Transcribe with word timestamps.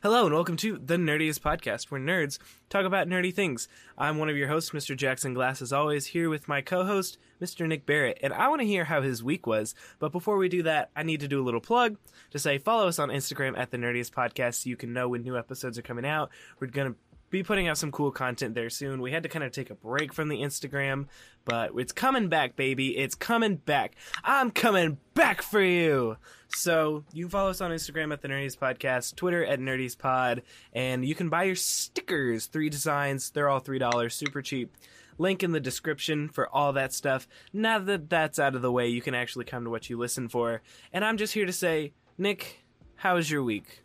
Hello 0.00 0.26
and 0.26 0.32
welcome 0.32 0.56
to 0.58 0.78
the 0.78 0.94
Nerdiest 0.94 1.40
Podcast, 1.40 1.90
where 1.90 2.00
nerds 2.00 2.38
talk 2.68 2.84
about 2.84 3.08
nerdy 3.08 3.34
things. 3.34 3.66
I'm 3.98 4.16
one 4.16 4.28
of 4.28 4.36
your 4.36 4.46
hosts, 4.46 4.70
Mr. 4.70 4.96
Jackson 4.96 5.34
Glass, 5.34 5.60
as 5.60 5.72
always, 5.72 6.06
here 6.06 6.30
with 6.30 6.46
my 6.46 6.60
co-host, 6.60 7.18
Mr. 7.42 7.66
Nic 7.66 7.84
Barrett, 7.84 8.16
and 8.22 8.32
I 8.32 8.46
want 8.46 8.60
to 8.60 8.66
hear 8.66 8.84
how 8.84 9.02
his 9.02 9.24
week 9.24 9.44
was. 9.44 9.74
But 9.98 10.12
before 10.12 10.36
we 10.36 10.48
do 10.48 10.62
that, 10.62 10.90
I 10.94 11.02
need 11.02 11.18
to 11.18 11.26
do 11.26 11.42
a 11.42 11.44
little 11.44 11.60
plug 11.60 11.96
to 12.30 12.38
say 12.38 12.58
follow 12.58 12.86
us 12.86 13.00
on 13.00 13.08
Instagram 13.08 13.58
at 13.58 13.72
the 13.72 13.76
Nerdiest 13.76 14.12
Podcast 14.12 14.62
so 14.62 14.70
you 14.70 14.76
can 14.76 14.92
know 14.92 15.08
when 15.08 15.24
new 15.24 15.36
episodes 15.36 15.78
are 15.78 15.82
coming 15.82 16.06
out. 16.06 16.30
We're 16.60 16.68
gonna 16.68 16.94
be 17.30 17.42
putting 17.42 17.68
out 17.68 17.78
some 17.78 17.92
cool 17.92 18.10
content 18.10 18.54
there 18.54 18.70
soon. 18.70 19.00
We 19.00 19.12
had 19.12 19.22
to 19.22 19.28
kind 19.28 19.44
of 19.44 19.52
take 19.52 19.70
a 19.70 19.74
break 19.74 20.12
from 20.12 20.28
the 20.28 20.38
Instagram, 20.38 21.06
but 21.44 21.72
it's 21.76 21.92
coming 21.92 22.28
back, 22.28 22.56
baby. 22.56 22.96
It's 22.96 23.14
coming 23.14 23.56
back. 23.56 23.96
I'm 24.24 24.50
coming 24.50 24.98
back 25.14 25.42
for 25.42 25.60
you. 25.62 26.16
So 26.48 27.04
you 27.12 27.24
can 27.24 27.30
follow 27.30 27.50
us 27.50 27.60
on 27.60 27.70
Instagram 27.70 28.12
at 28.12 28.22
the 28.22 28.28
Nerdiest 28.28 28.58
Podcast, 28.58 29.16
Twitter 29.16 29.44
at 29.44 29.60
Nerdiest 29.60 29.98
Pod, 29.98 30.42
and 30.72 31.04
you 31.04 31.14
can 31.14 31.28
buy 31.28 31.44
your 31.44 31.56
stickers. 31.56 32.46
Three 32.46 32.70
designs. 32.70 33.30
They're 33.30 33.48
all 33.48 33.60
three 33.60 33.78
dollars, 33.78 34.14
super 34.14 34.40
cheap. 34.40 34.74
Link 35.18 35.42
in 35.42 35.50
the 35.52 35.60
description 35.60 36.28
for 36.28 36.48
all 36.48 36.72
that 36.74 36.92
stuff. 36.92 37.26
Now 37.52 37.80
that 37.80 38.08
that's 38.08 38.38
out 38.38 38.54
of 38.54 38.62
the 38.62 38.72
way, 38.72 38.88
you 38.88 39.02
can 39.02 39.14
actually 39.14 39.44
come 39.44 39.64
to 39.64 39.70
what 39.70 39.90
you 39.90 39.98
listen 39.98 40.28
for. 40.28 40.62
And 40.92 41.04
I'm 41.04 41.16
just 41.16 41.34
here 41.34 41.44
to 41.44 41.52
say, 41.52 41.92
Nic, 42.16 42.64
how's 42.94 43.30
your 43.30 43.42
week? 43.42 43.82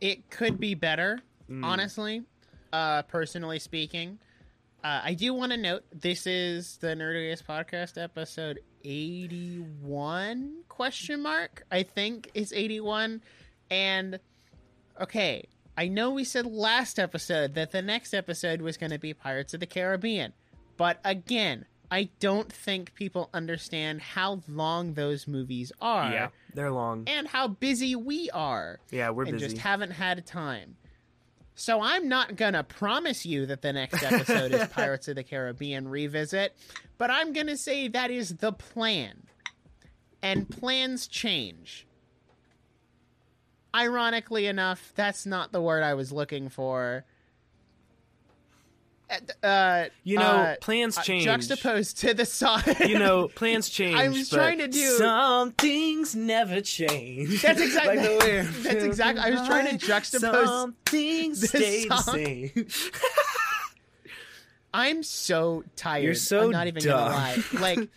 It 0.00 0.30
could 0.30 0.58
be 0.60 0.74
better, 0.74 1.20
Mm. 1.48 1.64
honestly. 1.64 2.22
Uh, 2.72 3.02
personally 3.02 3.58
speaking, 3.58 4.18
uh, 4.84 5.00
I 5.02 5.14
do 5.14 5.34
want 5.34 5.50
to 5.50 5.58
note 5.58 5.82
this 5.92 6.26
is 6.26 6.76
the 6.76 6.88
Nerdiest 6.94 7.44
Podcast 7.44 8.00
episode 8.00 8.60
eighty-one 8.84 10.62
question 10.68 11.22
mark. 11.22 11.64
I 11.70 11.82
think 11.82 12.30
it's 12.34 12.52
eighty-one, 12.52 13.22
and 13.70 14.20
okay, 15.00 15.44
I 15.76 15.88
know 15.88 16.10
we 16.10 16.24
said 16.24 16.46
last 16.46 16.98
episode 16.98 17.54
that 17.54 17.72
the 17.72 17.82
next 17.82 18.14
episode 18.14 18.62
was 18.62 18.76
going 18.76 18.90
to 18.92 18.98
be 18.98 19.12
Pirates 19.14 19.54
of 19.54 19.60
the 19.60 19.66
Caribbean, 19.66 20.32
but 20.76 21.00
again. 21.04 21.66
I 21.90 22.08
don't 22.20 22.52
think 22.52 22.94
people 22.94 23.28
understand 23.34 24.00
how 24.00 24.42
long 24.48 24.94
those 24.94 25.26
movies 25.26 25.72
are 25.80 26.10
yeah, 26.10 26.28
they're 26.54 26.70
long. 26.70 27.04
and 27.08 27.26
how 27.26 27.48
busy 27.48 27.96
we 27.96 28.30
are 28.30 28.78
Yeah, 28.90 29.10
we're 29.10 29.24
and 29.24 29.32
busy. 29.32 29.46
just 29.48 29.58
haven't 29.58 29.90
had 29.90 30.24
time. 30.24 30.76
So 31.56 31.80
I'm 31.82 32.08
not 32.08 32.36
gonna 32.36 32.62
promise 32.64 33.26
you 33.26 33.44
that 33.46 33.60
the 33.62 33.72
next 33.72 34.02
episode 34.02 34.52
is 34.52 34.68
Pirates 34.72 35.08
of 35.08 35.16
the 35.16 35.24
Caribbean 35.24 35.88
revisit, 35.88 36.56
but 36.96 37.10
I'm 37.10 37.32
gonna 37.32 37.56
say 37.56 37.88
that 37.88 38.10
is 38.10 38.36
the 38.36 38.52
plan. 38.52 39.24
And 40.22 40.48
plans 40.48 41.06
change. 41.06 41.86
Ironically 43.74 44.46
enough, 44.46 44.92
that's 44.94 45.24
not 45.26 45.52
the 45.52 45.62
word 45.62 45.82
I 45.82 45.94
was 45.94 46.12
looking 46.12 46.48
for. 46.48 47.04
Uh, 49.10 49.46
Uh, 49.46 49.84
You 50.04 50.18
know, 50.18 50.22
uh, 50.24 50.56
plans 50.60 50.96
uh, 50.98 51.02
change. 51.02 51.24
juxtaposed 51.24 51.98
to 52.00 52.14
the 52.14 52.24
song. 52.24 52.62
you 52.86 52.98
know, 52.98 53.28
plans 53.34 53.68
change. 53.68 53.96
I 53.96 54.08
was 54.08 54.28
trying 54.30 54.58
to 54.58 54.68
do- 54.68 54.96
some 54.98 55.52
things 55.52 56.14
never 56.14 56.60
change. 56.60 57.42
That's 57.42 57.60
exactly- 57.66 57.96
like 57.96 58.18
the 58.20 58.48
that's 58.62 58.84
exactly- 58.84 59.22
I 59.24 59.30
was 59.30 59.46
trying 59.46 59.76
to 59.78 59.84
juxtapose 59.86 60.44
Some 60.46 60.76
things 60.86 61.48
stay 61.48 61.88
the 61.88 61.96
same. 61.98 62.66
I'm 64.72 65.02
so 65.02 65.64
tired. 65.76 66.04
You're 66.04 66.14
so 66.14 66.44
I'm 66.44 66.50
not 66.50 66.66
even 66.68 66.82
dumb. 66.82 67.10
gonna 67.10 67.14
lie. 67.14 67.42
Like 67.60 67.88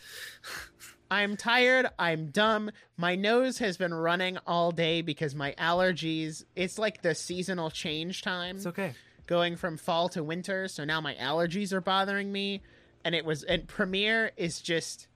I'm 1.11 1.37
tired, 1.37 1.85
I'm 1.99 2.31
dumb. 2.31 2.71
My 2.97 3.15
nose 3.15 3.59
has 3.59 3.77
been 3.77 3.93
running 3.93 4.39
all 4.47 4.71
day 4.71 5.03
because 5.03 5.35
my 5.35 5.51
allergies 5.59 6.43
it's 6.55 6.79
like 6.79 7.03
the 7.03 7.13
seasonal 7.13 7.69
change 7.69 8.23
time 8.23 8.55
It's 8.55 8.65
okay. 8.65 8.93
Going 9.27 9.55
from 9.55 9.77
fall 9.77 10.09
to 10.09 10.23
winter, 10.23 10.67
so 10.67 10.83
now 10.83 11.01
my 11.01 11.15
allergies 11.15 11.73
are 11.73 11.81
bothering 11.81 12.31
me. 12.31 12.61
And 13.05 13.13
it 13.13 13.25
was 13.25 13.43
and 13.43 13.67
Premiere 13.67 14.31
is 14.37 14.61
just 14.61 15.07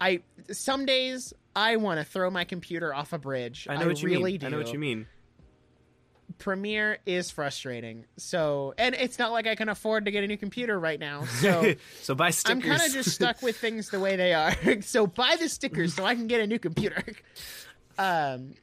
I 0.00 0.22
some 0.52 0.86
days 0.86 1.32
I 1.54 1.76
want 1.76 2.00
to 2.00 2.04
throw 2.04 2.30
my 2.30 2.44
computer 2.44 2.94
off 2.94 3.12
a 3.12 3.18
bridge. 3.18 3.66
I 3.68 3.76
know 3.76 3.86
what 3.86 4.02
you 4.02 4.08
really 4.08 4.32
mean. 4.32 4.40
do. 4.40 4.46
I 4.46 4.50
know 4.50 4.58
what 4.58 4.72
you 4.72 4.78
mean. 4.78 5.06
Premiere 6.38 6.98
is 7.06 7.30
frustrating. 7.30 8.04
So, 8.18 8.74
and 8.76 8.94
it's 8.94 9.18
not 9.18 9.32
like 9.32 9.46
I 9.46 9.54
can 9.54 9.70
afford 9.70 10.04
to 10.04 10.10
get 10.10 10.22
a 10.22 10.26
new 10.26 10.36
computer 10.36 10.78
right 10.78 11.00
now. 11.00 11.24
So, 11.36 11.74
so 12.02 12.14
buy 12.14 12.30
stickers. 12.30 12.64
I'm 12.64 12.68
kind 12.68 12.82
of 12.86 12.92
just 12.92 13.10
stuck 13.10 13.40
with 13.40 13.56
things 13.56 13.90
the 13.90 14.00
way 14.00 14.16
they 14.16 14.34
are. 14.34 14.54
so, 14.82 15.06
buy 15.06 15.36
the 15.38 15.48
stickers 15.48 15.94
so 15.94 16.04
I 16.04 16.14
can 16.14 16.26
get 16.26 16.40
a 16.40 16.46
new 16.46 16.58
computer. 16.58 17.02
um, 17.98 18.54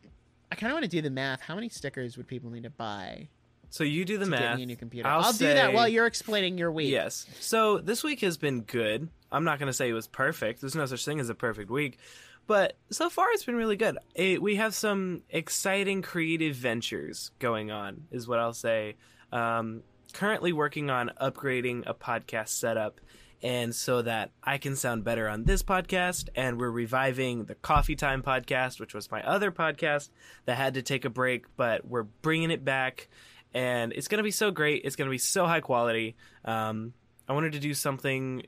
I 0.51 0.55
kind 0.55 0.71
of 0.71 0.73
want 0.73 0.83
to 0.83 0.89
do 0.89 1.01
the 1.01 1.09
math. 1.09 1.41
How 1.41 1.55
many 1.55 1.69
stickers 1.69 2.17
would 2.17 2.27
people 2.27 2.51
need 2.51 2.63
to 2.63 2.69
buy 2.69 3.29
so 3.73 3.83
you 3.83 4.05
do 4.05 4.19
the 4.19 4.27
math. 4.27 4.39
get 4.39 4.57
me 4.57 4.63
a 4.63 4.65
new 4.67 4.75
computer? 4.75 5.09
I'll, 5.09 5.33
do 5.33 5.47
that 5.47 5.73
while 5.73 5.87
you're 5.87 6.05
explaining 6.05 6.59
your 6.59 6.71
week. 6.71 6.91
Yes. 6.91 7.25
So 7.39 7.79
this 7.79 8.03
week 8.03 8.21
has 8.21 8.37
been 8.37 8.61
good. 8.61 9.09
I'm 9.31 9.45
not 9.45 9.57
going 9.57 9.65
to 9.65 9.73
say 9.73 9.89
it 9.89 9.93
was 9.93 10.05
perfect. 10.05 10.61
There's 10.61 10.75
no 10.75 10.85
such 10.85 11.03
thing 11.03 11.19
as 11.19 11.27
a 11.27 11.33
perfect 11.33 11.71
week. 11.71 11.97
But 12.45 12.77
so 12.91 13.09
far, 13.09 13.31
it's 13.31 13.45
been 13.45 13.55
really 13.55 13.75
good. 13.75 13.97
Eh, 14.15 14.37
we 14.37 14.57
have 14.57 14.75
some 14.75 15.23
exciting 15.27 16.03
creative 16.03 16.55
ventures 16.55 17.31
going 17.39 17.71
on, 17.71 18.03
is 18.11 18.27
what 18.27 18.37
I'll 18.37 18.53
say. 18.53 18.95
Um, 19.31 19.81
currently 20.13 20.53
working 20.53 20.91
on 20.91 21.09
upgrading 21.19 21.85
a 21.87 21.95
podcast 21.95 22.49
setup, 22.49 23.01
and 23.41 23.73
so 23.73 24.03
that 24.03 24.29
I 24.43 24.59
can 24.59 24.75
sound 24.75 25.03
better 25.03 25.27
on 25.27 25.45
this 25.45 25.63
podcast. 25.63 26.29
And 26.35 26.59
we're 26.59 26.69
reviving 26.69 27.45
the 27.45 27.55
Coffee 27.55 27.95
Time 27.95 28.21
podcast, 28.21 28.79
which 28.79 28.93
was 28.93 29.09
my 29.09 29.23
other 29.23 29.51
podcast 29.51 30.11
that 30.45 30.57
had 30.57 30.75
to 30.75 30.83
take 30.83 31.05
a 31.05 31.09
break, 31.09 31.45
but 31.57 31.87
we're 31.87 32.03
bringing 32.03 32.51
it 32.51 32.63
back. 32.63 33.07
And 33.53 33.93
it's 33.93 34.07
to 34.17 34.23
be 34.23 34.31
so 34.31 34.51
great. 34.51 34.81
It's 34.83 34.95
to 35.07 35.11
be 35.11 35.17
so 35.17 35.45
high 35.45 35.61
quality. 35.61 36.15
Um, 36.43 36.93
I 37.27 37.33
wanted 37.33 37.53
to 37.53 37.59
do 37.59 37.73
something. 37.73 38.43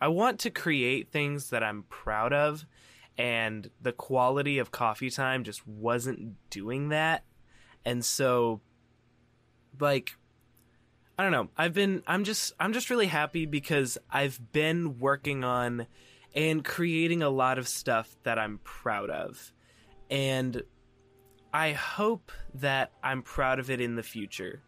I 0.00 0.08
want 0.08 0.40
to 0.40 0.50
create 0.50 1.10
things 1.10 1.50
that 1.50 1.62
I'm 1.62 1.84
proud 1.84 2.32
of 2.32 2.66
and 3.20 3.68
the 3.82 3.92
quality 3.92 4.58
of 4.58 4.70
coffee 4.70 5.10
time 5.10 5.44
just 5.44 5.66
wasn't 5.66 6.36
doing 6.48 6.88
that 6.88 7.22
and 7.84 8.02
so 8.02 8.62
like 9.78 10.16
i 11.18 11.22
don't 11.22 11.32
know 11.32 11.48
i've 11.58 11.74
been 11.74 12.02
i'm 12.06 12.24
just 12.24 12.54
i'm 12.58 12.72
just 12.72 12.88
really 12.88 13.06
happy 13.06 13.44
because 13.44 13.98
i've 14.10 14.40
been 14.52 14.98
working 14.98 15.44
on 15.44 15.86
and 16.34 16.64
creating 16.64 17.22
a 17.22 17.28
lot 17.28 17.58
of 17.58 17.68
stuff 17.68 18.16
that 18.22 18.38
i'm 18.38 18.58
proud 18.64 19.10
of 19.10 19.52
and 20.10 20.62
i 21.52 21.72
hope 21.72 22.32
that 22.54 22.92
i'm 23.02 23.22
proud 23.22 23.58
of 23.58 23.70
it 23.70 23.80
in 23.80 23.96
the 23.96 24.02
future 24.02 24.62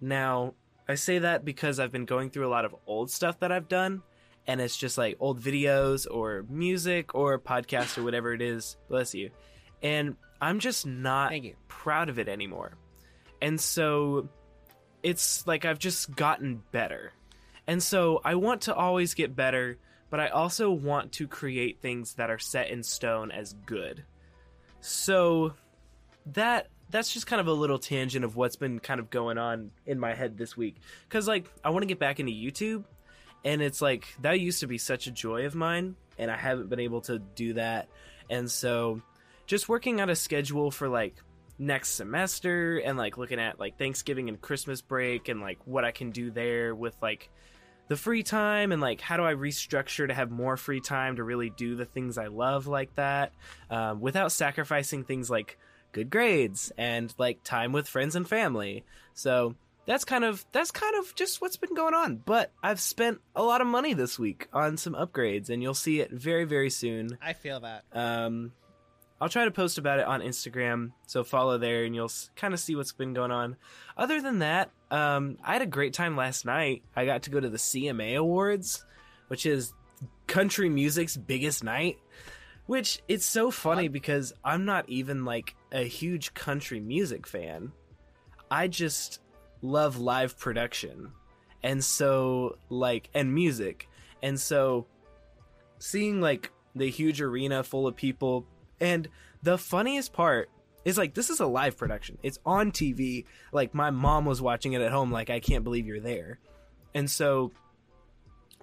now 0.00 0.54
i 0.88 0.94
say 0.94 1.18
that 1.18 1.44
because 1.44 1.78
i've 1.78 1.92
been 1.92 2.04
going 2.04 2.30
through 2.30 2.46
a 2.46 2.50
lot 2.50 2.64
of 2.64 2.74
old 2.86 3.10
stuff 3.10 3.38
that 3.40 3.52
i've 3.52 3.68
done 3.68 4.02
and 4.46 4.60
it's 4.60 4.76
just 4.76 4.98
like 4.98 5.16
old 5.20 5.40
videos 5.40 6.06
or 6.10 6.44
music 6.48 7.14
or 7.14 7.38
podcasts 7.38 7.96
or 7.96 8.02
whatever 8.02 8.32
it 8.32 8.42
is. 8.42 8.76
Bless 8.88 9.14
you. 9.14 9.30
And 9.82 10.16
I'm 10.40 10.58
just 10.58 10.86
not 10.86 11.32
proud 11.68 12.08
of 12.08 12.18
it 12.18 12.28
anymore. 12.28 12.76
And 13.40 13.60
so 13.60 14.28
it's 15.02 15.46
like 15.46 15.64
I've 15.64 15.78
just 15.78 16.14
gotten 16.14 16.62
better. 16.72 17.12
And 17.66 17.82
so 17.82 18.20
I 18.24 18.34
want 18.34 18.62
to 18.62 18.74
always 18.74 19.14
get 19.14 19.36
better, 19.36 19.78
but 20.10 20.18
I 20.18 20.28
also 20.28 20.70
want 20.70 21.12
to 21.12 21.28
create 21.28 21.80
things 21.80 22.14
that 22.14 22.30
are 22.30 22.38
set 22.38 22.70
in 22.70 22.82
stone 22.82 23.30
as 23.30 23.54
good. 23.66 24.04
So 24.80 25.54
that 26.26 26.68
that's 26.90 27.12
just 27.12 27.26
kind 27.26 27.40
of 27.40 27.46
a 27.46 27.52
little 27.52 27.78
tangent 27.78 28.24
of 28.24 28.36
what's 28.36 28.56
been 28.56 28.78
kind 28.78 29.00
of 29.00 29.08
going 29.08 29.38
on 29.38 29.70
in 29.86 29.98
my 29.98 30.14
head 30.14 30.36
this 30.36 30.56
week. 30.56 30.76
Cuz 31.08 31.26
like 31.26 31.50
I 31.64 31.70
want 31.70 31.82
to 31.82 31.86
get 31.86 31.98
back 31.98 32.20
into 32.20 32.32
YouTube 32.32 32.84
and 33.44 33.62
it's 33.62 33.80
like 33.80 34.06
that 34.20 34.40
used 34.40 34.60
to 34.60 34.66
be 34.66 34.78
such 34.78 35.06
a 35.06 35.10
joy 35.10 35.46
of 35.46 35.54
mine 35.54 35.96
and 36.18 36.30
i 36.30 36.36
haven't 36.36 36.68
been 36.68 36.80
able 36.80 37.00
to 37.02 37.18
do 37.18 37.54
that. 37.54 37.88
And 38.30 38.50
so 38.50 39.02
just 39.46 39.68
working 39.68 40.00
out 40.00 40.10
a 40.10 40.16
schedule 40.16 40.70
for 40.70 40.88
like 40.88 41.16
next 41.58 41.90
semester 41.90 42.78
and 42.78 42.98
like 42.98 43.18
looking 43.18 43.38
at 43.38 43.60
like 43.60 43.78
thanksgiving 43.78 44.28
and 44.28 44.40
christmas 44.40 44.80
break 44.80 45.28
and 45.28 45.40
like 45.40 45.58
what 45.64 45.84
i 45.84 45.92
can 45.92 46.10
do 46.10 46.30
there 46.30 46.74
with 46.74 46.96
like 47.00 47.30
the 47.88 47.96
free 47.96 48.22
time 48.22 48.72
and 48.72 48.80
like 48.80 49.00
how 49.00 49.16
do 49.16 49.22
i 49.22 49.34
restructure 49.34 50.08
to 50.08 50.14
have 50.14 50.30
more 50.30 50.56
free 50.56 50.80
time 50.80 51.16
to 51.16 51.22
really 51.22 51.50
do 51.50 51.76
the 51.76 51.84
things 51.84 52.18
i 52.18 52.26
love 52.26 52.66
like 52.66 52.92
that 52.96 53.32
um, 53.70 54.00
without 54.00 54.32
sacrificing 54.32 55.04
things 55.04 55.30
like 55.30 55.58
good 55.92 56.10
grades 56.10 56.72
and 56.76 57.14
like 57.18 57.42
time 57.44 57.72
with 57.72 57.88
friends 57.88 58.16
and 58.16 58.28
family 58.28 58.84
so 59.14 59.54
that's 59.86 60.04
kind 60.04 60.24
of 60.24 60.44
that's 60.52 60.70
kind 60.70 60.94
of 60.96 61.14
just 61.14 61.40
what's 61.40 61.56
been 61.56 61.74
going 61.74 61.94
on. 61.94 62.16
But 62.16 62.52
I've 62.62 62.80
spent 62.80 63.20
a 63.34 63.42
lot 63.42 63.60
of 63.60 63.66
money 63.66 63.94
this 63.94 64.18
week 64.18 64.48
on 64.52 64.76
some 64.76 64.94
upgrades, 64.94 65.50
and 65.50 65.62
you'll 65.62 65.74
see 65.74 66.00
it 66.00 66.10
very 66.10 66.44
very 66.44 66.70
soon. 66.70 67.18
I 67.20 67.32
feel 67.32 67.60
that. 67.60 67.84
Um, 67.92 68.52
I'll 69.20 69.28
try 69.28 69.44
to 69.44 69.50
post 69.50 69.78
about 69.78 70.00
it 70.00 70.06
on 70.06 70.20
Instagram, 70.20 70.92
so 71.06 71.22
follow 71.22 71.58
there, 71.58 71.84
and 71.84 71.94
you'll 71.94 72.10
kind 72.36 72.54
of 72.54 72.60
see 72.60 72.74
what's 72.74 72.92
been 72.92 73.12
going 73.14 73.30
on. 73.30 73.56
Other 73.96 74.20
than 74.20 74.40
that, 74.40 74.70
um, 74.90 75.38
I 75.44 75.52
had 75.52 75.62
a 75.62 75.66
great 75.66 75.94
time 75.94 76.16
last 76.16 76.44
night. 76.44 76.82
I 76.96 77.04
got 77.04 77.22
to 77.24 77.30
go 77.30 77.38
to 77.38 77.48
the 77.48 77.58
CMA 77.58 78.16
Awards, 78.16 78.84
which 79.28 79.46
is 79.46 79.72
country 80.26 80.68
music's 80.68 81.16
biggest 81.16 81.62
night. 81.62 81.98
Which 82.66 83.00
it's 83.08 83.26
so 83.26 83.50
funny 83.50 83.88
because 83.88 84.32
I'm 84.44 84.64
not 84.64 84.88
even 84.88 85.24
like 85.24 85.56
a 85.72 85.84
huge 85.84 86.34
country 86.34 86.78
music 86.78 87.26
fan. 87.26 87.72
I 88.50 88.68
just 88.68 89.20
love 89.62 89.98
live 89.98 90.38
production. 90.38 91.12
And 91.62 91.82
so 91.82 92.58
like 92.68 93.08
and 93.14 93.34
music. 93.34 93.88
And 94.22 94.38
so 94.38 94.86
seeing 95.78 96.20
like 96.20 96.52
the 96.74 96.90
huge 96.90 97.20
arena 97.20 97.62
full 97.62 97.86
of 97.86 97.96
people 97.96 98.46
and 98.80 99.08
the 99.42 99.58
funniest 99.58 100.12
part 100.12 100.50
is 100.84 100.98
like 100.98 101.14
this 101.14 101.30
is 101.30 101.40
a 101.40 101.46
live 101.46 101.76
production. 101.76 102.18
It's 102.22 102.38
on 102.44 102.72
TV. 102.72 103.24
Like 103.52 103.74
my 103.74 103.90
mom 103.90 104.24
was 104.24 104.42
watching 104.42 104.74
it 104.74 104.82
at 104.82 104.92
home 104.92 105.10
like 105.10 105.30
I 105.30 105.40
can't 105.40 105.64
believe 105.64 105.86
you're 105.86 106.00
there. 106.00 106.38
And 106.94 107.10
so 107.10 107.52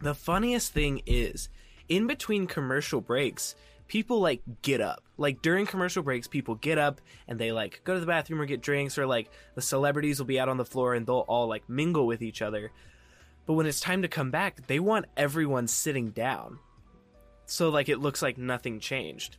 the 0.01 0.13
funniest 0.13 0.73
thing 0.73 1.01
is 1.05 1.49
in 1.87 2.07
between 2.07 2.45
commercial 2.45 3.01
breaks, 3.01 3.55
people 3.89 4.21
like 4.21 4.41
get 4.61 4.79
up. 4.79 5.03
Like 5.17 5.41
during 5.41 5.65
commercial 5.65 6.01
breaks, 6.01 6.27
people 6.27 6.55
get 6.55 6.77
up 6.77 7.01
and 7.27 7.37
they 7.37 7.51
like 7.51 7.81
go 7.83 7.95
to 7.95 7.99
the 7.99 8.05
bathroom 8.05 8.39
or 8.39 8.45
get 8.45 8.61
drinks 8.61 8.97
or 8.97 9.05
like 9.05 9.29
the 9.55 9.61
celebrities 9.61 10.19
will 10.19 10.25
be 10.25 10.39
out 10.39 10.47
on 10.47 10.57
the 10.57 10.63
floor 10.63 10.93
and 10.93 11.05
they'll 11.05 11.25
all 11.27 11.47
like 11.47 11.67
mingle 11.67 12.07
with 12.07 12.21
each 12.21 12.41
other. 12.41 12.71
But 13.45 13.53
when 13.53 13.65
it's 13.65 13.81
time 13.81 14.03
to 14.03 14.07
come 14.07 14.31
back, 14.31 14.67
they 14.67 14.79
want 14.79 15.07
everyone 15.17 15.67
sitting 15.67 16.11
down. 16.11 16.59
So 17.47 17.69
like 17.69 17.89
it 17.89 17.99
looks 17.99 18.21
like 18.21 18.37
nothing 18.37 18.79
changed. 18.79 19.37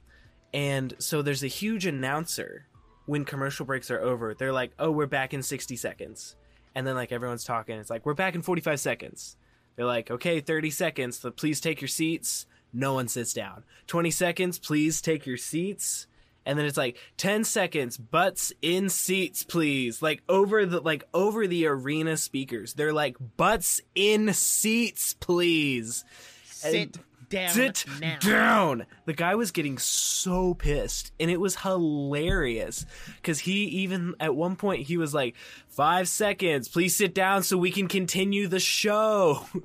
And 0.53 0.95
so 0.99 1.23
there's 1.23 1.45
a 1.45 1.49
huge 1.49 1.87
announcer 1.87 2.67
when 3.07 3.25
commercial 3.25 3.65
breaks 3.65 3.91
are 3.91 4.01
over. 4.01 4.35
They're 4.35 4.53
like, 4.53 4.73
"Oh, 4.79 4.91
we're 4.91 5.07
back 5.07 5.33
in 5.33 5.43
60 5.43 5.77
seconds." 5.77 6.35
And 6.75 6.87
then 6.87 6.97
like 6.97 7.13
everyone's 7.13 7.45
talking, 7.45 7.79
it's 7.79 7.91
like, 7.91 8.05
"We're 8.05 8.15
back 8.15 8.35
in 8.35 8.43
45 8.43 8.81
seconds." 8.81 9.37
They're 9.77 9.87
like, 9.87 10.11
"Okay, 10.11 10.41
30 10.41 10.71
seconds. 10.71 11.25
Please 11.37 11.61
take 11.61 11.81
your 11.81 11.89
seats." 11.89 12.47
No 12.73 12.95
one 12.95 13.09
sits 13.09 13.33
down. 13.33 13.65
20 13.87 14.11
seconds, 14.11 14.59
please 14.59 15.01
take 15.01 15.27
your 15.27 15.37
seats. 15.37 16.07
And 16.47 16.59
then 16.59 16.67
it's 16.67 16.77
like 16.77 16.97
10 17.19 17.45
seconds, 17.45 17.97
butts 17.99 18.53
in 18.63 18.89
seats, 18.89 19.43
please. 19.43 20.01
Like 20.01 20.23
over 20.29 20.65
the 20.65 20.81
like 20.81 21.05
over 21.13 21.47
the 21.47 21.67
arena 21.67 22.17
speakers. 22.17 22.75
They're 22.75 22.93
like 22.93 23.17
butts 23.37 23.81
in 23.95 24.33
seats, 24.33 25.15
please. 25.15 26.05
Sit 26.47 26.99
down 27.29 27.51
Sit 27.51 27.85
now. 28.01 28.19
down. 28.19 28.87
The 29.07 29.13
guy 29.13 29.37
was 29.37 29.53
getting 29.53 29.79
so 29.79 30.55
pissed, 30.55 31.13
and 31.21 31.31
it 31.31 31.41
was 31.41 31.57
hilarious 31.57 32.85
because 33.17 33.39
he 33.39 33.65
even 33.67 34.15
at 34.19 34.35
one 34.35 34.57
point 34.57 34.87
he 34.87 34.97
was 34.97 35.15
like, 35.15 35.37
five 35.69 36.09
seconds, 36.09 36.69
please 36.69 36.97
sit 36.97 37.15
down 37.15 37.45
so 37.45 37.57
we 37.57 37.71
can 37.71 37.89
continue 37.89 38.47
the 38.49 38.61
show." 38.61 39.47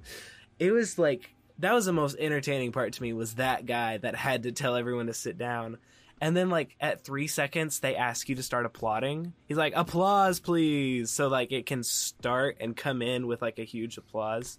It 0.57 0.71
was 0.71 0.97
like 0.97 1.34
that 1.59 1.73
was 1.73 1.85
the 1.85 1.93
most 1.93 2.17
entertaining 2.19 2.71
part 2.71 2.93
to 2.93 3.01
me 3.01 3.13
was 3.13 3.35
that 3.35 3.65
guy 3.65 3.97
that 3.97 4.15
had 4.15 4.43
to 4.43 4.51
tell 4.51 4.75
everyone 4.75 5.07
to 5.07 5.13
sit 5.13 5.37
down. 5.37 5.77
And 6.21 6.35
then 6.35 6.49
like 6.49 6.75
at 6.79 7.03
three 7.03 7.27
seconds 7.27 7.79
they 7.79 7.95
ask 7.95 8.29
you 8.29 8.35
to 8.35 8.43
start 8.43 8.65
applauding. 8.65 9.33
He's 9.47 9.57
like, 9.57 9.73
applause 9.75 10.39
please. 10.39 11.11
So 11.11 11.27
like 11.27 11.51
it 11.51 11.65
can 11.65 11.83
start 11.83 12.57
and 12.59 12.75
come 12.75 13.01
in 13.01 13.27
with 13.27 13.41
like 13.41 13.59
a 13.59 13.63
huge 13.63 13.97
applause. 13.97 14.57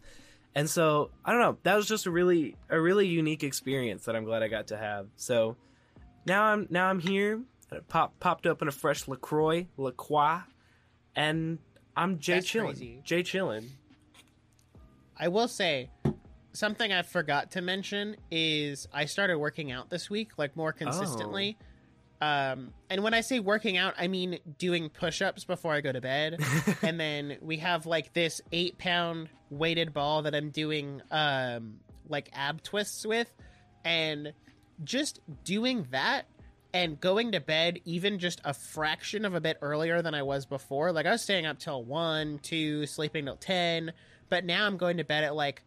And 0.54 0.68
so 0.70 1.10
I 1.24 1.32
don't 1.32 1.40
know. 1.40 1.58
That 1.64 1.76
was 1.76 1.86
just 1.86 2.06
a 2.06 2.10
really 2.10 2.56
a 2.70 2.80
really 2.80 3.06
unique 3.06 3.42
experience 3.42 4.04
that 4.06 4.16
I'm 4.16 4.24
glad 4.24 4.42
I 4.42 4.48
got 4.48 4.68
to 4.68 4.76
have. 4.76 5.08
So 5.16 5.56
now 6.26 6.44
I'm 6.44 6.66
now 6.70 6.88
I'm 6.88 6.98
here. 6.98 7.42
Pop 7.88 8.18
popped 8.20 8.46
open 8.46 8.68
a 8.68 8.72
fresh 8.72 9.08
Lacroix, 9.08 9.66
Lacroix, 9.76 10.40
and 11.14 11.58
I'm 11.96 12.18
Jay 12.18 12.34
That's 12.34 12.46
chillin. 12.46 12.64
crazy. 12.64 13.00
Jay 13.04 13.22
chillin. 13.22 13.68
I 15.18 15.28
will 15.28 15.48
say 15.48 15.90
something 16.56 16.92
I 16.92 17.02
forgot 17.02 17.52
to 17.52 17.60
mention 17.60 18.16
is 18.30 18.88
I 18.92 19.04
started 19.04 19.38
working 19.38 19.70
out 19.70 19.90
this 19.90 20.08
week, 20.10 20.32
like 20.38 20.56
more 20.56 20.72
consistently. 20.72 21.56
Um, 22.20 22.72
and 22.88 23.02
when 23.02 23.12
I 23.12 23.20
say 23.20 23.40
working 23.40 23.76
out, 23.76 23.94
I 23.98 24.08
mean 24.08 24.38
doing 24.58 24.88
push-ups 24.88 25.44
before 25.44 25.72
I 25.72 25.82
go 25.82 25.92
to 25.92 26.00
bed, 26.00 26.40
and 26.82 26.98
then 26.98 27.36
we 27.42 27.58
have 27.58 27.84
like 27.84 28.14
this 28.14 28.40
eight-pound 28.52 29.28
weighted 29.50 29.92
ball 29.92 30.22
that 30.22 30.34
I'm 30.34 30.50
doing 30.50 31.02
um, 31.10 31.80
like 32.08 32.30
ab 32.32 32.62
twists 32.62 33.06
with, 33.06 33.30
and 33.84 34.32
just 34.82 35.20
doing 35.44 35.86
that 35.90 36.26
and 36.72 37.00
going 37.00 37.32
to 37.32 37.40
bed 37.40 37.80
even 37.84 38.18
just 38.18 38.40
a 38.44 38.52
fraction 38.52 39.24
of 39.24 39.34
a 39.34 39.40
bit 39.40 39.58
earlier 39.62 40.02
than 40.02 40.14
I 40.14 40.22
was 40.22 40.46
before. 40.46 40.92
Like 40.92 41.06
I 41.06 41.12
was 41.12 41.22
staying 41.22 41.46
up 41.46 41.58
till 41.58 41.82
one, 41.84 42.38
two, 42.38 42.86
sleeping 42.86 43.26
till 43.26 43.36
ten, 43.36 43.92
but 44.28 44.44
now 44.44 44.66
I'm 44.66 44.76
going 44.76 44.96
to 44.96 45.04
bed 45.04 45.24
at 45.24 45.34
like 45.34 45.62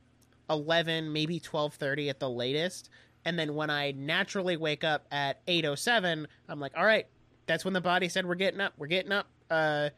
11 0.49 1.11
maybe 1.13 1.39
12:30 1.39 2.09
at 2.09 2.19
the 2.19 2.29
latest 2.29 2.89
and 3.25 3.37
then 3.37 3.53
when 3.55 3.69
I 3.69 3.91
naturally 3.91 4.57
wake 4.57 4.83
up 4.83 5.05
at 5.11 5.45
8:07 5.45 6.25
I'm 6.47 6.59
like 6.59 6.73
all 6.77 6.85
right 6.85 7.07
that's 7.45 7.63
when 7.65 7.73
the 7.73 7.81
body 7.81 8.09
said 8.09 8.25
we're 8.25 8.35
getting 8.35 8.61
up 8.61 8.73
we're 8.77 8.87
getting 8.87 9.11
up 9.11 9.27
uh 9.49 9.89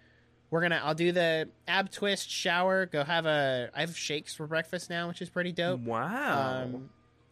we're 0.50 0.60
going 0.62 0.72
to 0.72 0.84
I'll 0.84 0.96
do 0.96 1.12
the 1.14 1.50
ab 1.68 1.92
twist 1.92 2.30
shower 2.30 2.86
go 2.86 3.04
have 3.04 3.26
a 3.26 3.70
I 3.76 3.82
have 3.82 3.98
shakes 3.98 4.34
for 4.34 4.48
breakfast 4.48 4.90
now 4.90 5.08
which 5.08 5.22
is 5.22 5.30
pretty 5.30 5.52
dope 5.54 5.82
Wow. 5.82 6.64
um, 6.64 6.90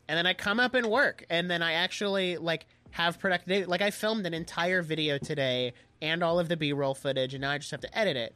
and 0.07 0.17
then 0.17 0.25
I 0.25 0.33
come 0.33 0.59
up 0.59 0.73
and 0.73 0.87
work, 0.87 1.23
and 1.29 1.51
then 1.51 1.61
I 1.61 1.73
actually 1.73 2.37
like 2.37 2.65
have 2.89 3.19
productive. 3.19 3.67
Like 3.67 3.83
I 3.83 3.91
filmed 3.91 4.25
an 4.25 4.33
entire 4.33 4.81
video 4.81 5.19
today 5.19 5.73
and 6.01 6.23
all 6.23 6.39
of 6.39 6.49
the 6.49 6.57
B-roll 6.57 6.95
footage, 6.95 7.35
and 7.35 7.41
now 7.41 7.51
I 7.51 7.59
just 7.59 7.69
have 7.69 7.81
to 7.81 7.95
edit 7.95 8.17
it. 8.17 8.35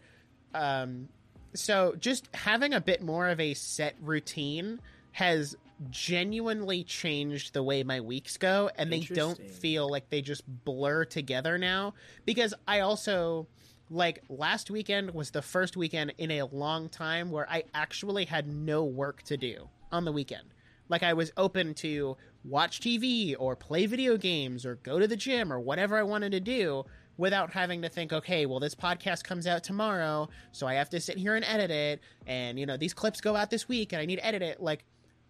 Um, 0.53 1.09
so 1.53 1.95
just 1.99 2.29
having 2.33 2.73
a 2.73 2.81
bit 2.81 3.01
more 3.01 3.29
of 3.29 3.39
a 3.39 3.53
set 3.53 3.95
routine 4.01 4.79
has 5.13 5.55
genuinely 5.89 6.83
changed 6.83 7.53
the 7.53 7.63
way 7.63 7.83
my 7.83 8.01
weeks 8.01 8.37
go, 8.37 8.69
and 8.77 8.91
they 8.91 9.01
don't 9.01 9.39
feel 9.39 9.89
like 9.89 10.09
they 10.09 10.21
just 10.21 10.43
blur 10.65 11.05
together 11.05 11.57
now. 11.57 11.93
Because 12.25 12.53
I 12.67 12.79
also 12.79 13.47
like 13.89 14.23
last 14.29 14.71
weekend 14.71 15.11
was 15.11 15.31
the 15.31 15.41
first 15.41 15.77
weekend 15.77 16.13
in 16.17 16.31
a 16.31 16.43
long 16.43 16.89
time 16.89 17.31
where 17.31 17.49
I 17.49 17.63
actually 17.73 18.25
had 18.25 18.47
no 18.47 18.83
work 18.83 19.23
to 19.23 19.37
do 19.37 19.69
on 19.91 20.05
the 20.05 20.11
weekend. 20.11 20.45
Like 20.89 21.03
I 21.03 21.13
was 21.13 21.31
open 21.37 21.73
to 21.75 22.17
watch 22.43 22.79
TV 22.79 23.35
or 23.37 23.55
play 23.55 23.85
video 23.85 24.17
games 24.17 24.65
or 24.65 24.75
go 24.75 24.99
to 24.99 25.07
the 25.07 25.15
gym 25.15 25.51
or 25.51 25.59
whatever 25.59 25.97
I 25.97 26.03
wanted 26.03 26.31
to 26.33 26.39
do 26.39 26.85
without 27.17 27.53
having 27.53 27.81
to 27.81 27.89
think, 27.89 28.11
okay, 28.11 28.45
well 28.45 28.59
this 28.59 28.75
podcast 28.75 29.23
comes 29.23 29.47
out 29.47 29.63
tomorrow, 29.63 30.29
so 30.51 30.67
I 30.67 30.75
have 30.75 30.89
to 30.91 30.99
sit 30.99 31.17
here 31.17 31.35
and 31.35 31.45
edit 31.45 31.71
it 31.71 32.01
and 32.27 32.59
you 32.59 32.65
know, 32.65 32.77
these 32.77 32.93
clips 32.93 33.21
go 33.21 33.35
out 33.35 33.49
this 33.49 33.67
week 33.67 33.93
and 33.93 34.01
I 34.01 34.05
need 34.05 34.17
to 34.17 34.25
edit 34.25 34.41
it. 34.41 34.61
Like 34.61 34.85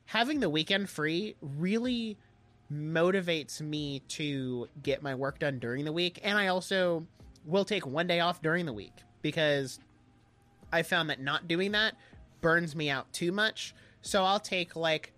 having 0.05 0.39
the 0.39 0.49
weekend 0.49 0.89
free 0.89 1.35
really 1.41 2.17
motivates 2.71 3.61
me 3.61 3.99
to 4.07 4.67
get 4.81 5.03
my 5.03 5.13
work 5.13 5.39
done 5.39 5.59
during 5.59 5.85
the 5.85 5.91
week 5.91 6.19
and 6.23 6.37
I 6.37 6.47
also 6.47 7.05
will 7.45 7.65
take 7.65 7.85
one 7.85 8.07
day 8.07 8.19
off 8.19 8.41
during 8.41 8.65
the 8.65 8.73
week 8.73 8.93
because 9.21 9.79
I 10.71 10.81
found 10.83 11.09
that 11.09 11.19
not 11.19 11.47
doing 11.47 11.73
that 11.73 11.95
burns 12.41 12.75
me 12.75 12.89
out 12.89 13.11
too 13.13 13.31
much. 13.31 13.75
So 14.01 14.23
I'll 14.23 14.39
take 14.39 14.75
like 14.75 15.13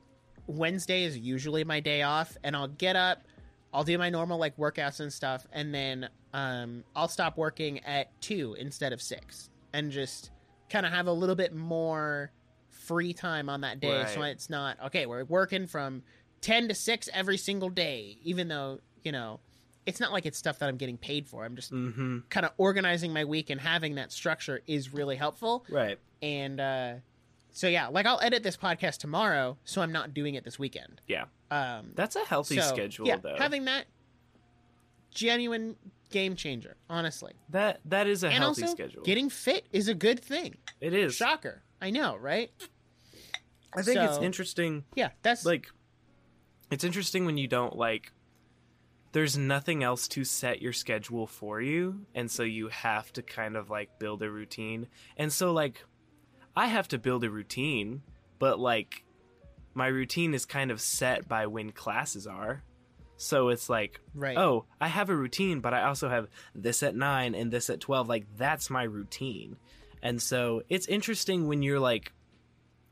Wednesday 0.48 1.03
is 1.03 1.17
usually 1.17 1.63
my 1.63 1.79
day 1.79 2.03
off 2.03 2.38
and 2.43 2.55
I'll 2.55 2.67
get 2.67 2.95
up, 2.95 3.24
I'll 3.75 3.84
do 3.84 3.98
my 3.98 4.10
normal 4.10 4.38
like 4.38 4.55
workouts 4.58 5.01
and 5.01 5.12
stuff 5.12 5.46
and 5.51 5.74
then 5.74 6.10
um 6.34 6.84
I'll 6.96 7.10
stop 7.10 7.38
working 7.38 7.84
at 7.84 8.10
2 8.22 8.55
instead 8.58 8.94
of 8.94 9.01
6 9.01 9.50
and 9.74 9.91
just 9.91 10.32
kind 10.70 10.86
of 10.86 10.94
have 10.94 11.08
a 11.08 11.12
little 11.12 11.36
bit 11.36 11.53
more 11.53 12.32
free 12.70 13.13
time 13.13 13.50
on 13.50 13.62
that 13.62 13.79
day 13.79 14.05
so 14.13 14.22
it's 14.22 14.50
not 14.50 14.77
okay, 14.86 15.05
we're 15.05 15.25
working 15.25 15.67
from 15.67 16.03
10 16.41 16.70
to 16.70 16.75
6 16.75 17.10
every 17.13 17.38
single 17.38 17.70
day 17.70 18.17
even 18.24 18.48
though, 18.48 18.79
you 19.03 19.12
know, 19.12 19.39
it's 19.86 20.00
not 20.00 20.12
like 20.12 20.25
it's 20.25 20.38
stuff 20.38 20.60
that 20.60 20.70
I'm 20.70 20.77
getting 20.77 20.98
paid 20.98 21.27
for. 21.27 21.46
I'm 21.46 21.55
just 21.55 21.72
mm-hmm. 21.72 22.20
kind 22.29 22.46
of 22.46 22.53
organizing 22.58 23.13
my 23.13 23.25
week 23.25 23.50
and 23.50 23.60
having 23.60 23.96
that 23.96 24.12
structure 24.12 24.62
is 24.65 24.94
really 24.94 25.15
helpful. 25.15 25.65
Right. 25.70 26.00
And 26.22 26.60
uh, 26.60 26.94
so 27.55 27.69
yeah, 27.69 27.88
like 27.88 28.05
I'll 28.05 28.19
edit 28.19 28.43
this 28.43 28.57
podcast 28.57 28.97
tomorrow, 28.97 29.57
so 29.63 29.81
I'm 29.81 29.93
not 29.93 30.13
doing 30.13 30.35
it 30.35 30.43
this 30.43 30.59
weekend. 30.59 31.00
Yeah. 31.07 31.24
Um, 31.50 31.91
That's 31.95 32.17
a 32.17 32.25
healthy 32.25 32.57
so, 32.57 32.63
schedule, 32.63 33.07
yeah, 33.07 33.15
though. 33.15 33.38
having 33.38 33.63
that 33.63 33.85
genuine 35.09 35.77
game 36.09 36.35
changer, 36.35 36.75
honestly. 36.89 37.31
that 37.51 37.79
that 37.85 38.07
is 38.07 38.25
a 38.25 38.27
and 38.27 38.35
healthy 38.35 38.63
also, 38.63 38.75
schedule. 38.75 39.03
getting 39.03 39.29
fit 39.29 39.67
is 39.71 39.88
a 39.88 39.93
good 39.93 40.19
thing. 40.19 40.55
it 40.81 40.93
is. 40.93 41.15
Shocker, 41.15 41.63
I 41.81 41.91
know, 41.91 42.17
right? 42.17 42.51
I 43.74 43.83
think 43.83 44.00
it's 44.01 44.17
interesting. 44.17 44.83
Yeah, 44.93 45.12
that's 45.21 45.45
Like, 45.45 45.69
it's 46.71 46.83
interesting 46.83 47.25
when 47.25 47.38
you 47.38 47.47
don't 47.47 47.77
like. 47.77 48.12
There's 49.13 49.38
nothing 49.38 49.81
else 49.81 50.09
to 50.09 50.25
set 50.25 50.62
your 50.62 50.74
schedule 50.74 51.25
for 51.25 51.62
you, 51.62 52.01
and 52.13 52.29
so 52.29 52.43
you 52.43 52.67
have 52.67 53.13
to 53.13 53.21
kind 53.21 53.55
of 53.55 53.69
like 53.69 53.97
build 53.97 54.21
a 54.24 54.29
routine. 54.29 54.88
And 55.15 55.31
so 55.31 55.53
like, 55.53 55.85
I 56.55 56.67
have 56.67 56.88
to 56.89 56.97
build 56.97 57.24
a 57.24 57.29
routine, 57.29 58.01
but 58.39 58.59
like, 58.59 59.03
my 59.74 59.88
routine 59.88 60.33
is 60.33 60.45
kind 60.45 60.71
of 60.71 60.79
set 60.79 61.27
by 61.27 61.47
when 61.47 61.71
classes 61.71 62.25
are. 62.27 62.63
So 63.17 63.50
it's 63.50 63.69
like, 63.69 64.00
right. 64.13 64.38
oh, 64.38 64.65
I 64.79 64.88
have 64.88 65.09
a 65.09 65.15
routine, 65.15 65.59
but 65.59 65.74
I 65.74 65.83
also 65.83 66.09
have 66.09 66.27
this 66.53 66.83
at 66.83 66.95
nine 66.95 67.35
and 67.35 67.51
this 67.51 67.69
at 67.69 67.79
12. 67.79 68.07
Like, 68.07 68.25
that's 68.38 68.69
my 68.69 68.83
routine. 68.83 69.57
And 70.01 70.21
so 70.21 70.62
it's 70.69 70.88
interesting 70.88 71.47
when 71.47 71.62
you're 71.62 71.79
like 71.79 72.12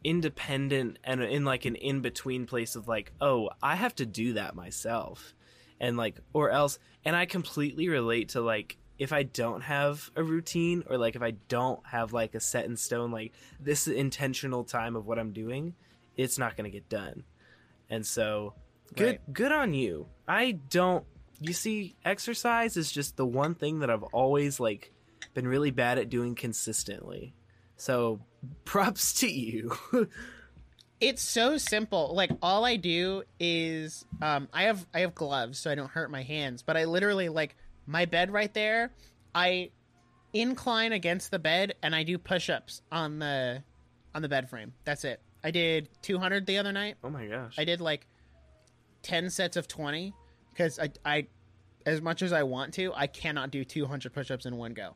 independent 0.03 0.99
and 1.03 1.21
in 1.23 1.45
like 1.45 1.65
an 1.65 1.75
in 1.75 2.01
between 2.01 2.45
place 2.45 2.75
of 2.75 2.87
like, 2.87 3.11
oh, 3.21 3.49
I 3.61 3.75
have 3.75 3.95
to 3.95 4.05
do 4.05 4.33
that 4.33 4.55
myself. 4.55 5.33
and 5.79 5.97
like 5.97 6.15
or 6.33 6.49
else 6.49 6.79
and 7.03 7.15
I 7.15 7.25
completely 7.25 7.89
relate 7.89 8.29
to 8.29 8.41
like 8.41 8.77
if 8.99 9.11
I 9.11 9.23
don't 9.23 9.61
have 9.61 10.11
a 10.15 10.23
routine 10.23 10.83
or 10.89 10.97
like 10.97 11.15
if 11.15 11.21
I 11.21 11.31
don't 11.31 11.85
have 11.87 12.13
like 12.13 12.35
a 12.35 12.39
set 12.39 12.65
in 12.65 12.77
stone 12.77 13.11
like 13.11 13.33
this 13.59 13.87
intentional 13.87 14.63
time 14.63 14.95
of 14.95 15.05
what 15.05 15.19
I'm 15.19 15.31
doing, 15.33 15.73
it's 16.15 16.37
not 16.37 16.55
going 16.55 16.69
to 16.69 16.75
get 16.75 16.89
done. 16.89 17.23
And 17.89 18.05
so 18.05 18.53
good 18.95 19.05
Right. 19.05 19.33
good 19.33 19.51
on 19.51 19.73
you. 19.73 20.07
I 20.27 20.51
don't 20.69 21.05
you 21.39 21.53
see 21.53 21.95
exercise 22.05 22.77
is 22.77 22.91
just 22.91 23.17
the 23.17 23.25
one 23.25 23.55
thing 23.55 23.79
that 23.79 23.89
I've 23.89 24.03
always 24.03 24.59
like 24.59 24.91
been 25.33 25.47
really 25.47 25.71
bad 25.71 25.97
at 25.97 26.09
doing 26.09 26.35
consistently. 26.35 27.33
So 27.75 28.19
props 28.65 29.13
to 29.21 29.27
you. 29.27 29.75
It's 30.99 31.21
so 31.21 31.57
simple. 31.57 32.15
Like 32.15 32.31
all 32.41 32.63
I 32.63 32.77
do 32.77 33.23
is 33.37 34.05
um 34.21 34.47
I 34.53 34.63
have 34.63 34.85
I 34.93 35.01
have 35.01 35.13
gloves 35.13 35.59
so 35.59 35.69
I 35.69 35.75
don't 35.75 35.89
hurt 35.91 36.09
my 36.09 36.23
hands, 36.23 36.63
but 36.63 36.77
I 36.77 36.85
literally 36.85 37.27
like 37.27 37.57
my 37.85 38.05
bed 38.05 38.31
right 38.31 38.53
there, 38.53 38.91
I 39.33 39.71
incline 40.33 40.93
against 40.93 41.31
the 41.31 41.39
bed 41.39 41.75
and 41.83 41.95
I 41.95 42.03
do 42.03 42.17
push-ups 42.17 42.81
on 42.91 43.19
the 43.19 43.63
on 44.15 44.21
the 44.21 44.29
bed 44.29 44.49
frame. 44.49 44.73
That's 44.85 45.03
it. 45.03 45.21
I 45.43 45.51
did 45.51 45.89
200 46.01 46.45
the 46.45 46.57
other 46.57 46.71
night. 46.71 46.95
oh 47.03 47.09
my 47.09 47.25
gosh. 47.25 47.55
I 47.57 47.65
did 47.65 47.81
like 47.81 48.07
10 49.01 49.29
sets 49.29 49.57
of 49.57 49.67
20 49.67 50.13
because 50.51 50.79
I, 50.79 50.89
I, 51.03 51.27
as 51.85 52.01
much 52.01 52.21
as 52.21 52.31
I 52.31 52.43
want 52.43 52.73
to, 52.75 52.93
I 52.95 53.07
cannot 53.07 53.51
do 53.51 53.65
200 53.65 54.13
push-ups 54.13 54.45
in 54.45 54.55
one 54.55 54.73
go. 54.73 54.95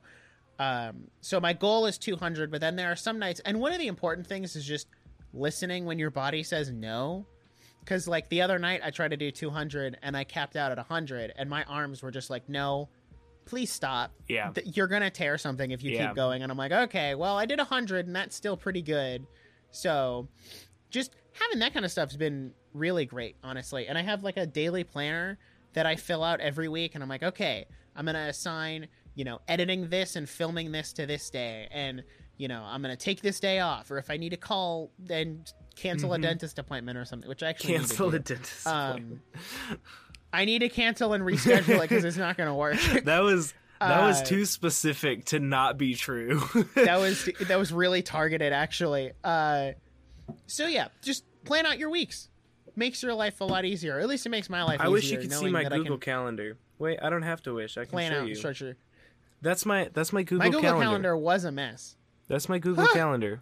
Um, 0.59 1.09
so 1.21 1.39
my 1.39 1.53
goal 1.53 1.85
is 1.85 1.97
200, 1.97 2.49
but 2.49 2.61
then 2.61 2.75
there 2.75 2.91
are 2.91 2.95
some 2.95 3.19
nights, 3.19 3.41
and 3.45 3.59
one 3.59 3.73
of 3.73 3.79
the 3.79 3.87
important 3.87 4.25
things 4.25 4.55
is 4.55 4.65
just 4.65 4.87
listening 5.33 5.85
when 5.85 5.99
your 5.99 6.09
body 6.09 6.41
says 6.43 6.71
no. 6.71 7.27
Because 7.87 8.05
like 8.05 8.27
the 8.27 8.41
other 8.41 8.59
night, 8.59 8.81
I 8.83 8.91
tried 8.91 9.11
to 9.11 9.17
do 9.17 9.31
200 9.31 9.97
and 10.03 10.17
I 10.17 10.25
capped 10.25 10.57
out 10.57 10.73
at 10.73 10.77
100, 10.77 11.31
and 11.37 11.49
my 11.49 11.63
arms 11.63 12.01
were 12.03 12.11
just 12.11 12.29
like, 12.29 12.49
no, 12.49 12.89
please 13.45 13.71
stop. 13.71 14.11
yeah. 14.27 14.51
You're 14.65 14.87
gonna 14.87 15.09
tear 15.09 15.37
something 15.37 15.71
if 15.71 15.81
you 15.81 15.91
Yeah. 15.91 16.07
keep 16.07 16.15
going. 16.17 16.43
And 16.43 16.51
I'm 16.51 16.57
like, 16.57 16.73
okay, 16.73 17.15
well, 17.15 17.37
I 17.37 17.45
did 17.45 17.59
100, 17.59 18.05
and 18.05 18.13
that's 18.13 18.35
still 18.35 18.57
pretty 18.57 18.81
good. 18.81 19.25
So 19.71 20.27
just 20.89 21.15
having 21.31 21.59
that 21.59 21.73
kind 21.73 21.85
of 21.85 21.91
stuff 21.91 22.09
has 22.09 22.17
been 22.17 22.51
really 22.73 23.05
great, 23.05 23.37
honestly. 23.41 23.87
And 23.87 23.97
I 23.97 24.01
have 24.01 24.21
like 24.21 24.35
a 24.35 24.45
daily 24.45 24.83
planner 24.83 25.37
that 25.71 25.85
I 25.85 25.95
fill 25.95 26.25
out 26.25 26.41
every 26.41 26.67
week, 26.67 26.93
and 26.93 27.01
I'm 27.01 27.09
like, 27.09 27.23
okay, 27.23 27.67
I'm 27.95 28.05
gonna 28.05 28.27
assign, 28.27 28.89
you 29.15 29.23
know, 29.23 29.39
editing 29.47 29.87
this 29.89 30.17
and 30.17 30.27
filming 30.27 30.73
this 30.73 30.91
to 30.93 31.05
this 31.05 31.29
day, 31.29 31.69
and 31.71 32.03
you 32.35 32.49
know, 32.49 32.63
I'm 32.67 32.81
gonna 32.81 32.97
take 32.97 33.21
this 33.21 33.39
day 33.39 33.59
off, 33.61 33.89
or 33.89 33.97
if 33.97 34.09
I 34.11 34.17
need 34.17 34.29
to 34.31 34.37
call 34.37 34.91
and 35.09 35.49
cancel 35.77 36.13
a 36.13 36.17
Mhm. 36.17 36.23
dentist 36.23 36.59
appointment 36.59 36.97
or 36.97 37.05
something, 37.05 37.29
which 37.29 37.43
I 37.43 37.49
actually 37.49 37.73
need 37.73 37.81
to 37.83 37.87
Cancel 37.87 38.09
the 38.09 38.19
dentist. 38.19 38.67
Um, 38.67 38.89
appointment. 38.91 39.21
I 40.33 40.45
need 40.45 40.59
to 40.59 40.69
cancel 40.69 41.13
and 41.13 41.23
reschedule 41.23 41.75
it 41.77 41.81
because 41.89 42.03
it's 42.03 42.17
not 42.17 42.37
gonna 42.37 42.55
work. 42.55 42.75
that 43.05 43.19
was 43.23 43.53
that 43.79 44.01
was 44.01 44.21
uh, 44.21 44.25
too 44.25 44.45
specific 44.45 45.25
to 45.25 45.39
not 45.39 45.77
be 45.77 45.95
true. 45.95 46.41
that 46.75 46.97
was 46.99 47.29
that 47.47 47.57
was 47.57 47.71
really 47.71 48.01
targeted 48.01 48.51
actually 48.51 49.11
uh 49.23 49.71
so 50.47 50.65
yeah 50.67 50.87
just 51.01 51.23
plan 51.45 51.65
out 51.65 51.77
your 51.79 51.89
weeks 51.89 52.29
makes 52.75 53.01
your 53.01 53.13
life 53.13 53.39
a 53.39 53.45
lot 53.45 53.63
easier 53.65 53.99
at 53.99 54.07
least 54.07 54.25
it 54.25 54.29
makes 54.29 54.49
my 54.49 54.63
life 54.63 54.75
easier. 54.81 54.85
I 54.87 54.89
wish 54.89 55.09
you 55.11 55.17
could 55.17 55.31
see 55.31 55.49
my 55.49 55.63
Google 55.63 55.97
Calendar. 55.97 56.57
Wait, 56.79 56.99
I 57.01 57.09
don't 57.09 57.21
have 57.23 57.41
to 57.43 57.53
wish. 57.53 57.77
I 57.77 57.81
can 57.85 57.91
plan 57.91 58.11
show 58.11 58.19
out 58.21 58.27
you. 58.27 58.35
structure 58.35 58.75
That's 59.41 59.65
my 59.65 59.89
that's 59.93 60.11
my 60.11 60.23
Google, 60.23 60.39
Calendar. 60.51 60.57
my 60.57 60.61
google 60.61 60.61
calendar. 60.81 60.85
calendar. 61.09 61.17
was 61.17 61.43
a 61.45 61.51
mess 61.51 61.95
That's 62.27 62.49
my 62.49 62.59
Google 62.59 62.85
Huh. 62.85 62.93
Calendar. 62.93 63.41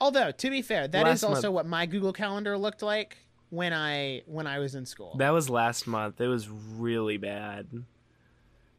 Although 0.00 0.30
to 0.30 0.50
be 0.50 0.62
fair 0.62 0.86
that 0.88 1.06
is 1.08 1.22
Last 1.22 1.24
also 1.24 1.50
what 1.50 1.66
my 1.66 1.86
google 1.86 2.12
calendar 2.12 2.56
looked 2.58 2.82
like 2.82 3.16
when 3.50 3.72
i 3.72 4.22
when 4.26 4.46
i 4.46 4.58
was 4.58 4.74
in 4.74 4.84
school 4.86 5.16
That 5.18 5.30
was 5.30 5.48
last 5.48 5.86
month. 5.86 6.20
It 6.20 6.26
was 6.28 6.48
really 6.48 7.16
bad. 7.16 7.68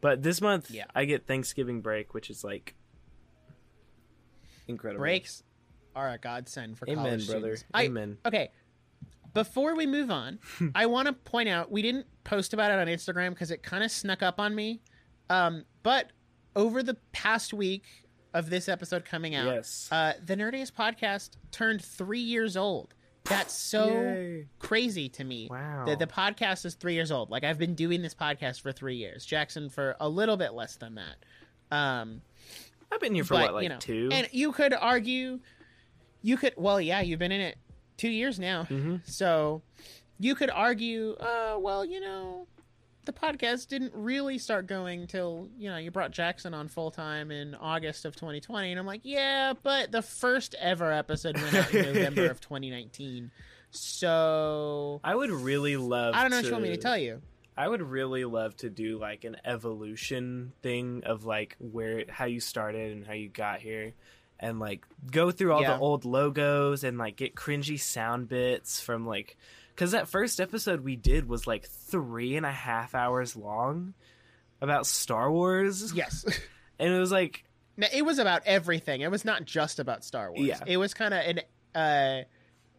But 0.02 0.22
this 0.22 0.42
month, 0.42 0.70
Yeah. 0.70 0.86
I 0.94 1.06
get 1.06 1.26
Thanksgiving 1.26 1.82
break, 1.82 2.14
which 2.14 2.30
is 2.30 2.44
like 2.44 2.76
incredible. 4.68 5.02
breaks 5.02 5.44
are 5.96 6.10
a 6.12 6.18
godsend 6.18 6.78
for 6.78 6.86
Amen, 6.90 6.98
college 7.06 7.28
brother. 7.28 7.56
students. 7.58 7.66
I- 7.74 7.86
Amen. 7.86 8.18
okay 8.26 8.52
before 9.34 9.76
we 9.76 9.86
move 9.86 10.10
on 10.12 10.40
i 10.76 10.86
want 10.86 11.08
to 11.08 11.14
point 11.14 11.48
out 11.50 11.72
we 11.72 11.82
didn't 11.82 12.06
post 12.24 12.54
about 12.54 12.72
it 12.72 12.80
on 12.80 12.88
instagram 12.88 13.30
because 13.30 13.52
it 13.52 13.64
kind 13.64 13.84
of 13.84 13.92
snuck 13.92 14.22
up 14.24 14.40
on 14.40 14.54
me 14.54 14.82
um, 15.30 15.66
but 15.84 16.12
over 16.56 16.82
the 16.82 16.96
past 17.12 17.54
week 17.54 17.84
of 18.38 18.50
this 18.50 18.70
episode 18.70 19.03
coming 19.06 19.36
out 19.36 19.48
Yes. 19.48 19.89
uh, 19.91 20.13
the 20.25 20.36
nerdiest 20.36 20.74
podcast 20.74 21.32
turned 21.51 21.84
three 21.84 22.20
years 22.20 22.56
old 22.56 22.94
that's 23.25 23.53
so 23.53 23.88
Yay. 23.89 24.48
crazy 24.60 25.10
to 25.10 25.24
me 25.24 25.48
Wow. 25.51 25.84
that 25.86 26.00
the 26.00 26.08
podcast 26.08 26.65
is 26.65 26.75
three 26.75 26.94
years 26.94 27.12
old 27.12 27.29
like 27.29 27.44
i've 27.44 27.58
been 27.58 27.75
doing 27.75 28.01
this 28.01 28.13
podcast 28.15 28.62
for 28.62 28.72
three 28.72 28.96
years 28.96 29.25
jackson 29.25 29.70
for 29.70 29.96
a 30.00 30.08
little 30.08 30.38
bit 30.38 30.53
less 30.53 30.75
than 30.77 30.96
that 30.96 31.17
um, 31.75 32.22
I've 32.91 33.01
been 33.01 33.13
here 33.13 33.25
for 33.25 33.34
but, 33.34 33.41
what, 33.41 33.53
like 33.56 33.63
you 33.63 33.70
know, 33.70 33.77
two? 33.79 34.08
and 34.13 34.29
you 34.32 34.53
could 34.53 34.74
argue 34.74 35.39
you 36.22 36.38
could 36.38 36.53
well 36.58 36.79
yeah 36.79 37.01
you've 37.01 37.20
been 37.20 37.34
in 37.34 37.41
it 37.41 37.58
two 37.98 38.10
years 38.10 38.39
now 38.39 38.63
hmm 38.65 38.98
so 39.03 39.62
you 40.20 40.34
could 40.36 40.50
argue 40.50 41.15
uh 41.20 41.58
well 41.60 41.84
you 41.84 42.00
know 42.00 42.48
the 43.08 43.14
podcast 43.14 43.68
didn't 43.70 43.92
really 43.96 44.38
start 44.38 44.68
going 44.68 45.08
till 45.08 45.50
you 45.58 45.70
know 45.70 45.78
you 45.78 45.90
brought 45.90 46.12
jackson 46.12 46.54
on 46.54 46.68
full 46.68 46.92
time 46.92 47.32
in 47.32 47.56
august 47.56 48.06
of 48.06 48.16
2020 48.16 48.72
and 48.72 48.80
i'm 48.80 48.86
like 48.86 49.02
yeah 49.04 49.54
but 49.64 49.92
the 49.92 50.02
first 50.04 50.54
ever 50.60 50.92
episode 50.92 51.36
went 51.38 51.56
out 51.56 51.74
in 51.74 51.86
november 51.86 52.30
of 52.30 52.40
2019 52.42 53.32
so 53.72 55.02
I 55.04 55.16
would 55.16 55.32
really 55.32 55.78
love. 55.78 56.14
i 56.16 56.22
don't 56.22 56.32
know 56.32 56.38
to, 56.38 56.44
what 56.44 56.48
you 56.48 56.52
want 56.54 56.64
me 56.64 56.70
to 56.70 56.78
tell 56.78 56.98
you 56.98 57.22
I 57.58 57.68
would 57.68 57.82
really 57.82 58.24
love 58.24 58.56
to 58.58 58.70
do 58.70 59.00
like 59.00 59.24
an 59.24 59.38
evolution 59.44 60.54
thing 60.62 61.02
of 61.06 61.26
like 61.26 61.56
where 61.58 62.04
how 62.08 62.26
you 62.26 62.40
started 62.40 62.92
and 62.92 63.04
how 63.04 63.14
you 63.14 63.30
got 63.30 63.62
here, 63.62 63.94
and 64.40 64.60
like 64.60 64.86
go 65.12 65.32
through 65.32 65.54
all 65.54 65.64
Yeah. 65.64 65.74
the 65.74 65.80
old 65.80 66.06
logos 66.06 66.84
and 66.84 67.00
like 67.00 67.16
get 67.16 67.34
cringy 67.34 67.80
sound 67.80 68.28
bits 68.30 68.80
from 68.80 69.08
like 69.08 69.38
because 69.77 69.91
that 69.91 70.07
first 70.07 70.41
episode 70.41 70.84
we 70.84 70.96
did 70.96 71.29
was 71.29 71.46
like 71.46 71.65
three 71.67 72.36
and 72.36 72.46
a 72.48 72.51
half 72.51 72.96
hours 72.96 73.36
long 73.36 73.93
about 74.60 74.88
Star 74.88 75.31
Wars, 75.31 75.93
yes 75.93 76.25
and 76.79 76.91
it 76.91 77.00
was 77.00 77.12
like 77.12 77.43
Now, 77.77 77.88
it 77.93 78.03
was 78.03 78.17
about 78.17 78.41
everything. 78.48 79.01
It 79.01 79.12
was 79.12 79.24
not 79.24 79.46
just 79.46 79.79
about 79.79 80.03
Star 80.03 80.31
Wars. 80.31 80.48
Yeah. 80.48 80.60
It 80.65 80.77
was 80.77 80.96
kind 80.96 81.13
of 81.13 81.19
an 81.22 81.41
uh, 81.75 82.24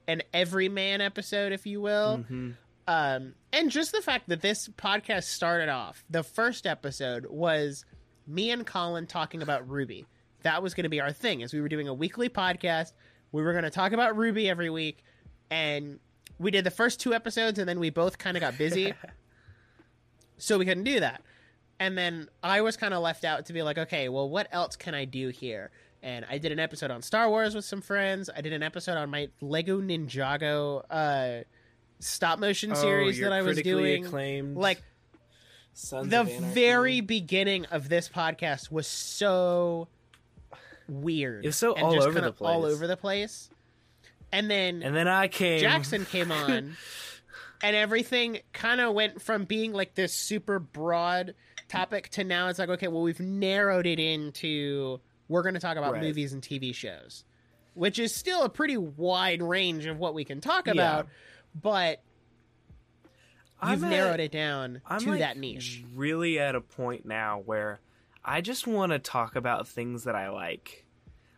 an 0.08 0.22
everyman 0.34 1.00
episode, 1.00 1.52
if 1.52 1.66
you 1.66 1.80
will. 1.80 2.24
mhm. 2.28 2.56
Um, 2.88 3.34
and 3.52 3.70
just 3.70 3.92
the 3.92 4.00
fact 4.00 4.30
that 4.30 4.40
this 4.40 4.66
podcast 4.66 5.24
started 5.24 5.68
off, 5.68 6.02
the 6.08 6.22
first 6.22 6.66
episode 6.66 7.26
was 7.28 7.84
me 8.26 8.50
and 8.50 8.66
Colin 8.66 9.06
talking 9.06 9.42
about 9.42 9.68
Ruby. 9.68 10.06
That 10.42 10.62
was 10.62 10.72
going 10.72 10.84
to 10.84 10.88
be 10.88 11.00
our 11.00 11.12
thing, 11.12 11.42
as 11.42 11.52
we 11.52 11.60
were 11.60 11.68
doing 11.68 11.86
a 11.86 11.92
weekly 11.92 12.30
podcast. 12.30 12.92
We 13.30 13.42
were 13.42 13.52
going 13.52 13.64
to 13.64 13.70
talk 13.70 13.92
about 13.92 14.16
Ruby 14.16 14.48
every 14.48 14.70
week, 14.70 15.04
and 15.50 16.00
we 16.38 16.50
did 16.50 16.64
the 16.64 16.70
first 16.70 17.00
two 17.00 17.14
episodes, 17.14 17.58
and 17.58 17.68
then 17.68 17.80
we 17.80 17.90
both 17.90 18.18
kind 18.18 18.36
of 18.36 18.40
got 18.40 18.56
busy, 18.58 18.94
so 20.38 20.58
we 20.58 20.64
couldn't 20.64 20.84
do 20.84 21.00
that. 21.00 21.22
And 21.80 21.96
then 21.96 22.28
I 22.42 22.60
was 22.60 22.76
kind 22.76 22.92
of 22.92 23.02
left 23.02 23.24
out 23.24 23.46
to 23.46 23.52
be 23.52 23.62
like, 23.62 23.78
okay, 23.78 24.08
well, 24.08 24.28
what 24.28 24.48
else 24.50 24.74
can 24.76 24.94
I 24.94 25.04
do 25.04 25.28
here? 25.28 25.70
And 26.02 26.24
I 26.28 26.38
did 26.38 26.52
an 26.52 26.58
episode 26.58 26.90
on 26.90 27.02
Star 27.02 27.28
Wars 27.28 27.54
with 27.54 27.64
some 27.64 27.80
friends. 27.80 28.28
I 28.34 28.40
did 28.40 28.52
an 28.52 28.62
episode 28.62 28.96
on 28.96 29.10
my 29.10 29.28
Lego 29.40 29.80
Ninjago 29.80 30.82
uh, 30.90 31.44
stop 32.00 32.38
motion 32.38 32.74
series 32.74 33.18
Oh, 33.20 33.24
that 33.24 33.32
I 33.32 33.42
was 33.42 33.60
doing. 33.62 34.06
acclaimed 34.06 34.56
Like 34.56 34.82
Sons 35.72 36.08
the 36.10 36.24
very 36.24 37.00
beginning 37.00 37.64
of 37.66 37.88
this 37.88 38.08
podcast 38.08 38.70
was 38.72 38.86
so 38.88 39.86
weird. 40.88 41.44
It 41.44 41.48
was 41.48 41.56
so 41.56 41.72
all 41.72 42.02
over 42.02 42.20
the 42.20 42.32
all 42.40 42.64
over 42.64 42.86
the 42.88 42.96
place. 42.96 43.50
And 44.32 44.50
then 44.50 44.82
and 44.82 44.94
then 44.94 45.08
I 45.08 45.28
came 45.28 45.60
Jackson 45.60 46.04
came 46.10 46.30
on, 46.30 46.76
and 47.62 47.76
everything 47.76 48.40
kind 48.52 48.80
of 48.80 48.94
went 48.94 49.22
from 49.22 49.44
being 49.44 49.72
like 49.72 49.94
this 49.94 50.12
super 50.12 50.58
broad 50.58 51.34
topic 51.68 52.08
to 52.10 52.24
now 52.24 52.48
it's 52.48 52.58
like, 52.58 52.68
okay, 52.68 52.88
well, 52.88 53.02
we've 53.02 53.20
narrowed 53.20 53.86
it 53.86 53.98
into 53.98 55.00
we're 55.28 55.42
going 55.42 55.54
to 55.54 55.60
talk 55.60 55.76
about 55.76 55.92
Right. 55.94 56.02
movies 56.02 56.32
and 56.32 56.42
TV 56.42 56.74
shows, 56.74 57.24
which 57.74 57.98
is 57.98 58.14
still 58.14 58.42
a 58.42 58.48
pretty 58.48 58.76
wide 58.78 59.42
range 59.42 59.84
of 59.86 59.98
what 59.98 60.14
we 60.14 60.24
can 60.24 60.40
talk 60.40 60.66
Yeah. 60.66 60.72
about, 60.72 61.08
but 61.60 62.00
you've 63.66 63.84
at- 63.84 63.90
narrowed 63.90 64.20
it 64.20 64.32
down 64.32 64.80
I'm 64.86 65.00
to 65.00 65.10
like 65.10 65.18
that 65.20 65.36
niche. 65.36 65.82
Really 65.94 66.38
at 66.38 66.54
a 66.54 66.60
point 66.60 67.04
now 67.06 67.40
where 67.44 67.80
I 68.24 68.40
just 68.40 68.66
want 68.66 68.92
to 68.92 68.98
talk 68.98 69.36
about 69.36 69.66
things 69.68 70.04
that 70.04 70.14
I 70.14 70.30
like. 70.30 70.84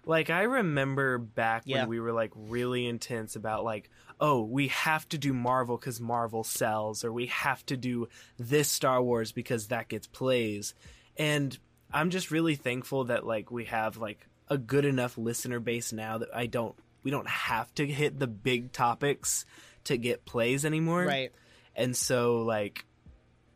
Like 0.07 0.31
I 0.31 0.43
remember 0.43 1.19
back 1.19 1.63
Yeah. 1.67 1.81
when 1.81 1.89
we 1.89 2.01
were 2.01 2.13
like 2.13 2.33
really 2.35 2.87
intense 2.87 3.37
about 3.37 3.65
like, 3.65 3.91
oh, 4.21 4.43
we 4.43 4.69
have 4.69 5.09
to 5.11 5.19
do 5.19 5.33
Marvel 5.33 5.77
because 5.77 6.01
Marvel 6.01 6.45
sells, 6.45 7.05
or 7.05 7.13
we 7.13 7.27
have 7.27 7.65
to 7.67 7.77
do 7.77 8.09
this 8.39 8.69
Star 8.69 9.03
Wars 9.03 9.33
because 9.33 9.69
that 9.69 9.89
gets 9.89 10.07
plays. 10.07 10.75
And 11.17 11.57
I'm 11.93 12.11
just 12.11 12.31
really 12.31 12.55
thankful 12.55 13.05
that 13.05 13.27
like 13.27 13.51
we 13.51 13.65
have 13.67 13.97
like 13.97 14.27
a 14.49 14.59
good 14.59 14.85
enough 14.85 15.17
listener 15.19 15.61
base 15.61 15.93
now 15.93 16.19
that 16.19 16.29
I 16.35 16.47
don't 16.47 16.75
we 17.03 17.11
don't 17.11 17.29
have 17.29 17.73
to 17.77 17.87
hit 17.87 18.19
the 18.19 18.27
big 18.27 18.73
topics 18.73 19.47
to 19.85 19.97
get 19.97 20.25
plays 20.27 20.65
anymore 20.67 21.05
Right. 21.05 21.33
and 21.75 21.97
so 21.97 22.43
like 22.43 22.85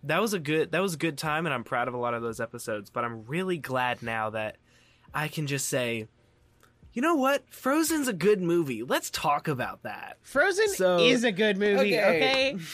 that 0.04 0.20
was 0.20 0.32
a 0.34 0.38
good 0.38 0.72
that 0.72 0.80
was 0.82 0.94
a 0.94 0.98
good 0.98 1.16
time, 1.18 1.46
and 1.46 1.54
I'm 1.54 1.64
proud 1.64 1.88
of 1.88 1.94
a 1.94 1.98
lot 1.98 2.12
of 2.14 2.20
those 2.22 2.38
episodes. 2.38 2.90
But 2.90 3.04
I'm 3.04 3.24
really 3.24 3.56
glad 3.58 4.02
now 4.02 4.30
that 4.30 4.56
I 5.14 5.28
can 5.28 5.46
just 5.46 5.66
say, 5.68 6.08
you 6.94 7.02
know 7.02 7.14
what, 7.16 7.44
Frozen's 7.50 8.08
a 8.08 8.12
good 8.14 8.40
movie. 8.40 8.82
Let's 8.82 9.10
talk 9.10 9.46
about 9.48 9.82
that. 9.82 10.16
Frozen 10.22 10.68
So- 10.70 10.98
is 11.00 11.24
a 11.24 11.32
good 11.32 11.58
movie. 11.58 11.98
Okay. 11.98 12.52
Okay. 12.54 12.58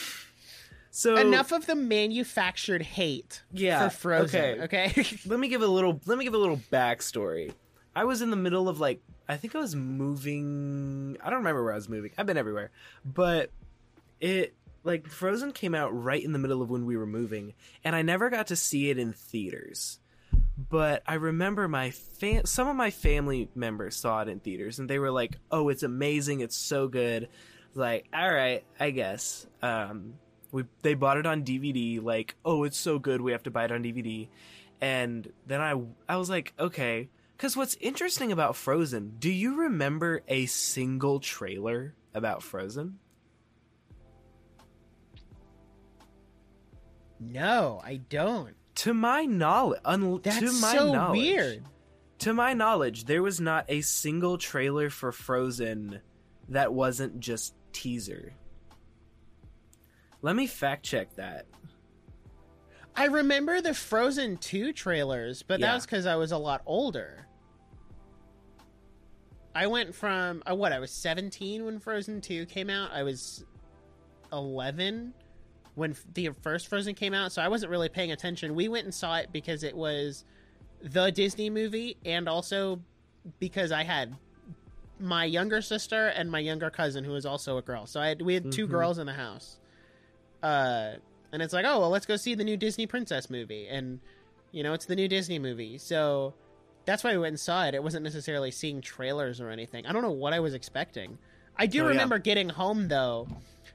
So 0.93 1.17
Enough 1.17 1.53
of 1.53 1.67
the 1.67 1.77
manufactured 1.77 2.83
hate 2.83 3.43
Yeah, 3.53 3.89
for 3.91 3.97
Frozen. 3.97 4.61
okay. 4.63 4.91
Okay. 4.93 5.07
let 5.27 5.39
me 5.39 5.47
give 5.47 5.63
a 5.63 5.67
little 5.67 6.01
let 6.05 6.19
me 6.19 6.25
give 6.25 6.35
a 6.35 6.39
little 6.39 6.61
backstory. 6.73 7.53
I 7.95 8.05
was 8.05 8.23
in 8.23 8.31
the 8.31 8.37
middle 8.37 8.69
of 8.69 8.81
like 8.81 9.01
I 9.29 9.37
think 9.37 9.55
I 9.55 9.61
was 9.61 9.77
moving 9.77 11.17
I 11.23 11.31
don't 11.31 11.39
remember 11.39 11.63
where 11.63 11.73
I 11.73 11.77
was 11.77 11.89
moving. 11.89 12.11
I've 12.19 12.27
been 12.27 12.37
everywhere. 12.37 12.71
But 13.05 13.51
it 14.21 14.53
like 14.83 15.07
Frozen 15.07 15.53
came 15.53 15.77
out 15.77 15.91
right 15.97 16.23
in 16.23 16.33
the 16.33 16.41
middle 16.41 16.61
of 16.61 16.69
when 16.71 16.85
we 16.87 16.97
were 16.97 17.07
moving 17.07 17.55
and 17.85 17.95
I 17.95 18.03
never 18.03 18.29
got 18.29 18.49
to 18.49 18.57
see 18.57 18.91
it 18.91 18.99
in 18.99 19.13
theaters. 19.13 20.00
But 20.69 21.03
I 21.07 21.15
remember 21.15 21.69
my 21.69 21.91
fam- 21.91 22.45
some 22.45 22.69
of 22.69 22.77
my 22.77 22.91
family 22.91 23.49
members 23.55 23.97
saw 23.97 24.21
it 24.23 24.29
in 24.29 24.41
theaters 24.41 24.79
and 24.79 24.91
they 24.91 24.99
were 24.99 25.11
like, 25.11 25.37
"Oh, 25.51 25.69
it's 25.69 25.83
amazing. 25.83 26.41
It's 26.41 26.57
so 26.57 26.89
good." 26.89 27.29
Like, 27.75 28.09
"All 28.13 28.33
right, 28.33 28.65
I 28.79 28.91
guess." 28.91 29.47
Um 29.63 30.15
we 30.53 30.65
they 30.83 30.95
bought 30.95 31.17
it 31.19 31.27
on 31.27 31.45
DVD 31.45 32.01
like, 32.01 32.35
"Oh, 32.45 32.65
it's 32.65 32.79
so 32.79 32.99
good. 32.99 33.21
We 33.21 33.33
have 33.33 33.45
to 33.45 33.51
buy 33.51 33.65
it 33.65 33.73
on 33.73 33.83
DVD." 33.83 34.29
And 34.81 35.33
then 35.47 35.61
I 35.61 35.75
I 36.09 36.17
was 36.17 36.29
like, 36.29 36.53
"Okay, 36.59 37.09
cuz 37.39 37.57
what's 37.57 37.77
interesting 37.81 38.33
about 38.33 38.57
Frozen, 38.57 39.17
do 39.19 39.31
you 39.31 39.55
remember 39.57 40.23
a 40.29 40.47
single 40.47 41.21
trailer 41.21 41.95
about 42.15 42.43
Frozen?" 42.43 42.99
no, 47.21 47.81
I 47.85 47.97
don't. 47.97 48.57
To 48.81 48.95
my 48.95 49.27
knowledge, 49.27 49.81
un- 49.85 50.21
That's 50.23 50.39
to 50.39 50.53
my 50.53 50.75
so 50.75 50.91
knowledge, 50.91 51.21
weird. 51.21 51.65
To 52.21 52.33
my 52.33 52.55
knowledge, 52.55 53.05
there 53.05 53.23
was 53.23 53.39
not 53.39 53.67
a 53.69 53.83
single 53.83 54.39
trailer 54.39 54.89
for 54.89 55.13
Frozen 55.13 56.01
that 56.49 56.73
wasn't 56.73 57.21
just 57.21 57.55
teaser. 57.75 58.33
Let 60.23 60.35
me 60.35 60.47
fact 60.47 60.83
check 60.83 61.15
that. 61.17 61.45
I 62.97 63.07
remember 63.07 63.61
the 63.61 63.75
Frozen 63.75 64.39
2 64.39 64.73
trailers, 64.73 65.43
but 65.43 65.61
that 65.61 65.75
was 65.75 65.85
because 65.85 66.07
I 66.07 66.17
was 66.17 66.33
a 66.33 66.39
lot 66.39 66.63
older. 66.65 67.27
I 69.55 69.67
went 69.67 69.95
from, 69.95 70.43
uh, 70.51 70.55
what, 70.55 70.73
I 70.73 70.79
was 70.79 70.91
17 70.91 71.67
when 71.67 71.81
Frozen 71.81 72.23
2 72.23 72.47
came 72.47 72.71
out. 72.71 72.93
I 72.93 73.03
was 73.03 73.45
11 74.33 75.13
when 75.75 75.95
the 76.15 76.31
first 76.43 76.69
Frozen 76.69 76.95
came 76.95 77.15
out, 77.15 77.33
so 77.33 77.41
I 77.43 77.49
wasn't 77.49 77.71
really 77.71 77.89
paying 77.89 78.13
attention. 78.13 78.55
We 78.55 78.69
went 78.69 78.85
and 78.85 78.95
saw 78.95 79.17
it 79.19 79.29
because 79.33 79.63
it 79.63 79.77
was 79.77 80.25
the 80.83 81.11
Disney 81.11 81.51
movie 81.51 81.97
and 82.05 82.29
also 82.29 82.81
because 83.39 83.71
I 83.73 83.83
had 83.85 84.17
my 84.99 85.25
younger 85.25 85.63
sister 85.63 86.09
and 86.09 86.31
my 86.31 86.39
younger 86.41 86.71
cousin 86.71 87.05
who 87.05 87.13
was 87.13 87.25
also 87.27 87.57
a 87.59 87.63
girl. 87.63 87.87
So 87.87 88.01
I 88.01 88.09
had, 88.09 88.23
we 88.23 88.35
had 88.35 88.51
2 88.53 88.67
Mhm. 88.67 88.71
girls 88.71 88.99
in 88.99 89.07
the 89.07 89.13
house. 89.15 89.59
Uh 90.43 90.95
and 91.33 91.41
it's 91.43 91.53
like, 91.53 91.65
"Oh, 91.65 91.79
well, 91.79 91.91
let's 91.91 92.07
go 92.07 92.17
see 92.17 92.35
the 92.35 92.43
new 92.43 92.57
Disney 92.57 92.87
princess 92.89 93.31
movie." 93.31 93.69
And 93.69 94.01
you 94.53 94.63
know, 94.65 94.73
it's 94.73 94.87
the 94.87 94.97
new 94.97 95.07
Disney 95.07 95.39
movie. 95.39 95.79
So 95.79 96.35
that's 96.87 97.05
why 97.05 97.13
we 97.13 97.19
went 97.19 97.29
and 97.35 97.41
saw 97.41 97.67
it. 97.67 97.75
It 97.75 97.83
wasn't 97.85 98.03
necessarily 98.03 98.51
seeing 98.51 98.81
trailers 98.81 99.41
or 99.41 99.49
anything. 99.51 99.87
I 99.87 99.93
don't 99.93 100.03
know 100.03 100.11
what 100.11 100.33
I 100.33 100.41
was 100.41 100.55
expecting. 100.55 101.19
I 101.57 101.67
do 101.67 101.81
Oh, 101.81 101.85
yeah. 101.85 101.91
remember 101.91 102.19
getting 102.19 102.49
home 102.49 102.89
though 102.89 103.29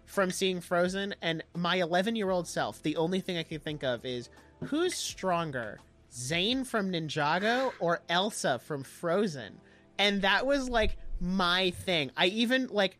from 0.05 0.31
seeing 0.31 0.61
Frozen 0.61 1.15
and 1.21 1.43
my 1.55 1.77
11-year-old 1.77 2.47
self, 2.47 2.81
the 2.81 2.95
only 2.97 3.19
thing 3.19 3.37
I 3.37 3.43
could 3.43 3.63
think 3.63 3.83
of 3.83 4.05
is 4.05 4.29
who's 4.65 4.95
stronger, 4.95 5.79
Zane 6.13 6.63
from 6.63 6.91
Ninjago 6.91 7.73
or 7.79 8.01
Elsa 8.09 8.59
from 8.59 8.83
Frozen? 8.83 9.59
And 9.97 10.21
that 10.21 10.45
was 10.45 10.69
like 10.69 10.97
my 11.19 11.71
thing. 11.71 12.11
I 12.15 12.27
even 12.27 12.67
like 12.67 12.97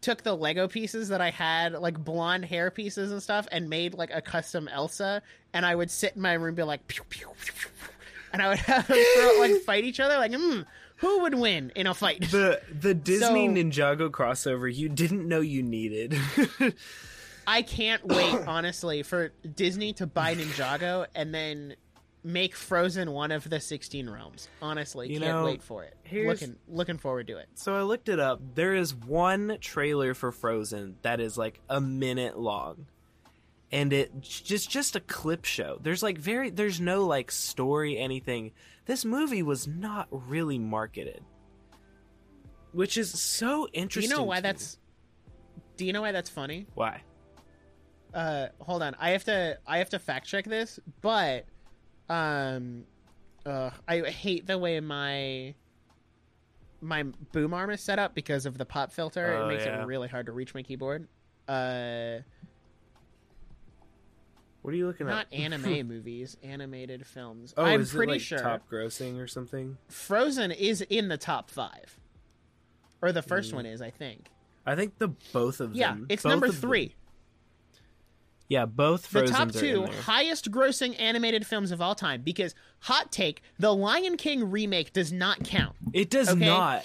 took 0.00 0.22
the 0.22 0.34
Lego 0.34 0.68
pieces 0.68 1.08
that 1.08 1.20
I 1.20 1.30
had, 1.30 1.72
like 1.74 2.02
blonde 2.02 2.44
hair 2.44 2.70
pieces 2.70 3.10
and 3.10 3.22
stuff, 3.22 3.48
and 3.50 3.68
made 3.68 3.94
like 3.94 4.10
a 4.12 4.20
custom 4.20 4.68
Elsa. 4.68 5.22
And 5.52 5.64
I 5.66 5.74
would 5.74 5.90
sit 5.90 6.16
in 6.16 6.22
my 6.22 6.34
room, 6.34 6.54
be 6.54 6.62
like, 6.62 6.86
pew, 6.86 7.04
pew, 7.08 7.28
pew, 7.44 7.70
and 8.32 8.42
I 8.42 8.48
would 8.48 8.58
have 8.58 8.86
them 8.86 8.98
throw, 9.16 9.38
like 9.40 9.62
fight 9.62 9.84
each 9.84 10.00
other. 10.00 10.16
Like, 10.16 10.34
hmm, 10.34 10.60
who 10.98 11.20
would 11.22 11.34
win 11.34 11.72
in 11.74 11.86
a 11.86 11.94
fight? 11.94 12.30
The 12.30 12.60
the 12.80 12.94
Disney 13.10 13.46
So- 13.46 13.52
Ninjago 13.52 14.10
crossover 14.10 14.72
you 14.72 14.88
didn't 14.88 15.26
know 15.26 15.40
you 15.40 15.62
needed. 15.62 16.16
I 17.46 17.62
can't 17.62 18.04
wait, 18.06 18.34
honestly, 18.46 19.02
for 19.02 19.32
Disney 19.54 19.92
to 19.94 20.06
buy 20.06 20.34
Ninjago 20.34 21.06
and 21.14 21.34
then 21.34 21.76
make 22.24 22.54
Frozen 22.54 23.10
one 23.12 23.30
of 23.32 23.48
the 23.48 23.58
16 23.60 24.10
realms. 24.10 24.48
Honestly, 24.60 25.10
You 25.10 25.20
can't 25.20 25.32
know, 25.38 25.44
wait 25.44 25.62
for 25.62 25.84
it. 25.84 25.96
Looking 26.12 26.56
looking 26.68 26.98
forward 26.98 27.26
to 27.28 27.38
it. 27.38 27.48
so 27.54 27.74
I 27.74 27.82
looked 27.82 28.08
it 28.08 28.20
up. 28.20 28.40
There 28.54 28.74
is 28.74 28.94
one 28.94 29.56
trailer 29.60 30.12
for 30.14 30.30
Frozen 30.32 30.96
that 31.02 31.20
is 31.20 31.38
like 31.38 31.60
a 31.70 31.80
minute 31.80 32.38
long. 32.38 32.86
And 33.70 33.92
it 33.92 34.20
just 34.20 34.70
just 34.70 34.96
a 34.96 35.00
clip 35.00 35.44
show. 35.44 35.78
There's 35.82 36.02
like 36.02 36.18
very 36.18 36.50
there's 36.50 36.80
no 36.80 37.04
like 37.06 37.30
story 37.30 37.98
anything. 37.98 38.52
This 38.88 39.04
movie 39.04 39.42
was 39.42 39.68
not 39.68 40.08
really 40.10 40.58
marketed. 40.58 41.22
Which 42.72 42.96
is 42.96 43.10
so 43.20 43.66
Do 43.66 43.70
you 43.74 43.82
interesting. 43.82 44.16
know 44.16 44.22
why 44.24 44.36
to 44.36 44.42
me. 44.42 44.48
that's 44.48 44.78
Do 45.76 45.84
you 45.84 45.92
know 45.92 46.00
why 46.00 46.10
that's 46.12 46.30
funny? 46.30 46.66
why? 46.74 47.02
uh 48.14 48.46
hold 48.60 48.82
on 48.82 48.96
i 48.98 49.10
have 49.10 49.22
to 49.22 49.58
i 49.66 49.76
have 49.76 49.90
to 49.90 49.98
fact 49.98 50.26
check 50.26 50.46
this 50.46 50.80
but 51.02 51.44
um 52.08 52.84
uh 53.44 53.68
i 53.86 54.00
hate 54.00 54.46
the 54.46 54.56
way 54.56 54.80
my 54.80 55.54
my 56.80 57.02
boom 57.32 57.52
arm 57.52 57.68
is 57.68 57.82
set 57.82 57.98
up 57.98 58.14
because 58.14 58.46
of 58.46 58.56
the 58.56 58.64
pop 58.64 58.90
filter 58.92 59.36
Oh, 59.36 59.44
it 59.44 59.48
makes 59.48 59.66
yeah. 59.66 59.82
it 59.82 59.86
really 59.86 60.08
hard 60.08 60.24
to 60.24 60.32
reach 60.32 60.54
my 60.54 60.62
keyboard 60.62 61.06
uh 61.48 62.20
What 64.62 64.74
are 64.74 64.76
you 64.76 64.86
looking 64.86 65.06
not 65.06 65.26
at? 65.32 65.38
Not 65.38 65.40
anime 65.64 65.88
movies 65.88 66.36
animated 66.42 67.06
films 67.06 67.54
Oh, 67.56 67.64
i'm 67.64 67.80
is 67.80 67.92
pretty 67.92 68.12
it 68.12 68.14
like 68.16 68.20
sure 68.22 68.38
top 68.38 68.68
grossing 68.70 69.18
or 69.20 69.26
something? 69.26 69.78
frozen 69.88 70.50
is 70.50 70.80
in 70.82 71.08
the 71.08 71.16
top 71.18 71.50
five 71.50 71.98
or 73.00 73.12
the 73.12 73.22
first 73.22 73.52
Mm. 73.52 73.56
one 73.56 73.66
is 73.66 73.80
i 73.80 73.90
think 73.90 74.30
I 74.66 74.74
think 74.76 74.98
the 74.98 75.08
both 75.32 75.60
of 75.60 75.74
yeah 75.74 75.92
them. 75.94 76.06
it's 76.08 76.24
number 76.24 76.46
of 76.46 76.60
them- 76.60 76.68
three 76.70 76.94
Yeah, 78.48 78.64
both 78.66 79.10
the 79.10 79.26
top 79.26 79.48
are 79.48 79.52
two 79.52 79.86
highest 80.04 80.50
grossing 80.50 80.98
animated 80.98 81.46
films 81.46 81.70
of 81.70 81.80
all 81.82 81.94
time 81.94 82.22
because 82.22 82.54
hot 82.80 83.12
take 83.12 83.42
the 83.58 83.74
lion 83.74 84.16
king 84.16 84.50
remake 84.50 84.92
does 84.92 85.12
not 85.12 85.44
count 85.44 85.76
It 85.92 86.08
does 86.10 86.30
Okay. 86.30 86.46
not. 86.46 86.84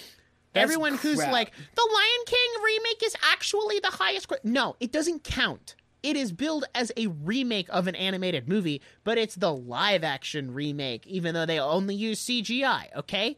That's 0.52 0.62
everyone 0.64 0.94
who's 0.96 1.18
like 1.18 1.52
the 1.74 1.88
lion 1.94 2.24
king 2.26 2.50
remake 2.64 3.02
is 3.02 3.16
actually 3.32 3.80
the 3.80 3.90
highest 3.90 4.28
gro-" 4.28 4.38
no 4.44 4.76
it 4.78 4.92
doesn't 4.92 5.24
count 5.24 5.74
it 6.04 6.16
is 6.16 6.30
billed 6.30 6.64
as 6.74 6.92
a 6.96 7.08
remake 7.08 7.66
of 7.70 7.86
an 7.88 7.94
animated 7.96 8.48
movie 8.48 8.80
but 9.02 9.18
it's 9.18 9.34
the 9.34 9.52
live 9.52 10.04
action 10.04 10.54
remake 10.54 11.04
even 11.08 11.34
though 11.34 11.46
they 11.46 11.58
only 11.58 11.94
use 11.96 12.24
cgi 12.24 12.94
okay 12.94 13.36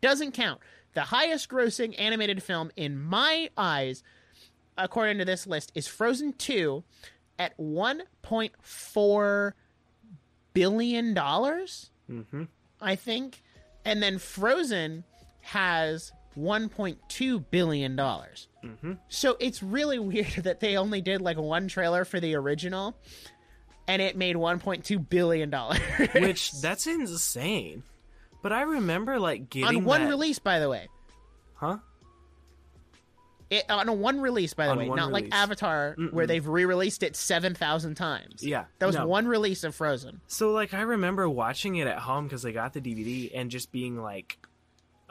doesn't 0.00 0.32
count 0.32 0.60
the 0.92 1.00
highest 1.02 1.48
grossing 1.48 1.94
animated 1.98 2.42
film 2.42 2.70
in 2.76 3.00
my 3.00 3.48
eyes 3.56 4.02
according 4.78 5.18
to 5.18 5.24
this 5.24 5.46
list 5.46 5.72
is 5.74 5.88
frozen 5.88 6.32
2 6.34 6.84
at 7.38 7.56
1.4 7.58 9.52
billion 10.52 11.14
dollars 11.14 11.90
Mhm. 12.10 12.48
I 12.80 12.96
think. 12.96 13.42
And 13.86 14.02
then 14.02 14.18
Frozen 14.18 15.04
has 15.40 16.12
1.2 16.38 17.44
billion 17.50 17.96
dollars. 17.96 18.48
Mhm. 18.64 18.98
So 19.08 19.36
it's 19.40 19.62
really 19.62 19.98
weird 19.98 20.26
that 20.44 20.60
they 20.60 20.76
only 20.76 21.00
did 21.00 21.20
like 21.20 21.36
one 21.38 21.68
trailer 21.68 22.04
for 22.04 22.20
the 22.20 22.34
original 22.34 22.96
and 23.86 24.00
it 24.00 24.16
made 24.16 24.36
1.2 24.36 25.08
billion 25.08 25.50
dollars. 25.50 25.78
Which 26.14 26.52
that's 26.60 26.86
insane. 26.86 27.82
But 28.42 28.52
I 28.52 28.62
remember 28.62 29.18
like 29.18 29.48
getting 29.50 29.78
on 29.78 29.84
one 29.84 30.02
that- 30.04 30.08
release 30.10 30.38
by 30.38 30.58
the 30.58 30.68
way. 30.68 30.88
huh? 31.54 31.78
It, 33.50 33.66
on 33.70 33.88
a 33.88 33.92
one 33.92 34.20
release, 34.20 34.54
by 34.54 34.64
the 34.66 34.72
On 34.72 34.78
way, 34.78 34.88
not 34.88 35.12
like. 35.12 35.28
Avatar, 35.30 35.94
where 36.10 36.24
Mm-mm. 36.24 36.28
they've 36.28 36.46
re-released 36.48 37.02
it 37.02 37.14
seven 37.14 37.54
thousand 37.54 37.94
times. 37.94 38.42
Yeah, 38.42 38.64
that 38.78 38.86
was 38.86 38.96
no. 38.96 39.06
one 39.06 39.28
release 39.28 39.64
of 39.64 39.74
Frozen. 39.74 40.22
So 40.26 40.50
like 40.50 40.72
I 40.74 40.80
remember 40.80 41.28
watching 41.28 41.76
it 41.76 41.86
at 41.86 41.98
home 41.98 42.24
because 42.24 42.44
I 42.46 42.52
got 42.52 42.72
the 42.72 42.80
DVD 42.80 43.30
and 43.34 43.50
just 43.50 43.70
being 43.70 43.96
like, 44.00 44.38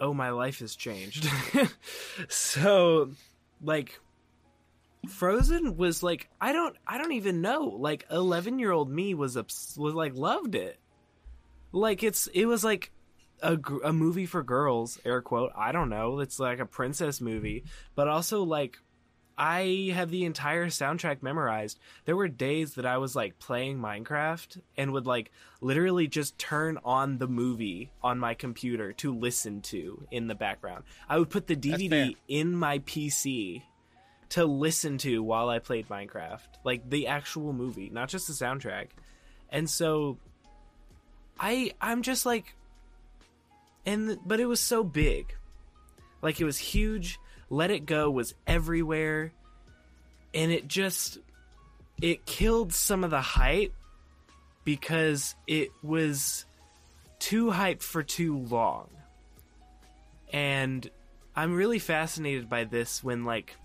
"Oh, 0.04 0.14
my 0.14 0.30
life 0.30 0.60
has 0.60 0.76
changed." 0.76 1.28
so, 2.30 3.10
like, 3.62 4.00
Frozen 5.08 5.78
was 5.78 6.04
like 6.04 6.30
I 6.40 6.54
don't 6.54 6.76
I 6.86 6.98
don't 6.98 7.14
even 7.14 7.42
know. 7.42 7.64
Like, 7.66 8.06
eleven 8.12 8.60
year 8.60 8.72
old 8.72 8.90
me 8.90 9.14
was 9.14 9.38
obs- 9.38 9.76
was 9.78 9.94
like 9.94 10.14
loved 10.16 10.56
it. 10.56 10.80
Like 11.72 12.04
it's 12.04 12.28
it 12.28 12.46
was 12.46 12.64
like 12.64 12.92
a 13.42 13.58
a 13.84 13.94
movie 13.94 14.26
for 14.26 14.44
girls, 14.44 15.00
air 15.06 15.22
quote. 15.22 15.52
I 15.56 15.72
don't 15.72 15.90
know. 15.90 16.20
It's 16.20 16.40
like 16.40 16.60
a 16.60 16.66
princess 16.66 17.20
movie, 17.20 17.64
but 17.96 18.08
also 18.08 18.44
like 18.44 18.78
I 19.38 19.92
have 19.94 20.12
the 20.12 20.26
entire 20.26 20.68
soundtrack 20.68 21.24
memorized. 21.24 21.80
There 22.06 22.16
were 22.16 22.28
days 22.28 22.76
that 22.76 22.86
I 22.86 22.98
was 22.98 23.16
like 23.16 23.40
playing 23.40 23.80
Minecraft 23.80 24.62
and 24.78 24.94
would 24.94 25.08
like 25.08 25.32
literally 25.60 26.08
just 26.08 26.38
turn 26.38 26.78
on 26.84 27.18
the 27.18 27.28
movie 27.28 27.92
on 28.04 28.20
my 28.20 28.36
computer 28.36 28.94
to 28.94 29.14
listen 29.14 29.62
to 29.62 30.06
in 30.12 30.28
the 30.28 30.36
background. 30.36 30.84
I 31.10 31.18
would 31.18 31.30
put 31.30 31.48
the. 31.48 31.56
DVD 31.64 32.16
in 32.28 32.56
my 32.56 32.80
PC 32.80 33.64
to 34.30 34.46
listen 34.46 34.98
to 35.00 35.22
while 35.22 35.50
I 35.50 35.60
played 35.60 35.88
Minecraft. 35.88 36.40
Like 36.64 36.90
the 36.90 37.08
actual 37.08 37.54
movie, 37.54 37.90
not 37.92 38.10
just 38.10 38.28
the 38.28 38.34
soundtrack. 38.34 38.88
And 39.50 39.70
so 39.70 40.18
I 41.40 41.74
I'm 41.80 42.02
just 42.02 42.26
like 42.26 42.56
and 43.86 44.18
but 44.26 44.40
it 44.40 44.46
was 44.46 44.60
so 44.60 44.84
big. 44.84 45.36
Like 46.22 46.40
it 46.40 46.46
was 46.46 46.58
huge. 46.58 47.20
Let 47.50 47.72
It 47.72 47.86
Go 47.86 48.10
was 48.10 48.34
everywhere. 48.48 49.32
And 50.34 50.52
it 50.52 50.68
just 50.68 51.20
it 52.02 52.26
killed 52.26 52.74
some 52.74 53.04
of 53.04 53.12
the 53.12 53.22
hype 53.22 53.74
because 54.64 55.36
it 55.48 55.70
was 55.82 56.46
too 57.20 57.48
hyped 57.48 57.82
for 57.82 58.04
too 58.04 58.38
long. 58.38 58.90
And 60.32 60.90
I'm 61.36 61.56
really 61.56 61.80
fascinated 61.80 62.50
by 62.50 62.64
this 62.64 63.04
when 63.04 63.26
like 63.26 63.56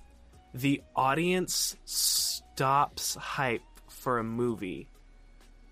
the 0.54 0.82
audience 0.94 1.76
stops 1.84 3.14
hype 3.14 3.62
for 3.88 4.18
a 4.18 4.24
movie 4.24 4.88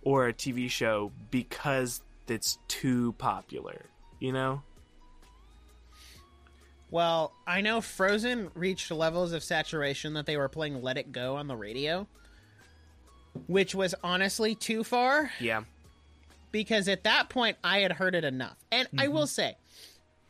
or 0.02 0.28
a 0.28 0.32
TV 0.32 0.70
show 0.70 1.12
because 1.30 2.02
it's 2.28 2.58
too 2.68 3.12
popular, 3.18 3.86
you 4.20 4.32
know? 4.32 4.62
Well, 6.90 7.32
I 7.46 7.60
know 7.60 7.80
Frozen 7.80 8.50
reached 8.54 8.90
levels 8.90 9.32
of 9.32 9.42
saturation 9.42 10.14
that 10.14 10.26
they 10.26 10.36
were 10.36 10.48
playing 10.48 10.82
Let 10.82 10.96
It 10.96 11.10
Go 11.12 11.36
on 11.36 11.48
the 11.48 11.56
radio, 11.56 12.06
which 13.46 13.74
was 13.74 13.94
honestly 14.04 14.54
too 14.54 14.84
far 14.84 15.32
Yeah. 15.40 15.64
because 16.52 16.88
at 16.88 17.02
that 17.04 17.28
point 17.28 17.56
I 17.64 17.80
had 17.80 17.92
heard 17.92 18.14
it 18.14 18.24
enough. 18.24 18.56
And 18.70 18.88
I 18.96 19.08
will 19.08 19.24
mhm. 19.24 19.28
say, 19.28 19.56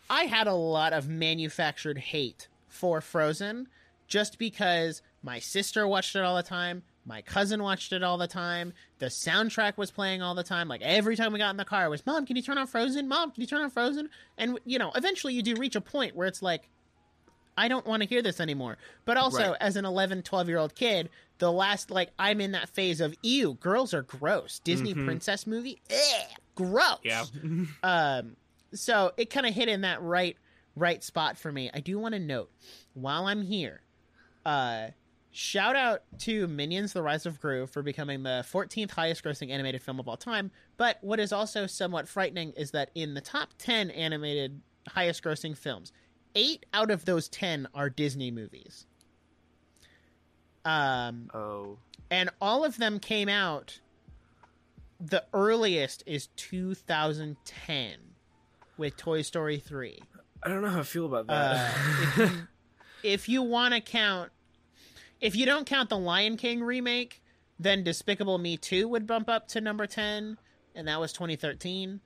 I 0.09 0.25
had 0.25 0.47
a 0.47 0.55
lot 0.55 0.93
of 0.93 1.09
manufactured 1.09 1.99
hate 1.99 2.49
for 2.69 3.01
Frozen 3.01 3.69
just 4.09 4.39
because 4.39 5.03
my 5.23 5.39
sister 5.39 5.87
watched 5.87 6.17
it 6.17 6.23
all 6.23 6.37
the 6.37 6.43
time, 6.43 6.85
my 7.07 7.23
cousin 7.23 7.63
watched 7.63 7.93
it 7.93 8.03
all 8.03 8.19
the 8.19 8.27
time, 8.27 8.73
the 8.99 9.07
soundtrack 9.07 9.77
was 9.79 9.91
playing 9.91 10.21
all 10.23 10.35
the 10.35 10.43
time. 10.43 10.67
Like 10.69 10.83
every 10.83 11.15
time 11.17 11.33
we 11.33 11.39
got 11.39 11.51
in 11.51 11.57
the 11.57 11.65
car, 11.65 11.87
it 11.87 11.89
was, 11.89 12.05
Mom, 12.05 12.27
can 12.27 12.35
you 12.37 12.43
turn 12.43 12.59
on 12.59 12.67
Frozen? 12.67 13.07
Mom, 13.09 13.31
can 13.31 13.41
you 13.41 13.47
turn 13.47 13.63
on 13.63 13.71
Frozen? 13.71 14.11
And, 14.37 14.59
you 14.67 14.79
know, 14.79 14.91
eventually 14.95 15.33
you 15.33 15.43
do 15.43 15.55
reach 15.55 15.77
a 15.77 15.81
point 15.81 16.17
where 16.17 16.27
it's 16.27 16.43
like, 16.43 16.69
I 17.57 17.69
don't 17.69 17.87
want 17.87 18.03
to 18.03 18.09
hear 18.09 18.21
this 18.23 18.41
anymore. 18.41 18.77
But 19.07 19.17
also, 19.17 19.51
Right. 19.53 19.57
as 19.61 19.77
an 19.77 19.85
11, 19.87 20.23
12 20.25 20.49
year 20.49 20.59
old 20.59 20.75
kid, 20.75 21.09
the 21.39 21.51
last, 21.51 21.91
like, 21.91 22.11
I'm 22.19 22.41
in 22.41 22.53
that 22.53 22.69
phase 22.69 23.01
of, 23.01 23.15
ew, 23.23 23.55
girls 23.55 23.95
are 23.95 24.03
gross. 24.03 24.59
Disney 24.59 24.93
princess 24.93 25.47
movie? 25.47 25.81
Eh, 25.89 26.25
gross. 26.55 26.99
Yeah. 27.03 27.25
Um, 27.83 28.37
so 28.75 29.13
it 29.17 29.31
kind 29.31 29.47
of 29.47 29.55
hit 29.55 29.69
in 29.69 29.83
that 29.83 30.03
right 30.03 30.37
right 30.75 31.03
spot 31.03 31.39
for 31.39 31.51
me. 31.51 31.71
I 31.73 31.81
do 31.81 31.99
want 31.99 32.15
to 32.15 32.19
note 32.19 32.51
while 32.93 33.27
I'm 33.27 33.41
here, 33.43 33.81
uh, 34.45 34.89
shout 35.37 35.77
out 35.77 36.03
to 36.21 36.49
Minions: 36.49 36.95
The 36.95 37.03
Rise 37.03 37.27
of 37.27 37.41
Gru 37.41 37.67
for 37.67 37.83
becoming 37.83 38.23
the 38.23 38.45
14th 38.51 38.91
highest 38.93 39.23
grossing 39.23 39.51
animated 39.51 39.83
film 39.83 40.01
of 40.01 40.09
all 40.09 40.17
time. 40.17 40.51
But 40.79 40.99
what 41.03 41.21
is 41.21 41.33
also 41.33 41.67
somewhat 41.67 42.09
frightening 42.09 42.53
is 42.53 42.71
that 42.71 42.91
in 42.95 43.15
the 43.15 43.21
top 43.21 43.51
10 43.59 43.91
animated 43.91 44.61
highest 44.89 45.23
grossing 45.23 45.57
films, 45.57 45.93
eight 46.35 46.65
out 46.73 46.91
of 46.91 47.05
those 47.05 47.29
10 47.29 47.69
are 47.75 47.91
Disney 47.91 48.31
movies. 48.31 48.87
Um, 50.65 51.31
oh. 51.33 51.79
and 52.11 52.29
all 52.41 52.65
of 52.65 52.77
them 52.77 52.99
came 52.99 53.29
out 53.29 53.79
the 54.99 55.25
earliest 55.33 56.03
is 56.07 56.27
2010 56.35 57.95
with 58.77 58.97
toy 58.97 59.23
story 59.23 59.59
3 59.59 60.01
I 60.43 60.49
don't 60.49 60.63
know 60.63 60.71
how 60.71 60.81
I 60.81 60.83
feel 60.83 61.07
about 61.07 61.27
uh, 61.29 61.55
that. 61.55 61.75
if 62.03 62.19
you, 62.19 62.31
if 63.05 63.29
you 63.29 63.43
want 63.43 63.75
to 63.75 63.81
count 63.81 64.33
if 65.21 65.35
you 65.37 65.47
don't 65.47 65.67
count 65.67 65.89
the 65.89 65.99
lion 65.99 66.37
king 66.37 66.63
remake 66.63 67.23
then 67.59 67.83
despicable 67.83 68.39
me 68.39 68.57
2 68.57 68.87
would 68.89 69.07
bump 69.07 69.29
up 69.29 69.49
to 69.49 69.61
number 69.61 69.87
10 69.87 70.37
and 70.75 70.89
that 70.89 71.01
was 71.01 71.13
2013 71.13 72.01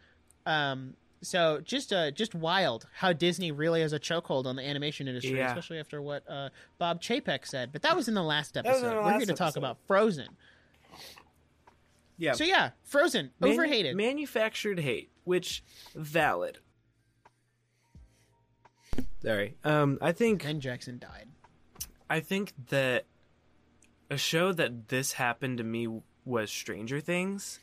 um 0.46 0.94
so 1.22 1.60
just 1.62 1.92
uh 1.92 2.10
just 2.10 2.34
wild 2.34 2.86
how 2.94 3.12
disney 3.12 3.52
really 3.52 3.80
has 3.82 3.92
a 3.92 4.00
chokehold 4.00 4.46
on 4.46 4.56
the 4.56 4.62
animation 4.66 5.06
industry 5.08 5.36
Yeah. 5.36 5.48
especially 5.48 5.78
after 5.78 6.00
what 6.00 6.22
uh 6.28 6.48
bob 6.78 7.02
chapek 7.02 7.46
said 7.46 7.72
but 7.72 7.82
that 7.82 7.94
was 7.96 8.08
in 8.08 8.14
the 8.14 8.22
last 8.22 8.56
episode 8.56 8.80
the 8.80 8.86
we're 8.96 9.02
here 9.02 9.18
last 9.18 9.26
to 9.26 9.34
talk 9.34 9.56
about 9.56 9.76
frozen 9.86 10.28
yeah. 12.16 12.32
so 12.32 12.44
yeah 12.44 12.70
frozen 12.84 13.30
Manu- 13.40 13.54
overhated 13.54 13.96
manufactured 13.96 14.78
hate, 14.80 15.10
which 15.24 15.62
valid. 15.94 16.58
Sorry. 19.22 19.56
Um 19.64 19.98
I 20.02 20.12
think 20.12 20.44
and 20.44 20.60
jackson 20.60 20.98
died 20.98 21.28
I 22.10 22.18
think 22.18 22.52
that 22.70 23.06
a 24.10 24.18
show 24.18 24.52
that 24.52 24.88
this 24.88 25.12
happened 25.12 25.58
to 25.58 25.64
me 25.64 25.86
was 26.24 26.50
Stranger 26.50 27.00
Things. 27.00 27.60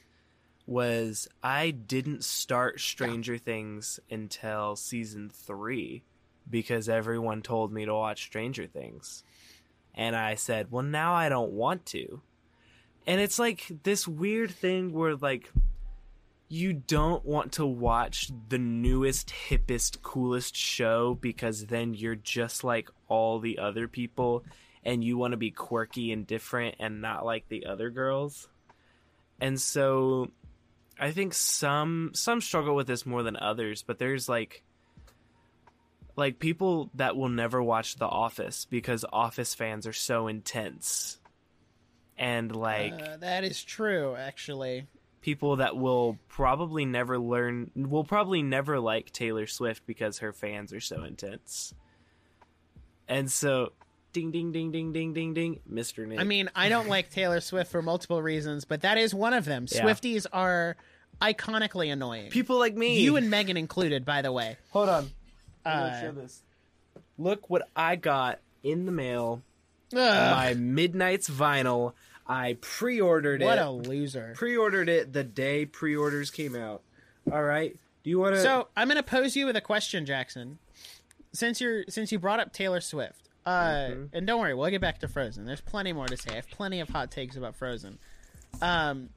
Was 0.66 1.28
I 1.44 1.72
didn't 1.72 2.24
start 2.24 2.80
Stranger 2.80 3.38
Things 3.38 4.00
until 4.10 4.78
season 4.78 5.30
three 5.30 6.04
because 6.50 6.88
everyone 6.88 7.42
told 7.42 7.74
me 7.74 7.84
to 7.86 7.94
watch 7.94 8.24
Stranger 8.24 8.68
Things. 8.68 9.26
And 9.94 10.16
I 10.16 10.36
said, 10.36 10.72
well, 10.72 10.84
now 10.84 11.14
I 11.14 11.28
don't 11.28 11.52
want 11.52 11.86
to. 11.88 12.22
And 13.06 13.20
it's 13.20 13.40
like 13.40 13.66
this 13.84 14.08
weird 14.08 14.52
thing 14.52 14.94
where, 14.94 15.16
like, 15.16 15.50
you 16.50 16.74
don't 16.74 17.26
want 17.26 17.54
to 17.54 17.66
watch 17.66 18.32
the 18.50 18.58
newest, 18.58 19.34
hippest, 19.50 20.02
coolest 20.02 20.56
show 20.56 21.18
because 21.20 21.66
then 21.66 21.94
you're 21.94 22.16
just 22.16 22.64
like 22.64 22.90
all 23.08 23.40
the 23.40 23.60
other 23.60 23.88
people 23.88 24.46
and 24.84 25.04
you 25.04 25.18
want 25.18 25.32
to 25.32 25.38
be 25.38 25.52
quirky 25.52 26.12
and 26.14 26.26
different 26.26 26.76
and 26.80 27.02
not 27.02 27.26
like 27.26 27.50
the 27.50 27.66
other 27.66 27.90
girls. 27.90 28.48
And 29.42 29.60
so 29.60 30.32
I 31.00 31.12
think 31.12 31.34
some 31.34 32.12
some 32.14 32.40
struggle 32.40 32.76
with 32.76 32.88
this 32.88 33.06
more 33.06 33.24
than 33.24 33.36
others, 33.36 33.84
but 33.84 34.00
there's 34.00 34.30
like 34.30 34.64
like 36.16 36.40
people 36.40 36.90
that 36.96 37.18
will 37.18 37.30
never 37.30 37.62
watch 37.62 37.98
The 37.98 38.08
Office 38.08 38.66
because 38.66 39.06
Office 39.12 39.54
fans 39.54 39.86
are 39.86 39.94
so 39.94 40.28
intense. 40.28 41.20
And 42.18 42.56
like 42.56 42.94
uh, 42.94 43.18
that 43.18 43.44
is 43.44 43.62
true 43.64 44.16
actually 44.16 44.88
people 45.22 45.58
that 45.58 45.76
will 45.76 46.18
probably 46.30 46.86
never 46.86 47.18
learn 47.18 47.72
will 47.76 48.04
probably 48.04 48.42
never 48.44 48.80
like 48.80 49.12
Taylor 49.12 49.48
Swift 49.48 49.86
because 49.86 50.20
her 50.20 50.32
fans 50.34 50.74
are 50.74 50.80
so 50.82 51.04
intense. 51.04 51.74
And 53.08 53.32
so 53.32 53.72
ding 54.14 54.32
ding 54.32 54.52
ding 54.52 54.72
ding 54.72 54.94
ding 54.94 55.14
ding 55.14 55.34
ding 55.34 55.60
Mr. 55.72 56.08
Nic. 56.08 56.20
I 56.20 56.24
mean, 56.24 56.50
I 56.56 56.70
don't 56.70 56.88
like 56.90 57.10
Taylor 57.10 57.40
Swift 57.42 57.72
for 57.72 57.82
multiple 57.82 58.22
reasons, 58.22 58.66
but 58.66 58.82
that 58.82 58.98
is 58.98 59.14
one 59.14 59.34
of 59.34 59.46
them. 59.46 59.66
Yeah. 59.70 59.84
Swifties 59.84 60.26
are 60.32 60.76
iconically 61.22 61.92
annoying. 61.92 62.30
people 62.30 62.60
like 62.60 62.76
me. 62.76 63.00
you 63.02 63.16
and 63.16 63.30
Megan 63.30 63.58
included, 63.58 64.06
by 64.06 64.22
the 64.22 64.32
way. 64.32 64.58
Hold 64.72 64.90
on. 64.90 65.10
Uh, 65.66 66.02
show 66.02 66.12
this. 66.12 66.44
Look 67.18 67.50
what 67.50 67.68
I 67.76 67.96
got 67.96 68.40
in 68.64 68.86
the 68.86 68.92
mail. 68.92 69.42
Ugh, 69.94 69.98
My 70.00 70.54
Midnights 70.54 71.30
vinyl. 71.30 71.94
I 72.28 72.58
pre-ordered 72.62 73.42
what 73.42 73.58
it. 73.58 73.62
What 73.62 73.68
a 73.68 73.70
loser. 73.72 74.34
Pre-ordered 74.36 74.90
it 74.90 75.14
the 75.14 75.24
day 75.24 75.66
pre-orders 75.66 76.30
came 76.30 76.56
out. 76.56 76.82
All 77.32 77.44
right. 77.44 77.76
Do 78.04 78.10
you 78.10 78.20
want 78.20 78.36
to 78.36 78.42
So 78.42 78.68
I'm 78.76 78.88
going 78.88 78.98
to 78.98 79.04
pose 79.04 79.36
you 79.36 79.46
with 79.46 79.56
a 79.56 79.62
question, 79.62 80.06
Jackson. 80.06 80.60
Since 81.34 81.62
you're 81.62 81.84
since 81.90 82.12
you 82.12 82.20
brought 82.20 82.40
up 82.40 82.52
Taylor 82.54 82.82
Swift, 82.82 83.30
uh, 83.46 83.50
Mm-hmm. 83.52 84.04
and 84.16 84.28
don't 84.28 84.40
worry, 84.42 84.54
we'll 84.54 84.70
get 84.70 84.82
back 84.82 85.00
to 85.00 85.08
Frozen. 85.08 85.46
There's 85.46 85.62
plenty 85.62 85.94
more 85.94 86.08
to 86.08 86.18
say. 86.18 86.32
I 86.32 86.36
have 86.36 86.50
plenty 86.50 86.80
of 86.80 86.90
hot 86.90 87.12
takes 87.12 87.36
about 87.36 87.56
Frozen. 87.56 87.98
Um, 88.62 89.10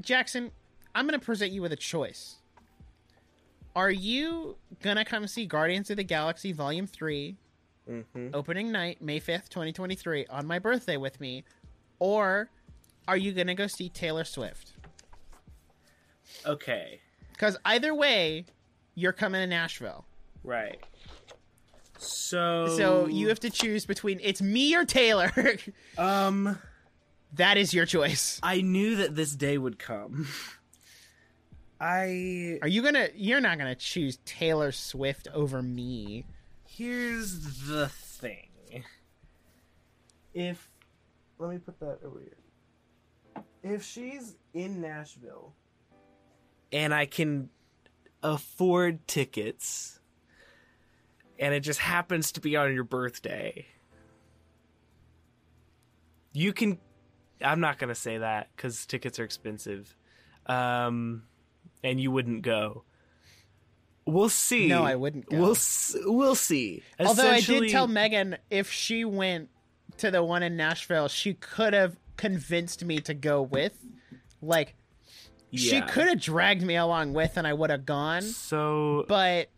Jackson, 0.00 0.50
I'm 0.94 1.06
going 1.06 1.18
to 1.18 1.24
present 1.24 1.52
you 1.52 1.62
with 1.62 1.72
a 1.72 1.76
choice. 1.76 2.36
Are 3.74 3.90
you 3.90 4.56
gonna 4.82 5.04
come 5.04 5.26
see 5.26 5.44
Guardians 5.44 5.90
of 5.90 5.98
the 5.98 6.02
Galaxy 6.04 6.52
Volume 6.52 6.86
3 6.86 7.36
Mhm. 7.88 8.30
opening 8.34 8.72
night, 8.72 9.02
May 9.02 9.20
5th, 9.20 9.50
2023, 9.50 10.26
on 10.28 10.46
my 10.46 10.58
birthday 10.58 10.96
with 10.96 11.20
me? 11.20 11.44
Or 11.98 12.50
are 13.08 13.16
you 13.16 13.32
gonna 13.32 13.54
go 13.54 13.66
see 13.66 13.88
Taylor 13.88 14.24
Swift? 14.24 14.72
Okay. 16.44 17.00
Because 17.32 17.56
either 17.64 17.94
way, 17.94 18.44
you're 18.94 19.12
coming 19.12 19.40
to 19.40 19.46
Nashville. 19.46 20.04
Right. 20.42 20.78
So 21.98 22.74
So 22.76 23.06
you 23.06 23.28
have 23.28 23.40
to 23.40 23.50
choose 23.50 23.86
between 23.86 24.20
it's 24.22 24.42
me 24.42 24.74
or 24.74 24.84
Taylor. 24.84 25.32
um 25.98 26.58
that 27.34 27.56
is 27.56 27.74
your 27.74 27.86
choice. 27.86 28.40
I 28.42 28.60
knew 28.62 28.96
that 28.96 29.14
this 29.14 29.32
day 29.32 29.58
would 29.58 29.78
come. 29.78 30.28
I 31.80 32.58
Are 32.62 32.68
you 32.68 32.82
gonna? 32.82 33.08
You're 33.14 33.40
not 33.40 33.58
gonna 33.58 33.74
choose 33.74 34.18
Taylor 34.24 34.72
Swift 34.72 35.28
over 35.34 35.62
me. 35.62 36.24
here's 36.66 37.66
the 37.66 37.88
thing. 37.88 38.48
if 40.32 40.68
let 41.38 41.50
me 41.50 41.58
put 41.58 41.78
that 41.80 41.98
over 42.04 42.20
here. 42.20 43.44
If 43.62 43.84
she's 43.84 44.36
in 44.54 44.80
Nashville 44.80 45.54
and 46.72 46.94
I 46.94 47.06
can 47.06 47.50
afford 48.22 49.06
tickets 49.06 50.00
and 51.38 51.52
it 51.52 51.60
just 51.60 51.80
happens 51.80 52.32
to 52.32 52.40
be 52.40 52.56
on 52.56 52.74
your 52.74 52.84
birthday, 52.84 53.66
you 56.32 56.52
can 56.52 56.78
I'm 57.42 57.60
not 57.60 57.78
going 57.78 57.88
to 57.88 57.94
say 57.94 58.18
that 58.18 58.56
cuz 58.56 58.86
tickets 58.86 59.18
are 59.18 59.24
expensive. 59.24 59.94
Um 60.46 61.24
and 61.82 62.00
you 62.00 62.10
wouldn't 62.10 62.42
go. 62.42 62.84
We'll 64.06 64.28
see. 64.28 64.68
No, 64.68 64.84
I 64.84 64.94
wouldn't 64.94 65.26
go. 65.26 65.36
We'll 65.38 65.56
we'll 66.04 66.34
see. 66.36 66.82
Although 67.00 67.30
I 67.30 67.40
did 67.40 67.68
tell 67.70 67.88
Megan 67.88 68.38
if 68.50 68.70
she 68.70 69.04
went 69.04 69.50
to 69.98 70.10
the 70.10 70.22
one 70.22 70.42
in 70.42 70.56
Nashville, 70.56 71.08
she 71.08 71.34
could 71.34 71.72
have 71.74 71.96
convinced 72.16 72.84
me 72.84 73.00
to 73.00 73.14
go 73.14 73.42
with. 73.42 73.76
Like 74.42 74.74
she 75.54 75.80
could 75.82 76.08
have 76.08 76.20
dragged 76.20 76.62
me 76.62 76.76
along 76.76 77.14
with 77.14 77.36
and 77.36 77.46
I 77.46 77.52
would 77.52 77.70
have 77.70 77.86
gone. 77.86 78.22
So 78.22 79.04
But 79.08 79.48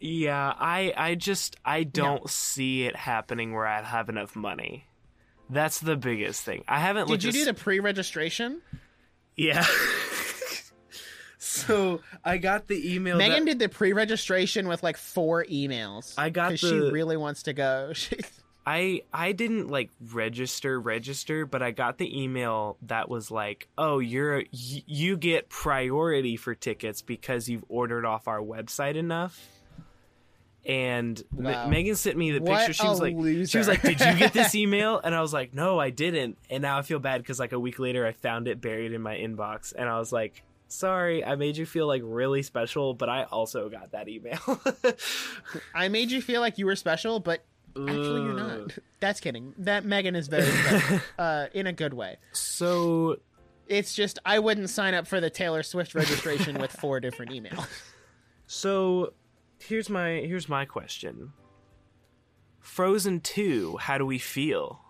yeah, 0.00 0.52
I 0.58 0.92
I 0.96 1.14
just 1.14 1.56
I 1.64 1.84
don't 1.84 2.28
see 2.28 2.84
it 2.84 2.96
happening 2.96 3.52
where 3.52 3.66
I'd 3.66 3.84
have 3.84 4.08
enough 4.08 4.34
money. 4.36 4.86
That's 5.50 5.80
the 5.80 5.96
biggest 5.96 6.42
thing. 6.42 6.64
I 6.66 6.78
haven't 6.80 7.08
did 7.08 7.22
you 7.24 7.32
do 7.32 7.40
s- 7.40 7.44
the 7.46 7.54
pre-registration? 7.54 8.62
Yeah. 9.36 9.64
so 11.38 12.00
I 12.24 12.38
got 12.38 12.68
the 12.68 12.94
email. 12.94 13.16
Megan 13.18 13.44
that- 13.44 13.50
did 13.52 13.58
the 13.58 13.68
pre-registration 13.68 14.68
with 14.68 14.82
like 14.82 14.96
four 14.96 15.44
emails. 15.44 16.14
I 16.16 16.30
got 16.30 16.50
'cause 16.50 16.60
she 16.60 16.74
really 16.74 17.16
wants 17.16 17.42
to 17.44 17.52
go. 17.52 17.92
I 18.64 19.02
I 19.12 19.32
didn't 19.32 19.68
like 19.68 19.90
register 20.12 20.80
register, 20.80 21.46
but 21.46 21.62
I 21.62 21.72
got 21.72 21.98
the 21.98 22.22
email 22.22 22.76
that 22.82 23.08
was 23.08 23.30
like, 23.30 23.68
"Oh, 23.76 23.98
you're 23.98 24.38
y- 24.38 24.84
you 24.86 25.16
get 25.16 25.48
priority 25.48 26.36
for 26.36 26.54
tickets 26.54 27.02
because 27.02 27.48
you've 27.48 27.64
ordered 27.68 28.04
off 28.04 28.28
our 28.28 28.40
website 28.40 28.94
enough." 28.94 29.48
And 30.64 31.20
Wow. 31.32 31.66
Megan 31.66 31.96
sent 31.96 32.16
me 32.16 32.30
the 32.30 32.38
What 32.40 32.58
picture. 32.58 32.72
She 32.72 32.86
was 32.86 33.00
like, 33.00 33.16
loser. 33.16 33.50
"She 33.50 33.58
was 33.58 33.66
like, 33.66 33.82
did 33.82 34.00
you 34.00 34.14
get 34.16 34.32
this 34.32 34.54
email?" 34.54 35.00
And 35.02 35.12
I 35.12 35.20
was 35.20 35.32
like, 35.32 35.52
"No, 35.52 35.80
I 35.80 35.90
didn't." 35.90 36.38
And 36.48 36.62
now 36.62 36.78
I 36.78 36.82
feel 36.82 37.00
bad 37.00 37.20
because 37.20 37.40
like 37.40 37.50
a 37.52 37.58
week 37.58 37.80
later, 37.80 38.06
I 38.06 38.12
found 38.12 38.46
it 38.46 38.60
buried 38.60 38.92
in 38.92 39.02
my 39.02 39.16
inbox, 39.16 39.72
and 39.76 39.88
I 39.88 39.98
was 39.98 40.12
like, 40.12 40.44
"Sorry, 40.68 41.24
I 41.24 41.34
made 41.34 41.56
you 41.56 41.66
feel 41.66 41.88
like 41.88 42.02
really 42.04 42.44
special, 42.44 42.94
but 42.94 43.08
I 43.08 43.24
also 43.24 43.68
got 43.68 43.90
that 43.90 44.08
email." 44.08 44.38
I 45.74 45.88
made 45.88 46.12
you 46.12 46.22
feel 46.22 46.40
like 46.40 46.58
you 46.58 46.66
were 46.66 46.76
special, 46.76 47.18
but 47.18 47.44
actually 47.76 48.22
you're 48.22 48.34
not. 48.34 48.72
That's 49.00 49.20
kidding. 49.20 49.54
That 49.58 49.84
Megan 49.84 50.14
is 50.14 50.28
very 50.28 50.46
special, 50.46 51.00
uh, 51.18 51.46
in 51.54 51.66
a 51.66 51.72
good 51.72 51.94
way. 51.94 52.18
So 52.32 53.16
It's 53.68 53.94
just 53.94 54.18
I 54.24 54.38
wouldn't 54.38 54.70
sign 54.70 54.94
up 54.94 55.06
for 55.06 55.20
the 55.20 55.30
Taylor 55.30 55.62
Swift 55.62 55.94
registration 55.94 56.58
with 56.58 56.72
four 56.72 57.00
different 57.00 57.32
emails. 57.32 57.66
So 58.46 59.14
here's 59.60 59.88
my 59.88 60.10
here's 60.10 60.46
my 60.46 60.66
question. 60.66 61.32
Frozen 62.60 63.20
2, 63.20 63.78
how 63.78 63.96
do 63.96 64.04
we 64.04 64.18
feel? 64.18 64.80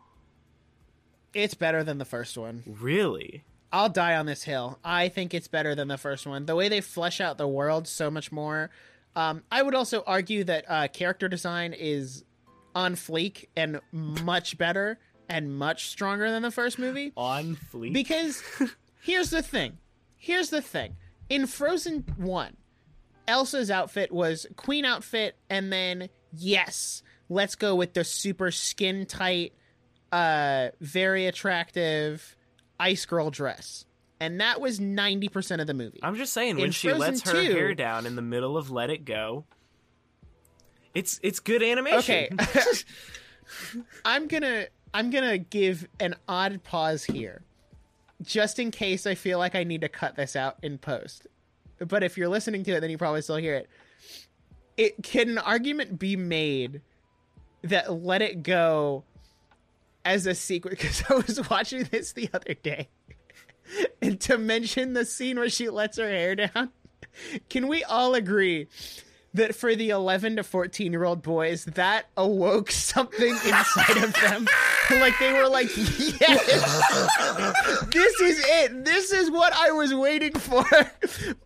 It's 1.33 1.55
better 1.55 1.85
than 1.85 1.99
the 1.99 2.05
first 2.05 2.37
one. 2.37 2.65
Really? 2.67 3.45
I'll 3.73 3.89
die 3.89 4.17
on 4.17 4.27
this 4.27 4.43
hill. 4.43 4.79
I 4.85 5.09
think 5.09 5.33
it's 5.33 5.49
better 5.49 5.75
than 5.75 5.89
the 5.89 5.97
first 5.97 6.27
one. 6.27 6.45
The 6.47 6.57
way 6.57 6.69
they 6.69 6.81
flesh 6.81 7.21
out 7.21 7.39
the 7.39 7.47
world 7.49 7.87
so 7.89 8.11
much 8.11 8.33
more. 8.33 8.71
Um, 9.17 9.43
I 9.51 9.63
would 9.63 9.75
also 9.75 10.03
argue 10.07 10.45
that 10.45 10.65
uh, 10.69 10.89
character 10.89 11.29
design 11.29 11.73
is 11.73 12.25
on 12.75 12.95
fleek 12.95 13.47
and 13.57 13.81
much 13.93 14.59
better 14.59 14.99
and 15.29 15.57
much 15.57 15.89
stronger 15.89 16.31
than 16.31 16.43
the 16.43 16.51
first 16.51 16.79
movie. 16.79 17.13
On 17.17 17.57
fleek? 17.73 17.93
Because 17.93 18.43
here's 19.03 19.31
the 19.31 19.43
thing. 19.43 19.79
Here's 20.17 20.51
the 20.51 20.63
thing. 20.63 20.97
In 21.29 21.47
Frozen 21.47 22.05
1, 22.17 22.57
Elsa's 23.27 23.71
outfit 23.71 24.13
was 24.13 24.47
queen 24.57 24.85
outfit 24.85 25.37
and 25.49 25.73
then 25.73 26.09
yes, 26.37 27.03
let's 27.29 27.55
go 27.55 27.75
with 27.75 27.95
the 27.95 28.05
super 28.05 28.51
skin 28.51 29.07
tight 29.07 29.53
uh 30.11 30.69
very 30.81 31.27
attractive 31.27 32.37
ice 32.79 33.07
girl 33.07 33.31
dress. 33.31 33.87
And 34.21 34.41
that 34.41 34.61
was 34.61 34.79
90% 34.79 35.61
of 35.61 35.67
the 35.67 35.75
movie. 35.75 35.99
I'm 36.01 36.15
just 36.15 36.33
saying 36.33 36.55
when 36.57 36.67
In 36.67 36.71
she 36.71 36.93
lets 36.93 37.23
her 37.23 37.33
2 37.33 37.53
hair 37.53 37.75
down 37.75 38.07
in 38.07 38.15
the 38.15 38.23
middle 38.23 38.57
of 38.57 38.71
Let 38.71 38.89
It 38.89 39.05
Go, 39.05 39.47
it's 40.95 41.21
it's 41.23 41.41
good 41.41 41.63
animation. 41.63 42.29
Okay. 42.41 42.63
I'm 44.05 44.29
to 44.43 44.69
I'm 44.95 45.11
to 45.25 45.39
give 45.39 45.89
an 46.01 46.15
odd 46.29 46.63
pause 46.65 47.05
here. 47.05 47.43
Just 48.23 48.59
in 48.59 48.71
case 48.71 49.07
I 49.07 49.15
feel 49.15 49.39
like 49.39 49.55
I 49.55 49.65
need 49.65 49.81
to 49.81 49.89
cut 49.89 50.17
this 50.17 50.37
out 50.37 50.57
in 50.63 50.79
post. 50.79 51.27
But 51.79 52.03
if 52.03 52.17
you're 52.17 52.29
listening 52.29 52.63
to 52.65 52.73
it 52.73 52.81
then 52.81 52.91
you 52.91 52.99
probably 52.99 53.23
still 53.23 53.37
hear 53.37 53.55
it. 53.55 53.69
It 54.77 55.03
can 55.03 55.31
an 55.31 55.39
argument 55.39 55.99
be 55.99 56.17
made 56.17 56.81
that 57.63 57.93
Let 57.93 58.23
It 58.23 58.43
Go 58.43 59.05
as 60.05 60.27
a 60.27 60.35
secret? 60.35 60.79
cuz 60.79 61.03
I 61.09 61.15
was 61.15 61.49
watching 61.49 61.85
this 61.85 62.13
the 62.13 62.29
other 62.33 62.55
day. 62.55 62.89
and 64.03 64.21
to 64.21 64.39
mention 64.39 64.93
the 64.93 65.05
scene 65.05 65.39
where 65.39 65.49
she 65.49 65.69
lets 65.69 65.97
her 65.97 66.09
hair 66.09 66.37
down, 66.37 66.71
can 67.49 67.67
we 67.69 67.83
all 67.85 68.15
agree 68.15 68.69
that 69.35 69.55
for 69.55 69.75
the 69.75 69.91
11 69.91 70.37
to 70.37 70.43
14 70.43 70.93
year 70.93 71.05
old 71.05 71.23
boys, 71.23 71.65
that 71.65 72.07
awoke 72.17 72.71
something 72.73 73.31
inside 73.31 73.97
of 73.99 74.15
them? 74.15 74.47
like 74.91 75.19
they 75.19 75.33
were 75.33 75.49
like, 75.49 75.69
yes, 75.77 76.19
this 77.93 78.21
is 78.21 78.45
it. 78.47 78.85
This 78.85 79.13
is 79.13 79.31
what 79.31 79.53
I 79.55 79.71
was 79.73 79.95
waiting 79.95 80.33
for 80.33 80.65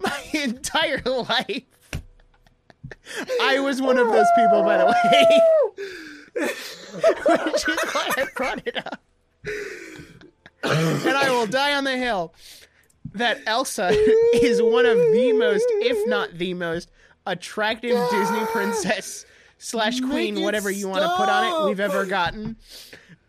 my 0.01 0.25
entire 0.33 1.03
life. 1.03 1.62
I 3.40 3.61
was 3.61 3.81
one 3.81 3.99
of 3.99 4.09
those 4.09 4.27
people, 4.37 4.62
by 4.62 4.79
the 4.79 4.87
way. 4.87 5.40
Which 6.35 7.68
is 7.68 7.79
why 7.92 8.11
I 8.16 8.27
brought 8.35 8.66
it 8.66 8.77
up. 8.77 9.01
and 10.64 11.16
I 11.16 11.31
will 11.31 11.46
die 11.46 11.75
on 11.75 11.85
the 11.85 11.96
hill 11.96 12.35
that 13.14 13.40
Elsa 13.46 13.90
is 14.35 14.61
one 14.61 14.87
of 14.87 14.99
the 14.99 15.33
most, 15.33 15.64
if 15.68 16.09
not 16.09 16.37
the 16.37 16.55
most, 16.55 16.90
attractive 17.27 17.97
Disney 18.11 18.45
princess 18.53 19.27
slash 19.59 20.01
queen, 20.01 20.43
whatever 20.43 20.71
you 20.71 20.89
want 20.89 21.03
to 21.03 21.09
put 21.17 21.29
on 21.29 21.45
it, 21.45 21.69
we've 21.69 21.81
ever 21.81 22.05
gotten. 22.07 22.57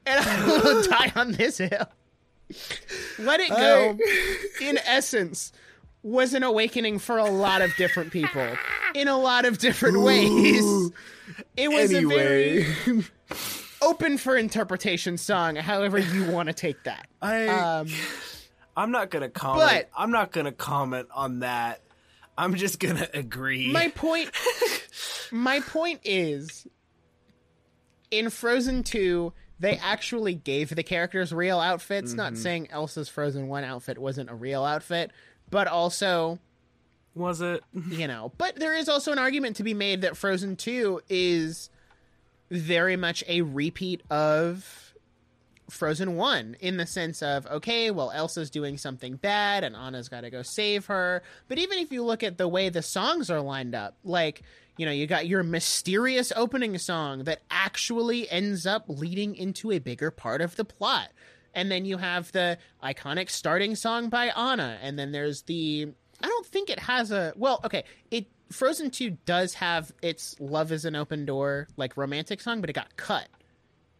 And 0.05 0.19
I 0.19 0.45
will 0.63 0.83
die 0.83 1.11
on 1.15 1.31
this 1.33 1.57
hill. 1.57 1.87
Let 3.19 3.39
it 3.41 3.49
go, 3.49 3.97
in 4.61 4.77
essence, 4.85 5.51
was 6.03 6.33
an 6.33 6.43
awakening 6.43 6.99
for 6.99 7.17
a 7.17 7.29
lot 7.29 7.61
of 7.61 7.75
different 7.75 8.11
people 8.13 8.55
in 8.95 9.07
a 9.09 9.17
lot 9.17 9.43
of 9.45 9.57
different 9.57 10.01
ways. 10.01 10.91
It 11.57 11.69
was 11.69 11.93
a 11.93 12.03
very 12.05 12.65
open 13.81 14.17
for 14.17 14.37
interpretation 14.37 15.17
song, 15.17 15.57
however 15.57 15.97
you 15.97 16.25
want 16.31 16.47
to 16.47 16.53
take 16.53 16.81
that. 16.85 17.07
I 17.21 17.47
Um, 17.47 17.87
I'm 18.77 18.91
not 18.91 19.09
gonna 19.09 19.27
comment. 19.29 19.69
but- 19.69 19.89
I'm 19.97 20.11
not 20.11 20.31
gonna 20.31 20.51
comment 20.53 21.09
on 21.13 21.39
that. 21.39 21.81
I'm 22.37 22.55
just 22.55 22.79
gonna 22.79 23.07
agree. 23.13 23.71
my 23.71 23.87
point 23.95 24.31
my 25.31 25.59
point 25.61 26.01
is 26.03 26.67
in 28.11 28.29
Frozen 28.29 28.83
2 28.83 29.33
they 29.59 29.77
actually 29.77 30.35
gave 30.35 30.73
the 30.73 30.83
characters 30.83 31.33
real 31.33 31.59
outfits 31.59 32.13
not 32.13 32.33
mm-hmm. 32.33 32.41
saying 32.41 32.71
Elsa's 32.71 33.09
Frozen 33.09 33.47
1 33.47 33.63
outfit 33.63 33.97
wasn't 33.97 34.29
a 34.29 34.35
real 34.35 34.63
outfit 34.63 35.11
but 35.49 35.67
also 35.67 36.39
Was 37.15 37.41
it? 37.41 37.63
you 37.89 38.07
know 38.07 38.31
but 38.37 38.55
there 38.55 38.75
is 38.75 38.87
also 38.87 39.11
an 39.11 39.19
argument 39.19 39.57
to 39.57 39.63
be 39.63 39.73
made 39.73 40.01
that 40.01 40.15
Frozen 40.15 40.55
2 40.57 41.01
is 41.09 41.69
very 42.49 42.95
much 42.95 43.23
a 43.27 43.41
repeat 43.41 44.01
of 44.09 44.86
Frozen 45.69 46.15
1 46.15 46.57
in 46.59 46.77
the 46.77 46.85
sense 46.85 47.21
of 47.21 47.45
okay, 47.47 47.91
well 47.91 48.11
Elsa's 48.11 48.49
doing 48.49 48.77
something 48.77 49.15
bad 49.15 49.63
and 49.63 49.75
Anna's 49.75 50.09
got 50.09 50.21
to 50.21 50.29
go 50.29 50.41
save 50.41 50.85
her. 50.85 51.21
But 51.47 51.57
even 51.57 51.77
if 51.79 51.91
you 51.91 52.03
look 52.03 52.23
at 52.23 52.37
the 52.37 52.47
way 52.47 52.69
the 52.69 52.81
songs 52.81 53.29
are 53.29 53.41
lined 53.41 53.75
up, 53.75 53.97
like, 54.03 54.43
you 54.77 54.85
know, 54.85 54.91
you 54.91 55.07
got 55.07 55.27
your 55.27 55.43
mysterious 55.43 56.31
opening 56.35 56.77
song 56.77 57.25
that 57.25 57.41
actually 57.51 58.29
ends 58.29 58.65
up 58.65 58.85
leading 58.87 59.35
into 59.35 59.71
a 59.71 59.79
bigger 59.79 60.11
part 60.11 60.41
of 60.41 60.55
the 60.55 60.65
plot. 60.65 61.09
And 61.53 61.71
then 61.71 61.85
you 61.85 61.97
have 61.97 62.31
the 62.31 62.57
iconic 62.83 63.29
starting 63.29 63.75
song 63.75 64.09
by 64.09 64.27
Anna 64.27 64.77
and 64.81 64.97
then 64.97 65.11
there's 65.11 65.43
the 65.43 65.89
I 66.21 66.27
don't 66.27 66.45
think 66.45 66.69
it 66.69 66.79
has 66.79 67.11
a 67.11 67.33
well, 67.35 67.59
okay, 67.65 67.83
it 68.09 68.27
Frozen 68.51 68.91
2 68.91 69.11
does 69.25 69.55
have 69.55 69.91
its 70.01 70.35
Love 70.39 70.71
is 70.71 70.85
an 70.85 70.95
Open 70.95 71.25
Door 71.25 71.67
like 71.75 71.97
romantic 71.97 72.39
song, 72.39 72.61
but 72.61 72.69
it 72.69 72.73
got 72.73 72.95
cut. 72.95 73.27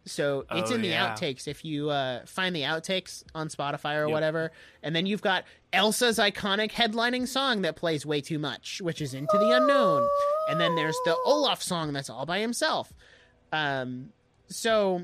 So 0.08 0.46
it's 0.52 0.72
Oh, 0.72 0.76
in 0.76 0.82
the 0.82 0.90
yeah. 0.90 1.14
outtakes 1.16 1.48
if 1.48 1.64
you 1.64 1.90
uh, 1.90 2.26
find 2.26 2.56
the 2.56 2.62
outtakes 2.64 3.24
on 3.36 3.50
Spotify 3.50 3.96
or 3.98 4.08
Yep. 4.08 4.14
whatever. 4.14 4.52
And 4.84 4.96
then 4.96 5.06
you've 5.06 5.22
got 5.22 5.44
Elsa's 5.74 6.18
iconic 6.18 6.72
headlining 6.72 7.28
song 7.28 7.62
that 7.62 7.76
plays 7.76 8.06
way 8.06 8.22
too 8.22 8.40
much, 8.40 8.82
which 8.82 9.02
is 9.02 9.14
Into 9.14 9.38
the 9.38 9.52
Unknown. 9.52 10.08
And 10.50 10.60
then 10.60 10.76
there's 10.76 10.98
the 11.06 11.16
Olaf 11.26 11.62
song 11.62 11.94
that's 11.94 12.10
all 12.10 12.26
by 12.26 12.40
himself. 12.40 12.92
Um, 13.52 14.10
so 14.48 15.04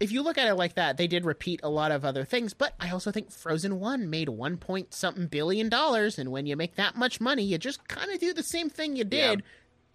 if 0.00 0.10
you 0.10 0.22
look 0.22 0.38
at 0.38 0.48
it 0.48 0.54
like 0.54 0.74
that, 0.74 0.96
they 0.96 1.06
did 1.06 1.24
repeat 1.24 1.60
a 1.62 1.68
lot 1.68 1.92
of 1.92 2.04
other 2.04 2.24
things, 2.24 2.52
but 2.52 2.74
I 2.80 2.90
also 2.90 3.10
think 3.12 3.30
Frozen 3.30 3.78
1 3.78 4.10
made 4.10 4.28
1 4.28 4.56
point 4.56 4.92
something 4.92 5.26
billion 5.28 5.68
dollars 5.68 6.18
and 6.18 6.30
when 6.32 6.46
you 6.46 6.56
make 6.56 6.74
that 6.76 6.96
much 6.96 7.20
money, 7.20 7.42
you 7.44 7.58
just 7.58 7.86
kind 7.88 8.10
of 8.10 8.18
do 8.18 8.32
the 8.34 8.42
same 8.42 8.68
thing 8.68 8.96
you 8.96 9.04
did. 9.04 9.42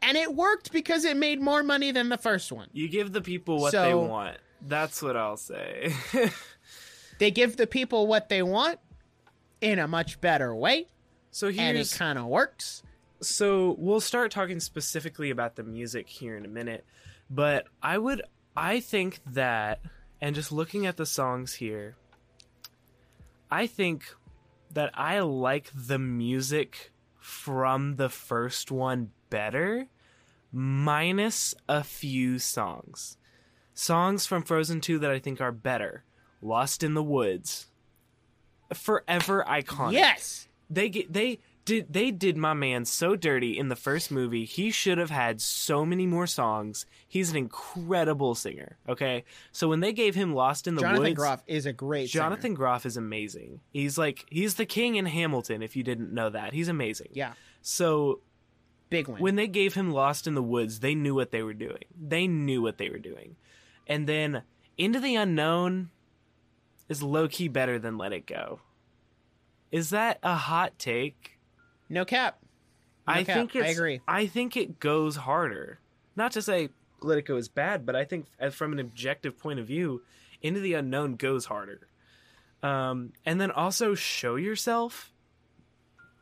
And 0.01 0.17
it 0.17 0.33
worked 0.33 0.71
because 0.71 1.03
it 1.05 1.17
made 1.17 1.41
more 1.41 1.61
money 1.63 1.91
than 1.91 2.09
the 2.09 2.17
first 2.17 2.51
one. 2.51 2.67
You 2.71 2.87
give 2.87 3.11
the 3.11 3.21
people 3.21 3.59
what 3.59 3.71
they 3.73 3.93
want. 3.93 4.37
That's 4.61 5.01
what 5.01 5.15
I'll 5.17 5.37
say. 5.37 5.93
They 7.19 7.31
give 7.31 7.57
the 7.57 7.67
people 7.67 8.07
what 8.07 8.29
they 8.29 8.41
want 8.41 8.79
in 9.59 9.77
a 9.77 9.89
much 9.89 10.21
better 10.21 10.55
way, 10.55 10.87
so 11.31 11.47
and 11.49 11.77
it 11.77 11.91
kind 11.97 12.17
of 12.17 12.25
works. 12.27 12.81
so 13.19 13.75
we'll 13.77 13.99
start 13.99 14.31
talking 14.31 14.61
specifically 14.61 15.29
about 15.29 15.57
the 15.57 15.63
music 15.63 16.07
here 16.07 16.37
in 16.37 16.45
a 16.45 16.47
minute 16.47 16.85
but 17.29 17.65
i 17.83 17.97
would 17.97 18.21
i 18.55 18.79
think 18.79 19.19
that 19.25 19.81
and 20.21 20.33
just 20.33 20.49
looking 20.53 20.85
at 20.85 20.95
the 20.95 21.05
songs 21.05 21.55
here 21.55 21.97
i 23.51 23.67
think 23.67 24.15
that 24.73 24.89
i 24.93 25.19
like 25.19 25.69
the 25.75 25.99
music 25.99 26.93
from 27.19 27.97
the 27.97 28.07
first 28.07 28.71
one 28.71 29.11
better 29.29 29.87
minus 30.51 31.53
a 31.67 31.83
few 31.83 32.39
songs 32.39 33.17
songs 33.73 34.25
from 34.25 34.41
frozen 34.43 34.81
2 34.81 34.99
that 34.99 35.11
i 35.11 35.19
think 35.19 35.39
are 35.39 35.51
better 35.51 36.03
lost 36.41 36.83
in 36.83 36.93
the 36.95 37.03
woods 37.03 37.67
forever 38.73 39.43
iconic 39.47 39.93
Yes. 39.93 40.47
they 40.69 40.89
get 40.89 41.11
they 41.13 41.39
did 41.65 41.91
they 41.93 42.09
did 42.09 42.35
my 42.35 42.53
man 42.53 42.83
so 42.85 43.15
dirty 43.15 43.55
in 43.55 43.67
the 43.69 43.75
first 43.75 44.09
movie. 44.09 44.43
He 44.45 44.71
should 44.71 44.97
have 44.97 45.11
had 45.11 45.39
so 45.39 45.85
many 45.85 46.07
more 46.07 46.25
songs. 46.25 46.87
He's 47.07 47.29
an 47.29 47.35
incredible 47.37 48.33
singer. 48.33 48.77
Okay, 48.87 49.23
so 49.51 49.67
when 49.67 49.79
they 49.79 49.93
gave 49.93 50.15
him 50.15 50.33
"Lost 50.33 50.65
in 50.65 50.73
the 50.73 50.81
Jonathan 50.81 51.01
Woods," 51.03 51.09
Jonathan 51.09 51.23
Groff 51.23 51.43
is 51.45 51.67
a 51.67 51.73
great 51.73 52.09
singer. 52.09 52.23
Jonathan 52.23 52.53
Groff 52.55 52.87
is 52.87 52.97
amazing. 52.97 53.59
He's 53.71 53.99
like 53.99 54.25
he's 54.31 54.55
the 54.55 54.65
king 54.65 54.95
in 54.95 55.05
Hamilton. 55.05 55.61
If 55.61 55.75
you 55.75 55.83
didn't 55.83 56.11
know 56.11 56.31
that, 56.31 56.53
he's 56.53 56.69
amazing. 56.69 57.09
Yeah, 57.11 57.33
So 57.61 58.21
big 58.89 59.07
win. 59.07 59.21
when 59.21 59.35
they 59.35 59.47
gave 59.47 59.73
him 59.73 59.91
Lost 59.91 60.27
in 60.27 60.35
the 60.35 60.43
Woods, 60.43 60.79
they 60.79 60.95
knew 60.95 61.15
what 61.15 61.31
they 61.31 61.43
were 61.43 61.53
doing. 61.53 61.83
They 61.99 62.27
knew 62.27 62.61
what 62.61 62.77
they 62.77 62.89
were 62.89 62.97
doing. 62.99 63.35
And 63.87 64.07
then 64.07 64.43
Into 64.77 64.99
the 64.99 65.15
Unknown 65.15 65.89
is 66.87 67.01
low 67.03 67.27
key 67.27 67.47
better 67.47 67.77
than 67.79 67.97
Let 67.97 68.13
It 68.13 68.25
Go. 68.25 68.61
Is 69.71 69.89
that 69.91 70.19
a 70.23 70.35
hot 70.35 70.77
take? 70.79 71.37
no 71.89 72.05
cap. 72.05 72.39
No 73.07 73.13
I 73.15 73.23
cap. 73.23 73.35
think 73.35 73.55
it's, 73.55 73.65
I 73.65 73.69
agree. 73.69 74.01
I 74.07 74.27
think 74.27 74.55
it 74.55 74.79
goes 74.79 75.15
harder. 75.15 75.79
Not 76.15 76.31
to 76.33 76.41
say 76.41 76.69
Let 77.01 77.17
It 77.17 77.25
Go 77.25 77.37
is 77.37 77.47
bad, 77.47 77.85
but 77.85 77.95
I 77.95 78.05
think 78.05 78.27
from 78.51 78.71
an 78.73 78.79
objective 78.79 79.37
point 79.39 79.59
of 79.59 79.65
view, 79.67 80.01
Into 80.41 80.59
the 80.59 80.73
Unknown 80.75 81.15
goes 81.15 81.45
harder. 81.45 81.87
Um, 82.61 83.13
and 83.25 83.39
then 83.39 83.51
also 83.51 83.95
Show 83.95 84.35
Yourself. 84.35 85.11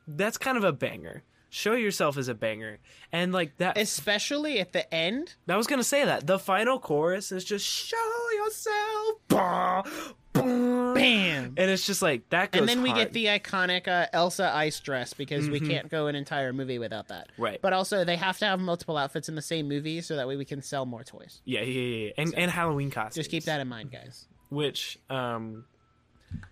That's 0.08 0.38
kind 0.38 0.58
of 0.58 0.64
a 0.64 0.72
banger. 0.72 1.24
Show 1.50 1.74
Yourself 1.74 2.18
as 2.18 2.28
a 2.28 2.34
banger, 2.34 2.80
and 3.12 3.32
like 3.32 3.58
that. 3.58 3.78
Especially 3.78 4.60
at 4.60 4.74
the 4.74 4.94
end. 4.94 5.36
I 5.48 5.56
was 5.56 5.66
gonna 5.68 5.84
say 5.84 6.04
that 6.06 6.28
the 6.28 6.38
final 6.40 6.78
chorus 6.80 7.32
is 7.32 7.46
just 7.46 7.66
"Show 7.66 7.98
Yourself," 8.36 9.16
bah, 9.30 9.84
bah. 10.34 10.94
Bam. 10.94 11.54
and 11.58 11.72
it's 11.72 11.86
just 11.86 12.02
like 12.02 12.30
that 12.30 12.52
goes. 12.52 12.60
And 12.60 12.70
then 12.70 12.82
we 12.82 12.90
hard. 12.90 13.02
get 13.02 13.14
the 13.14 13.26
iconic 13.28 13.88
uh, 13.88 14.08
Elsa 14.14 14.52
ice 14.54 14.80
dress 14.82 15.14
because 15.14 15.50
we 15.50 15.60
Mhm. 15.60 15.70
can't 15.70 15.90
go 15.90 16.08
an 16.08 16.16
entire 16.16 16.52
movie 16.54 16.80
without 16.80 17.08
that. 17.08 17.30
right. 17.38 17.60
But 17.62 17.72
also, 17.74 18.04
they 18.04 18.18
have 18.18 18.38
to 18.40 18.46
have 18.46 18.60
multiple 18.60 18.98
outfits 18.98 19.30
in 19.30 19.36
the 19.36 19.42
same 19.42 19.68
movie 19.70 20.02
so 20.02 20.16
that 20.18 20.28
way 20.28 20.36
we 20.36 20.46
can 20.46 20.62
sell 20.62 20.86
more 20.86 21.04
toys. 21.04 21.42
yeah, 21.46 21.62
yeah, 21.62 21.66
yeah, 21.82 22.06
yeah. 22.08 22.12
and 22.18 22.36
and 22.36 22.52
Halloween 22.52 22.92
costumes. 22.92 23.16
Just 23.16 23.32
keep 23.32 23.46
that 23.46 23.62
in 23.62 23.68
mind, 23.70 23.92
guys. 23.92 24.28
Which, 24.50 25.00
um, 25.10 25.66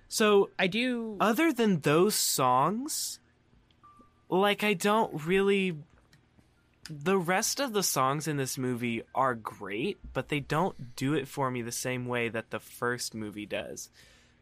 so 0.07 0.49
I 0.57 0.67
do. 0.67 1.17
other 1.19 1.51
than 1.53 1.81
those 1.81 2.15
songs, 2.15 3.19
like 4.29 4.63
I 4.63 4.73
don't 4.73 5.25
really. 5.25 5.75
The 6.89 7.17
rest 7.17 7.59
of 7.59 7.73
the 7.73 7.81
songs 7.81 8.27
in 8.27 8.37
this 8.37 8.59
movie 8.59 9.01
are 9.15 9.33
great, 9.33 9.97
but 10.13 10.29
they 10.29 10.39
don't 10.39 10.95
do 10.95 11.15
it 11.15 11.27
for 11.27 11.49
me 11.49 11.63
the 11.63 11.71
same 11.71 12.05
way 12.05 12.29
that 12.29 12.51
the 12.51 12.59
first 12.59 13.15
movie 13.15 13.47
does. 13.47 13.89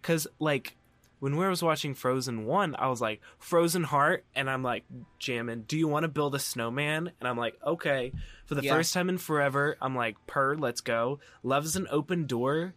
Cause 0.02 0.28
like 0.40 0.76
when 1.20 1.38
we 1.38 1.48
was 1.48 1.64
watching 1.64 1.94
Frozen 1.94 2.46
One, 2.46 2.76
I 2.78 2.88
was 2.90 3.00
like 3.00 3.22
Frozen 3.40 3.84
Heart, 3.84 4.26
and 4.36 4.50
I'm 4.50 4.62
like 4.62 4.84
jamming. 5.20 5.62
Do 5.70 5.78
you 5.78 5.88
want 5.88 6.04
to 6.04 6.10
build 6.10 6.36
a 6.36 6.40
snowman? 6.40 7.12
And 7.22 7.30
I'm 7.30 7.38
like, 7.38 7.56
okay. 7.66 8.12
For 8.46 8.56
the 8.56 8.64
Yeah. 8.64 8.74
first 8.76 8.94
time 8.94 9.08
in 9.08 9.18
forever, 9.18 9.78
I'm 9.82 9.96
like, 9.96 10.18
"Per, 10.28 10.56
let's 10.56 10.82
go. 10.82 11.20
Love's 11.44 11.78
an 11.78 11.88
open 11.90 12.26
door. 12.28 12.74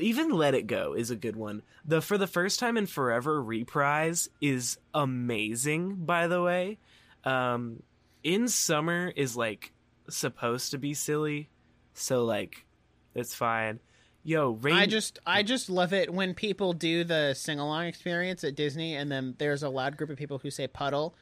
Even 0.00 0.30
Let 0.30 0.54
It 0.54 0.66
Go 0.66 0.94
is 0.94 1.10
a 1.10 1.16
good 1.16 1.36
one. 1.36 1.62
The 1.84 2.00
for 2.00 2.18
the 2.18 2.26
first 2.26 2.58
time 2.58 2.76
in 2.76 2.86
forever 2.86 3.42
reprise 3.42 4.28
is 4.40 4.78
amazing. 4.92 5.96
By 6.04 6.26
the 6.26 6.42
way, 6.42 6.78
um, 7.24 7.82
in 8.24 8.48
summer 8.48 9.12
is 9.14 9.36
like 9.36 9.72
supposed 10.08 10.72
to 10.72 10.78
be 10.78 10.94
silly, 10.94 11.48
so 11.94 12.24
like 12.24 12.66
it's 13.14 13.34
fine. 13.34 13.80
Yo, 14.24 14.50
rain. 14.60 14.74
I 14.74 14.86
just 14.86 15.20
I 15.24 15.44
just 15.44 15.70
love 15.70 15.92
it 15.92 16.12
when 16.12 16.34
people 16.34 16.72
do 16.72 17.04
the 17.04 17.34
sing 17.34 17.60
along 17.60 17.86
experience 17.86 18.42
at 18.42 18.56
Disney, 18.56 18.96
and 18.96 19.10
then 19.10 19.36
there's 19.38 19.62
a 19.62 19.68
loud 19.68 19.96
group 19.96 20.10
of 20.10 20.16
people 20.16 20.38
who 20.38 20.50
say 20.50 20.66
puddle, 20.66 21.14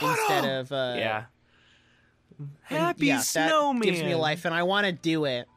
instead 0.00 0.44
of 0.44 0.70
uh, 0.70 0.94
yeah. 0.96 1.24
Happy 2.62 3.06
yeah, 3.06 3.18
snowman 3.18 3.82
gives 3.82 4.02
me 4.02 4.14
life, 4.14 4.44
and 4.44 4.54
I 4.54 4.62
want 4.62 4.86
to 4.86 4.92
do 4.92 5.24
it. 5.24 5.48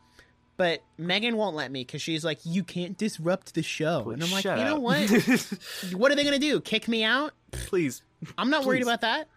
But 0.58 0.82
Megan 0.98 1.36
won't 1.36 1.56
let 1.56 1.70
me 1.72 1.82
because 1.82 2.02
she's 2.02 2.24
like, 2.24 2.40
"You 2.46 2.64
can't 2.64 2.98
disrupt 2.98 3.56
the 3.56 3.62
show," 3.64 4.10
and 4.12 4.24
I'm 4.24 4.32
like, 4.32 4.46
"You 4.46 4.56
know 4.56 4.76
up. 4.78 4.82
what? 4.82 5.10
what 5.94 6.12
are 6.12 6.16
they 6.16 6.24
gonna 6.24 6.40
do? 6.40 6.62
Kick 6.62 6.88
me 6.88 7.04
out? 7.04 7.34
Please. 7.52 8.02
I'm 8.38 8.50
not 8.50 8.64
worried 8.66 8.84
about 8.84 9.02
that." 9.02 9.28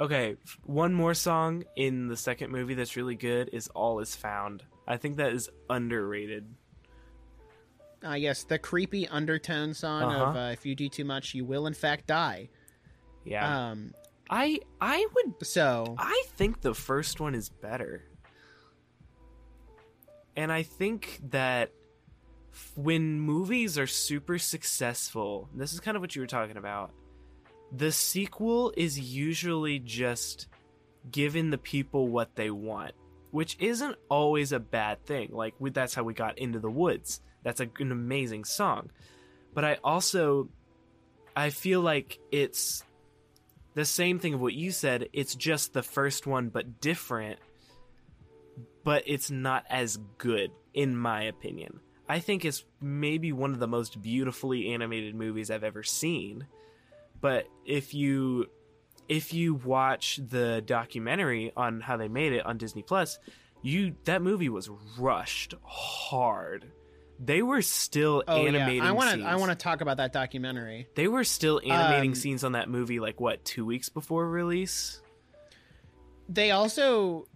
Okay, 0.00 0.36
one 0.64 0.92
more 0.92 1.14
song 1.14 1.64
in 1.76 2.08
the 2.08 2.16
second 2.16 2.50
movie 2.50 2.74
that's 2.74 2.96
really 2.96 3.14
good 3.14 3.48
is 3.52 3.68
"All 3.68 4.00
Is 4.00 4.14
Found." 4.16 4.62
I 4.86 4.96
think 4.98 5.16
that 5.16 5.32
is 5.32 5.48
underrated. 5.70 6.44
Uh, 8.04 8.14
yes, 8.14 8.42
the 8.44 8.58
creepy 8.58 9.06
undertone 9.08 9.74
song 9.74 10.02
of 10.12 10.28
Uh-huh. 10.28 10.38
uh, 10.38 10.50
"If 10.50 10.66
you 10.66 10.74
do 10.74 10.88
too 10.88 11.04
much, 11.04 11.34
you 11.34 11.44
will 11.44 11.66
in 11.66 11.74
fact 11.74 12.08
die." 12.08 12.48
Yeah, 13.24 13.70
Um, 13.70 13.94
I 14.28 14.58
I 14.80 15.06
would 15.14 15.46
so 15.46 15.94
I 15.98 16.24
think 16.36 16.60
the 16.60 16.74
first 16.74 17.20
one 17.20 17.34
is 17.36 17.48
better. 17.48 18.02
And 20.36 20.50
I 20.50 20.62
think 20.62 21.20
that 21.30 21.70
when 22.74 23.20
movies 23.20 23.78
are 23.78 23.86
super 23.86 24.38
successful, 24.38 25.48
this 25.54 25.72
is 25.72 25.80
kind 25.80 25.96
of 25.96 26.00
what 26.00 26.14
you 26.14 26.22
were 26.22 26.26
talking 26.26 26.56
about. 26.56 26.90
The 27.74 27.92
sequel 27.92 28.72
is 28.76 28.98
usually 28.98 29.78
just 29.78 30.48
giving 31.10 31.50
the 31.50 31.58
people 31.58 32.08
what 32.08 32.36
they 32.36 32.50
want, 32.50 32.92
which 33.30 33.56
isn't 33.58 33.96
always 34.08 34.52
a 34.52 34.60
bad 34.60 35.04
thing. 35.06 35.30
Like 35.32 35.54
we, 35.58 35.70
that's 35.70 35.94
how 35.94 36.02
we 36.02 36.14
got 36.14 36.38
into 36.38 36.60
the 36.60 36.70
woods. 36.70 37.20
That's 37.42 37.60
a, 37.60 37.68
an 37.80 37.92
amazing 37.92 38.44
song. 38.44 38.90
But 39.54 39.64
I 39.64 39.78
also 39.82 40.48
I 41.34 41.50
feel 41.50 41.80
like 41.80 42.18
it's 42.30 42.84
the 43.74 43.84
same 43.84 44.18
thing 44.18 44.34
of 44.34 44.40
what 44.40 44.52
you 44.52 44.70
said. 44.70 45.08
It's 45.12 45.34
just 45.34 45.72
the 45.72 45.82
first 45.82 46.26
one, 46.26 46.48
but 46.50 46.80
different. 46.80 47.38
But 48.84 49.04
it's 49.06 49.30
not 49.30 49.64
as 49.70 49.98
good, 50.18 50.50
in 50.74 50.96
my 50.96 51.22
opinion. 51.24 51.80
I 52.08 52.18
think 52.18 52.44
it's 52.44 52.64
maybe 52.80 53.32
one 53.32 53.52
of 53.52 53.58
the 53.60 53.68
most 53.68 54.02
beautifully 54.02 54.72
animated 54.74 55.14
movies 55.14 55.50
I've 55.50 55.64
ever 55.64 55.82
seen. 55.82 56.46
But 57.20 57.46
if 57.64 57.94
you 57.94 58.46
if 59.08 59.32
you 59.34 59.54
watch 59.54 60.20
the 60.28 60.62
documentary 60.64 61.52
on 61.56 61.80
how 61.80 61.96
they 61.96 62.08
made 62.08 62.32
it 62.32 62.44
on 62.44 62.58
Disney 62.58 62.82
Plus, 62.82 63.18
you 63.62 63.94
that 64.04 64.20
movie 64.22 64.48
was 64.48 64.68
rushed 64.98 65.54
hard. 65.62 66.66
They 67.24 67.40
were 67.42 67.62
still 67.62 68.24
oh 68.26 68.44
animating 68.44 68.82
yeah, 68.82 68.88
I 68.88 68.92
want 68.92 69.10
scenes. 69.10 69.22
to 69.22 69.28
I 69.28 69.36
want 69.36 69.50
to 69.50 69.56
talk 69.56 69.80
about 69.80 69.98
that 69.98 70.12
documentary. 70.12 70.88
They 70.96 71.06
were 71.06 71.22
still 71.24 71.60
animating 71.64 72.10
Um, 72.10 72.14
scenes 72.16 72.42
on 72.42 72.52
that 72.52 72.68
movie 72.68 72.98
like 72.98 73.20
what, 73.20 73.44
2 73.44 73.64
weeks 73.64 73.88
before 73.88 74.28
release? 74.28 75.00
they 76.28 76.50
also 76.50 77.26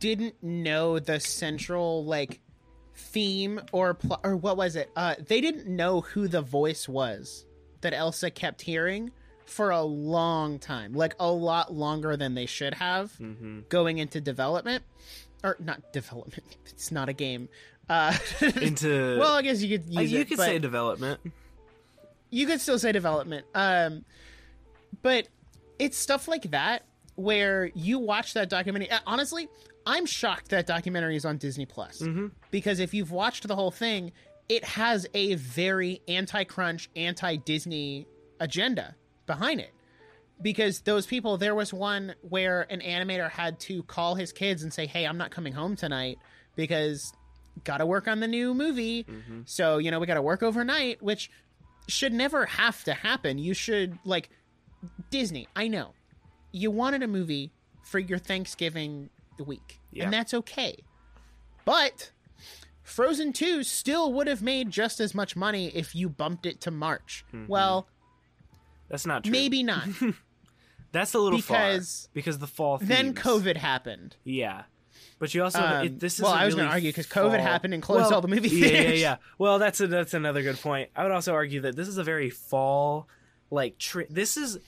didn't 0.00 0.42
know 0.42 0.98
the 0.98 1.20
central 1.20 2.04
like 2.04 2.40
theme 2.94 3.60
or 3.72 3.94
pl- 3.94 4.20
or 4.24 4.36
what 4.36 4.56
was 4.56 4.76
it? 4.76 4.90
Uh 4.96 5.14
they 5.26 5.40
didn't 5.40 5.66
know 5.66 6.00
who 6.00 6.28
the 6.28 6.42
voice 6.42 6.88
was 6.88 7.44
that 7.80 7.92
elsa 7.94 8.30
kept 8.30 8.60
hearing 8.62 9.10
for 9.46 9.70
a 9.70 9.82
long 9.82 10.58
time 10.58 10.92
like 10.92 11.14
a 11.18 11.30
lot 11.30 11.72
longer 11.72 12.16
than 12.16 12.34
they 12.34 12.46
should 12.46 12.74
have 12.74 13.12
Mhm. 13.18 13.68
going 13.68 13.98
into 13.98 14.20
development. 14.20 14.84
Or 15.42 15.56
not 15.58 15.92
development. 15.92 16.44
It's 16.66 16.92
not 16.92 17.08
a 17.08 17.12
game. 17.14 17.48
Uh 17.88 18.16
Into 18.60 19.18
well 19.18 19.34
i 19.34 19.42
guess 19.42 19.60
you 19.62 19.78
could 19.78 19.96
Uh, 19.96 20.00
you 20.02 20.20
it, 20.20 20.28
could 20.28 20.38
say 20.38 20.58
development. 20.58 21.20
you 22.30 22.46
could 22.46 22.60
still 22.60 22.78
say 22.78 22.92
development. 22.92 23.46
Um 23.54 24.04
but 25.02 25.28
it's 25.78 25.96
stuff 25.96 26.28
like 26.28 26.50
that 26.50 26.84
where 27.16 27.70
you 27.74 27.98
watch 27.98 28.34
that 28.34 28.48
documentary. 28.50 28.90
Uh, 28.90 28.98
honestly 29.06 29.48
i'm 29.86 30.06
shocked 30.06 30.48
that 30.50 30.66
documentary 30.66 31.16
is 31.16 31.24
on 31.24 31.36
disney 31.38 31.66
plus 31.66 32.00
Mhm. 32.02 32.30
because 32.50 32.78
if 32.80 32.92
you've 32.94 33.10
watched 33.10 33.46
the 33.48 33.54
whole 33.56 33.70
thing 33.70 34.12
it 34.48 34.64
has 34.64 35.06
a 35.14 35.36
very 35.36 36.02
anti-crunch, 36.08 36.90
anti-Disney 36.96 38.08
agenda 38.40 38.96
behind 39.24 39.60
it. 39.60 39.70
Because 40.42 40.80
those 40.80 41.06
people, 41.06 41.36
there 41.36 41.54
was 41.54 41.72
one 41.72 42.16
where 42.22 42.62
an 42.62 42.80
animator 42.80 43.30
had 43.30 43.60
to 43.60 43.84
call 43.84 44.16
his 44.16 44.32
kids 44.32 44.64
and 44.64 44.72
say, 44.72 44.86
"Hey, 44.86 45.06
I'm 45.06 45.16
not 45.16 45.30
coming 45.30 45.52
home 45.52 45.76
tonight 45.76 46.18
because 46.56 47.12
got 47.62 47.76
to 47.78 47.86
work 47.86 48.08
on 48.08 48.18
the 48.18 48.26
new 48.26 48.52
movie. 48.52 49.04
Mhm. 49.04 49.48
So, 49.48 49.78
you 49.78 49.92
know, 49.92 50.00
we 50.00 50.06
got 50.08 50.14
to 50.14 50.22
work 50.22 50.42
overnight, 50.42 51.00
which 51.00 51.30
should 51.86 52.12
never 52.12 52.46
have 52.46 52.82
to 52.84 52.94
happen. 52.94 53.38
You 53.38 53.54
should, 53.54 53.98
like, 54.04 54.30
Disney, 55.10 55.46
I 55.54 55.68
know. 55.68 55.94
You 56.50 56.72
wanted 56.72 57.04
a 57.04 57.06
movie 57.06 57.52
for 57.84 58.00
your 58.00 58.18
Thanksgiving 58.18 59.10
week, 59.44 59.80
Yeah. 59.92 60.04
and 60.04 60.12
that's 60.12 60.34
okay. 60.34 60.76
But 61.64 62.10
Frozen 62.82 63.32
2 63.34 63.62
still 63.62 64.12
would 64.14 64.26
have 64.26 64.42
made 64.42 64.70
just 64.70 65.00
as 65.00 65.14
much 65.14 65.36
money 65.36 65.68
if 65.68 65.94
you 65.94 66.08
bumped 66.08 66.46
it 66.46 66.60
to 66.62 66.70
March. 66.70 67.24
Well, 67.46 67.86
That's 68.88 69.06
not 69.06 69.24
true. 69.24 69.32
maybe 69.32 69.62
not. 69.62 69.88
That's 70.92 71.14
a 71.14 71.18
little 71.20 71.38
because 71.38 72.06
far 72.06 72.10
because 72.14 72.38
the 72.38 72.46
fall. 72.48 72.78
then. 72.78 73.14
COVID 73.14 73.56
happened. 73.56 74.16
Yeah, 74.24 74.64
but 75.20 75.32
you 75.32 75.44
also 75.44 75.60
Um, 75.60 75.86
it, 75.86 76.00
this 76.00 76.14
is 76.16 76.22
well, 76.22 76.32
I 76.32 76.44
was 76.46 76.54
really 76.54 76.64
gonna 76.64 76.74
argue 76.74 76.88
because 76.90 77.06
COVID 77.06 77.36
fall- 77.36 77.40
happened 77.40 77.74
and 77.74 77.82
closed 77.82 78.06
Well, 78.06 78.14
all 78.14 78.20
the 78.20 78.26
movie 78.28 78.48
Yeah, 78.48 78.66
yeah, 78.66 78.72
theaters. 78.80 79.00
yeah. 79.00 79.16
Well, 79.38 79.60
that's 79.60 79.80
a, 79.80 79.86
that's 79.86 80.14
another 80.14 80.42
good 80.42 80.58
point. 80.58 80.90
I 80.96 81.04
would 81.04 81.12
also 81.12 81.32
argue 81.32 81.60
that 81.60 81.76
this 81.76 81.86
is 81.86 81.96
a 81.98 82.02
very 82.04 82.28
fall 82.30 83.06
like 83.52 83.78
tr 83.78 84.02
this 84.10 84.36
is 84.36 84.58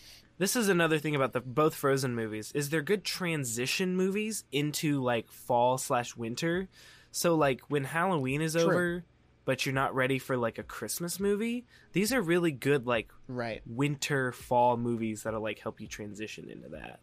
this 0.43 0.57
is 0.57 0.69
another 0.69 0.99
thing 0.99 1.15
about 1.15 1.33
the 1.33 1.41
both 1.41 1.73
Frozen 1.73 2.17
movies 2.17 2.51
is 2.53 2.69
they're 2.69 2.83
good 2.83 3.05
transition 3.05 3.95
movies 3.97 4.43
into 4.51 5.01
like 5.01 5.31
fall 5.31 5.79
slash 5.79 6.17
winter. 6.17 6.69
So 7.13 7.37
like 7.37 7.61
when 7.69 7.85
Halloween 7.85 8.43
is 8.43 8.55
True. 8.55 8.63
over, 8.65 9.05
but 9.45 9.65
you're 9.65 9.73
not 9.73 9.95
ready 9.95 10.19
for 10.19 10.37
like 10.37 10.59
a 10.59 10.65
Christmas 10.65 11.21
movie, 11.21 11.65
these 11.93 12.13
are 12.13 12.21
really 12.21 12.51
good 12.51 12.89
like 12.89 13.13
Right. 13.29 13.63
winter 13.67 14.33
fall 14.33 14.77
movies 14.77 15.23
that'll 15.23 15.41
like 15.41 15.61
help 15.61 15.81
you 15.81 15.87
transition 15.87 16.51
into 16.51 16.71
that. 16.71 16.99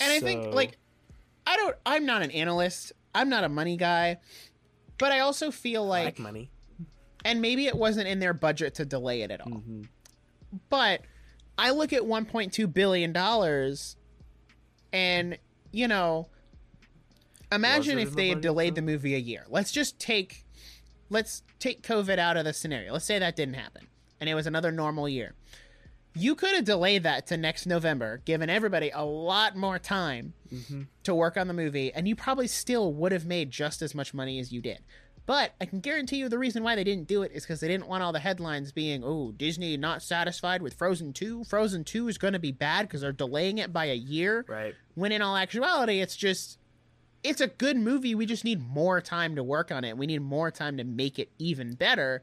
And 0.00 0.12
I 0.12 0.20
think 0.20 0.54
like 0.54 0.78
I 1.44 1.56
don't 1.56 1.74
I'm 1.84 2.06
not 2.06 2.22
an 2.22 2.30
analyst. 2.30 2.92
I'm 3.16 3.28
not 3.28 3.42
a 3.42 3.48
money 3.48 3.76
guy. 3.76 4.18
But 4.96 5.10
I 5.10 5.20
also 5.20 5.50
feel 5.50 5.82
I 5.82 5.88
like 5.88 6.04
like 6.04 6.18
money. 6.20 6.52
and 7.24 7.42
maybe 7.42 7.66
it 7.66 7.74
wasn't 7.74 8.06
in 8.06 8.20
their 8.20 8.32
budget 8.32 8.76
to 8.76 8.84
delay 8.84 9.22
it 9.22 9.32
at 9.32 9.40
all. 9.40 9.58
hmm 9.58 9.82
But 10.70 11.00
I 11.58 11.70
look 11.70 11.92
at 11.92 12.02
1.2 12.02 12.72
billion 12.72 13.12
dollars 13.12 13.96
and 14.92 15.36
you 15.72 15.88
know 15.88 16.28
imagine 17.52 17.98
if 17.98 18.14
they 18.14 18.28
had 18.28 18.40
delayed 18.40 18.74
the 18.74 18.82
movie 18.82 19.14
a 19.14 19.18
year. 19.18 19.44
Let's 19.48 19.72
just 19.72 19.98
take 19.98 20.46
let's 21.10 21.42
take 21.58 21.82
COVID 21.82 22.18
out 22.18 22.36
of 22.36 22.44
the 22.44 22.52
scenario. 22.52 22.92
Let's 22.92 23.04
say 23.04 23.18
that 23.18 23.36
didn't 23.36 23.54
happen 23.54 23.88
and 24.20 24.30
it 24.30 24.34
was 24.34 24.46
another 24.46 24.70
normal 24.70 25.08
year. 25.08 25.34
You 26.14 26.34
could 26.34 26.54
have 26.54 26.64
delayed 26.64 27.04
that 27.04 27.26
to 27.28 27.36
next 27.36 27.66
November, 27.66 28.22
given 28.24 28.50
everybody 28.50 28.90
a 28.90 29.04
lot 29.04 29.56
more 29.56 29.78
time 29.78 30.34
hmm 30.50 30.82
to 31.04 31.14
work 31.14 31.38
on 31.38 31.48
the 31.48 31.54
movie, 31.54 31.90
and 31.94 32.06
you 32.06 32.14
probably 32.14 32.46
still 32.46 32.92
would 32.92 33.12
have 33.12 33.24
made 33.24 33.50
just 33.50 33.80
as 33.80 33.94
much 33.94 34.12
money 34.12 34.38
as 34.38 34.52
you 34.52 34.60
did. 34.60 34.80
But 35.28 35.52
I 35.60 35.66
can 35.66 35.80
guarantee 35.80 36.16
you 36.16 36.30
the 36.30 36.38
reason 36.38 36.62
why 36.62 36.74
they 36.74 36.84
didn't 36.84 37.06
do 37.06 37.22
it 37.22 37.32
is 37.34 37.42
because 37.42 37.60
they 37.60 37.68
didn't 37.68 37.86
want 37.86 38.02
all 38.02 38.14
the 38.14 38.18
headlines 38.18 38.72
being, 38.72 39.02
oh, 39.04 39.30
Disney 39.32 39.76
not 39.76 40.02
satisfied 40.02 40.62
with 40.62 40.72
Frozen 40.72 41.12
2. 41.12 41.44
Frozen 41.44 41.84
2 41.84 42.08
is 42.08 42.16
going 42.16 42.32
to 42.32 42.38
be 42.38 42.50
bad 42.50 42.88
because 42.88 43.02
they're 43.02 43.12
delaying 43.12 43.58
it 43.58 43.70
by 43.70 43.84
a 43.84 43.94
year. 43.94 44.46
Right. 44.48 44.74
When 44.94 45.12
in 45.12 45.20
all 45.20 45.36
actuality, 45.36 46.00
it's 46.00 46.16
just, 46.16 46.56
it's 47.22 47.42
a 47.42 47.46
good 47.46 47.76
movie. 47.76 48.14
We 48.14 48.24
just 48.24 48.42
need 48.42 48.66
more 48.66 49.02
time 49.02 49.36
to 49.36 49.42
work 49.44 49.70
on 49.70 49.84
it. 49.84 49.98
We 49.98 50.06
need 50.06 50.22
more 50.22 50.50
time 50.50 50.78
to 50.78 50.84
make 50.84 51.18
it 51.18 51.30
even 51.38 51.74
better. 51.74 52.22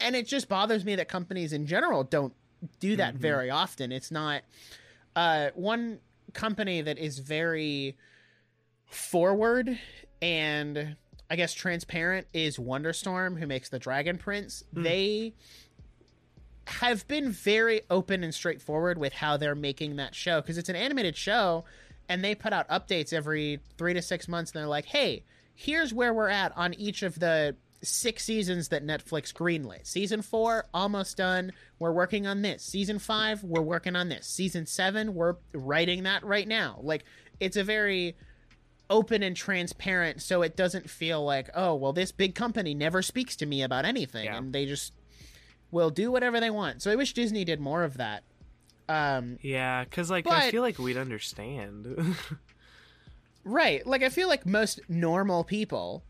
And 0.00 0.16
it 0.16 0.26
just 0.26 0.48
bothers 0.48 0.82
me 0.82 0.94
that 0.96 1.08
companies 1.08 1.52
in 1.52 1.66
general 1.66 2.04
don't 2.04 2.32
do 2.78 2.96
that 2.96 3.16
Mhm. 3.16 3.18
very 3.18 3.50
often. 3.50 3.92
It's 3.92 4.10
not, 4.10 4.40
uh, 5.14 5.50
one 5.54 6.00
company 6.32 6.80
that 6.80 6.96
is 6.96 7.18
very 7.18 7.98
forward 8.86 9.78
and 10.22 10.96
I 11.30 11.36
guess 11.36 11.54
transparent 11.54 12.26
is 12.34 12.58
Wonderstorm, 12.58 13.36
who 13.36 13.46
makes 13.46 13.68
the 13.68 13.78
Dragon 13.78 14.18
Prince. 14.18 14.64
Hmm. 14.74 14.82
They 14.82 15.34
have 16.66 17.06
been 17.08 17.30
very 17.30 17.82
open 17.88 18.22
and 18.24 18.34
straightforward 18.34 18.98
with 18.98 19.12
how 19.12 19.36
they're 19.36 19.54
making 19.54 19.96
that 19.96 20.14
show 20.14 20.40
because 20.40 20.58
it's 20.58 20.68
an 20.68 20.76
animated 20.76 21.16
show 21.16 21.64
and 22.08 22.24
they 22.24 22.34
put 22.34 22.52
out 22.52 22.68
updates 22.68 23.12
every 23.12 23.60
three 23.78 23.94
to 23.94 24.02
six 24.02 24.28
months 24.28 24.52
and 24.52 24.60
they're 24.60 24.68
like, 24.68 24.84
hey, 24.84 25.24
here's 25.54 25.94
where 25.94 26.12
we're 26.12 26.28
at 26.28 26.56
on 26.56 26.74
each 26.74 27.02
of 27.02 27.18
the 27.18 27.56
six 27.82 28.24
seasons 28.24 28.68
that 28.68 28.84
Netflix 28.84 29.32
greenlit. 29.32 29.86
Season 29.86 30.22
four, 30.22 30.66
almost 30.74 31.16
done. 31.16 31.52
We're 31.78 31.92
working 31.92 32.26
on 32.26 32.42
this. 32.42 32.62
Season 32.62 32.98
five, 32.98 33.42
we're 33.42 33.62
working 33.62 33.96
on 33.96 34.08
this. 34.08 34.26
Season 34.26 34.66
seven, 34.66 35.14
we're 35.14 35.36
writing 35.54 36.02
that 36.02 36.24
right 36.24 36.46
now. 36.46 36.78
Like, 36.82 37.04
it's 37.38 37.56
a 37.56 37.64
very 37.64 38.16
open 38.90 39.22
and 39.22 39.36
transparent 39.36 40.20
so 40.20 40.42
it 40.42 40.56
doesn't 40.56 40.90
feel 40.90 41.24
like 41.24 41.48
oh 41.54 41.74
well 41.74 41.92
this 41.92 42.10
big 42.12 42.34
company 42.34 42.74
never 42.74 43.00
speaks 43.00 43.36
to 43.36 43.46
me 43.46 43.62
about 43.62 43.84
anything 43.84 44.24
Yeah. 44.26 44.36
and 44.36 44.52
they 44.52 44.66
just 44.66 44.92
will 45.70 45.90
do 45.90 46.10
whatever 46.10 46.40
they 46.40 46.50
want 46.50 46.82
so 46.82 46.90
i 46.90 46.96
wish 46.96 47.12
disney 47.14 47.44
did 47.44 47.60
more 47.60 47.84
of 47.84 47.96
that 47.98 48.24
um 48.88 49.38
Yeah, 49.40 49.84
because 49.84 50.10
like 50.10 50.26
I 50.26 50.50
feel 50.50 50.62
like 50.62 50.78
we'd 50.80 50.96
understand. 50.96 52.16
right 53.44 53.86
like 53.86 54.02
i 54.02 54.08
feel 54.08 54.28
like 54.28 54.44
most 54.44 54.80
normal 54.88 55.44
people 55.44 56.04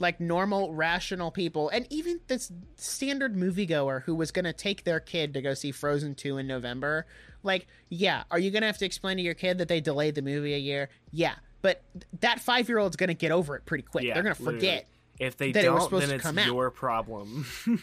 like 0.00 0.20
normal 0.20 0.74
rational 0.74 1.30
people 1.30 1.68
and 1.70 1.86
even 1.88 2.20
this 2.26 2.52
standard 2.76 3.34
moviegoer 3.36 4.02
who 4.02 4.14
was 4.14 4.30
going 4.32 4.44
to 4.44 4.52
take 4.52 4.84
their 4.84 5.00
kid 5.00 5.32
to 5.32 5.40
go 5.40 5.54
see 5.54 5.70
frozen 5.70 6.14
2 6.14 6.36
in 6.38 6.46
november 6.46 7.06
like 7.42 7.66
yeah 7.88 8.24
are 8.30 8.38
you 8.38 8.50
going 8.50 8.60
to 8.62 8.66
have 8.66 8.78
to 8.78 8.84
explain 8.84 9.16
to 9.16 9.22
your 9.22 9.34
kid 9.34 9.58
that 9.58 9.68
they 9.68 9.80
delayed 9.80 10.14
the 10.14 10.20
movie 10.22 10.52
a 10.54 10.58
year 10.58 10.88
yeah 11.10 11.34
but 11.64 11.82
that 12.20 12.40
five 12.40 12.68
year 12.68 12.76
old's 12.78 12.94
going 12.96 13.08
to 13.08 13.14
get 13.14 13.32
over 13.32 13.56
it 13.56 13.64
pretty 13.64 13.82
quick 13.84 14.04
yeah, 14.04 14.12
they're 14.12 14.22
going 14.22 14.34
to 14.34 14.42
literally. 14.42 14.60
forget 14.60 14.86
If 15.18 15.38
they 15.38 15.48
it 15.48 15.54
don't, 15.54 15.80
supposed 15.80 16.06
then 16.08 16.14
it's 16.16 16.26
out. 16.26 16.46
your 16.46 16.70
problem. 16.70 17.46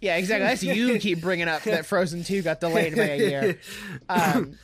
Yeah, 0.00 0.16
exactly. 0.16 0.48
That's 0.48 0.64
you 0.64 0.98
keep 1.00 1.20
bringing 1.20 1.46
up 1.46 1.62
that 1.62 1.86
Frozen 1.86 2.24
2 2.24 2.42
got 2.42 2.58
delayed 2.58 2.96
by 2.96 3.02
a 3.10 3.16
year. 3.16 3.60
Um, 4.08 4.58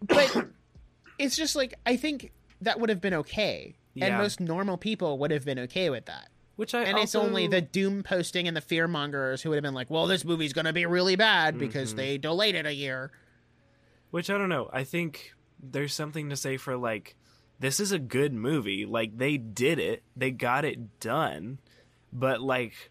but 0.00 0.46
it's 1.18 1.36
just 1.36 1.54
like, 1.54 1.74
I 1.84 1.96
think 1.96 2.32
that 2.62 2.80
would 2.80 2.88
have 2.88 3.02
been 3.02 3.12
okay. 3.12 3.76
And 4.00 4.16
most 4.16 4.40
normal 4.40 4.78
people 4.78 5.18
would 5.18 5.30
have 5.30 5.44
been 5.44 5.58
okay 5.58 5.90
with 5.90 6.06
that. 6.06 6.28
Which 6.56 6.74
I 6.74 6.84
And 6.84 6.96
it's 6.96 7.14
only 7.14 7.46
the 7.48 7.60
doom 7.60 8.02
posting 8.02 8.48
and 8.48 8.56
the 8.56 8.62
fear 8.62 8.88
mongers 8.88 9.42
who 9.42 9.50
would 9.50 9.56
have 9.56 9.62
been 9.62 9.74
like, 9.74 9.90
well, 9.90 10.06
this 10.06 10.24
movie's 10.24 10.54
going 10.54 10.64
to 10.64 10.72
be 10.72 10.86
really 10.86 11.16
bad 11.16 11.58
because 11.58 11.92
Mhm. 11.92 11.96
they 11.98 12.16
delayed 12.18 12.54
it 12.54 12.64
a 12.64 12.72
year. 12.72 13.10
Which 14.10 14.30
I 14.30 14.38
don't 14.38 14.48
know. 14.48 14.70
I 14.72 14.84
think 14.84 15.34
there's 15.62 15.92
something 15.92 16.30
to 16.30 16.36
say 16.36 16.56
for 16.56 16.78
like 16.78 17.14
this 17.62 17.78
is 17.78 17.92
a 17.92 17.98
good 17.98 18.34
movie. 18.34 18.84
Like 18.84 19.16
they 19.16 19.36
did 19.36 19.78
it. 19.78 20.02
They 20.16 20.32
got 20.32 20.64
it 20.64 20.98
done. 20.98 21.60
But 22.12 22.42
like 22.42 22.90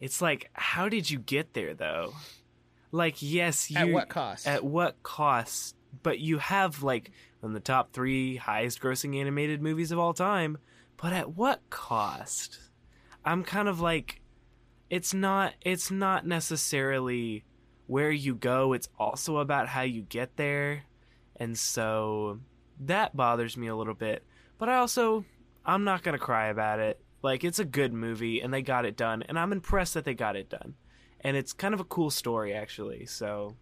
it's 0.00 0.22
like 0.22 0.48
how 0.52 0.88
did 0.88 1.10
you 1.10 1.18
get 1.18 1.52
there 1.52 1.74
though? 1.74 2.14
Like 2.92 3.16
yes, 3.18 3.68
you 3.68 3.78
At 3.78 3.90
what 3.90 4.08
cost? 4.08 4.46
At 4.46 4.64
what 4.64 5.02
cost? 5.02 5.74
But 6.02 6.20
you 6.20 6.38
have 6.38 6.84
like 6.84 7.10
in 7.42 7.54
the 7.54 7.60
top 7.60 7.92
3 7.92 8.36
highest 8.36 8.80
grossing 8.80 9.20
animated 9.20 9.60
movies 9.60 9.90
of 9.90 9.98
all 9.98 10.14
time, 10.14 10.58
but 10.96 11.12
at 11.12 11.34
what 11.34 11.60
cost? 11.68 12.60
I'm 13.24 13.42
kind 13.42 13.68
of 13.68 13.80
like 13.80 14.20
it's 14.90 15.12
not 15.12 15.54
it's 15.60 15.90
not 15.90 16.24
necessarily 16.24 17.44
where 17.88 18.12
you 18.12 18.36
go, 18.36 18.74
it's 18.74 18.88
also 18.96 19.38
about 19.38 19.66
how 19.66 19.82
you 19.82 20.02
get 20.02 20.36
there. 20.36 20.84
And 21.34 21.58
so 21.58 22.38
that 22.80 23.16
bothers 23.16 23.56
me 23.56 23.68
a 23.68 23.76
little 23.76 23.94
bit. 23.94 24.24
But 24.58 24.68
I 24.68 24.76
also 24.76 25.24
I'm 25.64 25.84
not 25.84 26.02
going 26.02 26.16
to 26.18 26.24
cry 26.24 26.48
about 26.48 26.78
it. 26.80 27.00
Like 27.22 27.42
it's 27.44 27.58
a 27.58 27.64
good 27.64 27.92
movie 27.92 28.40
and 28.40 28.52
they 28.54 28.62
got 28.62 28.84
it 28.86 28.96
done 28.96 29.22
and 29.22 29.38
I'm 29.38 29.52
impressed 29.52 29.94
that 29.94 30.04
they 30.04 30.14
got 30.14 30.36
it 30.36 30.48
done. 30.48 30.74
And 31.20 31.36
it's 31.36 31.52
kind 31.52 31.74
of 31.74 31.80
a 31.80 31.84
cool 31.84 32.10
story 32.10 32.52
actually. 32.54 33.06
So 33.06 33.56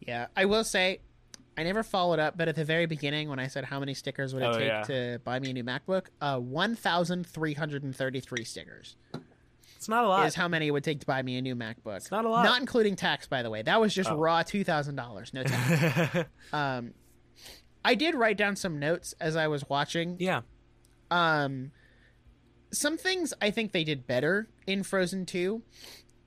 Yeah, 0.00 0.26
I 0.36 0.44
will 0.46 0.64
say, 0.64 1.00
I 1.56 1.62
never 1.64 1.82
followed 1.82 2.18
up, 2.20 2.36
but 2.38 2.46
at 2.48 2.54
the 2.56 2.64
very 2.64 2.86
beginning, 2.86 3.28
when 3.28 3.38
I 3.40 3.48
said 3.48 3.64
how 3.64 3.80
many 3.80 3.92
stickers 3.92 4.32
would 4.32 4.42
it 4.44 4.46
Oh, 4.46 4.52
take 4.58 4.68
yeah. 4.68 4.82
to 4.84 5.18
buy 5.24 5.40
me 5.40 5.50
a 5.50 5.52
new 5.52 5.64
MacBook, 5.64 6.06
uh, 6.20 6.38
1,333 6.38 8.44
stickers. 8.44 8.96
it's 9.76 9.88
not 9.88 10.04
a 10.04 10.08
lot. 10.08 10.24
is 10.26 10.34
how 10.36 10.46
many 10.48 10.68
it 10.68 10.70
would 10.70 10.84
take 10.84 11.00
to 11.00 11.06
buy 11.06 11.20
me 11.22 11.36
a 11.36 11.42
new 11.42 11.56
MacBook. 11.56 11.96
It's 11.96 12.10
not 12.12 12.24
a 12.24 12.28
lot. 12.28 12.44
Not 12.44 12.60
including 12.60 12.94
tax, 12.96 13.26
by 13.26 13.42
the 13.42 13.50
way. 13.50 13.62
That 13.62 13.80
was 13.80 13.92
just 13.92 14.08
Oh. 14.10 14.16
raw 14.16 14.42
two 14.44 14.62
thousand 14.64 14.94
dollars, 14.94 15.34
no 15.34 15.42
tax. 15.42 16.28
um, 16.52 16.94
I 17.88 17.94
did 17.94 18.14
write 18.14 18.36
down 18.36 18.54
some 18.56 18.78
notes 18.78 19.14
as 19.20 19.34
I 19.34 19.48
was 19.48 19.68
watching. 19.68 20.16
yeah. 20.18 20.42
Um, 21.10 21.70
some 22.70 22.98
things 22.98 23.32
I 23.40 23.50
think 23.50 23.72
they 23.72 23.82
did 23.82 24.06
better 24.06 24.46
in 24.66 24.82
Frozen 24.82 25.24
Two 25.24 25.62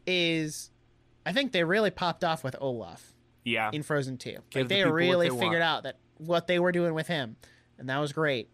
is, 0.07 0.71
I 1.25 1.33
think 1.33 1.51
they 1.51 1.63
really 1.63 1.91
popped 1.91 2.23
off 2.23 2.43
with 2.43 2.55
Olaf 2.59 3.13
Yeah. 3.43 3.69
in 3.71 3.83
Frozen 3.83 4.17
Two. 4.17 4.37
Give 4.49 4.61
Like 4.63 4.67
the 4.69 4.75
they 4.75 4.85
really 4.85 5.29
they 5.29 5.35
figured 5.35 5.61
want. 5.61 5.63
out 5.63 5.83
that 5.83 5.97
what 6.17 6.47
they 6.47 6.57
were 6.57 6.71
doing 6.71 6.93
with 6.95 7.07
him, 7.07 7.35
and 7.77 7.87
that 7.89 7.99
was 7.99 8.11
great. 8.11 8.49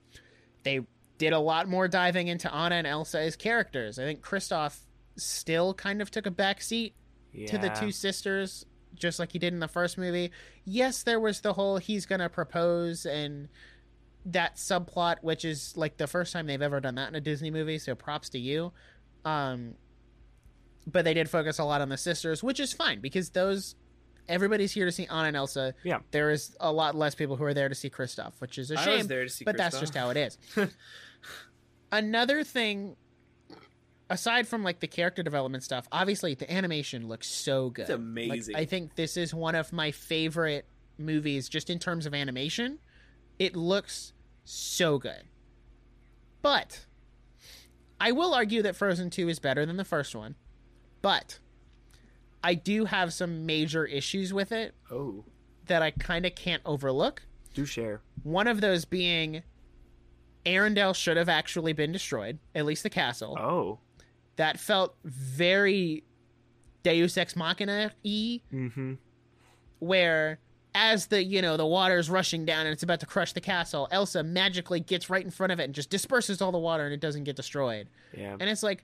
They 0.63 0.81
did 1.17 1.31
a 1.33 1.39
lot 1.39 1.67
more 1.69 1.87
diving 1.87 2.27
into 2.27 2.53
Anna 2.53 2.75
and 2.75 2.87
Elsa 2.87 3.19
as 3.21 3.35
characters. 3.37 3.97
I 3.97 4.03
think 4.03 4.21
Kristoff 4.21 4.79
still 5.15 5.73
kind 5.73 6.01
of 6.01 6.11
took 6.11 6.25
a 6.25 6.31
back 6.31 6.61
seat 6.61 6.93
yeah. 7.33 7.47
to 7.47 7.57
the 7.57 7.69
two 7.69 7.91
sisters, 7.91 8.65
just 8.97 9.19
like 9.19 9.31
he 9.31 9.39
did 9.39 9.53
in 9.53 9.59
the 9.59 9.67
first 9.67 9.97
movie. 9.97 10.31
Yes, 10.65 11.03
there 11.03 11.19
was 11.19 11.41
the 11.41 11.53
whole 11.53 11.77
he's 11.77 12.05
gonna 12.05 12.29
propose 12.29 13.05
and 13.05 13.47
that 14.25 14.55
subplot, 14.57 15.17
which 15.21 15.45
is 15.45 15.75
like 15.77 15.97
the 15.97 16.07
first 16.07 16.33
time 16.33 16.47
they've 16.47 16.61
ever 16.61 16.79
done 16.79 16.95
that 16.95 17.07
in 17.09 17.15
a 17.15 17.21
Disney 17.21 17.51
movie. 17.51 17.77
So 17.79 17.95
props 17.95 18.29
to 18.29 18.39
you. 18.39 18.73
Um, 19.23 19.75
but 20.85 21.03
they 21.05 21.13
did 21.13 21.29
focus 21.29 21.59
a 21.59 21.63
lot 21.63 21.81
on 21.81 21.89
the 21.89 21.97
sisters, 21.97 22.41
which 22.43 22.59
is 22.59 22.73
fine 22.73 22.99
because 23.01 23.29
those 23.31 23.75
everybody's 24.29 24.71
here 24.73 24.85
to 24.85 24.91
see 24.91 25.05
Anna 25.07 25.27
and 25.29 25.37
Elsa. 25.37 25.73
Yeah. 25.83 25.99
there 26.11 26.31
is 26.31 26.55
a 26.59 26.71
lot 26.71 26.95
less 26.95 27.15
people 27.15 27.35
who 27.37 27.43
are 27.45 27.53
there 27.53 27.69
to 27.69 27.75
see 27.75 27.89
Kristoff, 27.89 28.33
which 28.39 28.57
is 28.57 28.71
a 28.71 28.79
I 28.79 28.83
shame. 28.83 28.97
was 28.99 29.07
there 29.07 29.23
to 29.23 29.29
see 29.29 29.45
but 29.45 29.57
that's 29.57 29.79
just 29.79 29.95
how 29.95 30.09
it 30.09 30.17
is. 30.17 30.37
Another 31.91 32.43
thing, 32.43 32.95
aside 34.09 34.47
from 34.47 34.63
like 34.63 34.79
the 34.79 34.87
character 34.87 35.23
development 35.23 35.63
stuff, 35.63 35.87
obviously 35.91 36.33
the 36.35 36.51
animation 36.51 37.07
looks 37.07 37.27
so 37.27 37.69
good. 37.69 37.83
It's 37.83 37.89
amazing. 37.91 38.53
Like, 38.53 38.61
I 38.63 38.65
think 38.65 38.95
this 38.95 39.17
is 39.17 39.33
one 39.33 39.55
of 39.55 39.71
my 39.73 39.91
favorite 39.91 40.65
movies, 40.97 41.49
just 41.49 41.69
in 41.69 41.79
terms 41.79 42.05
of 42.05 42.13
animation. 42.13 42.79
It 43.39 43.55
looks 43.55 44.13
so 44.45 44.97
good. 44.97 45.23
But 46.41 46.85
I 47.99 48.11
will 48.11 48.33
argue 48.33 48.61
that 48.63 48.75
Frozen 48.75 49.09
2 49.11 49.29
is 49.29 49.39
better 49.39 49.65
than 49.65 49.77
the 49.77 49.85
first 49.85 50.15
one. 50.15 50.35
But 51.01 51.39
I 52.43 52.53
do 52.55 52.85
have 52.85 53.13
some 53.13 53.45
major 53.45 53.85
issues 53.85 54.33
with 54.33 54.51
it 54.51 54.73
Oh, 54.91 55.25
that 55.65 55.81
I 55.81 55.91
kind 55.91 56.25
of 56.25 56.33
can't 56.35 56.61
overlook. 56.65 57.23
do 57.53 57.65
share. 57.65 58.01
One 58.23 58.47
of 58.47 58.61
those 58.61 58.85
being 58.85 59.43
Arendelle 60.45 60.95
should 60.95 61.17
have 61.17 61.29
actually 61.29 61.73
been 61.73 61.91
destroyed, 61.91 62.39
at 62.55 62.65
least 62.65 62.83
the 62.83 62.89
castle. 62.89 63.37
Oh. 63.39 63.79
That 64.37 64.59
felt 64.59 64.95
very 65.03 66.03
Deus 66.83 67.17
Ex 67.17 67.35
Machina 67.35 67.91
y, 68.03 68.41
Mm-hmm. 68.53 68.93
where 69.79 70.39
as 70.75 71.07
the 71.07 71.23
you 71.23 71.41
know 71.41 71.57
the 71.57 71.65
water 71.65 71.97
is 71.97 72.09
rushing 72.09 72.45
down 72.45 72.65
and 72.67 72.73
it's 72.73 72.83
about 72.83 72.99
to 72.99 73.05
crush 73.05 73.33
the 73.33 73.41
castle, 73.41 73.87
Elsa 73.91 74.23
magically 74.23 74.79
gets 74.79 75.09
right 75.09 75.23
in 75.25 75.31
front 75.31 75.51
of 75.51 75.59
it 75.59 75.63
and 75.63 75.73
just 75.73 75.89
disperses 75.89 76.41
all 76.41 76.51
the 76.51 76.57
water 76.59 76.85
and 76.85 76.93
it 76.93 76.99
doesn't 77.01 77.23
get 77.23 77.35
destroyed. 77.35 77.87
Yeah. 78.15 78.35
And 78.39 78.43
it's 78.49 78.63
like, 78.63 78.83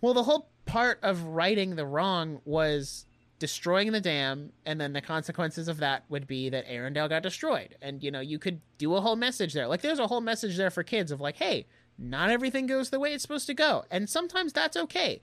well, 0.00 0.14
the 0.14 0.22
whole 0.22 0.48
part 0.66 0.98
of 1.02 1.22
righting 1.24 1.74
the 1.76 1.84
wrong 1.86 2.40
was 2.44 3.06
destroying 3.40 3.90
the 3.92 4.00
dam, 4.00 4.52
and 4.64 4.80
then 4.80 4.92
the 4.92 5.00
consequences 5.00 5.66
of 5.66 5.78
that 5.78 6.04
would 6.08 6.26
be 6.26 6.48
that 6.48 6.66
Arendelle 6.68 7.08
got 7.08 7.22
destroyed. 7.22 7.76
And 7.82 8.02
you 8.02 8.10
know, 8.12 8.20
you 8.20 8.38
could 8.38 8.60
do 8.78 8.94
a 8.94 9.00
whole 9.00 9.16
message 9.16 9.52
there. 9.52 9.66
Like, 9.66 9.80
there's 9.82 9.98
a 9.98 10.06
whole 10.06 10.20
message 10.20 10.56
there 10.56 10.70
for 10.70 10.82
kids 10.84 11.10
of 11.10 11.20
like, 11.20 11.36
hey, 11.36 11.66
not 11.98 12.30
everything 12.30 12.66
goes 12.66 12.90
the 12.90 12.98
way 13.00 13.12
it's 13.12 13.22
supposed 13.22 13.46
to 13.46 13.54
go, 13.54 13.84
and 13.90 14.08
sometimes 14.08 14.52
that's 14.52 14.76
okay. 14.76 15.20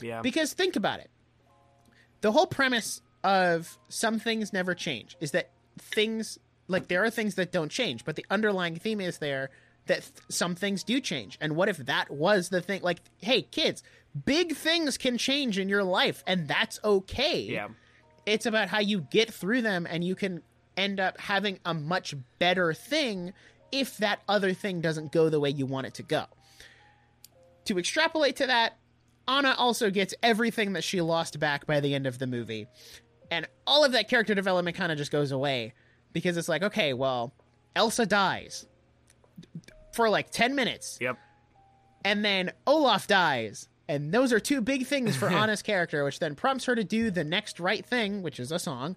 yeah. 0.00 0.20
Because 0.22 0.52
think 0.52 0.76
about 0.76 1.00
it. 1.00 1.10
The 2.20 2.32
whole 2.32 2.46
premise 2.46 3.00
of 3.22 3.78
some 3.88 4.18
things 4.18 4.52
never 4.52 4.74
change 4.74 5.16
is 5.20 5.30
that 5.32 5.50
things 5.78 6.38
like 6.68 6.88
there 6.88 7.04
are 7.04 7.10
things 7.10 7.34
that 7.34 7.52
don't 7.52 7.70
change, 7.70 8.04
but 8.04 8.16
the 8.16 8.24
underlying 8.30 8.76
theme 8.76 9.00
is 9.00 9.18
there 9.18 9.50
that 9.86 10.00
th- 10.00 10.12
some 10.30 10.54
things 10.54 10.82
do 10.82 11.00
change. 11.00 11.36
And 11.40 11.56
what 11.56 11.68
if 11.68 11.76
that 11.78 12.10
was 12.10 12.48
the 12.48 12.62
thing? 12.62 12.80
Like, 12.82 13.00
hey, 13.20 13.42
kids, 13.42 13.82
big 14.24 14.54
things 14.54 14.96
can 14.96 15.18
change 15.18 15.58
in 15.58 15.68
your 15.68 15.84
life, 15.84 16.22
and 16.26 16.48
that's 16.48 16.80
okay. 16.84 17.40
yeah. 17.40 17.68
It's 18.26 18.46
about 18.46 18.68
how 18.68 18.78
you 18.80 19.02
get 19.02 19.30
through 19.32 19.60
them, 19.60 19.86
and 19.88 20.02
you 20.02 20.14
can 20.14 20.42
end 20.78 20.98
up 21.00 21.20
having 21.20 21.58
a 21.66 21.74
much 21.74 22.14
better 22.38 22.72
thing 22.72 23.34
if 23.74 23.96
that 23.98 24.20
other 24.28 24.52
thing 24.54 24.80
doesn't 24.80 25.10
go 25.12 25.28
the 25.28 25.40
way 25.40 25.50
you 25.50 25.66
want 25.66 25.86
it 25.86 25.94
to 25.94 26.02
go. 26.02 26.24
To 27.66 27.78
extrapolate 27.78 28.36
to 28.36 28.46
that, 28.46 28.78
Anna 29.26 29.54
also 29.58 29.90
gets 29.90 30.14
everything 30.22 30.74
that 30.74 30.84
she 30.84 31.00
lost 31.00 31.40
back 31.40 31.66
by 31.66 31.80
the 31.80 31.94
end 31.94 32.06
of 32.06 32.18
the 32.18 32.26
movie. 32.26 32.66
And 33.30 33.48
all 33.66 33.84
of 33.84 33.92
that 33.92 34.08
character 34.08 34.34
development 34.34 34.76
kind 34.76 34.92
of 34.92 34.98
just 34.98 35.10
goes 35.10 35.32
away 35.32 35.72
because 36.12 36.36
it's 36.36 36.48
like, 36.48 36.62
okay, 36.62 36.92
well, 36.92 37.34
Elsa 37.74 38.06
dies 38.06 38.66
for 39.92 40.08
like 40.08 40.30
10 40.30 40.54
minutes, 40.54 40.98
Yep. 41.00 41.18
and 42.04 42.24
then 42.24 42.52
Olaf 42.66 43.06
dies. 43.06 43.68
And 43.88 44.12
those 44.12 44.32
are 44.32 44.40
two 44.40 44.60
big 44.60 44.86
things 44.86 45.16
for 45.16 45.28
Anna's 45.30 45.62
character, 45.62 46.04
which 46.04 46.18
then 46.18 46.34
prompts 46.34 46.64
her 46.66 46.74
to 46.74 46.84
do 46.84 47.10
the 47.10 47.24
next 47.24 47.58
right 47.60 47.84
thing, 47.84 48.22
which 48.22 48.38
is 48.38 48.52
a 48.52 48.58
song. 48.58 48.96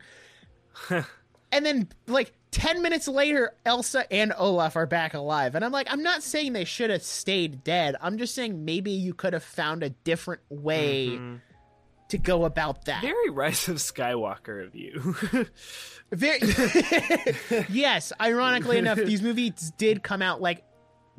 and 0.90 1.66
then, 1.66 1.90
like, 2.08 2.34
10 2.52 2.82
minutes 2.82 3.08
later, 3.08 3.52
Elsa 3.66 4.12
and 4.12 4.34
Olaf 4.38 4.76
are 4.76 4.86
back 4.86 5.14
alive. 5.14 5.54
And 5.56 5.64
I'm 5.66 5.72
like, 5.72 5.88
I'm 5.92 6.02
not 6.04 6.24
saying 6.24 6.54
they 6.54 6.64
should 6.66 6.90
have 6.90 7.04
stayed 7.04 7.64
dead. 7.64 7.96
I'm 8.02 8.18
just 8.18 8.34
saying 8.34 8.64
maybe 8.66 8.92
you 8.92 9.14
could 9.14 9.34
have 9.34 9.44
found 9.44 9.84
a 9.84 9.90
different 9.90 10.42
way 10.50 11.10
Mhm. 11.10 11.42
to 12.10 12.18
go 12.18 12.46
about 12.46 12.86
that. 12.86 13.02
Very 13.02 13.30
Rise 13.30 13.68
of 13.68 13.78
Skywalker 13.78 14.66
of 14.66 14.76
you. 14.76 15.16
Very 16.12 16.40
yes. 17.70 18.14
Ironically 18.20 18.78
enough, 18.78 18.98
these 18.98 19.22
movies 19.22 19.74
did 19.78 20.04
come 20.04 20.22
out 20.22 20.42
like 20.42 20.64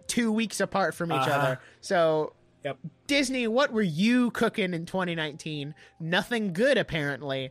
two 0.07 0.33
weeks 0.33 0.61
apart 0.61 0.95
from 0.95 1.12
each 1.12 1.18
Uh-huh. 1.18 1.31
other. 1.31 1.61
So 1.81 2.33
Yep. 2.64 2.79
Disney, 3.07 3.47
what 3.47 3.72
were 3.72 3.83
you 3.83 4.31
cooking 4.33 4.74
in 4.74 4.85
2019? 4.87 5.74
Nothing 6.01 6.53
good, 6.53 6.76
apparently. 6.76 7.51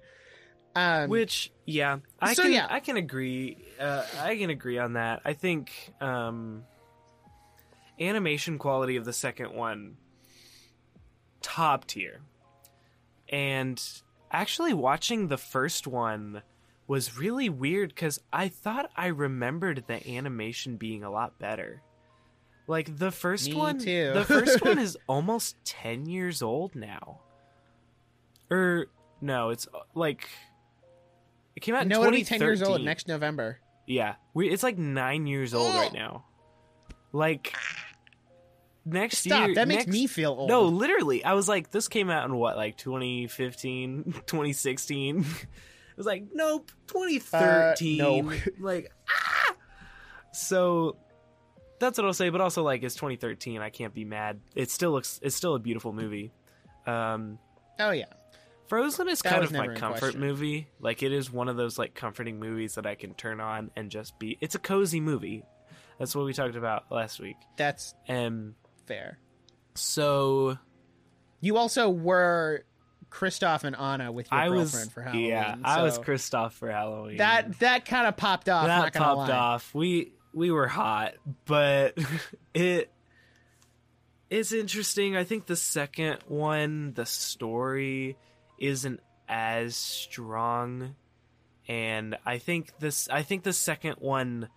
Um, 0.77 1.09
Which, 1.09 1.51
yeah, 1.65 1.97
I 2.19 2.35
So, 2.35 2.43
can 2.43 2.51
yeah. 2.51 2.67
I 2.69 2.79
can 2.81 2.97
agree. 2.97 3.57
Uh, 3.79 4.03
I 4.19 4.37
can 4.37 4.51
agree 4.51 4.77
on 4.77 4.93
that. 4.93 5.21
I 5.25 5.33
think 5.33 5.71
um, 5.99 6.65
animation 7.99 8.59
quality 8.59 8.95
of 8.95 9.03
the 9.05 9.13
second 9.13 9.53
one 9.53 9.97
top 11.41 11.85
tier, 11.87 12.21
and 13.29 13.81
actually 14.31 14.73
watching 14.75 15.29
the 15.29 15.37
first 15.37 15.87
one 15.87 16.43
was 16.87 17.17
really 17.17 17.49
weird 17.49 17.89
because 17.89 18.19
I 18.31 18.47
thought 18.47 18.91
I 18.95 19.07
remembered 19.07 19.83
the 19.87 20.07
animation 20.15 20.77
being 20.77 21.03
a 21.03 21.09
lot 21.09 21.39
better. 21.39 21.81
Like 22.67 22.97
the 22.99 23.11
first 23.11 23.49
Me 23.49 23.55
one, 23.55 23.79
too. 23.79 24.11
the 24.13 24.25
first 24.25 24.63
one 24.63 24.77
is 24.87 24.95
almost 25.07 25.55
ten 25.65 26.05
years 26.05 26.43
old 26.43 26.75
now. 26.75 27.21
Or 28.51 28.87
no, 29.21 29.49
it's 29.49 29.67
like 29.95 30.27
it 31.57 31.61
came 31.61 31.75
out. 31.75 31.87
no, 31.87 32.01
it'll 32.01 32.11
be 32.11 32.23
10 32.23 32.39
years 32.39 32.61
old 32.61 32.81
next 32.83 33.07
November. 33.07 33.59
Yeah, 33.87 34.15
we, 34.33 34.47
it's 34.47 34.61
like 34.63 34.77
nine 34.77 35.25
years 35.27 35.53
old 35.53 35.73
right 35.73 35.91
now. 35.91 36.23
Like 37.11 37.53
next 38.85 39.19
Stop. 39.19 39.47
year, 39.47 39.55
that 39.55 39.67
makes 39.67 39.87
next- 39.87 39.91
me 39.93 40.05
feel 40.07 40.31
old. 40.31 40.49
No, 40.49 40.65
literally, 40.65 41.23
I 41.23 41.33
was 41.33 41.49
like, 41.49 41.71
this 41.71 41.87
came 41.87 42.09
out 42.09 42.25
in 42.29 42.35
what, 42.35 42.55
like 42.57 42.77
2015, 42.77 44.03
2016. 44.27 45.25
It 45.97 46.01
was 46.01 46.05
like, 46.05 46.25
nope, 46.31 46.71
2013. 46.89 47.99
Uh, 48.01 48.03
no. 48.21 48.31
like, 48.59 48.91
ah. 49.09 49.55
So 50.31 50.95
that's 51.79 51.97
what 51.97 52.05
I'll 52.05 52.13
say. 52.13 52.29
But 52.29 52.39
also, 52.39 52.61
like, 52.61 52.83
it's 52.83 52.93
2013. 52.93 53.61
I 53.63 53.71
can't 53.71 53.95
be 53.95 54.05
mad. 54.05 54.39
It 54.53 54.69
still 54.69 54.91
looks. 54.91 55.19
It's 55.23 55.35
still 55.35 55.55
a 55.55 55.59
beautiful 55.59 55.93
movie. 55.93 56.31
Um, 56.85 57.39
Oh, 57.79 57.89
yeah. 57.89 58.05
Frozen 58.67 59.07
is 59.09 59.19
That 59.19 59.29
kind 59.31 59.43
of 59.43 59.51
my 59.53 59.67
comfort 59.75 59.99
question. 59.99 60.19
movie. 60.21 60.67
Like 60.79 61.03
it 61.03 61.11
is 61.11 61.31
one 61.31 61.47
of 61.47 61.55
those 61.57 61.77
like 61.79 61.93
comforting 61.95 62.39
movies 62.39 62.75
that 62.75 62.85
I 62.85 62.95
can 62.95 63.13
turn 63.13 63.39
on 63.39 63.71
and 63.75 63.89
just 63.89 64.17
be. 64.19 64.37
It's 64.41 64.55
a 64.55 64.59
cozy 64.59 64.99
movie. 64.99 65.43
That's 65.99 66.15
what 66.15 66.25
we 66.25 66.33
talked 66.33 66.55
about 66.55 66.91
last 66.91 67.19
week. 67.19 67.37
That's 67.57 67.93
And 68.07 68.53
fair. 68.85 69.17
so 69.75 70.57
You 71.39 71.57
also 71.57 71.89
were 71.89 72.63
Kristoff 73.09 73.63
and 73.63 73.75
Anna 73.75 74.11
with 74.11 74.29
your 74.31 74.39
I 74.39 74.49
was 74.49 74.71
girlfriend 74.71 74.91
for 74.91 75.01
Halloween. 75.01 75.25
yeah, 75.29 75.55
I 75.63 75.81
was 75.81 75.95
so 75.95 76.03
Kristoff 76.03 76.51
for 76.51 76.69
Halloween. 76.69 77.17
That 77.17 77.59
that 77.59 77.85
kind 77.85 78.05
of 78.05 78.17
popped 78.17 78.49
off. 78.49 78.67
that 78.67 78.77
not 78.79 78.93
popped 78.93 79.29
lie. 79.29 79.35
off. 79.37 79.73
We 79.73 80.11
we 80.33 80.51
were 80.51 80.67
hot, 80.67 81.13
but 81.45 81.97
it's 84.29 84.51
interesting. 84.51 85.15
I 85.15 85.23
think 85.23 85.45
the 85.45 85.55
second 85.55 86.19
one, 86.27 86.93
the 86.93 87.05
story 87.05 88.17
isn't 88.57 88.99
as 89.27 89.75
strong, 89.75 90.95
and 91.67 92.17
I 92.25 92.37
think 92.37 92.77
this. 92.79 93.09
I 93.09 93.23
think 93.23 93.43
the 93.43 93.53
second 93.53 93.95
one 93.99 94.49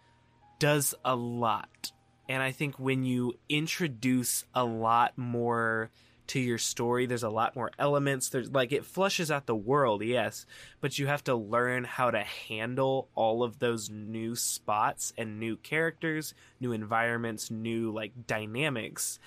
does 0.59 0.95
a 1.05 1.17
lot, 1.17 1.93
and 2.29 2.43
I 2.43 2.53
think 2.53 2.79
when 2.79 3.05
you 3.05 3.35
introduce 3.49 4.45
a 4.55 4.65
lot 4.65 5.17
more 5.17 5.91
to 6.31 6.39
your 6.39 6.59
story 6.59 7.07
there's 7.07 7.25
a 7.25 7.29
lot 7.29 7.57
more 7.57 7.73
elements. 7.77 8.29
There's 8.29 8.53
like 8.53 8.71
it 8.71 8.85
flushes 8.85 9.33
out 9.33 9.47
the 9.47 9.57
world 9.57 10.05
yes. 10.05 10.47
But 10.81 10.97
you 10.97 11.09
have 11.09 11.25
to 11.25 11.35
learn 11.35 11.83
how 11.83 12.13
to 12.13 12.21
handle 12.21 13.09
all 13.17 13.43
of 13.43 13.59
those 13.59 13.91
new 13.91 14.37
spots 14.37 15.13
and 15.19 15.41
new 15.41 15.57
characters 15.57 16.33
new 16.61 16.71
environments 16.71 17.51
new 17.51 17.91
like 17.91 18.13
dynamics 18.29 19.19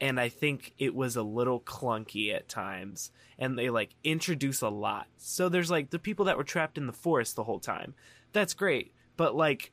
and 0.00 0.18
i 0.18 0.28
think 0.28 0.72
it 0.78 0.94
was 0.94 1.16
a 1.16 1.22
little 1.22 1.60
clunky 1.60 2.34
at 2.34 2.48
times 2.48 3.10
and 3.38 3.58
they 3.58 3.70
like 3.70 3.90
introduce 4.04 4.62
a 4.62 4.68
lot 4.68 5.06
so 5.16 5.48
there's 5.48 5.70
like 5.70 5.90
the 5.90 5.98
people 5.98 6.26
that 6.26 6.36
were 6.36 6.44
trapped 6.44 6.78
in 6.78 6.86
the 6.86 6.92
forest 6.92 7.36
the 7.36 7.44
whole 7.44 7.60
time 7.60 7.94
that's 8.32 8.54
great 8.54 8.92
but 9.16 9.34
like 9.34 9.72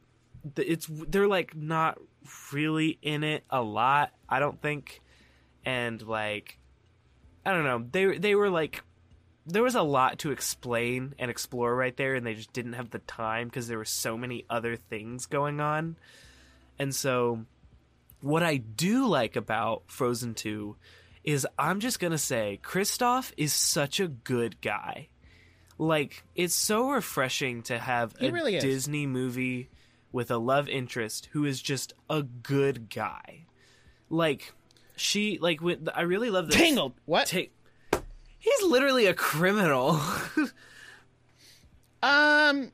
it's 0.55 0.88
they're 0.89 1.28
like 1.28 1.55
not 1.55 1.97
really 2.51 2.97
in 3.01 3.23
it 3.23 3.43
a 3.49 3.61
lot. 3.61 4.11
I 4.30 4.39
don't 4.39 4.61
think, 4.61 5.01
and 5.65 6.01
like 6.01 6.59
I 7.45 7.51
don't 7.51 7.63
know. 7.63 7.86
They 7.91 8.17
they 8.17 8.36
were 8.36 8.49
like 8.49 8.84
there 9.45 9.63
was 9.63 9.75
a 9.75 9.82
lot 9.82 10.19
to 10.19 10.32
explain 10.32 11.15
and 11.17 11.32
explore 11.32 11.75
right 11.75 11.95
there, 11.95 12.15
and 12.15 12.25
they 12.25 12.34
just 12.34 12.53
didn't 12.53 12.73
have 12.73 12.89
the 12.89 12.99
time 12.99 13.47
because 13.47 13.67
there 13.67 13.78
were 13.78 13.86
so 13.86 14.17
many 14.17 14.45
other 14.49 14.75
things 14.75 15.25
going 15.25 15.59
on. 15.59 15.95
And 16.80 16.93
so, 16.93 17.45
what 18.22 18.43
I 18.43 18.57
do 18.57 19.07
like 19.07 19.36
about 19.36 19.84
Frozen 19.88 20.36
2 20.36 20.76
is 21.24 21.47
I'm 21.59 21.80
just 21.80 21.99
going 21.99 22.11
to 22.11 22.18
say 22.18 22.59
Kristoff 22.63 23.32
is 23.38 23.53
such 23.53 23.99
a 23.99 24.07
good 24.07 24.59
guy. 24.61 25.09
Like, 25.78 26.24
it's 26.36 26.55
so 26.55 26.89
refreshing 26.89 27.61
to 27.63 27.78
have 27.78 28.15
He 28.18 28.28
a 28.28 28.32
really. 28.32 28.59
Disney 28.59 29.05
movie 29.05 29.70
with 30.11 30.32
a 30.32 30.38
love 30.38 30.68
interest 30.70 31.30
who 31.34 31.45
is 31.45 31.61
just 31.61 31.93
a 32.09 32.24
good 32.24 32.89
guy. 32.89 33.45
Like, 34.09 34.53
she, 34.95 35.38
like, 35.39 35.61
when, 35.61 35.88
I 35.93 36.01
really 36.01 36.32
love 36.32 36.47
this. 36.47 36.55
Tangled. 36.55 36.93
What? 37.05 37.28
Ta- 37.28 37.99
He's 38.39 38.63
literally 38.63 39.07
a 39.07 39.13
criminal. 39.13 39.99
um. 42.03 42.72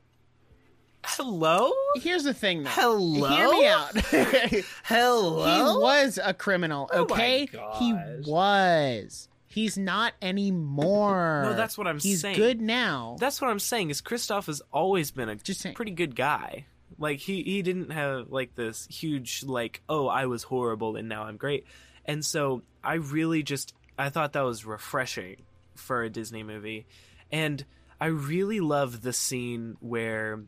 Hello? 1.16 1.70
Here's 1.96 2.24
the 2.24 2.34
thing, 2.34 2.62
though. 2.64 2.70
Hello? 2.70 3.28
Hear 3.28 3.48
me 3.50 3.66
out. 3.66 3.96
Hello? 4.84 5.44
he 5.74 5.80
was 5.80 6.18
a 6.22 6.34
criminal. 6.34 6.88
Oh 6.92 7.02
Okay, 7.02 7.48
he 7.78 7.92
was. 8.26 9.28
He's 9.46 9.78
not 9.78 10.14
anymore. 10.20 11.42
No, 11.44 11.54
that's 11.54 11.78
what 11.78 11.86
I'm 11.86 11.98
He's 12.00 12.20
saying. 12.22 12.36
good 12.36 12.60
now. 12.60 13.16
That's 13.20 13.40
what 13.40 13.50
I'm 13.50 13.60
saying. 13.60 13.90
Is 13.90 14.02
Kristoff 14.02 14.46
has 14.46 14.60
always 14.72 15.10
been 15.12 15.28
a 15.28 15.36
Just 15.36 15.60
saying. 15.60 15.76
pretty 15.76 15.92
good 15.92 16.16
guy. 16.16 16.66
Like 16.98 17.20
he 17.20 17.42
he 17.42 17.62
didn't 17.62 17.90
have 17.90 18.30
like 18.30 18.54
this 18.56 18.86
huge 18.90 19.44
like 19.44 19.80
oh 19.88 20.06
I 20.08 20.26
was 20.26 20.42
horrible 20.44 20.96
and 20.96 21.08
now 21.08 21.22
I'm 21.24 21.36
great. 21.36 21.66
And 22.04 22.24
so 22.24 22.62
I 22.82 22.94
really 22.94 23.42
just 23.44 23.74
I 23.96 24.08
thought 24.10 24.32
that 24.32 24.42
was 24.42 24.64
refreshing 24.64 25.36
for 25.76 26.02
a 26.02 26.10
Disney 26.10 26.42
movie. 26.42 26.86
And 27.30 27.64
I 28.00 28.06
really 28.06 28.58
love 28.60 29.02
the 29.02 29.12
scene 29.12 29.76
where 29.80 30.40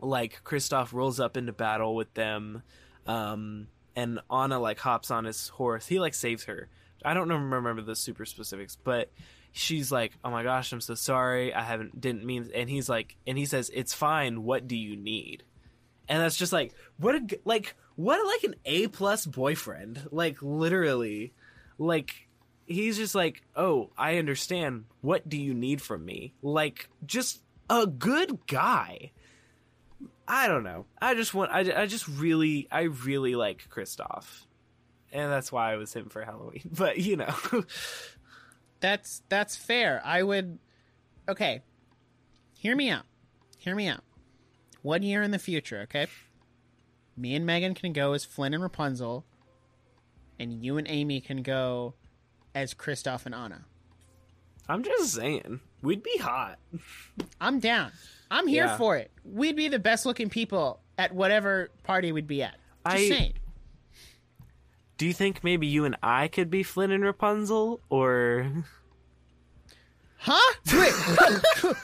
like 0.00 0.42
Kristoff 0.44 0.92
rolls 0.92 1.20
up 1.20 1.36
into 1.36 1.52
battle 1.52 1.94
with 1.94 2.12
them 2.14 2.62
um 3.06 3.68
and 3.96 4.20
Anna 4.30 4.58
like 4.58 4.78
hops 4.78 5.10
on 5.10 5.24
his 5.24 5.48
horse. 5.48 5.86
He 5.86 5.98
like 5.98 6.14
saves 6.14 6.44
her. 6.44 6.68
I 7.04 7.14
don't 7.14 7.28
remember 7.28 7.82
the 7.82 7.96
super 7.96 8.24
specifics, 8.24 8.76
but 8.76 9.10
she's 9.52 9.90
like, 9.90 10.12
"Oh 10.24 10.30
my 10.30 10.42
gosh, 10.42 10.72
I'm 10.72 10.80
so 10.80 10.94
sorry. 10.94 11.52
I 11.54 11.62
haven't 11.62 12.00
didn't 12.00 12.24
mean." 12.24 12.50
And 12.54 12.68
he's 12.68 12.88
like, 12.88 13.16
and 13.26 13.36
he 13.38 13.46
says, 13.46 13.70
"It's 13.72 13.94
fine. 13.94 14.44
What 14.44 14.68
do 14.68 14.76
you 14.76 14.96
need?" 14.96 15.44
And 16.08 16.22
that's 16.22 16.36
just 16.36 16.52
like 16.52 16.74
what 16.98 17.14
a 17.14 17.40
like 17.44 17.74
what 17.96 18.20
a, 18.20 18.26
like 18.26 18.44
an 18.44 18.54
A 18.64 18.88
plus 18.88 19.26
boyfriend. 19.26 20.08
Like 20.10 20.42
literally, 20.42 21.32
like 21.78 22.28
he's 22.66 22.96
just 22.96 23.14
like, 23.14 23.42
"Oh, 23.56 23.90
I 23.96 24.18
understand. 24.18 24.84
What 25.00 25.28
do 25.28 25.40
you 25.40 25.54
need 25.54 25.80
from 25.82 26.04
me?" 26.04 26.34
Like 26.42 26.88
just 27.06 27.42
a 27.68 27.86
good 27.86 28.46
guy. 28.46 29.12
I 30.32 30.46
don't 30.46 30.62
know. 30.62 30.86
I 31.02 31.14
just 31.14 31.34
want. 31.34 31.50
I, 31.50 31.82
I 31.82 31.86
just 31.86 32.06
really, 32.06 32.68
I 32.70 32.82
really 32.82 33.34
like 33.34 33.68
Kristoff, 33.68 34.44
and 35.12 35.30
that's 35.30 35.50
why 35.50 35.72
I 35.72 35.76
was 35.76 35.92
him 35.92 36.08
for 36.08 36.22
Halloween. 36.24 36.70
But 36.72 36.98
you 36.98 37.16
know, 37.16 37.34
That's 38.78 39.22
that's 39.28 39.56
fair. 39.56 40.00
I 40.04 40.22
would. 40.22 40.60
Okay. 41.28 41.62
Hear 42.56 42.76
me 42.76 42.90
out. 42.90 43.06
Hear 43.58 43.74
me 43.74 43.88
out. 43.88 44.02
One 44.82 45.02
year 45.02 45.20
in 45.22 45.32
the 45.32 45.38
future, 45.38 45.80
okay? 45.80 46.06
Me 47.16 47.34
and 47.34 47.44
Megan 47.44 47.74
can 47.74 47.92
go 47.92 48.12
as 48.12 48.24
Flynn 48.24 48.54
and 48.54 48.62
Rapunzel, 48.62 49.24
and 50.38 50.52
you 50.64 50.78
and 50.78 50.86
Amy 50.88 51.20
can 51.20 51.42
go 51.42 51.94
as 52.54 52.72
Kristoff 52.72 53.26
and 53.26 53.34
Anna. 53.34 53.64
I'm 54.68 54.82
just 54.84 55.12
saying, 55.12 55.60
we'd 55.82 56.02
be 56.02 56.16
hot. 56.18 56.58
I'm 57.40 57.58
down. 57.58 57.92
I'm 58.30 58.46
here 58.46 58.66
Yeah. 58.66 58.76
for 58.76 58.96
it. 58.96 59.10
We'd 59.24 59.56
be 59.56 59.68
the 59.68 59.78
best 59.78 60.06
looking 60.06 60.28
people 60.30 60.80
at 60.98 61.14
whatever 61.14 61.70
party 61.82 62.12
we'd 62.12 62.26
be 62.28 62.42
at. 62.42 62.54
Just 62.86 62.96
I- 62.96 63.08
saying. 63.08 63.32
Do 64.98 65.06
you 65.06 65.12
think 65.14 65.42
maybe 65.42 65.66
you 65.66 65.84
and 65.86 65.96
I 66.02 66.28
could 66.28 66.50
be 66.50 66.62
Flynn 66.62 66.90
and 66.90 67.02
Rapunzel, 67.02 67.80
or 67.88 68.50
Huh? 70.18 70.54
Wait. 70.74 70.92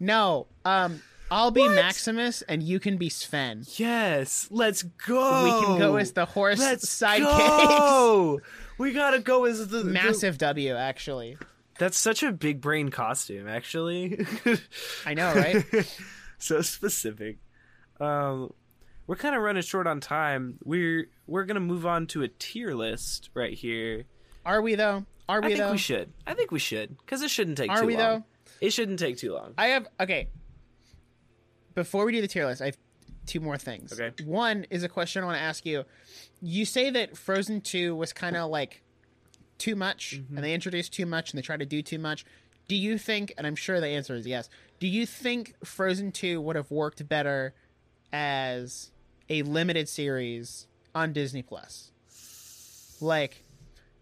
no. 0.00 0.46
Um 0.64 1.02
I'll 1.30 1.50
be 1.50 1.62
What? 1.62 1.74
Maximus 1.74 2.42
and 2.42 2.62
you 2.62 2.78
can 2.78 2.96
be 2.96 3.08
Sven. 3.08 3.64
yes, 3.76 4.46
let's 4.50 4.82
go. 4.82 5.44
We 5.44 5.66
can 5.66 5.78
go 5.78 5.96
as 5.96 6.12
the 6.12 6.26
horse 6.26 6.58
let's 6.58 6.86
sidekicks. 6.86 7.18
go. 7.20 8.40
We 8.76 8.92
gotta 8.92 9.20
go 9.20 9.44
as 9.44 9.68
the 9.68 9.78
the- 9.78 9.84
Massive 9.84 10.36
W, 10.38 10.74
actually. 10.74 11.38
That's 11.78 11.98
such 11.98 12.22
a 12.22 12.32
big 12.32 12.60
brain 12.60 12.90
costume, 12.90 13.48
actually. 13.48 14.26
I 15.06 15.14
know, 15.14 15.34
right? 15.34 15.64
so 16.38 16.60
specific. 16.62 17.38
Um, 18.00 18.52
we're 19.06 19.16
kind 19.16 19.34
of 19.34 19.42
running 19.42 19.62
short 19.62 19.86
on 19.86 20.00
time. 20.00 20.58
We're 20.64 21.08
we're 21.26 21.44
gonna 21.44 21.60
move 21.60 21.86
on 21.86 22.06
to 22.08 22.22
a 22.22 22.28
tier 22.28 22.74
list 22.74 23.30
right 23.34 23.52
here. 23.52 24.04
Are 24.46 24.62
we 24.62 24.74
though? 24.74 25.04
Are 25.28 25.40
we 25.40 25.46
I 25.46 25.48
think 25.50 25.58
though? 25.60 25.72
we 25.72 25.78
should. 25.78 26.12
I 26.26 26.34
think 26.34 26.50
we 26.50 26.58
should 26.58 26.96
because 26.98 27.22
it 27.22 27.30
shouldn't 27.30 27.56
take 27.56 27.70
Are 27.70 27.80
too 27.80 27.86
we 27.86 27.96
long. 27.96 28.02
though? 28.02 28.24
It 28.60 28.72
shouldn't 28.72 28.98
take 28.98 29.18
too 29.18 29.32
long. 29.32 29.54
I 29.58 29.68
have 29.68 29.86
okay. 30.00 30.28
Before 31.74 32.04
we 32.04 32.12
do 32.12 32.20
the 32.20 32.28
tier 32.28 32.46
list, 32.46 32.62
I 32.62 32.66
have 32.66 32.78
two 33.26 33.40
more 33.40 33.58
things. 33.58 33.98
Okay. 33.98 34.24
One 34.24 34.66
is 34.70 34.84
a 34.84 34.88
question 34.88 35.22
I 35.22 35.26
want 35.26 35.38
to 35.38 35.42
ask 35.42 35.66
you. 35.66 35.84
You 36.40 36.64
say 36.64 36.90
that 36.90 37.16
Frozen 37.16 37.62
Two 37.62 37.96
was 37.96 38.12
kind 38.12 38.36
of 38.36 38.50
like 38.50 38.82
too 39.58 39.76
much, 39.76 40.16
Mm-hmm. 40.20 40.36
and 40.36 40.44
they 40.44 40.54
introduce 40.54 40.88
too 40.88 41.06
much, 41.06 41.30
and 41.32 41.38
they 41.38 41.42
try 41.42 41.56
to 41.56 41.66
do 41.66 41.82
too 41.82 41.98
much. 41.98 42.24
Do 42.68 42.74
you 42.76 42.96
think? 42.98 43.32
And 43.36 43.46
I'm 43.46 43.56
sure 43.56 43.80
the 43.80 43.88
answer 43.88 44.14
is 44.14 44.26
yes. 44.26 44.48
Do 44.80 44.86
you 44.86 45.06
think 45.06 45.54
Frozen 45.64 46.12
Two 46.12 46.40
would 46.40 46.56
have 46.56 46.70
worked 46.70 47.06
better 47.08 47.54
as 48.12 48.90
a 49.28 49.42
limited 49.42 49.88
series 49.88 50.66
on 50.94 51.12
Disney 51.12 51.42
Plus? 51.42 51.90
Like, 53.00 53.44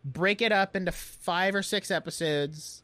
break 0.04 0.42
it 0.42 0.52
up 0.52 0.76
into 0.76 0.92
five 0.92 1.54
or 1.54 1.62
six 1.62 1.90
episodes 1.90 2.82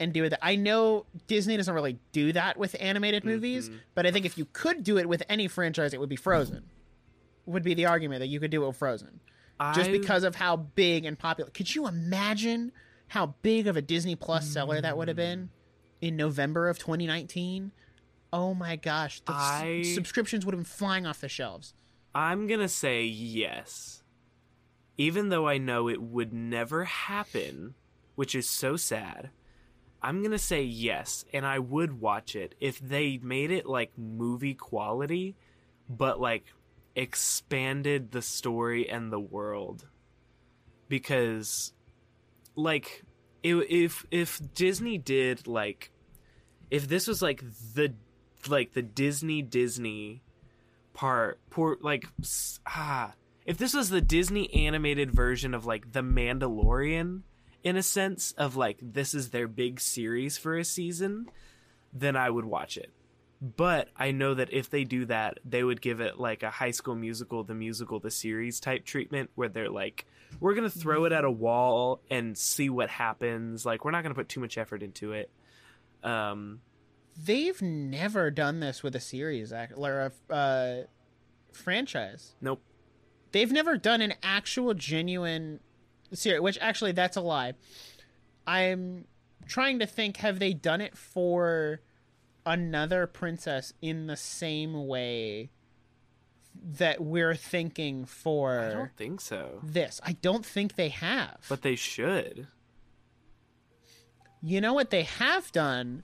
and 0.00 0.12
do 0.12 0.24
it. 0.24 0.34
I 0.42 0.56
know 0.56 1.06
Disney 1.26 1.56
doesn't 1.56 1.72
really 1.74 1.98
do 2.12 2.32
that 2.32 2.56
with 2.56 2.74
animated 2.80 3.24
movies, 3.24 3.70
but 3.94 4.04
I 4.06 4.10
think 4.10 4.26
if 4.26 4.36
you 4.36 4.46
could 4.52 4.82
do 4.82 4.98
it 4.98 5.08
with 5.08 5.22
any 5.28 5.46
franchise, 5.48 5.94
it 5.94 6.00
would 6.00 6.08
be 6.08 6.16
Frozen. 6.16 6.64
Would 7.46 7.62
be 7.62 7.74
the 7.74 7.86
argument 7.86 8.20
that 8.20 8.28
you 8.28 8.40
could 8.40 8.50
do 8.50 8.64
it 8.64 8.66
with 8.68 8.76
Frozen, 8.76 9.20
just 9.74 9.90
I- 9.90 9.92
because 9.92 10.24
of 10.24 10.34
how 10.34 10.56
big 10.56 11.04
and 11.04 11.18
popular. 11.18 11.50
Could 11.50 11.74
you 11.74 11.86
imagine 11.86 12.72
how 13.08 13.34
big 13.42 13.66
of 13.66 13.76
a 13.76 13.82
Disney 13.82 14.16
Plus 14.16 14.48
seller 14.48 14.80
that 14.80 14.96
would 14.96 15.08
have 15.08 15.16
been 15.16 15.40
hmm. 16.00 16.06
in 16.06 16.16
November 16.16 16.68
of 16.68 16.78
2019? 16.78 17.72
Oh 18.32 18.54
my 18.54 18.76
gosh, 18.76 19.20
the 19.20 19.32
I- 19.32 19.82
subscriptions 19.94 20.44
would 20.44 20.54
have 20.54 20.60
been 20.60 20.64
flying 20.64 21.06
off 21.06 21.20
the 21.20 21.28
shelves. 21.28 21.74
I'm 22.14 22.46
gonna 22.46 22.68
say 22.68 23.04
yes, 23.04 24.02
even 24.98 25.28
though 25.30 25.48
I 25.48 25.58
know 25.58 25.88
it 25.88 26.02
would 26.02 26.32
never 26.32 26.84
happen, 26.84 27.74
which 28.14 28.34
is 28.34 28.48
so 28.48 28.76
sad. 28.76 29.30
I'm 30.02 30.22
gonna 30.22 30.38
say 30.38 30.62
yes, 30.62 31.24
and 31.32 31.46
I 31.46 31.58
would 31.58 32.00
watch 32.00 32.34
it 32.34 32.54
if 32.60 32.78
they 32.80 33.18
made 33.22 33.50
it 33.50 33.66
like 33.66 33.96
movie 33.96 34.54
quality, 34.54 35.36
but 35.88 36.20
like 36.20 36.44
expanded 36.94 38.12
the 38.12 38.22
story 38.22 38.88
and 38.88 39.12
the 39.12 39.20
world. 39.20 39.86
Because, 40.88 41.72
like, 42.54 43.02
if 43.42 44.04
if 44.10 44.40
Disney 44.54 44.98
did 44.98 45.46
like, 45.46 45.90
if 46.70 46.88
this 46.88 47.06
was 47.06 47.22
like 47.22 47.42
the 47.74 47.94
like 48.48 48.72
the 48.72 48.82
Disney 48.82 49.42
Disney 49.42 50.22
part 50.92 51.40
poor 51.50 51.78
like 51.80 52.06
ah 52.66 53.12
if 53.46 53.58
this 53.58 53.74
was 53.74 53.88
the 53.88 54.00
disney 54.00 54.52
animated 54.54 55.10
version 55.10 55.54
of 55.54 55.64
like 55.64 55.92
the 55.92 56.02
mandalorian 56.02 57.22
in 57.64 57.76
a 57.76 57.82
sense 57.82 58.32
of 58.32 58.56
like 58.56 58.78
this 58.82 59.14
is 59.14 59.30
their 59.30 59.48
big 59.48 59.80
series 59.80 60.36
for 60.36 60.56
a 60.56 60.64
season 60.64 61.26
then 61.92 62.16
i 62.16 62.28
would 62.28 62.44
watch 62.44 62.76
it 62.76 62.90
but 63.42 63.88
i 63.96 64.12
know 64.12 64.34
that 64.34 64.52
if 64.52 64.70
they 64.70 64.84
do 64.84 65.04
that 65.04 65.38
they 65.44 65.64
would 65.64 65.80
give 65.80 66.00
it 66.00 66.18
like 66.18 66.42
a 66.44 66.50
high 66.50 66.70
school 66.70 66.94
musical 66.94 67.42
the 67.42 67.54
musical 67.54 67.98
the 67.98 68.10
series 68.10 68.60
type 68.60 68.84
treatment 68.84 69.28
where 69.34 69.48
they're 69.48 69.68
like 69.68 70.06
we're 70.38 70.54
gonna 70.54 70.70
throw 70.70 71.04
it 71.04 71.12
at 71.12 71.24
a 71.24 71.30
wall 71.30 72.00
and 72.08 72.38
see 72.38 72.70
what 72.70 72.88
happens 72.88 73.66
like 73.66 73.84
we're 73.84 73.90
not 73.90 74.02
gonna 74.02 74.14
put 74.14 74.28
too 74.28 74.40
much 74.40 74.56
effort 74.56 74.82
into 74.82 75.12
it 75.12 75.30
um 76.02 76.60
They've 77.14 77.60
never 77.60 78.30
done 78.30 78.60
this 78.60 78.82
with 78.82 78.96
a 78.96 79.00
series 79.00 79.52
or 79.52 80.12
a 80.30 80.32
uh, 80.34 80.82
franchise. 81.52 82.34
nope 82.40 82.62
They've 83.32 83.50
never 83.50 83.76
done 83.78 84.02
an 84.02 84.14
actual 84.22 84.74
genuine 84.74 85.60
series, 86.12 86.40
which 86.42 86.58
actually 86.60 86.92
that's 86.92 87.16
a 87.16 87.22
lie. 87.22 87.54
I'm 88.46 89.06
trying 89.46 89.78
to 89.78 89.86
think 89.86 90.18
have 90.18 90.38
they 90.38 90.52
done 90.52 90.82
it 90.82 90.96
for 90.96 91.80
another 92.44 93.06
princess 93.06 93.72
in 93.80 94.06
the 94.06 94.16
same 94.16 94.86
way 94.86 95.50
that 96.62 97.00
we're 97.00 97.34
thinking 97.34 98.04
for 98.04 98.58
I 98.60 98.72
don't 98.72 98.96
think 98.96 99.20
so. 99.20 99.60
this. 99.62 100.00
I 100.04 100.12
don't 100.20 100.44
think 100.44 100.74
they 100.76 100.90
have. 100.90 101.38
But 101.48 101.62
they 101.62 101.76
should. 101.76 102.46
you 104.42 104.60
know 104.60 104.74
what 104.74 104.90
they 104.90 105.04
have 105.04 105.50
done 105.52 106.02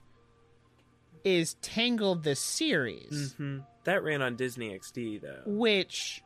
is 1.23 1.55
Tangled 1.55 2.23
the 2.23 2.35
series, 2.35 3.33
hmm 3.37 3.59
That 3.83 4.03
ran 4.03 4.21
on 4.21 4.35
Disney 4.37 4.69
XD 4.77 5.21
though. 5.21 5.41
which 5.45 6.21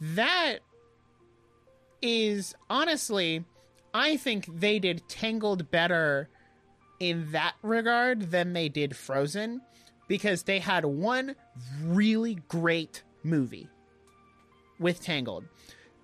that 0.00 0.60
is 2.02 2.54
honestly 2.70 3.44
I 3.92 4.16
think 4.16 4.46
they 4.60 4.78
did 4.78 5.02
Tangled 5.08 5.70
better 5.70 6.28
in 7.00 7.32
that 7.32 7.54
regard 7.62 8.30
than 8.30 8.52
they 8.52 8.68
did 8.68 8.94
Frozen 8.94 9.62
because 10.06 10.44
they 10.44 10.58
had 10.58 10.84
one 10.84 11.34
really 11.84 12.36
great 12.48 13.02
movie 13.22 13.68
with 14.78 15.02
Tangled. 15.02 15.44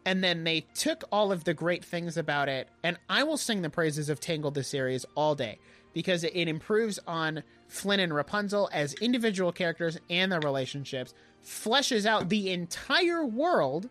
And 0.04 0.22
then 0.22 0.44
they 0.44 0.60
took 0.74 1.04
all 1.10 1.32
of 1.32 1.44
the 1.44 1.54
great 1.54 1.84
things 1.84 2.16
about 2.16 2.48
it, 2.48 2.68
and 2.84 2.96
I 3.08 3.24
will 3.24 3.36
sing 3.36 3.62
the 3.62 3.70
praises 3.70 4.08
of 4.08 4.20
Tangled 4.20 4.54
the 4.54 4.62
series 4.62 5.04
all 5.16 5.34
day 5.34 5.58
because 5.92 6.22
it 6.22 6.34
improves 6.34 7.00
on 7.06 7.42
Flynn 7.68 8.00
and 8.00 8.14
Rapunzel 8.14 8.68
as 8.72 8.94
individual 8.94 9.50
characters 9.50 9.98
and 10.08 10.30
their 10.30 10.40
relationships, 10.40 11.14
fleshes 11.44 12.06
out 12.06 12.28
the 12.28 12.50
entire 12.50 13.24
world 13.24 13.88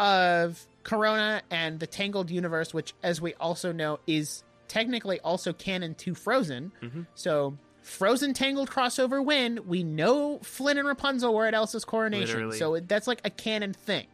of 0.00 0.66
Corona 0.82 1.42
and 1.50 1.80
the 1.80 1.86
Tangled 1.86 2.30
universe, 2.30 2.74
which, 2.74 2.94
as 3.02 3.20
we 3.20 3.34
also 3.34 3.72
know, 3.72 4.00
is 4.06 4.42
technically 4.68 5.18
also 5.20 5.52
canon 5.52 5.94
to 5.96 6.14
Frozen. 6.14 6.72
Mhm. 6.82 7.06
So, 7.14 7.56
Frozen 7.82 8.34
Tangled 8.34 8.68
crossover 8.70 9.24
win. 9.24 9.66
We 9.66 9.82
know 9.82 10.38
Flynn 10.40 10.76
and 10.78 10.86
Rapunzel 10.86 11.32
were 11.34 11.46
at 11.46 11.54
Elsa's 11.54 11.84
coronation, 11.84 12.34
Literally. 12.36 12.58
so 12.58 12.74
it- 12.74 12.88
that's 12.88 13.06
like 13.06 13.20
a 13.24 13.30
canon 13.30 13.72
thing. 13.72 14.06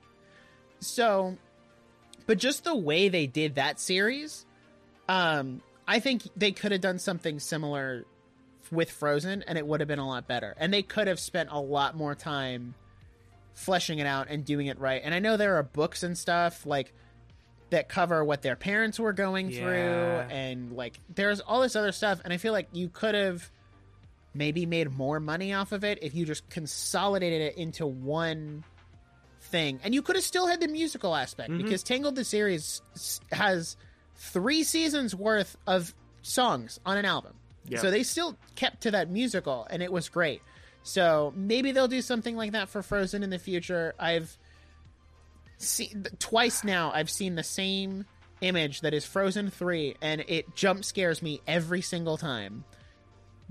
So, 0.81 1.37
but 2.27 2.39
just 2.39 2.65
the 2.65 2.77
way 2.77 3.09
they 3.09 3.27
did 3.27 3.57
that 3.57 3.81
series, 3.81 4.47
um, 5.09 5.63
I 5.89 6.01
think 6.01 6.23
they 6.37 6.53
could 6.53 6.73
have 6.73 6.81
done 6.81 6.99
something 6.99 7.39
similar 7.41 8.05
with 8.71 8.91
Frozen, 8.91 9.43
and 9.43 9.59
it 9.59 9.67
would 9.67 9.81
have 9.81 9.89
been 9.89 9.99
a 9.99 10.07
lot 10.09 10.27
better. 10.27 10.55
And 10.59 10.73
they 10.73 10.83
could 10.83 11.07
have 11.07 11.21
spent 11.21 11.51
a 11.53 11.61
lot 11.61 11.97
more 11.97 12.15
time 12.15 12.75
fleshing 13.55 13.99
it 13.99 14.07
out 14.07 14.29
and 14.31 14.45
doing 14.45 14.67
it 14.67 14.79
right. 14.79 15.01
And 15.05 15.15
I 15.15 15.19
know 15.19 15.37
there 15.37 15.57
are 15.57 15.63
books 15.63 16.03
and 16.03 16.17
stuff 16.17 16.65
like 16.67 16.93
that 17.75 17.89
cover 17.89 18.25
what 18.25 18.41
their 18.43 18.57
parents 18.57 18.99
were 18.99 19.13
going 19.13 19.51
through, 19.51 19.65
and 20.31 20.73
like 20.73 20.99
there's 21.15 21.41
all 21.41 21.61
this 21.61 21.75
other 21.77 21.93
stuff. 21.93 22.21
And 22.25 22.33
I 22.33 22.37
feel 22.37 22.53
like 22.53 22.69
you 22.73 22.89
could 22.89 23.15
have 23.15 23.51
maybe 24.33 24.65
made 24.67 24.91
more 24.91 25.21
money 25.21 25.53
off 25.53 25.73
of 25.73 25.85
it 25.85 25.99
if 26.03 26.15
you 26.15 26.25
just 26.25 26.49
consolidated 26.51 27.41
it 27.43 27.57
into 27.57 27.87
one 27.87 28.65
thing. 29.43 29.79
And 29.85 29.95
you 29.95 30.03
could 30.03 30.17
have 30.17 30.25
still 30.25 30.47
had 30.47 30.61
the 30.61 30.69
musical 30.69 31.15
aspect 31.15 31.51
Mhm. 31.51 31.59
because 31.63 31.83
Tangled 31.83 32.17
the 32.17 32.25
series 32.25 32.81
has 33.31 33.77
three 34.17 34.65
seasons 34.65 35.15
worth 35.15 35.57
of 35.67 35.95
songs 36.23 36.81
on 36.87 36.97
an 36.97 37.05
album. 37.05 37.35
Yeah. 37.67 37.79
So 37.81 37.91
they 37.91 38.03
still 38.03 38.37
kept 38.57 38.83
to 38.83 38.91
that 38.93 39.09
musical 39.11 39.67
and 39.71 39.83
it 39.83 39.93
was 39.93 40.09
great. 40.09 40.43
So 40.83 41.33
maybe 41.37 41.73
they'll 41.73 41.89
do 41.89 42.03
something 42.03 42.37
like 42.37 42.53
that 42.53 42.69
for 42.69 42.83
Frozen 42.83 43.23
in 43.23 43.31
the 43.31 43.39
future. 43.39 43.95
I've 43.99 44.37
seen 45.59 46.07
twice 46.19 46.65
now 46.65 46.91
I've 46.93 47.11
seen 47.11 47.35
the 47.35 47.43
same 47.43 48.05
image 48.41 48.83
that 48.83 48.95
is 48.95 49.05
Frozen 49.05 49.51
3 49.51 49.97
and 50.03 50.25
it 50.29 50.55
jump 50.55 50.85
scares 50.85 51.23
me 51.23 51.41
every 51.47 51.81
single 51.81 52.17
time 52.17 52.65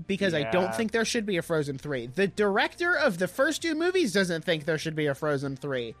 because 0.06 0.34
I 0.34 0.50
don't 0.50 0.74
think 0.74 0.92
there 0.92 1.04
should 1.04 1.26
be 1.26 1.36
a 1.36 1.42
Frozen 1.42 1.78
3. 1.78 2.08
The 2.08 2.26
director 2.26 2.96
of 2.96 3.18
the 3.18 3.28
first 3.28 3.62
two 3.62 3.74
movies 3.74 4.12
doesn't 4.12 4.44
think 4.44 4.64
there 4.64 4.78
should 4.78 4.96
be 4.96 5.06
a 5.06 5.14
Frozen 5.14 5.56
3. 5.56 5.94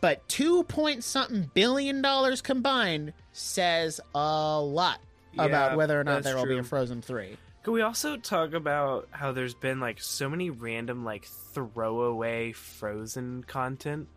But 0.00 0.26
2 0.28 0.64
point 0.64 1.04
something 1.04 1.50
billion 1.52 2.00
dollars 2.00 2.40
combined 2.40 3.12
says 3.32 4.00
a 4.14 4.60
lot 4.60 4.98
about 5.38 5.76
whether 5.76 6.00
or 6.00 6.04
not 6.04 6.22
there 6.22 6.36
will 6.36 6.46
be 6.46 6.58
a. 6.58 6.62
Frozen 6.62 7.02
3. 7.02 7.36
Can 7.62 7.72
we 7.74 7.82
also 7.82 8.16
talk 8.16 8.54
about 8.54 9.08
how 9.10 9.32
there's 9.32 9.54
been 9.54 9.80
like 9.80 10.00
so 10.00 10.30
many 10.30 10.48
random 10.48 11.04
like 11.04 11.26
throwaway 11.26 12.52
Frozen 12.52 13.44
content? 13.44 14.08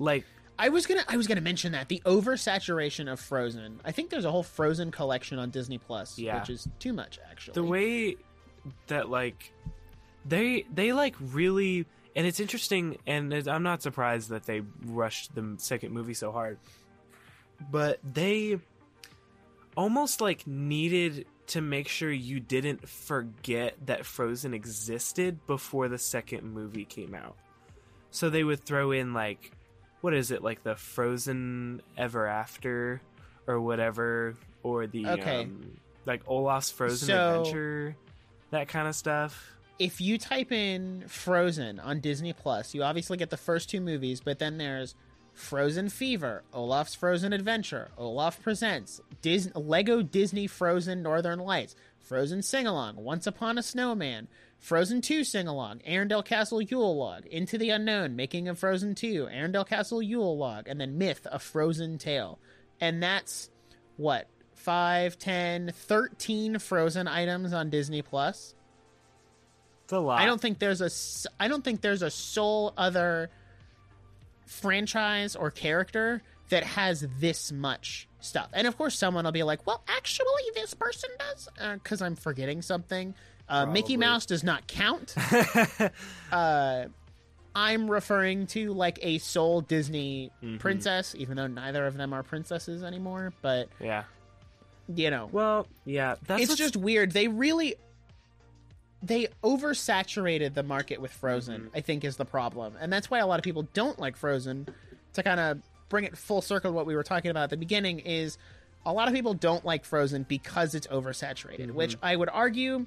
Like 0.00 0.24
I 0.58 0.70
was 0.70 0.86
gonna 0.86 1.04
I 1.08 1.16
was 1.16 1.26
gonna 1.28 1.40
mention 1.40 1.72
that 1.72 1.88
the 1.88 2.02
oversaturation 2.04 3.10
of 3.12 3.20
Frozen. 3.20 3.80
I 3.84 3.92
think 3.92 4.10
there's 4.10 4.24
a 4.24 4.30
whole 4.32 4.42
Frozen 4.42 4.90
collection 4.90 5.38
on 5.38 5.50
Disney 5.50 5.78
Plus, 5.78 6.18
Yeah. 6.18 6.40
which 6.40 6.50
is 6.50 6.66
too 6.80 6.92
much 6.92 7.20
actually. 7.30 7.54
the 7.54 7.62
way 7.64 8.16
that 8.88 9.08
like 9.08 9.52
they 10.26 10.64
they 10.74 10.92
like 10.92 11.14
really 11.20 11.86
and 12.16 12.26
it's 12.26 12.40
interesting 12.40 12.98
and 13.06 13.32
it- 13.32 13.48
i'm 13.48 13.62
not 13.62 13.80
surprised 13.80 14.28
that 14.28 14.44
they 14.44 14.60
rushed 14.84 15.34
the 15.34 15.54
second 15.56 15.92
movie 15.92 16.12
so 16.12 16.30
hard 16.30 16.58
but 17.70 17.98
they 18.04 18.58
almost 19.78 20.20
like 20.20 20.46
needed 20.46 21.24
to 21.46 21.62
make 21.62 21.88
sure 21.88 22.10
you 22.12 22.38
didn't 22.38 22.86
forget 22.86 23.74
that 23.86 24.04
frozen 24.04 24.52
existed 24.52 25.38
before 25.46 25.88
the 25.88 25.98
second 25.98 26.52
movie 26.52 26.84
came 26.84 27.14
out 27.14 27.36
so 28.10 28.28
they 28.28 28.44
would 28.44 28.60
throw 28.62 28.90
in 28.90 29.14
like 29.14 29.52
what 30.00 30.14
is 30.14 30.30
it 30.30 30.42
like 30.42 30.62
the 30.62 30.74
frozen 30.76 31.82
ever 31.96 32.26
after 32.26 33.00
or 33.46 33.60
whatever 33.60 34.34
or 34.62 34.86
the 34.86 35.06
Okay. 35.06 35.42
um, 35.44 35.78
like 36.06 36.22
olaf's 36.26 36.70
frozen 36.70 37.08
So- 37.08 37.40
adventure 37.40 37.96
that 38.50 38.68
kind 38.68 38.88
of 38.88 38.94
stuff 38.94 39.54
if 39.78 39.98
you 39.98 40.18
type 40.18 40.52
in 40.52 41.04
Frozen 41.08 41.80
on 41.80 42.00
Disney 42.00 42.34
Plus, 42.34 42.74
you 42.74 42.82
obviously 42.82 43.16
get 43.16 43.30
the 43.30 43.38
first 43.38 43.70
two 43.70 43.80
movies, 43.80 44.20
but 44.20 44.38
then 44.38 44.58
there's 44.58 44.94
Frozen 45.32 45.88
Fever, 45.88 46.42
Olaf's 46.52 46.94
Frozen 46.94 47.32
Adventure, 47.32 47.88
Olaf 47.96 48.42
Presents, 48.42 49.00
Dis- 49.22 49.48
Lego 49.54 50.02
Disney 50.02 50.46
Frozen 50.46 51.02
Northern 51.02 51.38
Lights, 51.38 51.76
Frozen 51.98 52.42
Sing 52.42 52.66
Along, 52.66 52.96
Once 52.96 53.26
Upon 53.26 53.56
a 53.56 53.62
Snowman, 53.62 54.28
Frozen 54.60 55.00
2 55.00 55.24
Sing 55.24 55.48
Along, 55.48 55.80
Arendelle 55.88 56.24
Castle 56.24 56.60
Yule 56.60 56.96
Log, 56.96 57.26
Into 57.26 57.56
the 57.56 57.70
Unknown, 57.70 58.14
Making 58.14 58.46
of 58.46 58.58
Frozen 58.58 58.94
2, 58.94 59.26
Arendelle 59.32 59.66
Castle 59.66 60.02
Yule 60.02 60.36
Log, 60.36 60.68
and 60.68 60.78
then 60.78 60.98
Myth, 60.98 61.26
A 61.30 61.38
Frozen 61.38 61.96
Tale. 61.98 62.38
And 62.78 63.02
that's 63.02 63.48
what? 63.96 64.28
5, 64.54 65.18
10, 65.18 65.72
13 65.74 66.58
Frozen 66.58 67.08
items 67.08 67.54
on 67.54 67.70
Disney 67.70 68.02
Plus. 68.02 68.54
it's 69.84 69.92
a 69.94 69.98
lot 69.98 70.20
I 70.20 70.26
don't 70.26 70.40
think 70.40 70.58
there's 70.58 70.82
a 70.82 70.90
I 71.42 71.48
don't 71.48 71.64
think 71.64 71.80
there's 71.80 72.02
a 72.02 72.10
sole 72.10 72.74
other 72.76 73.30
franchise 74.44 75.34
or 75.34 75.50
character 75.50 76.22
that 76.50 76.64
has 76.64 77.06
this 77.18 77.50
much 77.50 78.06
stuff. 78.20 78.50
And 78.52 78.66
of 78.66 78.76
course, 78.76 78.98
someone 78.98 79.24
will 79.24 79.32
be 79.32 79.44
like, 79.44 79.66
"Well, 79.66 79.82
actually, 79.88 80.26
this 80.54 80.74
person 80.74 81.08
does," 81.18 81.48
uh, 81.58 81.74
because 81.74 82.02
I'm 82.02 82.16
forgetting 82.16 82.60
something. 82.60 83.14
Uh, 83.50 83.66
Mickey 83.66 83.96
Mouse 83.96 84.24
does 84.26 84.42
not 84.44 84.66
count. 84.68 85.14
uh, 86.32 86.84
I'm 87.54 87.90
referring 87.90 88.46
to 88.48 88.72
like 88.72 88.98
a 89.02 89.18
sole 89.18 89.60
Disney 89.60 90.30
Mhm. 90.42 90.60
princess, 90.60 91.14
even 91.18 91.36
though 91.36 91.48
neither 91.48 91.84
of 91.86 91.96
them 91.96 92.12
are 92.12 92.22
princesses 92.22 92.82
anymore. 92.82 93.32
But 93.42 93.68
yeah 93.80 94.04
you 94.92 95.08
know, 95.10 95.28
well 95.30 95.66
yeah 95.84 96.16
that's 96.26 96.42
it's 96.42 96.48
what's- 96.50 96.58
just 96.58 96.76
weird. 96.76 97.12
They 97.12 97.28
really 97.28 97.74
they 99.02 99.28
oversaturated 99.42 100.54
the 100.54 100.62
market 100.62 101.00
with 101.00 101.10
Frozen. 101.12 101.60
Mm-hmm. 101.62 101.76
I 101.76 101.80
think 101.80 102.04
is 102.04 102.16
the 102.16 102.24
problem, 102.24 102.74
and 102.80 102.92
that's 102.92 103.10
why 103.10 103.18
a 103.18 103.26
lot 103.26 103.38
of 103.38 103.44
people 103.44 103.66
don't 103.72 103.98
like 103.98 104.16
Frozen. 104.16 104.68
To 105.14 105.22
kind 105.24 105.40
of 105.40 105.60
bring 105.88 106.04
it 106.04 106.16
full 106.16 106.40
circle, 106.42 106.70
to 106.70 106.74
what 106.74 106.86
we 106.86 106.94
were 106.94 107.02
talking 107.02 107.30
about 107.32 107.44
at 107.44 107.50
the 107.50 107.56
beginning 107.56 107.98
is 108.00 108.38
a 108.86 108.92
lot 108.92 109.08
of 109.08 109.14
people 109.14 109.34
don't 109.34 109.64
like 109.64 109.84
Frozen 109.84 110.24
because 110.28 110.74
it's 110.74 110.86
oversaturated, 110.86 111.66
Mm-hmm. 111.68 111.74
which 111.74 111.96
I 112.02 112.14
would 112.14 112.28
argue 112.28 112.86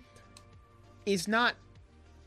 is 1.05 1.27
not 1.27 1.55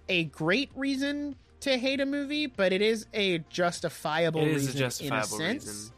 a 0.09 0.25
great 0.25 0.71
reason 0.77 1.37
to 1.61 1.79
hate 1.79 2.01
a 2.01 2.07
movie, 2.07 2.47
but 2.47 2.73
it 2.73 2.83
is 2.83 3.07
a 3.15 3.39
justifiable 3.51 4.41
It 4.43 4.49
is 4.49 4.53
a 4.65 4.67
reason 4.67 4.79
justifiable 4.79 5.37
in 5.41 5.43
a 5.43 5.61
sense. 5.61 5.65
reason. 5.67 5.93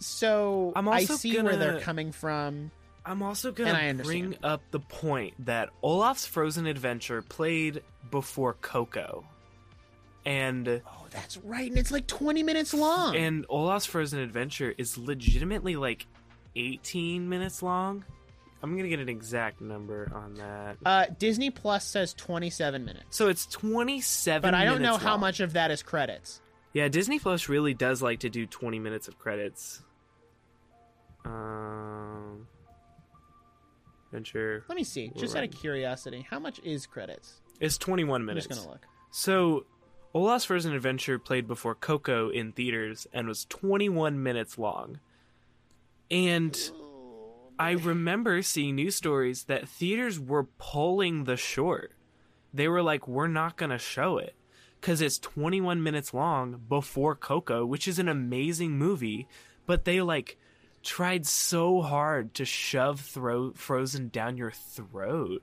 So 0.00 0.72
I'm 0.76 0.88
also 0.88 1.14
I 1.14 1.16
see 1.16 1.40
where 1.40 1.56
they're 1.56 1.80
coming 1.80 2.12
from. 2.12 2.70
I'm 3.06 3.22
also 3.22 3.52
gonna 3.52 3.94
bring 4.02 4.36
up 4.42 4.62
the 4.70 4.80
point 4.80 5.34
that 5.46 5.70
Olaf's 5.82 6.26
Frozen 6.26 6.66
Adventure 6.66 7.22
played 7.22 7.82
before 8.10 8.54
Coco, 8.54 9.24
and 10.24 10.66
Oh, 10.86 11.06
that's 11.10 11.36
right, 11.38 11.68
and 11.68 11.78
it's 11.78 11.90
like 11.90 12.06
twenty 12.06 12.42
minutes 12.42 12.72
long. 12.74 13.14
and 13.16 13.44
Olaf's 13.48 13.86
Frozen 13.86 14.20
Adventure 14.20 14.74
is 14.78 14.96
legitimately 14.98 15.76
like 15.76 16.06
18 16.56 17.28
minutes 17.28 17.62
long. 17.62 18.04
I'm 18.62 18.76
gonna 18.76 18.88
get 18.88 19.00
an 19.00 19.08
exact 19.08 19.60
number 19.60 20.10
on 20.14 20.34
that. 20.34 20.76
uh, 20.86 21.06
Disney 21.18 21.50
Plus 21.50 21.84
says 21.84 22.14
twenty-seven 22.14 22.84
minutes, 22.84 23.04
So 23.10 23.28
it's 23.28 23.44
27. 23.46 24.40
but 24.42 24.54
I 24.54 24.64
don't 24.64 24.80
know 24.80 24.88
minutes 24.92 25.04
how 25.04 25.16
much 25.18 25.40
of 25.40 25.52
that 25.52 25.70
is 25.70 25.82
credits. 25.82 26.40
Yeah, 26.72 26.88
Disney 26.88 27.18
Plus 27.18 27.48
really 27.48 27.72
does 27.74 28.02
like 28.02 28.20
to 28.20 28.30
do 28.30 28.46
20 28.46 28.78
minutes 28.80 29.06
of 29.06 29.18
credits. 29.18 29.82
Um, 31.24 32.46
Adventure. 34.06 34.64
Let 34.68 34.76
me 34.76 34.84
see, 34.84 35.10
just 35.16 35.36
out 35.36 35.44
of 35.44 35.50
curiosity, 35.50 36.26
how 36.28 36.38
much 36.38 36.60
is 36.64 36.86
credits? 36.86 37.40
It's 37.60 37.78
21 37.78 38.20
I'm 38.22 38.26
minutes. 38.26 38.46
just 38.46 38.60
gonna 38.60 38.72
look. 38.72 38.86
So, 39.10 39.66
Olaf's 40.14 40.44
Frozen 40.44 40.72
Adventure 40.74 41.18
played 41.18 41.46
before 41.46 41.74
Coco 41.74 42.28
in 42.28 42.52
theaters 42.52 43.06
and 43.12 43.26
was 43.28 43.44
21 43.46 44.22
minutes 44.22 44.58
long. 44.58 45.00
And 46.10 46.56
I 47.58 47.72
remember 47.72 48.42
seeing 48.42 48.76
news 48.76 48.96
stories 48.96 49.44
that 49.44 49.68
theaters 49.68 50.18
were 50.18 50.44
pulling 50.44 51.24
the 51.24 51.36
short. 51.36 51.92
They 52.52 52.68
were 52.68 52.82
like, 52.82 53.06
we're 53.06 53.28
not 53.28 53.56
going 53.56 53.70
to 53.70 53.78
show 53.78 54.18
it 54.18 54.34
because 54.80 55.00
it's 55.00 55.18
21 55.18 55.82
minutes 55.82 56.12
long 56.12 56.60
before 56.68 57.14
Coco, 57.14 57.64
which 57.64 57.88
is 57.88 57.98
an 57.98 58.08
amazing 58.08 58.72
movie, 58.72 59.28
but 59.66 59.84
they 59.84 60.00
like 60.00 60.36
tried 60.82 61.26
so 61.26 61.80
hard 61.80 62.34
to 62.34 62.44
shove 62.44 63.00
thro- 63.00 63.52
Frozen 63.54 64.08
down 64.08 64.36
your 64.36 64.50
throat. 64.50 65.42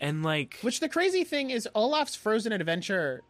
And 0.00 0.22
like, 0.22 0.58
Which 0.62 0.80
the 0.80 0.88
crazy 0.88 1.24
thing 1.24 1.50
is, 1.50 1.68
Olaf's 1.74 2.16
Frozen 2.16 2.52
Adventure 2.52 3.22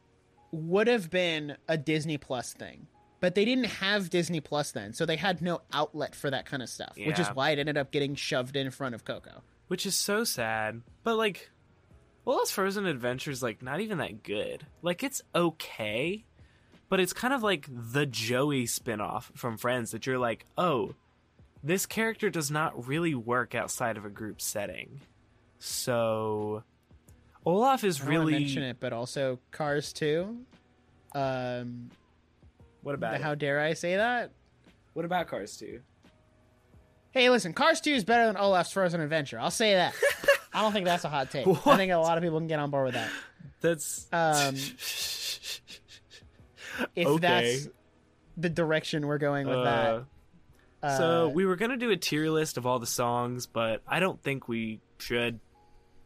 would 0.51 0.87
have 0.87 1.11
been 1.11 1.57
a 1.69 1.77
Disney 1.77 2.17
Plus 2.17 2.53
thing, 2.53 2.87
but 3.21 3.35
they 3.35 3.45
didn't 3.45 3.65
have 3.67 4.11
Disney 4.11 4.41
Plus 4.41 4.73
then, 4.73 4.93
so 4.93 5.07
they 5.07 5.17
had 5.17 5.41
no 5.43 5.61
outlet 5.73 6.15
for 6.15 6.31
that 6.31 6.47
kind 6.47 6.63
of 6.63 6.69
stuff, 6.69 6.95
which 6.97 7.19
is 7.19 7.29
why 7.29 7.51
it 7.51 7.59
ended 7.59 7.77
up 7.77 7.91
getting 7.91 8.15
shoved 8.15 8.57
in 8.57 8.71
front 8.71 8.95
of 8.95 9.05
Coco. 9.05 9.43
which 9.69 9.87
is 9.87 9.97
so 9.97 10.25
sad. 10.25 10.83
But 11.03 11.17
like, 11.17 11.51
well, 12.25 12.37
Olaf's 12.37 12.51
Frozen 12.53 12.87
Adventure 12.87 13.31
is 13.31 13.43
like 13.43 13.63
not 13.63 13.81
even 13.81 13.99
that 13.99 14.23
good. 14.23 14.67
Like 14.83 15.03
it's 15.03 15.23
okay, 15.35 16.25
but 16.89 17.01
it's 17.01 17.13
kind 17.13 17.33
of 17.35 17.43
like 17.43 17.67
the 17.71 18.07
Joey 18.07 18.65
spinoff 18.65 19.25
from 19.37 19.57
Friends 19.57 19.91
that 19.93 20.07
you're 20.07 20.19
like, 20.19 20.45
oh, 20.59 20.95
this 21.63 21.87
character 21.87 22.29
does 22.29 22.51
not 22.51 22.87
really 22.87 23.15
work 23.15 23.55
outside 23.55 23.97
of 23.97 24.05
a 24.05 24.11
group 24.11 24.41
setting. 24.41 25.01
So 25.59 26.63
Olaf 27.47 27.85
is 27.85 28.01
I 28.01 28.05
don't 28.05 28.15
want 28.15 28.15
to 28.15 28.27
really 28.33 28.45
mention 28.45 28.63
it, 28.65 28.77
but 28.81 28.93
also 28.93 29.39
Cars 29.51 29.93
2. 29.95 30.37
Um, 31.15 31.91
what 32.85 32.95
about 32.95 33.11
the- 33.11 33.17
it? 33.17 33.23
how 33.23 33.35
dare 33.35 33.61
I 33.61 33.75
say 33.75 33.97
that? 33.97 34.31
what 34.93 35.05
about 35.05 35.27
Cars 35.27 35.57
2? 35.57 35.81
Hey, 37.11 37.31
listen, 37.31 37.53
Cars 37.53 37.81
2 37.81 37.91
is 37.93 38.05
better 38.05 38.27
than 38.27 38.37
Olaf's 38.37 38.71
Frozen 38.73 39.01
Adventure. 39.01 39.41
I'll 39.41 39.51
say 39.51 39.75
that. 39.75 39.93
I 40.53 40.63
don't 40.63 40.73
think 40.73 40.85
that's 40.85 41.05
a 41.05 41.09
hot 41.09 41.33
take. 41.33 41.49
I 41.49 41.77
think 41.77 41.91
a 41.91 41.97
lot 41.97 42.17
of 42.17 42.23
people 42.23 42.39
can 42.39 42.47
get 42.47 42.61
on 42.61 42.71
board 42.71 42.87
with 42.87 42.95
that. 42.95 43.11
That's 43.61 44.07
Um, 44.13 44.55
If 46.97 47.07
Okay. 47.07 47.19
that's 47.21 47.69
the 48.37 48.49
direction 48.51 49.07
we're 49.07 49.19
going 49.19 49.47
with 49.47 49.59
Uh, 49.59 49.65
that. 49.65 50.05
Uh, 50.83 50.99
So 50.99 51.29
we 51.29 51.47
were 51.47 51.57
gonna 51.57 51.77
do 51.77 51.91
a 51.91 51.97
tier 51.97 52.29
list 52.31 52.57
of 52.57 52.67
all 52.67 52.79
the 52.79 52.87
songs, 52.87 53.47
but 53.47 53.83
I 53.87 54.01
don't 54.01 54.21
think 54.23 54.49
we 54.49 54.81
should. 54.99 55.41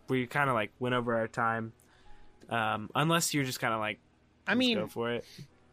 We 0.09 0.27
kind 0.27 0.49
of 0.49 0.55
like 0.55 0.73
went 0.79 0.95
over 0.95 1.17
our 1.17 1.29
time, 1.29 1.73
um, 2.51 2.91
unless 2.95 3.35
you're 3.35 3.45
just 3.45 3.61
kind 3.61 3.75
of 3.75 3.81
like, 3.81 3.99
I 4.47 4.55
mean, 4.55 4.79
go 4.79 4.87
for 4.87 5.11
it. 5.11 5.25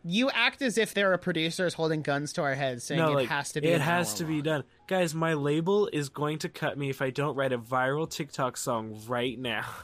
You 0.08 0.30
act 0.30 0.62
as 0.62 0.78
if 0.78 0.94
there 0.94 1.12
are 1.14 1.18
producers 1.18 1.74
holding 1.74 2.04
guns 2.04 2.34
to 2.34 2.44
our 2.44 2.54
heads 2.54 2.84
saying 2.84 3.00
no, 3.00 3.14
it 3.14 3.16
like 3.16 3.30
has 3.30 3.52
to 3.54 3.62
be. 3.62 3.68
Done. 3.68 3.76
It 3.76 3.82
has 3.82 4.14
to 4.16 4.24
be 4.24 4.42
done, 4.42 4.64
guys. 4.88 5.16
My 5.16 5.34
label 5.34 5.90
is 5.92 6.10
going 6.10 6.38
to 6.40 6.50
cut 6.50 6.78
me 6.78 6.92
if 6.92 7.02
I 7.02 7.10
don't 7.10 7.36
write 7.36 7.52
a 7.52 7.58
viral 7.58 8.10
TikTok 8.10 8.56
song 8.56 9.02
right 9.08 9.38
now. 9.38 9.66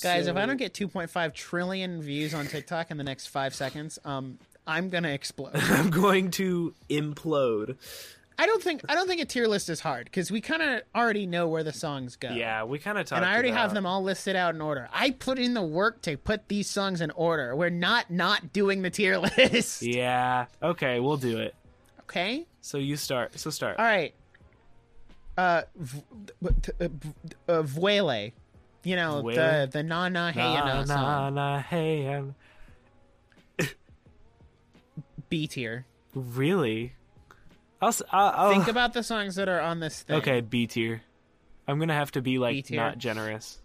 Guys, 0.00 0.28
if 0.28 0.36
I 0.36 0.46
don't 0.46 0.58
get 0.58 0.74
2.5 0.74 1.34
trillion 1.34 2.00
views 2.02 2.34
on 2.34 2.46
TikTok 2.46 2.92
in 2.92 2.98
the 2.98 3.04
next 3.04 3.26
five 3.26 3.52
seconds, 3.52 3.98
um, 4.04 4.38
I'm 4.64 4.90
gonna 4.90 5.10
explode. 5.10 5.50
I'm 5.54 5.90
going 5.90 6.30
to 6.32 6.72
implode. 6.88 7.76
I 8.42 8.46
don't 8.46 8.60
think 8.60 8.82
I 8.88 8.96
don't 8.96 9.06
think 9.06 9.22
a 9.22 9.24
tier 9.24 9.46
list 9.46 9.68
is 9.68 9.78
hard 9.78 10.06
because 10.06 10.32
we 10.32 10.40
kind 10.40 10.62
of 10.62 10.82
already 10.96 11.26
know 11.26 11.46
where 11.46 11.62
the 11.62 11.72
songs 11.72 12.16
go. 12.16 12.30
Yeah, 12.30 12.64
we 12.64 12.80
kind 12.80 12.98
of 12.98 13.06
talked. 13.06 13.22
And 13.22 13.24
I 13.24 13.34
already 13.34 13.50
about, 13.50 13.60
have 13.60 13.74
them 13.74 13.86
all 13.86 14.02
listed 14.02 14.34
out 14.34 14.56
in 14.56 14.60
order. 14.60 14.88
I 14.92 15.12
put 15.12 15.38
in 15.38 15.54
the 15.54 15.62
work 15.62 16.02
to 16.02 16.16
put 16.16 16.48
these 16.48 16.68
songs 16.68 17.00
in 17.00 17.12
order. 17.12 17.54
We're 17.54 17.70
not 17.70 18.10
not 18.10 18.52
doing 18.52 18.82
the 18.82 18.90
tier 18.90 19.18
list. 19.38 19.82
Yeah. 19.82 20.46
Okay, 20.60 20.98
we'll 20.98 21.18
do 21.18 21.38
it. 21.38 21.54
Okay. 22.00 22.48
So 22.62 22.78
you 22.78 22.96
start. 22.96 23.38
So 23.38 23.50
start. 23.50 23.78
All 23.78 23.84
right. 23.84 24.12
Uh, 25.38 25.62
v- 25.76 26.02
uh, 26.44 26.88
uh, 27.46 27.62
Vuelie. 27.62 28.32
You 28.82 28.96
know 28.96 29.22
Vuelie? 29.22 29.36
the 29.36 29.68
the 29.70 29.82
na 29.84 30.08
na 30.08 30.32
hey 30.32 30.40
na 30.42 30.82
na, 30.82 31.30
na, 31.30 31.60
hey, 31.60 32.24
B 35.28 35.46
tier. 35.46 35.86
Really? 36.12 36.94
I'll, 37.82 37.94
I'll, 38.12 38.32
I'll 38.34 38.52
Think 38.52 38.68
about 38.68 38.92
the 38.92 39.02
songs 39.02 39.34
that 39.34 39.48
are 39.48 39.60
on 39.60 39.80
this 39.80 40.02
thing. 40.02 40.16
Okay, 40.16 40.40
B 40.40 40.66
tier. 40.66 41.02
I'm 41.66 41.78
gonna 41.78 41.94
have 41.94 42.12
to 42.12 42.22
be 42.22 42.38
like 42.38 42.64
tier? 42.64 42.76
not 42.76 42.98
generous. 42.98 43.60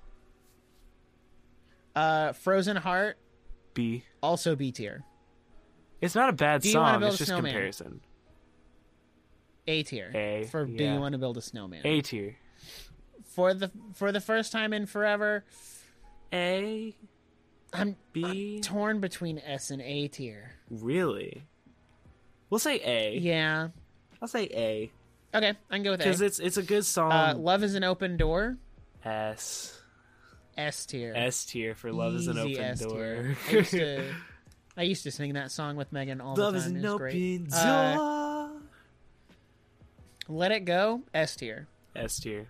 Uh, 1.95 2.31
Frozen 2.33 2.77
Heart, 2.77 3.17
B. 3.73 4.03
also 4.21 4.55
B 4.55 4.71
tier. 4.71 5.03
It's 6.01 6.13
not 6.15 6.29
a 6.29 6.33
bad 6.33 6.61
Do 6.61 6.69
song. 6.69 7.01
It's 7.03 7.17
just 7.17 7.29
Snowman? 7.29 7.51
comparison. 7.51 8.01
A 9.67 9.83
tier. 9.83 10.11
A, 10.13 10.47
for 10.49 10.65
Do. 10.65 10.83
You 10.83 10.99
Want 10.99 11.13
to 11.13 11.17
Build 11.17 11.37
a 11.37 11.41
Snowman? 11.41 11.81
A 11.85 12.01
tier. 12.01 12.37
For 13.25 13.53
the 13.53 13.71
for 13.93 14.11
the 14.11 14.21
first 14.21 14.51
time 14.51 14.73
in 14.73 14.85
forever, 14.85 15.43
A. 16.33 16.95
I'm 17.73 17.95
B. 18.13 18.61
torn 18.61 18.99
between 19.01 19.39
S 19.39 19.71
and 19.71 19.81
A 19.81 20.07
tier. 20.07 20.51
Really? 20.69 21.43
We'll 22.49 22.59
say 22.59 22.79
A. 22.83 23.17
Yeah. 23.17 23.69
Will 24.21 24.27
say 24.27 24.49
A 24.53 24.91
Okay, 25.35 25.49
I 25.69 25.73
can 25.75 25.83
go 25.83 25.91
with 25.91 26.01
A. 26.01 26.03
because 26.05 26.21
it's 26.21 26.39
it's 26.39 26.57
a 26.57 26.63
good 26.63 26.85
song. 26.85 27.11
Uh, 27.11 27.33
Love 27.37 27.63
is 27.63 27.75
an 27.75 27.83
open 27.83 28.17
door. 28.17 28.57
S. 29.03 29.79
S 30.57 30.85
tier. 30.85 31.13
S 31.15 31.45
tier 31.45 31.75
for 31.75 31.91
Love 31.91 32.15
is 32.15 32.27
an 32.27 32.37
Easy 32.39 32.55
Open 32.55 32.63
S 32.65 32.79
Door. 32.79 33.35
I 33.47 33.51
used 33.51 33.71
to, 33.71 34.13
I 34.77 34.81
used 34.83 35.03
to 35.03 35.11
sing 35.11 35.33
that 35.33 35.51
song 35.51 35.75
with 35.75 35.91
Megan 35.93 36.19
all 36.21 36.35
Love 36.35 36.53
the 36.53 36.61
time. 36.61 36.71
an 36.71 36.77
It 36.77 36.81
was 36.83 36.91
open 36.93 36.97
great. 37.11 37.49
door. 37.49 37.59
Uh, 37.59 38.49
Let 40.29 40.51
it 40.51 40.65
go. 40.65 41.01
S 41.13 41.35
tier. 41.35 41.67
S 41.95 42.19
tier. 42.19 42.47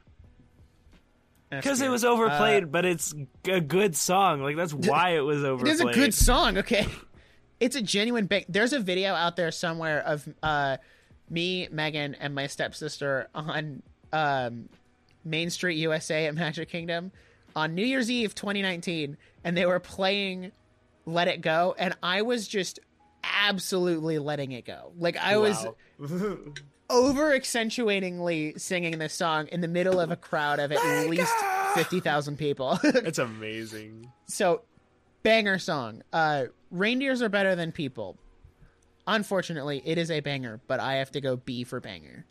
Because 1.49 1.81
it 1.81 1.89
was 1.89 2.03
overplayed, 2.03 2.63
Uh, 2.63 2.67
but 2.67 2.85
it's 2.85 3.13
a 3.45 3.61
good 3.61 3.95
song. 3.95 4.41
Like 4.41 4.55
that's 4.57 4.73
why 4.73 5.11
it 5.15 5.21
was 5.21 5.43
overplayed. 5.43 5.71
It 5.71 5.73
is 5.75 5.81
a 5.81 5.93
good 5.93 6.13
song. 6.13 6.57
Okay, 6.59 6.85
it's 7.59 7.75
a 7.75 7.81
genuine 7.81 8.25
bang. 8.25 8.45
There's 8.49 8.73
a 8.73 8.79
video 8.79 9.13
out 9.13 9.35
there 9.37 9.51
somewhere 9.51 10.01
of 10.01 10.27
uh, 10.43 10.77
me, 11.29 11.67
Megan, 11.71 12.15
and 12.15 12.33
my 12.33 12.47
stepsister 12.47 13.27
on 13.35 13.81
um, 14.13 14.69
Main 15.25 15.49
Street 15.49 15.75
USA 15.77 16.27
at 16.27 16.35
Magic 16.35 16.69
Kingdom 16.69 17.11
on 17.55 17.75
New 17.75 17.85
Year's 17.85 18.09
Eve 18.09 18.35
2019, 18.35 19.17
and 19.43 19.57
they 19.57 19.65
were 19.65 19.79
playing 19.79 20.51
"Let 21.05 21.27
It 21.27 21.41
Go," 21.41 21.75
and 21.77 21.95
I 22.01 22.21
was 22.21 22.47
just 22.47 22.79
absolutely 23.23 24.19
letting 24.19 24.51
it 24.51 24.65
go. 24.65 24.91
Like 24.97 25.17
I 25.17 25.37
was 25.37 25.65
over 26.89 27.33
accentuatingly 27.33 28.53
singing 28.57 28.97
this 28.99 29.13
song 29.13 29.47
in 29.47 29.61
the 29.61 29.67
middle 29.67 29.99
of 29.99 30.11
a 30.11 30.15
crowd 30.15 30.59
of 30.59 30.71
at 30.71 31.09
least 31.09 31.33
fifty 31.73 31.99
thousand 31.99 32.37
people. 32.37 32.79
It's 32.83 33.19
amazing. 33.19 34.11
so 34.27 34.61
banger 35.23 35.59
song 35.59 36.01
uh 36.13 36.45
reindeers 36.71 37.21
are 37.21 37.27
better 37.27 37.53
than 37.55 37.71
people 37.71 38.17
unfortunately 39.07 39.81
it 39.85 39.97
is 39.97 40.11
a 40.11 40.19
banger 40.19 40.59
but 40.67 40.79
i 40.79 40.95
have 40.95 41.11
to 41.11 41.21
go 41.21 41.35
b 41.37 41.63
for 41.63 41.79
banger 41.79 42.25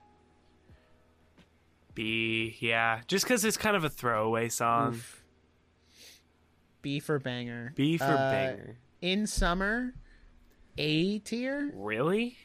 B, 1.95 2.57
yeah, 2.61 3.01
just 3.07 3.25
because 3.25 3.43
it's 3.43 3.57
kind 3.57 3.75
of 3.75 3.83
a 3.83 3.89
throwaway 3.89 4.51
song. 4.51 4.97
Oof. 4.97 5.23
b 6.83 7.01
for 7.01 7.19
banger 7.19 7.73
B 7.75 7.97
for 7.97 8.05
Uh, 8.05 8.31
banger. 8.31 8.77
in 9.01 9.27
summer 9.27 9.95
a 10.77 11.19
tier 11.21 11.71
Really? 11.75 12.37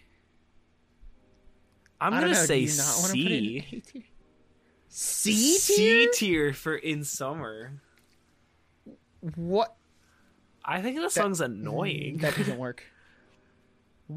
I'm 2.00 2.14
gonna 2.14 2.28
know, 2.28 2.34
say 2.34 2.60
you 2.60 2.78
not 2.78 2.96
wanna 3.02 3.14
put 3.14 3.32
it 3.32 3.32
in 3.34 3.42
C. 3.44 3.58
A 3.58 3.82
tier? 3.82 4.04
c 4.88 5.58
C 5.58 5.76
tier 5.76 6.08
tier 6.14 6.54
for 6.54 6.76
in 6.78 7.04
summer. 7.04 7.74
what 9.36 9.76
I 10.64 10.82
think 10.82 10.96
the 10.96 11.10
song's 11.10 11.42
annoying. 11.42 12.20
that 12.20 12.38
doesn't 12.38 12.58
work 12.58 12.84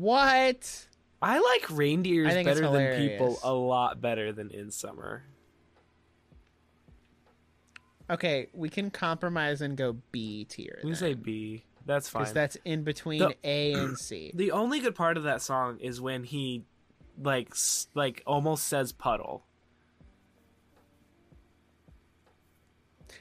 what 0.01 0.87
I 1.23 1.39
like 1.39 1.71
reindeers 1.71 2.35
I 2.35 2.43
better 2.43 2.69
than 2.71 3.09
people 3.09 3.39
a 3.43 3.53
lot 3.53 4.01
better 4.01 4.33
than 4.33 4.51
in 4.51 4.71
summer. 4.71 5.23
okay 8.11 8.49
we 8.53 8.69
can 8.69 8.91
compromise 8.91 9.61
and 9.63 9.77
go 9.77 9.97
b 10.13 10.45
tier 10.45 10.81
We 10.83 10.91
can 10.91 10.97
say 10.97 11.15
B. 11.15 11.65
That's 11.87 12.09
fine. 12.09 12.23
because 12.23 12.33
that's 12.35 12.57
in 12.65 12.83
between 12.83 13.21
The- 13.21 13.37
a 13.45 13.73
and 13.75 13.99
c 13.99 14.33
The 14.35 14.53
only 14.53 14.81
good 14.81 14.95
part 14.95 15.17
of 15.17 15.23
that 15.25 15.41
song 15.43 15.79
is 15.81 16.01
when 16.01 16.25
he 16.25 16.65
like 17.23 17.55
like 17.95 18.23
almost 18.27 18.67
says 18.69 18.91
puddle. 18.93 19.45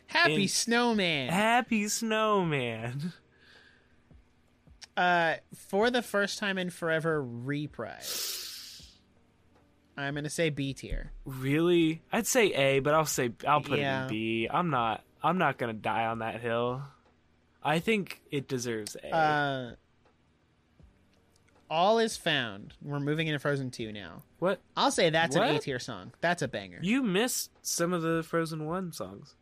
happy 0.08 0.44
in- 0.44 0.48
snowman 0.48 1.30
Happy 1.30 1.88
snowman. 1.88 3.14
Uh, 4.96 5.36
for 5.56 5.90
the 5.90 6.02
first 6.02 6.38
time 6.40 6.58
in 6.58 6.70
forever, 6.70 7.24
reprise. 7.24 8.44
I'm 9.98 10.16
gonna 10.16 10.30
say 10.30 10.50
B 10.50 10.74
tier. 10.74 11.12
Really? 11.26 12.02
I'd 12.12 12.28
say 12.28 12.48
A, 12.48 12.80
but 12.80 12.94
I'll 12.94 13.06
say 13.06 13.32
I'll 13.48 13.62
put 13.62 13.80
it 13.80 13.84
in 13.84 14.08
B. 14.08 14.48
I'm 14.52 14.70
not 14.70 15.04
I'm 15.22 15.38
not 15.38 15.58
gonna 15.58 15.74
die 15.74 16.06
on 16.06 16.20
that 16.20 16.42
hill. 16.42 16.82
I 17.64 17.80
think 17.80 18.22
it 18.32 18.48
deserves 18.48 18.98
A. 19.04 19.16
Uh, 19.16 19.72
All 21.70 22.00
is 22.00 22.18
found. 22.18 22.74
We're 22.82 23.00
moving 23.00 23.28
into 23.28 23.40
Frozen 23.40 23.72
Two 23.72 23.92
now. 23.92 24.24
what? 24.40 24.60
I'll 24.76 24.92
say 24.92 25.10
that's 25.10 25.36
an 25.36 25.44
A 25.44 25.60
tier 25.60 25.80
song. 25.80 26.12
That's 26.22 26.42
a 26.42 26.48
banger. 26.48 26.80
You 26.82 27.04
missed 27.04 27.52
some 27.62 27.94
of 27.94 28.02
the 28.02 28.24
Frozen 28.24 28.66
One 28.66 28.92
songs. 28.92 29.36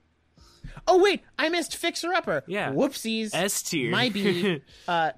Oh 0.87 1.01
wait, 1.01 1.21
I 1.39 1.49
missed 1.49 1.75
Fixer 1.75 2.13
Upper. 2.13 2.43
Yeah. 2.45 2.71
Whoopsies. 2.71 3.31
S 3.33 3.63
tier. 3.63 3.89
My 3.89 4.09
B. 4.09 4.61
uh, 4.87 5.11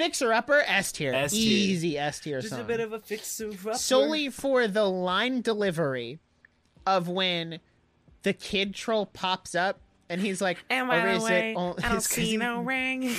Fixer 0.00 0.32
Upper 0.32 0.62
S 0.66 0.92
tier. 0.92 1.12
S 1.12 1.32
tier. 1.32 1.40
Easy 1.40 1.98
S 1.98 2.20
tier 2.20 2.40
Just 2.40 2.52
song. 2.52 2.60
a 2.60 2.64
bit 2.64 2.80
of 2.80 2.92
a 2.92 3.00
fix 3.00 3.40
up. 3.40 3.76
solely 3.76 4.30
for 4.30 4.66
the 4.66 4.84
line 4.84 5.42
delivery 5.42 6.18
of 6.86 7.08
when 7.08 7.60
the 8.22 8.32
kid 8.32 8.74
troll 8.74 9.06
pops 9.06 9.54
up 9.54 9.80
and 10.08 10.20
he's 10.20 10.40
like, 10.40 10.58
Am 10.70 10.90
or 10.90 10.94
I 10.94 11.12
is 11.12 11.22
away? 11.22 11.50
it 11.52 11.56
on- 11.56 11.74
I 11.84 11.88
don't 11.90 12.02
see 12.02 12.36
no 12.36 12.60
ring. 12.62 13.14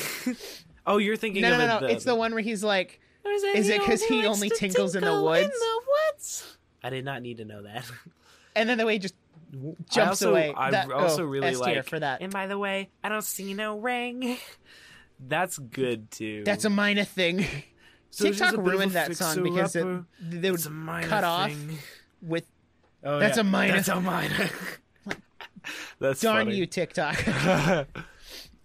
oh, 0.87 0.97
you're 0.97 1.15
thinking 1.17 1.43
No, 1.43 1.53
of 1.53 1.57
no, 1.59 1.63
it, 1.63 1.67
no, 1.67 1.79
no. 1.81 1.87
the, 1.87 1.93
It's 1.93 2.03
the 2.05 2.15
one 2.15 2.33
where 2.33 2.41
he's 2.43 2.63
like, 2.63 2.99
Is 3.55 3.69
it 3.69 3.79
because 3.79 4.03
he 4.03 4.17
likes 4.23 4.27
only 4.27 4.49
to 4.49 4.55
tinkles 4.55 4.95
in 4.95 5.03
the 5.03 5.21
woods? 5.21 5.43
In 5.43 5.49
the 5.51 5.81
woods? 6.13 6.57
I 6.83 6.89
did 6.89 7.05
not 7.05 7.21
need 7.21 7.37
to 7.37 7.45
know 7.45 7.61
that. 7.63 7.85
and 8.55 8.67
then 8.67 8.77
the 8.79 8.85
way 8.85 8.93
he 8.93 8.99
just 8.99 9.13
I 9.53 9.57
jumps 9.89 10.21
also, 10.23 10.31
away. 10.31 10.53
I 10.55 10.71
That- 10.71 10.91
also 10.91 11.23
oh, 11.23 11.27
really 11.27 11.49
S 11.49 11.59
tier 11.61 11.75
like. 11.77 11.85
for 11.85 11.99
that. 11.99 12.21
And 12.21 12.33
by 12.33 12.47
the 12.47 12.57
way, 12.57 12.89
I 13.03 13.09
don't 13.09 13.23
see 13.23 13.53
no 13.53 13.77
ring. 13.79 14.37
That's 15.27 15.57
good 15.57 16.09
too. 16.11 16.43
That's 16.45 16.65
a 16.65 16.69
minor 16.69 17.03
thing. 17.03 17.45
So 18.13 18.25
TikTok 18.25 18.55
a 18.55 18.57
bit 18.57 18.59
of 18.59 18.65
a 18.67 18.69
ruined 18.71 18.91
that 18.91 19.15
song 19.15 19.41
because 19.41 19.73
it, 19.73 19.85
they 20.19 20.51
would 20.51 20.59
It's 20.59 20.65
a 20.65 20.69
minor 20.69 21.07
cut 21.07 21.23
off 21.23 21.49
thing. 21.49 21.77
with 22.21 22.45
Oh, 23.05 23.19
That's 23.19 23.37
yeah. 23.37 23.41
a 23.41 23.43
minor- 23.45 23.73
That's 23.75 23.87
a 23.87 24.01
minor. 24.01 24.49
That's 25.99 26.19
darn 26.19 26.47
funny. 26.47 26.57
you, 26.57 26.65
TikTok. 26.65 27.15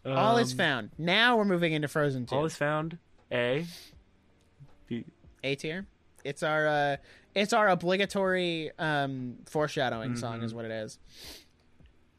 All 0.05 0.39
is 0.39 0.51
Um, 0.51 0.59
found. 0.59 0.91
Now 0.99 1.37
we're 1.37 1.45
moving 1.45 1.73
into 1.75 1.87
Frozen 1.87 2.27
2. 2.27 2.35
All 2.35 2.45
is 2.45 2.57
found. 2.57 2.99
A. 3.31 3.67
B. 4.89 5.05
A 5.45 5.55
tier. 5.55 5.87
It's 6.25 6.43
our 6.43 6.67
uh 6.67 6.97
it's 7.37 7.53
our 7.53 7.69
obligatory 7.69 8.73
um 8.81 9.37
foreshadowing 9.47 10.17
song 10.17 10.37
Mm-hmm. 10.39 10.45
is 10.45 10.55
what 10.55 10.65
it 10.65 10.73
is. 10.73 10.99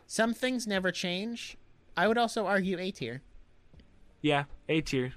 Some 0.06 0.34
things 0.34 0.66
never 0.66 0.92
change. 0.94 1.58
I 1.98 2.08
would 2.08 2.18
also 2.18 2.46
argue 2.46 2.80
A 2.80 2.92
tier. 2.92 3.22
Yeah. 4.28 4.44
A 4.68 4.82
tier. 4.82 5.14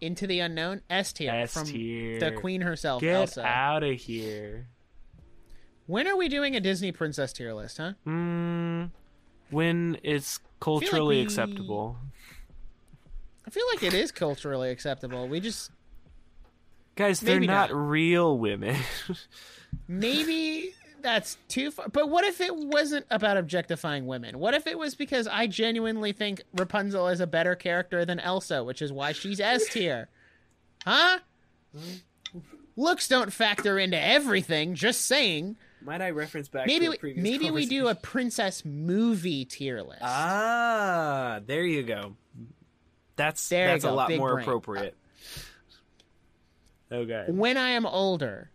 Into 0.00 0.26
the 0.26 0.40
unknown 0.40 0.80
S 0.90 1.12
tier 1.12 1.30
S 1.30 1.52
from 1.52 1.66
tier. 1.66 2.18
the 2.18 2.32
queen 2.32 2.60
herself 2.62 3.00
Get 3.02 3.14
Elsa. 3.14 3.44
out 3.44 3.82
of 3.84 3.94
here. 4.00 4.66
When 5.86 6.08
are 6.08 6.16
we 6.16 6.28
doing 6.28 6.56
a 6.56 6.60
Disney 6.60 6.90
princess 6.90 7.32
tier 7.32 7.52
list, 7.52 7.76
huh? 7.78 7.92
Mm, 8.06 8.90
when 9.50 9.98
it's 10.02 10.40
culturally 10.60 11.16
we- 11.18 11.22
acceptable. 11.22 11.98
I 13.46 13.50
feel 13.50 13.64
like 13.74 13.82
it 13.82 13.92
is 13.94 14.10
culturally 14.10 14.70
acceptable. 14.70 15.28
We 15.28 15.40
just 15.40 15.70
Guys, 16.96 17.20
they're 17.20 17.40
not, 17.40 17.70
not. 17.70 17.76
real 17.76 18.38
women. 18.38 18.76
maybe 19.88 20.74
that's 21.02 21.36
too 21.48 21.70
far. 21.70 21.88
But 21.88 22.08
what 22.08 22.24
if 22.24 22.40
it 22.40 22.54
wasn't 22.54 23.06
about 23.10 23.36
objectifying 23.36 24.06
women? 24.06 24.38
What 24.38 24.54
if 24.54 24.66
it 24.66 24.78
was 24.78 24.94
because 24.94 25.26
I 25.26 25.46
genuinely 25.46 26.12
think 26.12 26.42
Rapunzel 26.54 27.08
is 27.08 27.20
a 27.20 27.26
better 27.26 27.54
character 27.54 28.04
than 28.04 28.20
Elsa, 28.20 28.62
which 28.64 28.80
is 28.82 28.92
why 28.92 29.12
she's 29.12 29.40
S 29.40 29.68
tier? 29.68 30.08
Huh? 30.84 31.18
Looks 32.76 33.08
don't 33.08 33.32
factor 33.32 33.78
into 33.78 34.00
everything. 34.00 34.74
Just 34.74 35.02
saying. 35.06 35.56
Might 35.84 36.00
I 36.00 36.10
reference 36.10 36.48
back 36.48 36.66
Maybe 36.66 36.86
to 36.86 36.98
we, 37.02 37.14
maybe 37.14 37.50
we 37.50 37.66
do 37.66 37.88
a 37.88 37.94
princess 37.94 38.64
movie 38.64 39.44
tier 39.44 39.82
list. 39.82 40.00
Ah, 40.02 41.40
there 41.44 41.64
you 41.64 41.82
go. 41.82 42.16
That's 43.16 43.48
There 43.48 43.66
that's 43.66 43.84
a 43.84 43.90
lot 43.90 44.10
more 44.12 44.34
brain. 44.34 44.44
appropriate. 44.44 44.96
Okay. 46.90 47.24
when 47.28 47.56
I 47.56 47.70
am 47.70 47.86
older, 47.86 48.50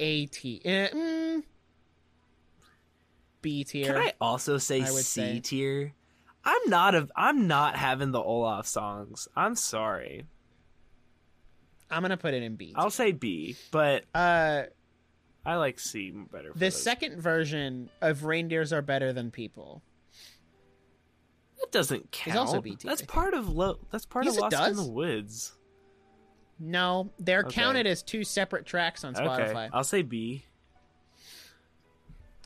A 0.00 0.26
T. 0.26 0.60
Uh, 0.64 0.68
mm, 0.68 1.42
B 3.42 3.64
tier. 3.64 3.86
Can 3.86 3.96
I 3.96 4.12
also 4.20 4.58
say 4.58 4.84
C 4.84 5.40
tier? 5.40 5.92
I'm 6.44 6.68
not 6.70 6.94
a 6.94 7.08
I'm 7.16 7.46
not 7.48 7.76
having 7.76 8.12
the 8.12 8.22
Olaf 8.22 8.66
songs. 8.66 9.26
I'm 9.36 9.54
sorry. 9.56 10.26
I'm 11.90 12.02
gonna 12.02 12.16
put 12.16 12.34
it 12.34 12.42
in 12.42 12.56
B. 12.56 12.72
I'll 12.76 12.90
say 12.90 13.12
B, 13.12 13.56
but 13.70 14.04
Uh, 14.14 14.64
I 15.44 15.56
like 15.56 15.78
C 15.80 16.10
better. 16.10 16.52
For 16.52 16.58
the 16.58 16.66
those. 16.66 16.82
second 16.82 17.20
version 17.20 17.88
of 18.00 18.24
reindeers 18.24 18.72
are 18.72 18.82
better 18.82 19.12
than 19.12 19.30
people. 19.30 19.82
that 21.60 21.72
doesn't 21.72 22.10
count. 22.12 22.36
also 22.38 22.60
B 22.60 22.76
tier, 22.76 22.90
That's 22.90 23.02
part 23.02 23.32
of 23.34 23.48
lo- 23.48 23.78
that's 23.90 24.04
part 24.06 24.24
Yes, 24.26 24.36
of 24.36 24.52
Lost 24.52 24.68
in 24.70 24.76
the 24.76 24.84
Woods. 24.90 25.55
No, 26.58 27.10
they're 27.18 27.40
Okay. 27.40 27.50
counted 27.50 27.86
as 27.86 28.02
two 28.02 28.24
separate 28.24 28.64
tracks 28.66 29.04
on 29.04 29.14
Spotify. 29.14 29.50
Okay, 29.66 29.68
I'll 29.72 29.84
say 29.84 30.02
B. 30.02 30.44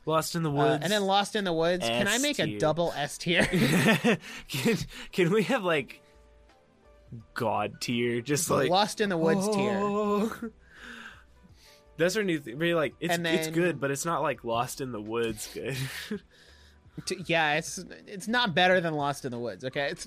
Lost 0.06 0.34
in 0.34 0.42
the 0.42 0.50
Uh, 0.50 0.54
Woods, 0.54 0.82
and 0.82 0.92
then 0.92 1.04
Lost 1.04 1.36
in 1.36 1.44
the 1.44 1.52
Woods. 1.52 1.86
Can 1.86 2.08
I 2.08 2.18
make 2.18 2.38
a 2.38 2.58
double 2.58 2.92
S 2.96 3.18
tier? 3.18 3.44
can, 4.48 4.76
can 5.12 5.30
we 5.30 5.42
have 5.44 5.62
like 5.62 6.00
God 7.34 7.80
tier? 7.80 8.20
Just 8.20 8.50
like 8.50 8.70
Lost 8.70 9.00
in 9.00 9.08
the 9.10 9.16
Woods 9.18 9.46
tier. 9.48 9.78
Oh. 9.80 10.32
That's 11.98 12.16
our 12.16 12.22
new 12.24 12.40
thing. 12.40 12.58
We're 12.58 12.74
like, 12.76 12.94
it's 12.98 13.12
And 13.14 13.26
it's 13.26 13.48
good, 13.48 13.78
but 13.78 13.90
it's 13.90 14.06
not 14.06 14.22
like 14.22 14.42
Lost 14.42 14.80
in 14.80 14.90
the 14.90 15.00
Woods 15.00 15.48
good. 15.52 15.76
Yeah, 17.26 17.54
it's 17.54 17.82
it's 18.06 18.28
not 18.28 18.54
better 18.54 18.78
than 18.80 18.92
Lost 18.94 19.24
in 19.24 19.30
the 19.30 19.38
Woods. 19.38 19.64
Okay, 19.64 19.88
it's 19.90 20.06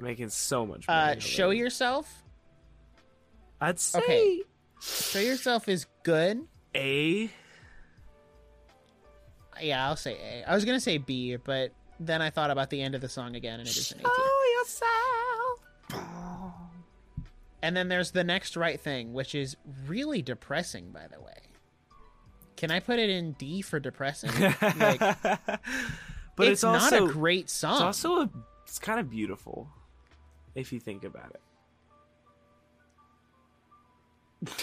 Making 0.00 0.30
so 0.30 0.66
much 0.66 0.88
money. 0.88 1.16
uh, 1.16 1.20
show 1.20 1.50
yourself. 1.50 2.23
I'd 3.64 3.80
say 3.80 3.98
Okay. 3.98 4.42
Show 4.80 5.20
yourself 5.20 5.68
is 5.68 5.86
good. 6.02 6.46
A. 6.74 7.30
Yeah, 9.60 9.86
I'll 9.86 9.96
say 9.96 10.18
A. 10.20 10.50
I 10.50 10.54
was 10.54 10.64
gonna 10.64 10.80
say 10.80 10.98
B, 10.98 11.36
but 11.36 11.72
then 12.00 12.20
I 12.20 12.30
thought 12.30 12.50
about 12.50 12.70
the 12.70 12.82
end 12.82 12.94
of 12.94 13.00
the 13.00 13.08
song 13.08 13.36
again, 13.36 13.60
and 13.60 13.68
it 13.68 13.76
is 13.76 13.92
an 13.92 14.00
A. 14.00 14.02
Show 14.02 14.42
yourself. 14.58 16.14
And 17.62 17.74
then 17.74 17.88
there's 17.88 18.10
the 18.10 18.24
next 18.24 18.58
right 18.58 18.78
thing, 18.78 19.14
which 19.14 19.34
is 19.34 19.56
really 19.86 20.20
depressing, 20.20 20.90
by 20.90 21.06
the 21.10 21.18
way. 21.18 21.32
Can 22.56 22.70
I 22.70 22.80
put 22.80 22.98
it 22.98 23.08
in 23.08 23.32
D 23.32 23.62
for 23.62 23.80
depressing? 23.80 24.30
like, 24.38 25.00
but 25.00 25.60
it's, 26.38 26.62
it's, 26.62 26.64
also 26.64 27.00
not 27.00 27.10
a 27.10 27.12
great 27.12 27.48
song. 27.48 27.74
it's 27.74 27.82
also 27.82 28.22
a 28.22 28.30
it's 28.66 28.78
kind 28.78 29.00
of 29.00 29.08
beautiful 29.08 29.68
if 30.54 30.72
you 30.72 30.80
think 30.80 31.04
about 31.04 31.30
it. 31.30 31.40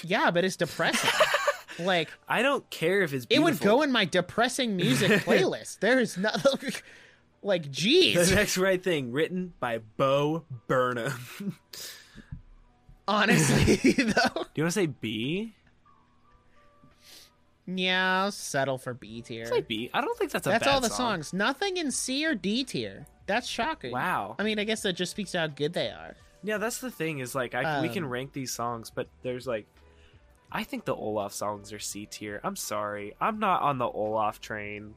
Yeah, 0.03 0.31
but 0.31 0.43
it's 0.45 0.55
depressing. 0.55 1.09
like, 1.79 2.09
I 2.27 2.41
don't 2.41 2.67
care 2.69 3.01
if 3.01 3.13
it's 3.13 3.25
B. 3.25 3.35
it 3.35 3.39
would 3.39 3.59
go 3.59 3.81
in 3.81 3.91
my 3.91 4.05
depressing 4.05 4.75
music 4.75 5.11
playlist. 5.25 5.79
There 5.79 5.99
is 5.99 6.17
not 6.17 6.45
like, 7.43 7.71
G 7.71 8.15
the 8.15 8.35
next 8.35 8.57
right 8.57 8.81
thing 8.83 9.11
written 9.11 9.53
by 9.59 9.79
Bo 9.97 10.43
Burnham. 10.67 11.57
Honestly, 13.07 13.75
though, 13.93 14.43
Do 14.43 14.49
you 14.55 14.63
want 14.63 14.67
to 14.67 14.71
say 14.71 14.85
B? 14.85 15.53
yeah, 17.67 18.23
I'll 18.23 18.31
settle 18.31 18.77
for 18.77 18.93
B 18.93 19.21
tier. 19.21 19.45
Say 19.45 19.61
B. 19.61 19.89
I 19.93 20.01
don't 20.01 20.17
think 20.17 20.31
that's 20.31 20.45
a 20.47 20.49
That's 20.49 20.67
all 20.67 20.81
the 20.81 20.89
song. 20.89 21.15
songs. 21.23 21.33
Nothing 21.33 21.77
in 21.77 21.91
C 21.91 22.25
or 22.25 22.35
D 22.35 22.63
tier. 22.63 23.05
That's 23.27 23.47
shocking. 23.47 23.91
Wow. 23.91 24.35
I 24.39 24.43
mean, 24.43 24.59
I 24.59 24.63
guess 24.65 24.81
that 24.81 24.93
just 24.93 25.11
speaks 25.11 25.31
to 25.31 25.39
how 25.39 25.47
good 25.47 25.73
they 25.73 25.87
are. 25.87 26.15
Yeah, 26.43 26.57
that's 26.57 26.79
the 26.79 26.91
thing 26.91 27.19
is 27.19 27.35
like 27.35 27.53
I, 27.53 27.81
we 27.81 27.89
can 27.89 28.05
Um, 28.05 28.09
rank 28.09 28.33
these 28.33 28.53
songs, 28.53 28.89
but 28.89 29.07
there's 29.21 29.45
like 29.47 29.67
I 30.51 30.63
think 30.63 30.85
the 30.85 30.95
Olaf 30.95 31.33
songs 31.33 31.71
are 31.71 31.79
C 31.79 32.05
tier. 32.05 32.41
I'm 32.43 32.55
sorry, 32.55 33.13
I'm 33.21 33.39
not 33.39 33.61
on 33.61 33.77
the 33.77 33.87
Olaf 33.87 34.41
train. 34.41 34.95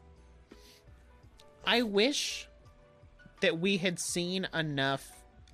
I 1.66 1.82
wish 1.82 2.48
that 3.40 3.58
we 3.58 3.76
had 3.76 3.98
seen 4.00 4.48
enough 4.54 5.08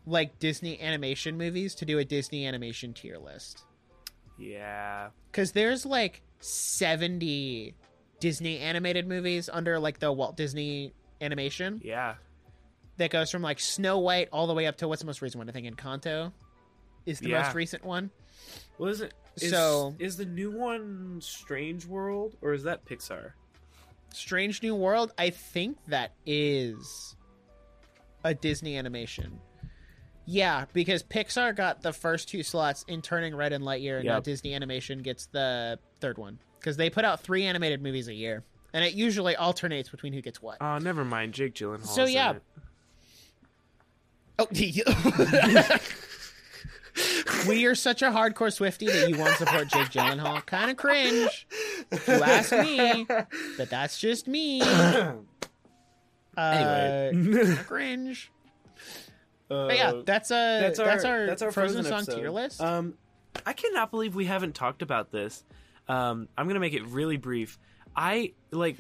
like 0.07 0.39
Disney 0.39 0.81
animation 0.81 1.37
movies 1.37 1.75
to 1.77 1.85
do 1.85 1.99
a 1.99 2.05
Disney 2.05 2.47
animation 2.47 2.95
tier 2.95 3.19
list. 3.19 3.65
Yeah, 4.39 5.11
Cuz 5.33 5.53
there's 5.53 5.85
like 5.85 6.23
70 6.39 7.75
Disney 8.21 8.59
animated 8.59 9.07
movies 9.07 9.51
under 9.53 9.79
like 9.79 9.99
the 9.99 10.11
Walt 10.13 10.37
Disney 10.37 10.93
animation 11.21 11.81
yeah. 11.85 12.15
That 13.01 13.11
goes 13.11 13.31
from 13.31 13.43
like 13.43 13.59
Snow 13.59 13.99
White 13.99 14.29
all 14.33 14.47
the 14.47 14.55
way 14.55 14.67
up 14.67 14.77
to 14.79 14.89
what's 14.89 15.03
the 15.03 15.07
most 15.07 15.21
recent 15.23 15.39
one? 15.39 15.49
I 15.49 15.53
think 15.53 15.67
Encanto 15.67 16.33
is 17.07 17.19
the 17.21 17.31
Yeah. 17.31 17.43
most 17.43 17.55
recent 17.55 17.85
one. 17.85 18.11
What 18.77 18.91
is 18.91 19.01
it? 19.01 19.13
Is, 19.37 19.51
So- 19.51 19.95
is 19.99 20.17
the 20.17 20.25
new 20.27 20.51
one 20.51 21.21
Strange 21.23 21.87
World 21.87 22.37
or 22.43 22.53
is 22.53 22.63
that 22.65 22.85
Pixar? 22.85 23.33
Strange 24.13 24.63
New 24.63 24.75
World, 24.75 25.13
I 25.19 25.31
think 25.31 25.79
that 25.87 26.13
is 26.27 27.17
a 28.25 28.35
Disney 28.35 28.77
animation. 28.77 29.41
Yeah, 30.27 30.67
because 30.73 31.03
Pixar 31.03 31.55
got 31.57 31.83
the 31.83 31.93
first 31.93 32.29
two 32.29 32.43
slots 32.43 32.85
in 32.87 33.03
Turning 33.03 33.35
Red 33.35 33.53
and 33.53 33.65
Lightyear, 33.65 33.99
and 33.99 34.07
now 34.07 34.21
Disney 34.21 34.55
Animation 34.55 35.01
gets 35.03 35.27
the 35.27 35.79
third 36.01 36.19
one 36.19 36.39
because 36.59 36.77
they 36.77 36.91
put 36.91 37.05
out 37.05 37.21
three 37.21 37.45
animated 37.45 37.83
movies 37.83 38.07
a 38.09 38.15
year, 38.15 38.45
and 38.73 38.85
it 38.85 38.95
usually 38.95 39.35
alternates 39.37 39.89
between 39.89 40.13
who 40.13 40.21
gets 40.21 40.43
what. 40.43 40.59
Oh, 40.61 40.79
never 40.79 41.05
mind. 41.05 41.33
Jake 41.35 41.55
Gyllenhaal. 41.55 41.87
So, 41.87 42.05
yeah. 42.05 42.35
Oh, 44.41 45.79
we 47.49 47.67
are 47.67 47.75
such 47.75 48.03
a 48.03 48.07
hardcore 48.07 48.53
Swifty 48.53 48.87
that 48.87 49.09
you 49.09 49.19
won't 49.19 49.37
support 49.37 49.69
Jake 49.69 49.89
Gyllenhaal. 49.91 50.45
Kind 50.47 50.71
of 50.71 50.77
cringe, 50.77 51.47
if 51.91 52.09
you 52.09 52.15
ask 52.15 52.53
me. 52.53 53.07
But 53.57 53.71
that's 53.71 53.99
just 53.99 54.27
me. 54.29 54.63
Uh, 56.37 57.11
Anyway. 57.13 57.57
cringe. 57.67 58.31
But 59.49 59.77
yeah, 59.77 60.01
that's 60.07 60.31
uh 60.31 60.61
that's 60.61 60.79
that's 60.79 61.05
our 61.05 61.27
that's 61.27 61.43
our 61.43 61.51
Frozen, 61.51 61.85
Frozen, 61.85 62.05
song 62.07 62.17
tier 62.17 62.31
list. 62.31 62.61
Um, 62.63 62.95
I 63.45 63.53
cannot 63.53 63.91
believe 63.91 64.15
we 64.15 64.27
haven't 64.27 64.55
talked 64.55 64.81
about 64.81 65.11
this. 65.11 65.43
Um, 65.89 66.29
I'm 66.39 66.47
gonna 66.47 66.61
make 66.61 66.73
it 66.73 66.87
really 66.87 67.17
brief. 67.17 67.59
I 67.97 68.33
like, 68.53 68.77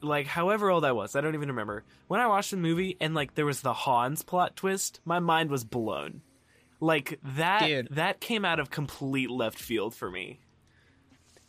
like, 0.00 0.26
however 0.26 0.70
old 0.70 0.84
I 0.84 0.92
was, 0.92 1.16
I 1.16 1.20
don't 1.20 1.34
even 1.34 1.48
remember 1.48 1.84
when 2.06 2.20
I 2.20 2.26
watched 2.26 2.50
the 2.50 2.56
movie 2.56 2.96
and 3.00 3.14
like 3.14 3.34
there 3.34 3.46
was 3.46 3.60
the 3.60 3.72
Hans 3.72 4.22
plot 4.22 4.56
twist. 4.56 5.00
My 5.04 5.18
mind 5.18 5.50
was 5.50 5.64
blown. 5.64 6.22
Like 6.80 7.18
that, 7.22 7.66
Dude. 7.66 7.88
that 7.92 8.20
came 8.20 8.44
out 8.44 8.60
of 8.60 8.70
complete 8.70 9.30
left 9.30 9.58
field 9.58 9.94
for 9.94 10.10
me. 10.10 10.40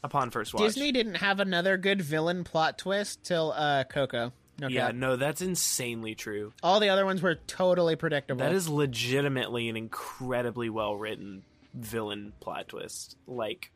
Upon 0.04 0.32
first 0.32 0.54
watch, 0.54 0.64
Disney 0.64 0.92
didn't 0.92 1.16
have 1.16 1.40
another 1.40 1.78
good 1.78 2.02
villain 2.02 2.44
plot 2.44 2.78
twist 2.78 3.24
till 3.24 3.52
uh 3.56 3.84
Coco. 3.84 4.32
No 4.60 4.68
yeah, 4.68 4.88
cap. 4.88 4.96
no, 4.96 5.16
that's 5.16 5.42
insanely 5.42 6.16
true. 6.16 6.54
All 6.64 6.80
the 6.80 6.90
other 6.90 7.06
ones 7.06 7.22
were 7.22 7.36
totally 7.36 7.96
predictable. 7.96 8.40
That 8.40 8.54
is 8.54 8.68
legitimately 8.68 9.70
an 9.70 9.78
incredibly 9.78 10.70
well 10.70 10.96
written 10.96 11.44
villain 11.74 12.34
plot 12.40 12.70
twist. 12.70 13.16
Like, 13.28 13.72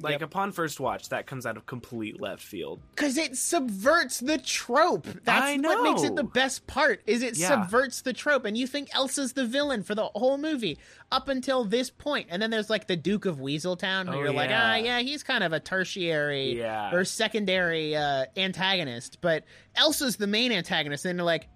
like 0.00 0.12
Yep. 0.12 0.22
upon 0.22 0.52
first 0.52 0.80
watch, 0.80 1.08
that 1.10 1.26
comes 1.26 1.46
out 1.46 1.56
of 1.56 1.66
complete 1.66 2.20
left 2.20 2.42
field. 2.42 2.80
because 2.94 3.16
it 3.16 3.36
subverts 3.36 4.20
the 4.20 4.38
trope. 4.38 5.06
That's 5.24 5.62
what 5.62 5.82
makes 5.84 6.02
it 6.02 6.16
the 6.16 6.24
best 6.24 6.66
part. 6.66 7.00
Is 7.06 7.22
it 7.22 7.36
Yeah. 7.36 7.48
subverts 7.48 8.02
the 8.02 8.12
trope, 8.12 8.44
and 8.44 8.56
you 8.58 8.66
think 8.66 8.88
Elsa's 8.94 9.34
the 9.34 9.46
villain 9.46 9.82
for 9.84 9.94
the 9.94 10.06
whole 10.14 10.36
movie 10.38 10.78
up 11.12 11.28
until 11.28 11.64
this 11.64 11.90
point, 11.90 12.26
and 12.30 12.42
then 12.42 12.50
there's 12.50 12.68
like 12.70 12.86
the 12.88 12.96
Duke 12.96 13.24
of 13.24 13.36
Weaseltown, 13.38 14.08
who 14.08 14.14
Oh, 14.14 14.18
you're 14.20 14.32
like, 14.32 14.50
yeah. 14.50 14.72
ah, 14.72 14.74
yeah, 14.76 14.98
he's 15.00 15.22
kind 15.22 15.44
of 15.44 15.52
a 15.52 15.60
tertiary 15.60 16.58
Yeah. 16.58 16.92
or 16.92 17.04
secondary 17.04 17.94
uh, 17.96 18.26
antagonist, 18.36 19.18
but 19.20 19.44
Elsa's 19.76 20.16
the 20.16 20.26
main 20.26 20.52
antagonist, 20.52 21.04
and 21.04 21.18
they're 21.18 21.24
like. 21.24 21.48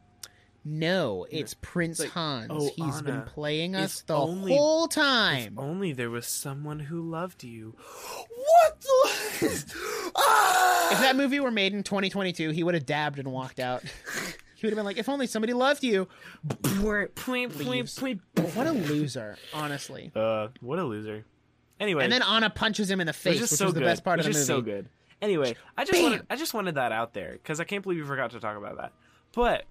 No, 0.64 1.26
it's 1.30 1.54
Prince 1.54 2.00
like, 2.00 2.11
Hans. 2.11 2.48
oh, 2.50 2.70
He's 2.76 3.00
been 3.02 3.22
playing 3.22 3.74
us 3.74 4.02
the 4.02 4.14
only- 4.16 4.54
whole 4.54 4.86
time. 4.88 5.54
If 5.54 5.59
Only 5.59 5.92
there 5.92 6.11
was 6.11 6.26
someone 6.26 6.78
who 6.80 7.00
loved 7.00 7.42
you. 7.44 7.74
What 8.62 8.80
the? 8.80 10.11
ah! 10.16 10.92
If 10.92 11.00
that 11.00 11.16
movie 11.16 11.38
were 11.40 11.50
made 11.50 11.74
in 11.74 11.82
2022, 11.82 12.50
he 12.50 12.62
would 12.62 12.74
have 12.74 12.86
dabbed 12.86 13.18
and 13.18 13.30
walked 13.30 13.61
out. 13.61 13.82
he 14.56 14.66
would 14.66 14.70
have 14.72 14.76
been 14.76 14.86
like, 14.86 14.96
"If 14.96 15.09
only 15.09 15.26
somebody 15.26 15.52
loved 15.52 15.84
you." 15.84 16.09
Point, 16.62 17.14
point, 17.14 17.56
Leaves. 17.56 17.98
point. 17.98 18.20
What 18.54 18.66
a 18.66 18.72
loser, 18.72 19.36
honestly. 19.52 20.12
Uh, 20.14 20.48
what 20.61 20.78
a 20.78 20.84
loser. 20.84 21.24
Anyway, 21.78 22.04
And 22.04 22.12
then 22.12 22.22
Anna 22.22 22.48
punches 22.48 22.90
him 22.90 23.00
in 23.00 23.06
the 23.06 23.12
face, 23.12 23.40
which 23.40 23.50
so 23.50 23.66
was 23.66 23.74
the 23.74 23.80
good. 23.80 23.86
best 23.86 24.02
part 24.04 24.18
of 24.18 24.24
the 24.24 24.30
movie. 24.32 24.44
so 24.44 24.61
good. 24.62 24.88
Anyway, 25.20 25.54
I 25.76 25.82
just 25.84 25.92
Bam! 25.92 26.02
wanted 26.04 26.26
I 26.30 26.36
just 26.36 26.54
wanted 26.54 26.76
that 26.76 26.90
out 26.92 27.12
there 27.12 27.32
because 27.32 27.61
I 27.61 27.64
can't 27.64 27.82
believe 27.82 27.98
you 27.98 28.06
forgot 28.06 28.30
to 28.32 28.40
talk 28.40 28.56
about 28.56 28.76
that. 28.78 28.92
But 29.34 29.64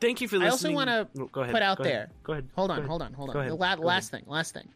thank 0.00 0.20
you 0.20 0.28
for 0.28 0.36
listening. 0.38 0.48
I 0.48 0.52
also 0.52 0.72
wanna 0.72 1.08
Oh, 1.18 1.26
go 1.26 1.40
ahead, 1.42 1.52
put 1.54 1.62
out 1.62 1.78
go 1.78 1.84
ahead, 1.84 1.94
there- 1.94 2.10
Go 2.24 2.32
ahead. 2.32 2.48
Hold 2.54 2.70
on, 2.70 2.78
ahead. 2.78 2.88
hold 2.88 3.02
on, 3.02 3.12
hold 3.12 3.30
on. 3.30 3.36
Ahead, 3.36 3.50
The 3.50 3.54
la- 3.56 3.76
go 3.76 3.82
last 3.82 4.10
thing, 4.10 4.24
last 4.26 4.54
thing. 4.54 4.68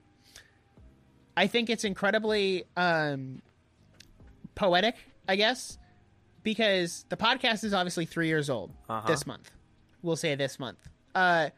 I 1.37 1.47
think 1.49 1.69
it's 1.71 1.85
incredibly 1.85 2.65
um, 2.77 3.43
poetic, 4.55 4.97
I 5.29 5.37
guess, 5.37 5.79
because 6.43 7.05
the 7.09 7.17
podcast 7.17 7.65
is 7.65 7.75
obviously 7.75 8.07
three 8.07 8.29
years 8.29 8.49
old 8.51 8.73
Uh-huh. 8.89 9.07
this 9.09 9.27
month. 9.27 9.51
We'll 10.03 10.17
say 10.17 10.35
this 10.37 10.59
month. 10.59 10.79
Uh, 11.15 11.49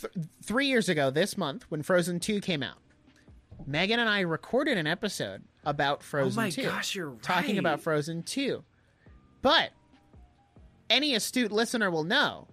th- 0.00 0.12
three 0.42 0.66
years 0.66 0.88
ago, 0.88 1.10
this 1.10 1.36
month, 1.36 1.64
when 1.68 1.82
Frozen 1.82 2.20
2 2.20 2.40
came 2.40 2.62
out, 2.62 2.78
Megan 3.66 4.00
and 4.00 4.08
I 4.08 4.20
recorded 4.20 4.76
an 4.78 4.86
episode 4.86 5.44
about 5.64 6.02
Frozen. 6.02 6.38
Oh 6.38 6.42
my 6.42 6.50
2. 6.50 6.62
gosh, 6.62 6.94
you're 6.94 7.10
right. 7.10 7.22
talking 7.22 7.58
about 7.58 7.80
Frozen 7.80 8.22
2. 8.24 8.64
But 9.42 9.70
any 10.90 11.14
astute 11.14 11.52
listener 11.52 11.90
will 11.90 12.04
know 12.04 12.48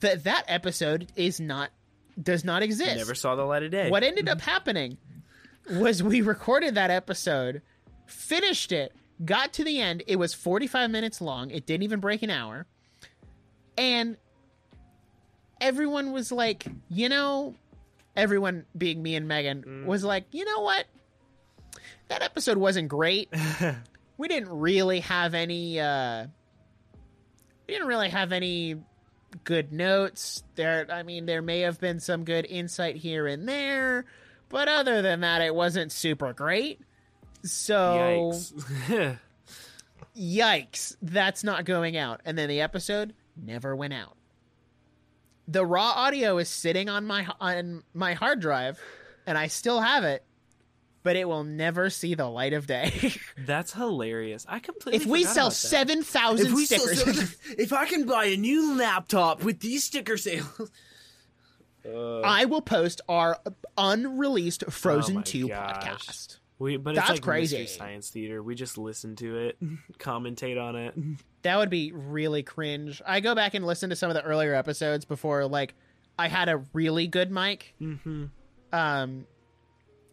that 0.00 0.24
that 0.24 0.44
episode 0.48 1.10
is 1.16 1.40
not 1.40 1.70
does 2.20 2.44
not 2.44 2.62
exist. 2.62 2.96
Never 2.96 3.14
saw 3.14 3.34
the 3.36 3.44
light 3.44 3.62
of 3.62 3.70
day. 3.70 3.90
What 3.90 4.02
ended 4.02 4.28
up 4.28 4.40
happening 4.40 4.98
was 5.70 6.02
we 6.02 6.20
recorded 6.20 6.74
that 6.74 6.90
episode, 6.90 7.62
finished 8.06 8.72
it, 8.72 8.92
got 9.24 9.52
to 9.54 9.64
the 9.64 9.80
end. 9.80 10.02
It 10.06 10.16
was 10.16 10.34
45 10.34 10.90
minutes 10.90 11.20
long. 11.20 11.50
It 11.50 11.66
didn't 11.66 11.84
even 11.84 12.00
break 12.00 12.22
an 12.22 12.30
hour. 12.30 12.66
And 13.76 14.16
everyone 15.60 16.12
was 16.12 16.32
like, 16.32 16.66
you 16.88 17.08
know, 17.08 17.54
everyone 18.16 18.64
being 18.76 19.02
me 19.02 19.14
and 19.14 19.28
Megan 19.28 19.62
Mm. 19.62 19.84
was 19.86 20.02
like, 20.04 20.24
you 20.32 20.44
know 20.44 20.60
what? 20.60 20.86
That 22.08 22.22
episode 22.22 22.58
wasn't 22.58 22.88
great. 22.88 23.28
we 24.18 24.26
didn't 24.28 24.50
really 24.50 25.00
have 25.00 25.34
any 25.34 25.78
uh 25.78 26.26
we 27.66 27.74
didn't 27.74 27.86
really 27.88 28.08
have 28.08 28.32
any 28.32 28.76
good 29.44 29.72
notes. 29.72 30.42
There 30.54 30.86
i 30.90 31.02
mean 31.02 31.26
there 31.26 31.42
may 31.42 31.60
have 31.60 31.80
been 31.80 32.00
some 32.00 32.24
good 32.24 32.46
insight 32.46 32.96
here 32.96 33.26
and 33.26 33.48
there 33.48 34.04
but 34.48 34.68
other 34.68 35.02
than 35.02 35.20
that 35.20 35.42
it 35.42 35.54
wasn't 35.54 35.92
super 35.92 36.32
great. 36.32 36.80
So 37.44 38.32
Yikes. 38.34 39.18
yikes 40.16 40.96
that's 41.02 41.44
not 41.44 41.64
going 41.64 41.96
out. 41.96 42.20
And 42.24 42.36
then 42.36 42.48
the 42.48 42.60
episode 42.60 43.14
never 43.36 43.76
went 43.76 43.92
out. 43.92 44.16
The 45.46 45.64
raw 45.64 45.92
audio 45.96 46.38
is 46.38 46.48
sitting 46.48 46.88
on 46.88 47.06
my 47.06 47.26
on 47.40 47.82
my 47.94 48.14
hard 48.14 48.40
drive 48.40 48.80
and 49.26 49.38
i 49.38 49.46
still 49.46 49.80
have 49.80 50.04
it 50.04 50.24
but 51.02 51.16
it 51.16 51.26
will 51.28 51.44
never 51.44 51.90
see 51.90 52.14
the 52.14 52.26
light 52.26 52.52
of 52.52 52.66
day 52.66 53.12
That's 53.46 53.72
hilarious. 53.72 54.44
I 54.48 54.58
completely 54.58 55.00
if 55.00 55.06
we 55.06 55.24
sell 55.24 55.46
about 55.46 55.52
that. 55.52 55.56
7000 55.56 56.56
stickers 56.66 57.36
if 57.58 57.72
I 57.72 57.86
can 57.86 58.04
buy 58.06 58.26
a 58.26 58.36
new 58.36 58.76
laptop 58.76 59.42
with 59.44 59.60
these 59.60 59.84
sticker 59.84 60.16
sales. 60.16 60.70
Uh, 61.86 62.20
I 62.20 62.44
will 62.44 62.60
post 62.60 63.00
our 63.08 63.38
unreleased 63.76 64.64
Frozen 64.70 65.18
Oh 65.18 65.22
2 65.22 65.48
gosh. 65.48 65.84
podcast. 65.84 66.38
we, 66.58 66.76
but 66.76 66.94
That's 66.96 67.08
it's 67.10 67.16
like 67.18 67.22
crazy. 67.22 67.58
Mystery 67.60 67.78
Science 67.78 68.10
Theater. 68.10 68.42
We 68.42 68.54
just 68.54 68.76
listen 68.76 69.16
to 69.16 69.36
it, 69.38 69.56
commentate 69.98 70.60
on 70.60 70.76
it. 70.76 70.94
That 71.42 71.56
would 71.56 71.70
be 71.70 71.92
really 71.92 72.42
cringe. 72.42 73.00
I 73.06 73.20
go 73.20 73.34
back 73.34 73.54
and 73.54 73.64
listen 73.64 73.90
to 73.90 73.96
some 73.96 74.10
of 74.10 74.14
the 74.14 74.22
earlier 74.24 74.54
episodes 74.54 75.04
before 75.04 75.46
like 75.46 75.74
I 76.18 76.28
had 76.28 76.48
a 76.48 76.62
really 76.74 77.06
good 77.06 77.30
mic. 77.30 77.74
hmm 77.78 78.24
Um 78.72 79.26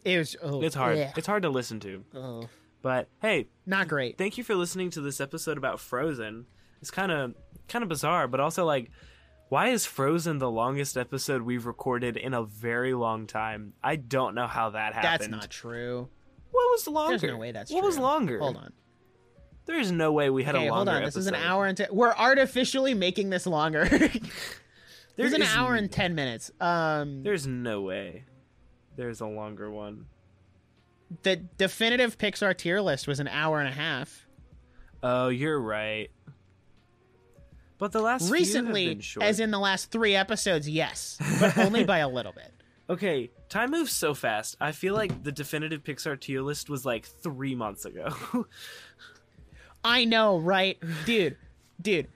it 0.06 0.18
was 0.18 0.36
oh, 0.42 0.62
It's 0.62 0.74
hard. 0.74 0.96
yeah. 0.98 1.12
It's 1.16 1.26
hard 1.26 1.42
to 1.42 1.48
listen 1.50 1.80
to. 1.80 2.04
Oh, 2.14 2.48
But 2.82 3.08
hey, 3.20 3.48
not 3.66 3.88
great. 3.88 4.16
thank 4.18 4.38
you 4.38 4.44
for 4.44 4.54
listening 4.54 4.90
to 4.90 5.00
this 5.00 5.20
episode 5.20 5.58
about 5.58 5.80
Frozen. 5.80 6.46
It's 6.80 6.90
kind 6.90 7.10
of 7.12 7.34
kind 7.68 7.82
of 7.82 7.88
bizarre, 7.88 8.28
but 8.28 8.40
also 8.40 8.64
like 8.64 8.90
why 9.48 9.68
is 9.68 9.86
Frozen 9.86 10.38
the 10.38 10.50
longest 10.50 10.96
episode 10.96 11.42
we've 11.42 11.66
recorded 11.66 12.16
in 12.16 12.34
a 12.34 12.42
very 12.44 12.94
long 12.94 13.26
time? 13.26 13.74
I 13.82 13.96
don't 13.96 14.34
know 14.34 14.46
how 14.46 14.70
that 14.70 14.92
happened. 14.94 15.32
That's 15.32 15.42
not 15.42 15.50
true. 15.50 16.08
What 16.50 16.62
was 16.72 16.88
longer? 16.88 17.18
There's 17.18 17.32
no 17.32 17.38
way 17.38 17.52
that's 17.52 17.70
what 17.70 17.80
true. 17.80 17.86
was 17.88 17.98
longer? 17.98 18.38
Hold 18.40 18.56
on. 18.56 18.72
There's 19.66 19.90
no 19.92 20.12
way 20.12 20.30
we 20.30 20.42
had 20.44 20.54
Okay, 20.54 20.68
a 20.68 20.72
hold 20.72 20.86
longer 20.86 20.98
on. 21.00 21.04
This 21.04 21.16
is 21.16 21.26
an 21.26 21.34
episode. 21.34 21.48
hour 21.48 21.66
and 21.66 21.76
ten. 21.76 21.88
We're 21.92 22.14
artificially 22.14 22.94
making 22.94 23.30
this 23.30 23.46
longer. 23.46 23.88
There's 25.16 25.32
an 25.32 25.42
hour 25.42 25.74
and 25.74 25.90
10 25.90 26.14
minutes. 26.14 26.50
Um 26.60 27.22
There's 27.22 27.46
no 27.46 27.80
way. 27.82 28.24
There's 28.96 29.20
a 29.20 29.26
longer 29.26 29.70
one. 29.70 30.06
the 31.22 31.36
definitive 31.36 32.18
Pixar 32.18 32.56
tier 32.56 32.80
list 32.80 33.06
was 33.06 33.20
an 33.20 33.28
hour 33.28 33.60
and 33.60 33.68
a 33.68 33.72
half. 33.72 34.26
Oh, 35.02 35.28
you're 35.28 35.60
right. 35.60 36.10
But 37.78 37.92
the 37.92 38.00
last 38.00 38.30
Recently, 38.30 38.98
as 39.20 39.38
in 39.38 39.50
the 39.50 39.58
last 39.58 39.90
3 39.90 40.16
episodes, 40.16 40.68
yes, 40.68 41.18
but 41.38 41.58
only 41.64 41.84
by 41.84 41.98
a 41.98 42.08
little 42.08 42.32
bit. 42.32 42.50
Okay, 42.88 43.30
time 43.50 43.70
moves 43.70 43.92
so 43.92 44.14
fast. 44.14 44.56
I 44.60 44.72
feel 44.72 44.94
like 44.94 45.22
the 45.22 45.32
definitive 45.32 45.82
Pixar 45.84 46.18
tier 46.18 46.40
list 46.40 46.70
was 46.70 46.86
like 46.86 47.04
three 47.06 47.54
months 47.54 47.84
ago. 47.84 48.14
I 49.84 50.04
know, 50.06 50.38
right? 50.38 50.78
Dude, 51.04 51.36
dude. 51.80 52.08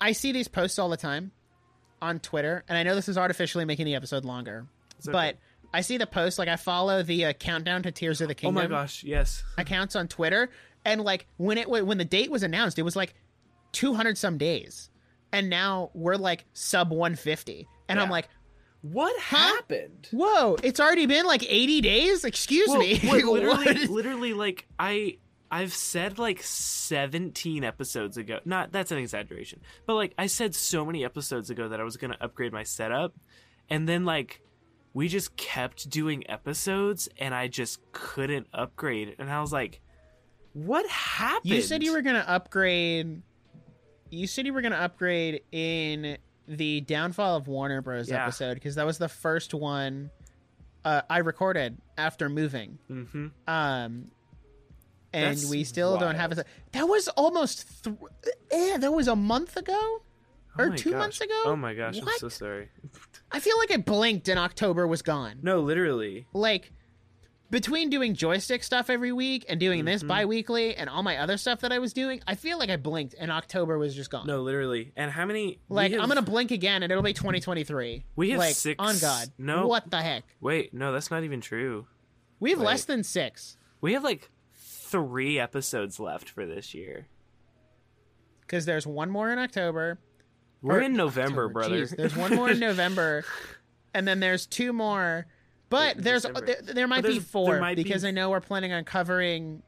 I 0.00 0.12
see 0.12 0.32
these 0.32 0.48
posts 0.48 0.78
all 0.78 0.88
the 0.90 0.96
time 0.98 1.32
on 2.02 2.20
Twitter, 2.20 2.64
and 2.68 2.76
I 2.76 2.82
know 2.82 2.94
this 2.94 3.08
is 3.08 3.16
artificially 3.16 3.64
making 3.64 3.86
the 3.86 3.94
episode 3.94 4.24
longer. 4.26 4.66
It's 4.98 5.08
okay. 5.08 5.12
I 5.74 5.80
see 5.82 5.98
the 5.98 6.06
post. 6.06 6.38
like 6.38 6.48
I 6.48 6.56
follow 6.56 7.02
the 7.02 7.26
uh, 7.26 7.32
countdown 7.34 7.82
to 7.82 7.90
Tears 7.92 8.20
of 8.20 8.28
the 8.28 8.34
Kingdom. 8.34 8.58
oh 8.58 8.62
my 8.62 8.66
gosh, 8.68 9.04
yes. 9.04 9.42
accounts 9.58 9.94
on 9.96 10.08
Twitter, 10.08 10.50
and 10.84 11.00
like 11.02 11.26
when 11.36 11.58
it 11.58 11.68
when 11.68 11.98
the 11.98 12.04
date 12.04 12.30
was 12.30 12.42
announced, 12.42 12.78
it 12.78 12.82
was 12.82 12.96
like 12.96 13.14
200 13.72 14.16
some 14.16 14.38
days. 14.38 14.90
And 15.32 15.50
now 15.50 15.90
we're 15.94 16.14
like 16.16 16.44
sub 16.52 16.90
150. 16.90 17.66
And 17.88 17.98
I'm 18.00 18.08
like, 18.08 18.28
What 18.82 19.18
happened? 19.20 20.08
Whoa! 20.12 20.56
It's 20.62 20.78
already 20.78 21.06
been 21.06 21.26
like 21.26 21.44
eighty 21.50 21.80
days. 21.80 22.24
Excuse 22.24 22.68
Well, 22.68 22.78
me. 22.78 23.00
wait, 23.02 23.24
literally, 23.26 23.66
What? 23.66 23.90
literally, 23.90 24.32
like 24.32 24.66
I, 24.78 25.18
I've 25.50 25.72
said 25.72 26.18
like 26.18 26.40
seventeen 26.42 27.64
episodes 27.64 28.16
ago. 28.16 28.38
Not 28.44 28.72
that's 28.72 28.92
an 28.92 28.98
exaggeration, 28.98 29.60
but 29.86 29.94
like 29.94 30.14
I 30.18 30.26
said 30.26 30.54
so 30.54 30.84
many 30.84 31.04
episodes 31.04 31.50
ago 31.50 31.68
that 31.68 31.80
I 31.80 31.82
was 31.82 31.96
gonna 31.96 32.16
upgrade 32.20 32.52
my 32.52 32.62
setup, 32.62 33.14
and 33.68 33.88
then 33.88 34.04
like 34.04 34.40
we 34.94 35.08
just 35.08 35.36
kept 35.36 35.90
doing 35.90 36.28
episodes, 36.30 37.08
and 37.18 37.34
I 37.34 37.48
just 37.48 37.80
couldn't 37.92 38.46
upgrade, 38.54 39.16
and 39.18 39.30
I 39.30 39.40
was 39.40 39.52
like, 39.52 39.80
"What 40.52 40.88
happened?" 40.88 41.52
You 41.52 41.60
said 41.60 41.82
you 41.82 41.92
were 41.92 42.02
gonna 42.02 42.24
upgrade. 42.26 43.22
You 44.10 44.26
said 44.26 44.46
you 44.46 44.52
were 44.52 44.62
gonna 44.62 44.76
upgrade 44.76 45.42
in 45.52 46.16
the 46.46 46.80
downfall 46.82 47.36
of 47.36 47.48
Warner 47.48 47.82
Bros. 47.82 48.08
Yeah. 48.08 48.22
episode 48.22 48.54
because 48.54 48.76
that 48.76 48.86
was 48.86 48.98
the 48.98 49.08
first 49.08 49.52
one 49.52 50.10
uh, 50.84 51.02
I 51.08 51.18
recorded 51.18 51.78
after 51.96 52.28
moving. 52.28 52.78
Mm-hmm. 52.90 53.26
Um, 53.48 54.10
and 55.12 55.36
That's 55.36 55.48
we 55.48 55.64
still 55.64 55.96
don't 55.98 56.16
have 56.16 56.30
wild. 56.32 56.40
it. 56.40 56.46
That 56.72 56.86
was 56.88 57.08
almost. 57.08 57.84
Th- 57.84 57.96
eh, 58.50 58.78
that 58.78 58.92
was 58.92 59.08
a 59.08 59.16
month 59.16 59.56
ago, 59.56 60.02
or 60.58 60.70
my 60.70 60.76
two 60.76 60.90
gosh. 60.90 60.98
months 60.98 61.20
ago. 61.20 61.42
Oh 61.46 61.56
my 61.56 61.74
gosh, 61.74 61.98
I'm 62.00 62.08
so 62.18 62.28
sorry. 62.28 62.68
I 63.34 63.40
feel 63.40 63.58
like 63.58 63.70
I 63.72 63.76
blinked 63.78 64.28
and 64.28 64.38
October 64.38 64.86
was 64.86 65.02
gone. 65.02 65.38
No, 65.42 65.60
literally. 65.60 66.26
like 66.32 66.72
between 67.50 67.88
doing 67.90 68.14
joystick 68.14 68.64
stuff 68.64 68.90
every 68.90 69.12
week 69.12 69.44
and 69.48 69.60
doing 69.60 69.84
this 69.84 70.02
Mhm. 70.02 70.08
bi-weekly 70.08 70.74
and 70.74 70.88
all 70.90 71.02
my 71.04 71.18
other 71.18 71.36
stuff 71.36 71.60
that 71.60 71.70
I 71.72 71.78
was 71.78 71.92
doing, 71.92 72.20
I 72.26 72.34
feel 72.34 72.58
like 72.58 72.68
I 72.70 72.76
blinked 72.76 73.14
and 73.18 73.30
October 73.30 73.78
was 73.78 73.94
just 73.94 74.10
gone. 74.10 74.26
No, 74.26 74.42
literally. 74.42 74.92
And 74.96 75.10
how 75.10 75.24
many? 75.24 75.60
like 75.68 75.92
have- 75.92 76.00
I'm 76.00 76.08
gonna 76.08 76.22
blink 76.22 76.50
again 76.50 76.82
and 76.82 76.90
it'll 76.90 77.04
be 77.04 77.12
2023. 77.12 78.04
We 78.16 78.30
have 78.30 78.38
like 78.38 78.54
six- 78.56 78.76
on 78.80 78.98
God. 78.98 79.28
no. 79.38 79.66
what 79.68 79.88
the 79.90 80.00
heck? 80.02 80.24
Wait, 80.40 80.74
no, 80.74 80.92
that's 80.92 81.10
not 81.12 81.22
even 81.22 81.40
true. 81.40 81.86
We 82.40 82.50
have 82.50 82.58
Wait. 82.58 82.66
less 82.66 82.84
than 82.84 83.04
six 83.04 83.56
We 83.80 83.92
have 83.92 84.02
like 84.02 84.30
three 84.52 85.38
episodes 85.38 86.00
left 86.00 86.28
for 86.30 86.46
this 86.46 86.74
year. 86.74 87.06
because 88.40 88.64
there's 88.66 88.86
one 88.86 89.10
more 89.10 89.30
in 89.30 89.38
October. 89.38 89.98
We're 90.64 90.78
Or- 90.78 90.80
in 90.82 90.94
November, 90.94 91.44
October, 91.44 91.48
brother. 91.52 91.82
jeez. 91.82 91.96
there's 91.96 92.16
one 92.16 92.34
more 92.34 92.48
in 92.50 92.58
November, 92.70 93.24
and 93.92 94.08
then 94.08 94.18
there's 94.20 94.46
two 94.46 94.72
more. 94.72 95.26
But 95.68 95.96
Wait, 95.96 96.04
there's 96.04 96.22
there, 96.22 96.56
there 96.62 96.86
might 96.88 97.02
But 97.02 97.10
be 97.12 97.18
four 97.20 97.52
there 97.52 97.60
might 97.60 97.76
be- 97.76 97.82
because 97.82 98.04
I 98.04 98.10
know 98.12 98.30
we're 98.30 98.40
planning 98.40 98.72
on 98.72 98.84
covering 98.84 99.62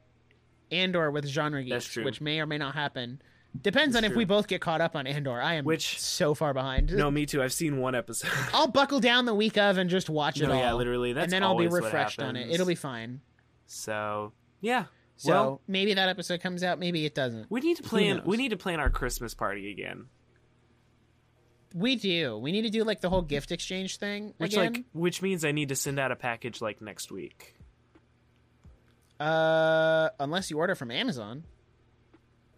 Andor 0.71 1.11
with 1.11 1.25
genre 1.27 1.61
geeks, 1.63 1.71
That's 1.73 1.85
true. 1.85 2.03
which 2.03 2.19
may 2.19 2.39
or 2.39 2.45
may 2.45 2.57
not 2.57 2.73
happen. 2.73 3.21
Depends 3.61 3.95
on 3.95 4.01
That's 4.03 4.11
if 4.11 4.17
we 4.17 4.25
both 4.25 4.47
get 4.47 4.59
caught 4.61 4.81
up 4.81 4.95
on 4.95 5.07
Andor. 5.07 5.41
I 5.41 5.53
am 5.55 5.65
Which- 5.65 5.99
so 5.99 6.33
far 6.33 6.53
behind. 6.53 6.91
no, 6.93 7.09
me 7.09 7.25
too. 7.25 7.41
I've 7.41 7.53
seen 7.53 7.77
one 7.77 7.95
episode. 7.95 8.29
I'll 8.53 8.67
buckle 8.67 8.99
down 8.99 9.25
the 9.25 9.33
week 9.33 9.57
of 9.57 9.77
and 9.77 9.89
just 9.89 10.09
watch 10.09 10.41
it 10.41 10.47
no, 10.47 10.53
all. 10.53 10.59
yeah, 10.59 10.73
literally. 10.73 11.13
That's 11.13 11.25
and 11.25 11.31
then 11.33 11.43
I'll 11.43 11.55
be 11.57 11.67
refreshed 11.67 12.21
on 12.21 12.35
it. 12.35 12.49
It'll 12.51 12.65
be 12.67 12.75
fine. 12.75 13.21
so. 13.65 14.33
Yeah. 14.61 14.85
So 15.19 15.31
well, 15.31 15.61
maybe 15.67 15.95
that 15.95 16.09
episode 16.09 16.41
comes 16.41 16.63
out, 16.63 16.77
maybe 16.77 17.03
it 17.05 17.15
doesn't. 17.15 17.49
we 17.49 17.59
need 17.61 17.77
to 17.77 17.83
plan. 17.83 18.21
We 18.25 18.37
need 18.37 18.49
to 18.49 18.57
plan 18.57 18.79
our 18.79 18.89
Christmas 18.91 19.33
party 19.33 19.71
again. 19.71 20.05
We 21.73 21.95
do. 21.97 22.37
We 22.37 22.51
need 22.51 22.63
to 22.63 22.69
do 22.69 22.83
like 22.83 23.01
the 23.01 23.09
whole 23.09 23.21
gift 23.21 23.51
exchange 23.51 23.97
thing 23.97 24.33
Which 24.37 24.53
again. 24.53 24.73
like, 24.73 24.83
which 24.93 25.21
means 25.21 25.43
I 25.45 25.51
need 25.51 25.69
to 25.69 25.75
send 25.75 25.99
out 25.99 26.11
a 26.11 26.15
package 26.15 26.61
like 26.61 26.81
next 26.81 27.11
week. 27.11 27.53
uh, 29.19 30.09
unless 30.19 30.49
you 30.49 30.57
order 30.57 30.75
from 30.75 30.91
Amazon. 30.91 31.43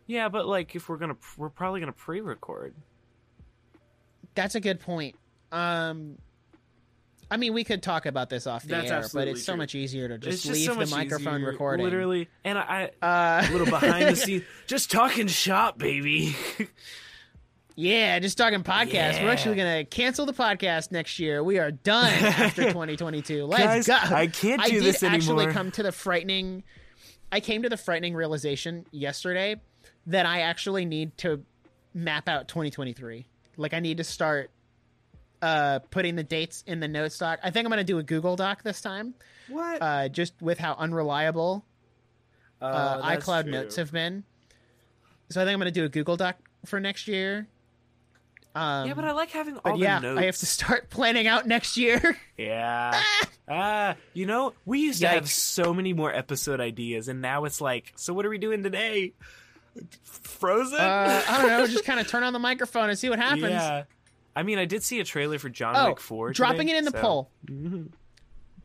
Yeah, 0.07 0.29
but 0.29 0.47
like 0.47 0.75
if 0.75 0.89
we're 0.89 0.97
gonna, 0.97 1.17
we're 1.37 1.49
probably 1.49 1.79
gonna 1.79 1.91
pre-record. 1.91 2.73
That's 4.35 4.55
a 4.55 4.59
good 4.59 4.79
point. 4.79 5.15
Um, 5.51 6.17
I 7.31 7.37
mean, 7.37 7.53
we 7.53 7.63
could 7.63 7.83
talk 7.83 8.05
about 8.05 8.29
this 8.29 8.47
off 8.47 8.63
the 8.63 8.69
That's 8.69 8.91
air, 8.91 9.05
but 9.13 9.27
it's 9.27 9.43
so 9.43 9.53
true. 9.53 9.57
much 9.57 9.75
easier 9.75 10.07
to 10.07 10.17
just 10.17 10.43
just 10.43 10.53
leave 10.53 10.65
so 10.65 10.75
the 10.75 10.87
microphone 10.87 11.35
easier, 11.41 11.51
recording. 11.51 11.83
Literally, 11.83 12.27
and 12.43 12.57
I, 12.57 12.85
uh, 13.01 13.05
I 13.05 13.47
a 13.47 13.51
little 13.51 13.67
behind 13.67 14.07
the 14.07 14.15
scenes, 14.15 14.43
just 14.67 14.89
talking 14.91 15.27
shop, 15.27 15.77
baby. 15.77 16.35
Yeah, 17.79 18.19
just 18.19 18.37
talking 18.37 18.61
podcast. 18.61 19.23
We're 19.23 19.29
actually 19.29 19.55
gonna 19.55 19.85
cancel 19.85 20.25
the 20.25 20.33
podcast 20.33 20.91
next 20.91 21.17
year. 21.17 21.41
We 21.41 21.59
are 21.59 21.71
done 21.71 22.11
after 22.11 22.63
2022. 22.67 23.45
Let's 23.45 23.63
Guys, 23.63 23.87
go. 23.87 24.15
I 24.15 24.27
can't 24.27 24.61
do 24.65 24.71
did 24.71 24.83
this 24.83 25.01
actually 25.01 25.47
come 25.47 25.71
to 25.71 25.83
the 25.83 25.93
frightening. 25.93 26.63
I 27.31 27.39
came 27.39 27.63
to 27.63 27.69
the 27.69 27.77
frightening 27.77 28.15
realization 28.15 28.85
yesterday 28.91 29.61
that 30.07 30.25
I 30.25 30.41
actually 30.41 30.83
need 30.83 31.17
to 31.19 31.41
map 31.93 32.27
out 32.27 32.49
2023. 32.49 33.25
Like 33.55 33.73
I 33.73 33.79
need 33.79 33.95
to 33.97 34.03
start 34.03 34.51
uh 35.41 35.79
putting 35.89 36.17
the 36.17 36.23
dates 36.23 36.65
in 36.67 36.81
the 36.81 36.87
notes 36.89 37.17
doc. 37.17 37.39
I 37.41 37.49
think 37.49 37.65
I'm 37.65 37.69
gonna 37.69 37.85
do 37.85 37.99
a 37.99 38.03
Google 38.03 38.35
Doc 38.35 38.61
this 38.61 38.81
time, 38.81 39.13
What? 39.47 39.81
uh, 39.81 40.09
just 40.09 40.33
with 40.41 40.59
how 40.59 40.73
unreliable 40.73 41.63
Oh, 42.61 42.67
uh, 42.67 43.15
iCloud 43.15 43.45
Notes 43.45 43.77
have 43.77 43.93
been. 43.93 44.25
So 45.29 45.41
I 45.41 45.45
think 45.45 45.53
I'm 45.53 45.59
gonna 45.61 45.71
do 45.71 45.85
a 45.85 45.89
Google 45.89 46.17
Doc 46.17 46.35
for 46.65 46.81
next 46.81 47.07
year. 47.07 47.47
Um, 48.55 48.87
yeah, 48.87 48.93
but 48.95 49.05
I 49.05 49.11
like 49.11 49.29
having 49.29 49.57
all 49.57 49.77
the 49.77 49.83
yeah, 49.83 49.99
notes. 49.99 50.19
I 50.19 50.25
have 50.25 50.37
to 50.37 50.45
start 50.45 50.89
planning 50.89 51.27
out 51.27 51.45
next 51.47 51.77
year. 51.77 52.17
Yeah. 52.37 52.99
ah, 53.49 53.95
you 54.13 54.25
know, 54.25 54.53
we 54.65 54.79
used 54.79 55.01
to 55.01 55.07
have 55.07 55.29
so 55.29 55.73
many 55.73 55.93
more 55.93 56.13
episode 56.13 56.59
ideas, 56.59 57.07
and 57.07 57.21
now 57.21 57.45
it's 57.45 57.61
like, 57.61 57.93
so 57.95 58.13
what 58.13 58.25
are 58.25 58.29
we 58.29 58.37
doing 58.39 58.63
today? 58.63 59.13
Frozen? 60.03 60.79
uh, 60.79 61.23
I 61.27 61.37
don't 61.41 61.47
know, 61.47 61.67
just 61.67 61.85
kind 61.85 61.99
of 61.99 62.07
turn 62.07 62.23
on 62.23 62.33
the 62.33 62.39
microphone 62.39 62.89
and 62.89 62.97
see 62.97 63.09
what 63.09 63.19
happens. 63.19 63.43
Yeah. 63.49 63.83
I 64.35 64.43
mean, 64.43 64.57
I 64.57 64.65
did 64.65 64.83
see 64.83 64.99
a 64.99 65.03
trailer 65.03 65.37
for 65.37 65.49
John 65.49 65.75
Oh, 65.75 65.89
Wick 65.89 65.99
4. 65.99 66.31
dropping 66.33 66.67
today, 66.67 66.73
it 66.75 66.77
in 66.79 66.85
the 66.85 66.91
so- 66.91 67.01
poll. 67.01 67.29
Mhm. 67.45 67.91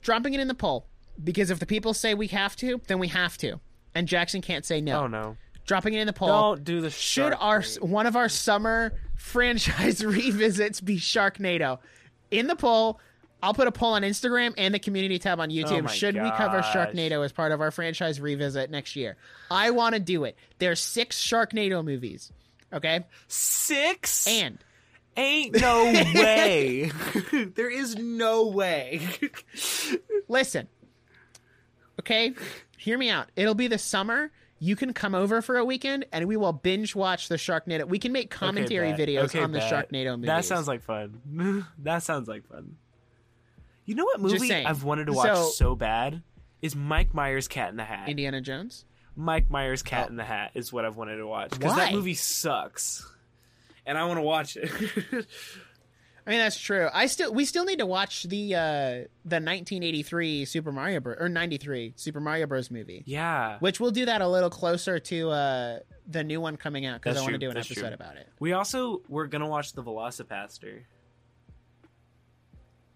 Dropping 0.02 0.34
it 0.34 0.40
in 0.40 0.48
the 0.48 0.54
poll 0.54 0.86
because 1.22 1.50
if 1.50 1.58
the 1.58 1.66
people 1.66 1.94
say 1.94 2.14
we 2.14 2.26
have 2.28 2.56
to, 2.56 2.80
then 2.88 2.98
we 2.98 3.08
have 3.08 3.38
to, 3.38 3.58
and 3.94 4.06
Jackson 4.08 4.40
can't 4.42 4.64
say 4.64 4.80
no. 4.80 5.02
Oh, 5.02 5.06
no. 5.06 5.36
Dropping 5.66 5.94
it 5.94 6.00
in 6.00 6.06
the 6.06 6.12
poll. 6.12 6.28
Don't 6.28 6.64
do 6.64 6.80
the 6.80 6.90
Should 6.90 7.32
our 7.32 7.62
one 7.80 8.06
of 8.06 8.16
our 8.16 8.28
summer 8.28 8.92
franchise 9.16 10.04
revisits 10.04 10.80
be 10.80 10.98
Sharknado? 10.98 11.78
In 12.30 12.46
the 12.46 12.56
poll, 12.56 13.00
I'll 13.42 13.54
put 13.54 13.68
a 13.68 13.72
poll 13.72 13.92
on 13.94 14.02
Instagram 14.02 14.54
and 14.56 14.74
the 14.74 14.78
community 14.78 15.18
tab 15.18 15.40
on 15.40 15.50
oh 15.50 15.54
YouTube. 15.54 15.84
Oh 15.84 15.88
Should 15.88 16.14
we 16.14 16.30
cover 16.30 16.60
gosh. 16.60 16.74
Sharknado 16.74 17.24
as 17.24 17.32
part 17.32 17.52
of 17.52 17.60
our 17.60 17.70
franchise 17.70 18.20
revisit 18.20 18.70
next 18.70 18.96
year? 18.96 19.16
I 19.50 19.70
want 19.70 19.94
to 19.94 20.00
do 20.00 20.24
it. 20.24 20.36
There's 20.58 20.80
six 20.80 21.22
Sharknado 21.22 21.84
movies. 21.84 22.32
Okay? 22.72 23.04
Six? 23.28 24.26
And 24.26 24.58
Ain't 25.16 25.60
no 25.60 25.84
way. 25.84 26.90
there 27.54 27.70
is 27.70 27.96
no 27.96 28.48
way. 28.48 29.00
listen. 30.28 30.68
Okay? 32.00 32.34
Hear 32.76 32.98
me 32.98 33.10
out. 33.10 33.28
It'll 33.36 33.54
be 33.54 33.68
the 33.68 33.78
summer. 33.78 34.32
You 34.64 34.76
can 34.76 34.94
come 34.94 35.14
over 35.14 35.42
for 35.42 35.56
a 35.58 35.64
weekend 35.64 36.06
and 36.10 36.26
we 36.26 36.38
will 36.38 36.54
binge 36.54 36.94
watch 36.94 37.28
the 37.28 37.34
Sharknado. 37.34 37.86
We 37.86 37.98
can 37.98 38.12
make 38.12 38.30
commentary 38.30 38.92
Okay, 38.94 39.06
videos 39.06 39.24
Okay, 39.24 39.42
on 39.42 39.52
the. 39.52 39.58
Sharknado 39.60 40.12
movies. 40.16 40.26
That 40.26 40.44
sounds 40.46 40.66
like 40.66 40.82
fun. 40.82 41.66
that 41.82 42.02
sounds 42.02 42.28
like 42.28 42.46
fun. 42.46 42.76
You 43.84 43.94
know 43.94 44.04
what 44.04 44.20
movie. 44.22 44.50
I've 44.54 44.82
wanted 44.82 45.06
to 45.08 45.12
watch 45.12 45.26
So- 45.36 45.50
so, 45.50 45.74
bad 45.76 46.22
is 46.62 46.74
Mike 46.74 47.12
Myers' 47.12 47.46
Cat 47.46 47.68
in 47.70 47.76
the 47.76 47.84
Hat. 47.84 48.08
Indiana 48.08 48.40
Jones. 48.40 48.86
Mike 49.14 49.50
Myers' 49.50 49.82
Cat 49.82 50.06
Oh. 50.06 50.10
in 50.12 50.16
the 50.16 50.24
Hat 50.24 50.52
is 50.54 50.72
what 50.72 50.86
I've 50.86 50.96
wanted 50.96 51.16
to 51.18 51.26
watch 51.26 51.50
because 51.50 51.76
that 51.76 51.92
movie 51.92 52.14
sucks, 52.14 53.06
and 53.84 53.98
I 53.98 54.06
want 54.06 54.16
to 54.16 54.22
watch 54.22 54.56
it. 54.56 54.70
I 56.26 56.30
mean 56.30 56.38
that's 56.38 56.58
true. 56.58 56.88
I 56.92 57.06
still 57.06 57.34
we 57.34 57.44
still 57.44 57.64
need 57.66 57.80
to 57.80 57.86
watch 57.86 58.22
the 58.22 58.54
uh 58.54 58.60
the 59.26 59.36
1983 59.40 60.44
Super 60.46 60.72
Mario 60.72 61.00
Bros. 61.00 61.16
or 61.20 61.28
93 61.28 61.92
Super 61.96 62.20
Mario 62.20 62.46
Bros. 62.46 62.70
movie, 62.70 63.02
yeah, 63.06 63.58
which 63.58 63.78
we'll 63.78 63.90
do 63.90 64.06
that 64.06 64.22
a 64.22 64.28
little 64.28 64.48
closer 64.50 64.98
to 64.98 65.30
uh 65.30 65.78
the 66.06 66.24
new 66.24 66.40
one 66.40 66.56
coming 66.56 66.86
out 66.86 67.00
because 67.02 67.16
I 67.18 67.20
want 67.20 67.32
to 67.32 67.38
do 67.38 67.48
an 67.50 67.54
that's 67.54 67.70
episode 67.70 67.86
true. 67.88 67.94
about 67.94 68.16
it. 68.16 68.28
we 68.40 68.52
also 68.54 69.02
were 69.08 69.26
gonna 69.26 69.48
watch 69.48 69.72
the 69.74 69.82
Velocipastor. 69.82 70.82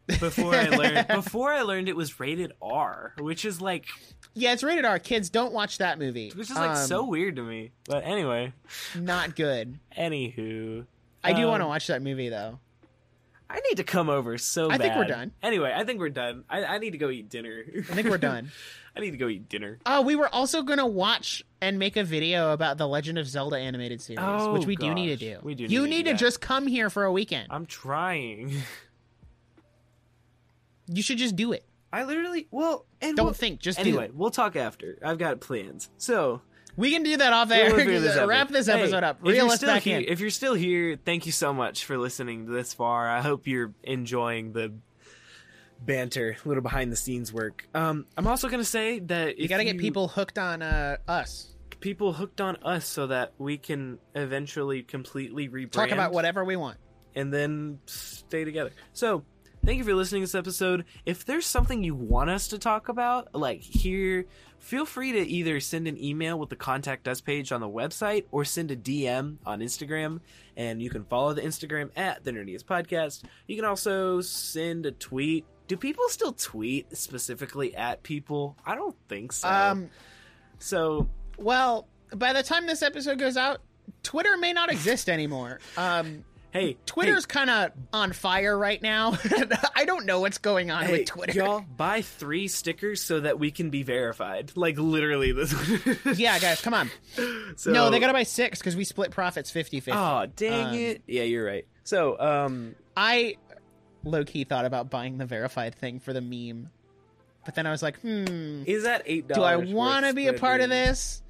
Before 0.21 0.55
I 0.55 0.69
learned, 0.71 1.07
before 1.09 1.53
I 1.53 1.61
learned 1.63 1.87
it 1.91 1.95
was 1.97 2.19
rated 2.19 2.53
R, 2.63 3.13
which 3.19 3.45
is 3.45 3.61
like, 3.61 3.85
Yeah, 4.33 4.55
it's 4.55 4.63
rated 4.63 4.87
R. 4.87 4.99
Kids 4.99 5.29
don't 5.29 5.53
watch 5.53 5.77
that 5.79 5.99
movie. 5.99 6.33
which 6.35 6.49
is 6.49 6.57
like 6.57 6.71
Um, 6.79 6.87
so 6.87 7.05
weird 7.05 7.37
to 7.37 7.43
me. 7.43 7.73
But 7.85 8.05
anyway, 8.05 8.55
not 8.99 9.37
good. 9.37 9.79
anywho, 9.99 10.87
I 11.23 11.35
do 11.35 11.43
Um, 11.43 11.49
want 11.51 11.63
to 11.63 11.67
watch 11.67 11.89
that 11.89 12.01
movie 12.01 12.31
though. 12.31 12.59
I 13.51 13.61
need 13.61 13.77
to 13.77 13.85
come 13.85 14.11
over 14.11 14.37
so 14.37 14.71
I 14.71 14.77
think 14.77 14.95
we're 14.95 15.05
done. 15.07 15.33
Anyway, 15.43 15.73
I 15.75 15.85
think 15.85 16.01
we're 16.01 16.11
done. 16.11 16.45
I, 16.51 16.65
I 16.65 16.79
need 16.79 16.91
to 16.91 16.99
go 16.99 17.09
eat 17.09 17.31
dinner. 17.31 17.65
I 17.91 17.95
think 17.95 18.09
we're 18.09 18.19
done. 18.19 18.51
I 18.97 19.01
need 19.01 19.13
to 19.13 19.17
go 19.17 19.29
eat 19.29 19.49
dinner. 19.49 19.79
Oh, 19.87 20.03
we 20.03 20.17
were 20.17 20.29
also 20.35 20.63
gonna 20.63 20.87
watch 20.87 21.43
and 21.61 21.79
make 21.79 21.97
a 21.97 22.05
video 22.05 22.53
about 22.53 22.79
the 22.79 22.87
Legend 22.87 23.17
of 23.17 23.27
Zelda 23.27 23.57
animated 23.57 24.03
series, 24.03 24.21
Oh, 24.23 24.53
which 24.53 24.67
we 24.67 24.77
do 24.77 24.93
need 24.93 25.19
to 25.19 25.31
oh, 25.33 25.35
do. 25.37 25.41
We 25.45 25.55
do 25.55 25.65
You 25.65 25.83
need 25.83 25.89
to 25.89 25.97
need 25.97 26.05
to 26.07 26.15
just 26.15 26.41
come 26.41 26.67
here 26.67 26.91
for 26.91 27.05
a 27.05 27.13
weekend. 27.13 27.49
I'm 27.51 27.67
trying. 27.67 28.53
You 30.91 31.03
should 31.03 31.19
just 31.19 31.37
do 31.37 31.53
it. 31.53 31.65
I 31.93 32.05
literally 32.05 32.49
well 32.51 32.87
and 33.01 33.17
Don't 33.17 33.27
we'll- 33.27 33.33
think, 33.35 33.61
just 33.61 33.79
do 33.79 33.83
anyway. 33.83 34.11
We'll 34.13 34.31
talk 34.31 34.57
after. 34.57 34.99
I've 35.03 35.19
got 35.19 35.41
plans. 35.41 35.91
So 35.97 36.41
We 36.79 36.93
can 36.93 37.03
do 37.03 37.17
that 37.17 37.33
off 37.33 37.51
air. 37.51 37.75
We'll 37.75 37.87
this. 38.01 38.17
Wrap 38.27 38.49
this 38.49 38.67
Hey, 38.67 38.81
episode 38.81 39.03
up. 39.05 39.19
if 39.21 39.27
Reel 39.27 39.47
us 39.51 39.61
back 39.61 39.83
here, 39.83 39.99
in. 39.99 40.05
If 40.05 40.21
you're 40.21 40.31
still 40.31 40.55
here, 40.55 40.97
thank 41.05 41.27
you 41.27 41.33
so 41.33 41.53
much 41.53 41.85
for 41.85 41.99
listening 41.99 42.47
this 42.47 42.73
far. 42.73 43.09
I 43.09 43.21
hope 43.21 43.47
you're 43.47 43.75
enjoying 43.83 44.53
the 44.53 44.73
banter, 45.81 46.37
a 46.45 46.49
little 46.49 46.63
behind 46.63 46.93
the 46.93 46.97
scenes 46.97 47.33
work. 47.33 47.69
Um, 47.75 48.07
I'm 48.17 48.27
also 48.27 48.49
gonna 48.49 48.65
say 48.65 48.99
that 49.01 49.39
You 49.39 49.49
got 49.49 49.59
to 49.59 49.65
get 49.65 49.79
people 49.79 50.09
hooked 50.09 50.39
on 50.39 50.63
uh, 50.63 50.97
us. 51.07 51.55
people 51.81 52.13
hooked 52.13 52.41
on 52.41 52.57
us 52.63 52.87
so 52.87 53.07
that 53.09 53.33
we 53.39 53.59
can 53.59 53.99
eventually 54.15 54.83
completely 54.83 55.49
rebrand. 55.49 55.73
Talk 55.73 55.91
about 55.91 56.13
whatever 56.13 56.45
we 56.45 56.57
want. 56.57 56.79
and 57.15 57.33
then 57.33 57.79
stay 57.87 58.45
together. 58.45 58.71
So, 58.93 59.25
thank 59.65 59.79
you 59.79 59.85
for 59.85 59.95
listening 59.95 60.23
to 60.23 60.27
this 60.27 60.35
episode. 60.35 60.85
If 61.05 61.25
there's 61.25 61.47
something 61.47 61.83
you 61.85 61.95
want 61.95 62.31
us 62.31 62.49
to 62.49 62.59
talk 62.59 62.89
about, 62.89 63.35
like 63.35 63.61
here, 63.61 64.27
feel 64.59 64.85
free 64.85 65.13
to 65.13 65.19
either 65.19 65.61
send 65.61 65.87
an 65.87 66.03
email 66.03 66.39
with 66.39 66.49
the 66.49 66.57
contact 66.57 67.07
us 67.09 67.21
page 67.21 67.53
on 67.53 67.61
the 67.61 67.69
website 67.69 68.25
or 68.31 68.45
send 68.45 68.71
a 68.71 68.77
DM 68.77 69.37
on 69.45 69.61
Instagram. 69.61 70.21
And 70.57 70.83
you 70.83 70.91
can 70.91 71.05
follow 71.05 71.33
the 71.33 71.43
Instagram 71.43 71.91
at 71.97 72.25
the 72.25 72.33
Nerdiest 72.33 72.65
Podcast. 72.65 73.23
You 73.47 73.57
can 73.57 73.65
also 73.65 74.21
send 74.21 74.87
a 74.87 74.93
tweet. 74.93 75.45
Do 75.67 75.77
people 75.77 76.09
still 76.09 76.33
tweet 76.33 76.97
specifically 76.97 77.75
at 77.77 78.03
people? 78.03 78.57
I 78.65 78.75
don't 78.75 78.97
think 79.09 79.33
so. 79.33 79.49
Um, 79.49 79.91
so 80.59 81.09
well, 81.37 81.87
by 82.15 82.33
the 82.33 82.43
time 82.43 82.67
this 82.67 82.83
episode 82.83 83.19
goes 83.19 83.37
out, 83.37 83.61
Twitter 84.03 84.37
may 84.37 84.53
not 84.53 84.71
exist 84.71 85.09
anymore. 85.09 85.61
Um, 85.77 86.25
hey, 86.51 86.77
Twitter's 86.87 87.27
kind 87.27 87.51
of 87.51 87.73
on 87.93 88.13
fire 88.13 88.57
right 88.59 88.81
now. 88.81 89.17
I 89.75 89.85
don't 89.85 90.07
know 90.07 90.21
what's 90.21 90.39
going 90.39 90.71
on 90.71 90.85
Hey, 90.85 90.93
with 90.93 91.07
Twitter. 91.07 91.33
y'all 91.33 91.61
buy 91.77 92.03
three 92.03 92.49
stickers 92.49 93.01
so 93.03 93.21
that 93.21 93.39
we 93.39 93.51
can 93.51 93.71
be 93.71 93.83
verified. 93.83 94.53
Like 94.57 94.79
literally 94.79 95.33
this. 95.33 95.55
Yeah, 96.19 96.39
guys, 96.39 96.61
come 96.61 96.75
on. 96.75 96.91
So, 97.57 97.71
No, 97.73 97.91
they 97.91 98.01
got 98.01 98.09
to 98.09 98.13
buy 98.13 98.23
six 98.25 98.59
because 98.59 98.77
we 98.77 98.85
split 98.85 99.11
profits 99.11 99.51
50 99.51 99.81
50. 99.81 99.93
Oh 99.93 100.27
dang 100.37 100.67
Um, 100.69 100.75
it! 100.75 101.03
Yeah, 101.07 101.23
you're 101.25 101.45
right. 101.47 101.67
So, 101.85 102.19
um, 102.19 102.75
I 102.97 103.37
low 104.05 104.25
key 104.25 104.45
thought 104.45 104.65
about 104.65 104.91
buying 104.91 105.19
the 105.19 105.27
verified 105.27 105.75
thing 105.75 106.01
for 106.01 106.13
the 106.13 106.21
meme, 106.21 106.71
but 107.45 107.55
then 107.55 107.67
I 107.67 107.71
was 107.71 107.83
like, 107.83 107.99
hmm, 108.01 108.63
is 108.67 108.85
that 108.85 109.03
eight 109.07 109.29
do 109.29 109.43
I 109.43 109.57
want 109.57 110.07
to 110.07 110.15
be 110.15 110.27
a 110.29 110.33
part 110.35 110.61
of 110.61 110.71
this? 110.71 111.23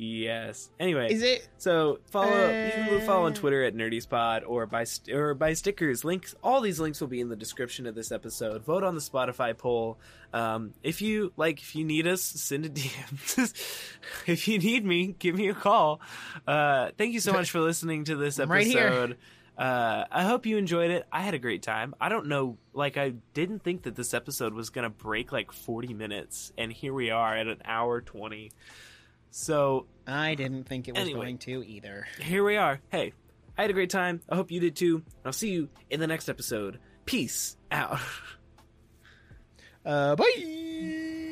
Yes. 0.00 0.70
Anyway, 0.78 1.12
Is 1.12 1.22
it? 1.24 1.48
so 1.58 1.98
follow 2.04 2.26
you 2.28 2.70
can 2.88 3.00
follow 3.04 3.26
on 3.26 3.32
Uh, 3.32 3.34
Twitter 3.34 3.64
at 3.64 3.74
NerdySpot 3.74 4.42
or 4.46 4.64
buy 4.64 4.84
st- 4.84 5.16
or 5.16 5.34
buy 5.34 5.54
stickers. 5.54 6.04
Links. 6.04 6.36
All 6.40 6.60
these 6.60 6.78
links 6.78 7.00
will 7.00 7.08
be 7.08 7.20
in 7.20 7.28
the 7.28 7.34
description 7.34 7.84
of 7.84 7.96
this 7.96 8.12
episode. 8.12 8.62
Vote 8.64 8.84
on 8.84 8.94
the 8.94 9.00
Spotify 9.00 9.58
poll. 9.58 9.98
Um, 10.32 10.72
if 10.84 11.02
you 11.02 11.32
like, 11.36 11.60
if 11.60 11.74
you 11.74 11.84
need 11.84 12.06
us, 12.06 12.22
send 12.22 12.64
a 12.66 12.68
DM. 12.68 13.52
if 14.28 14.46
you 14.46 14.58
need 14.60 14.84
me, 14.84 15.16
give 15.18 15.34
me 15.34 15.48
a 15.48 15.54
call. 15.54 16.00
Uh, 16.46 16.90
thank 16.96 17.12
you 17.12 17.20
so 17.20 17.32
much 17.32 17.50
for 17.50 17.58
listening 17.58 18.04
to 18.04 18.14
this 18.14 18.38
I'm 18.38 18.48
right 18.50 18.64
here. 18.64 18.86
episode. 18.86 19.16
Uh, 19.58 20.04
I 20.12 20.22
hope 20.22 20.46
you 20.46 20.58
enjoyed 20.58 20.92
it. 20.92 21.06
I 21.10 21.22
had 21.22 21.34
a 21.34 21.40
great 21.40 21.62
time. 21.64 21.92
I 22.00 22.08
don't 22.08 22.28
know, 22.28 22.56
like 22.72 22.96
I 22.96 23.14
didn't 23.34 23.64
think 23.64 23.82
that 23.82 23.96
this 23.96 24.14
episode 24.14 24.54
was 24.54 24.70
gonna 24.70 24.90
break 24.90 25.32
like 25.32 25.50
forty 25.50 25.92
minutes, 25.92 26.52
and 26.56 26.72
here 26.72 26.94
we 26.94 27.10
are 27.10 27.36
at 27.36 27.48
an 27.48 27.62
hour 27.64 28.00
twenty. 28.00 28.52
So 29.30 29.86
I 30.06 30.34
didn't 30.34 30.64
think 30.64 30.88
it 30.88 30.94
was 30.94 31.02
Anyway. 31.02 31.20
going 31.20 31.38
to 31.38 31.64
either. 31.66 32.06
here 32.20 32.42
we 32.44 32.56
are. 32.56 32.80
Hey, 32.90 33.12
I 33.56 33.62
had 33.62 33.70
a 33.70 33.74
great 33.74 33.90
time. 33.90 34.20
I 34.28 34.36
hope 34.36 34.50
you 34.50 34.60
did 34.60 34.74
too. 34.76 35.02
I'll 35.24 35.32
see 35.32 35.50
you 35.50 35.68
in 35.90 36.00
the 36.00 36.06
next 36.06 36.28
episode. 36.28 36.78
Peace 37.04 37.56
out. 37.70 37.98
Uh, 39.84 40.14
bye. 40.16 41.24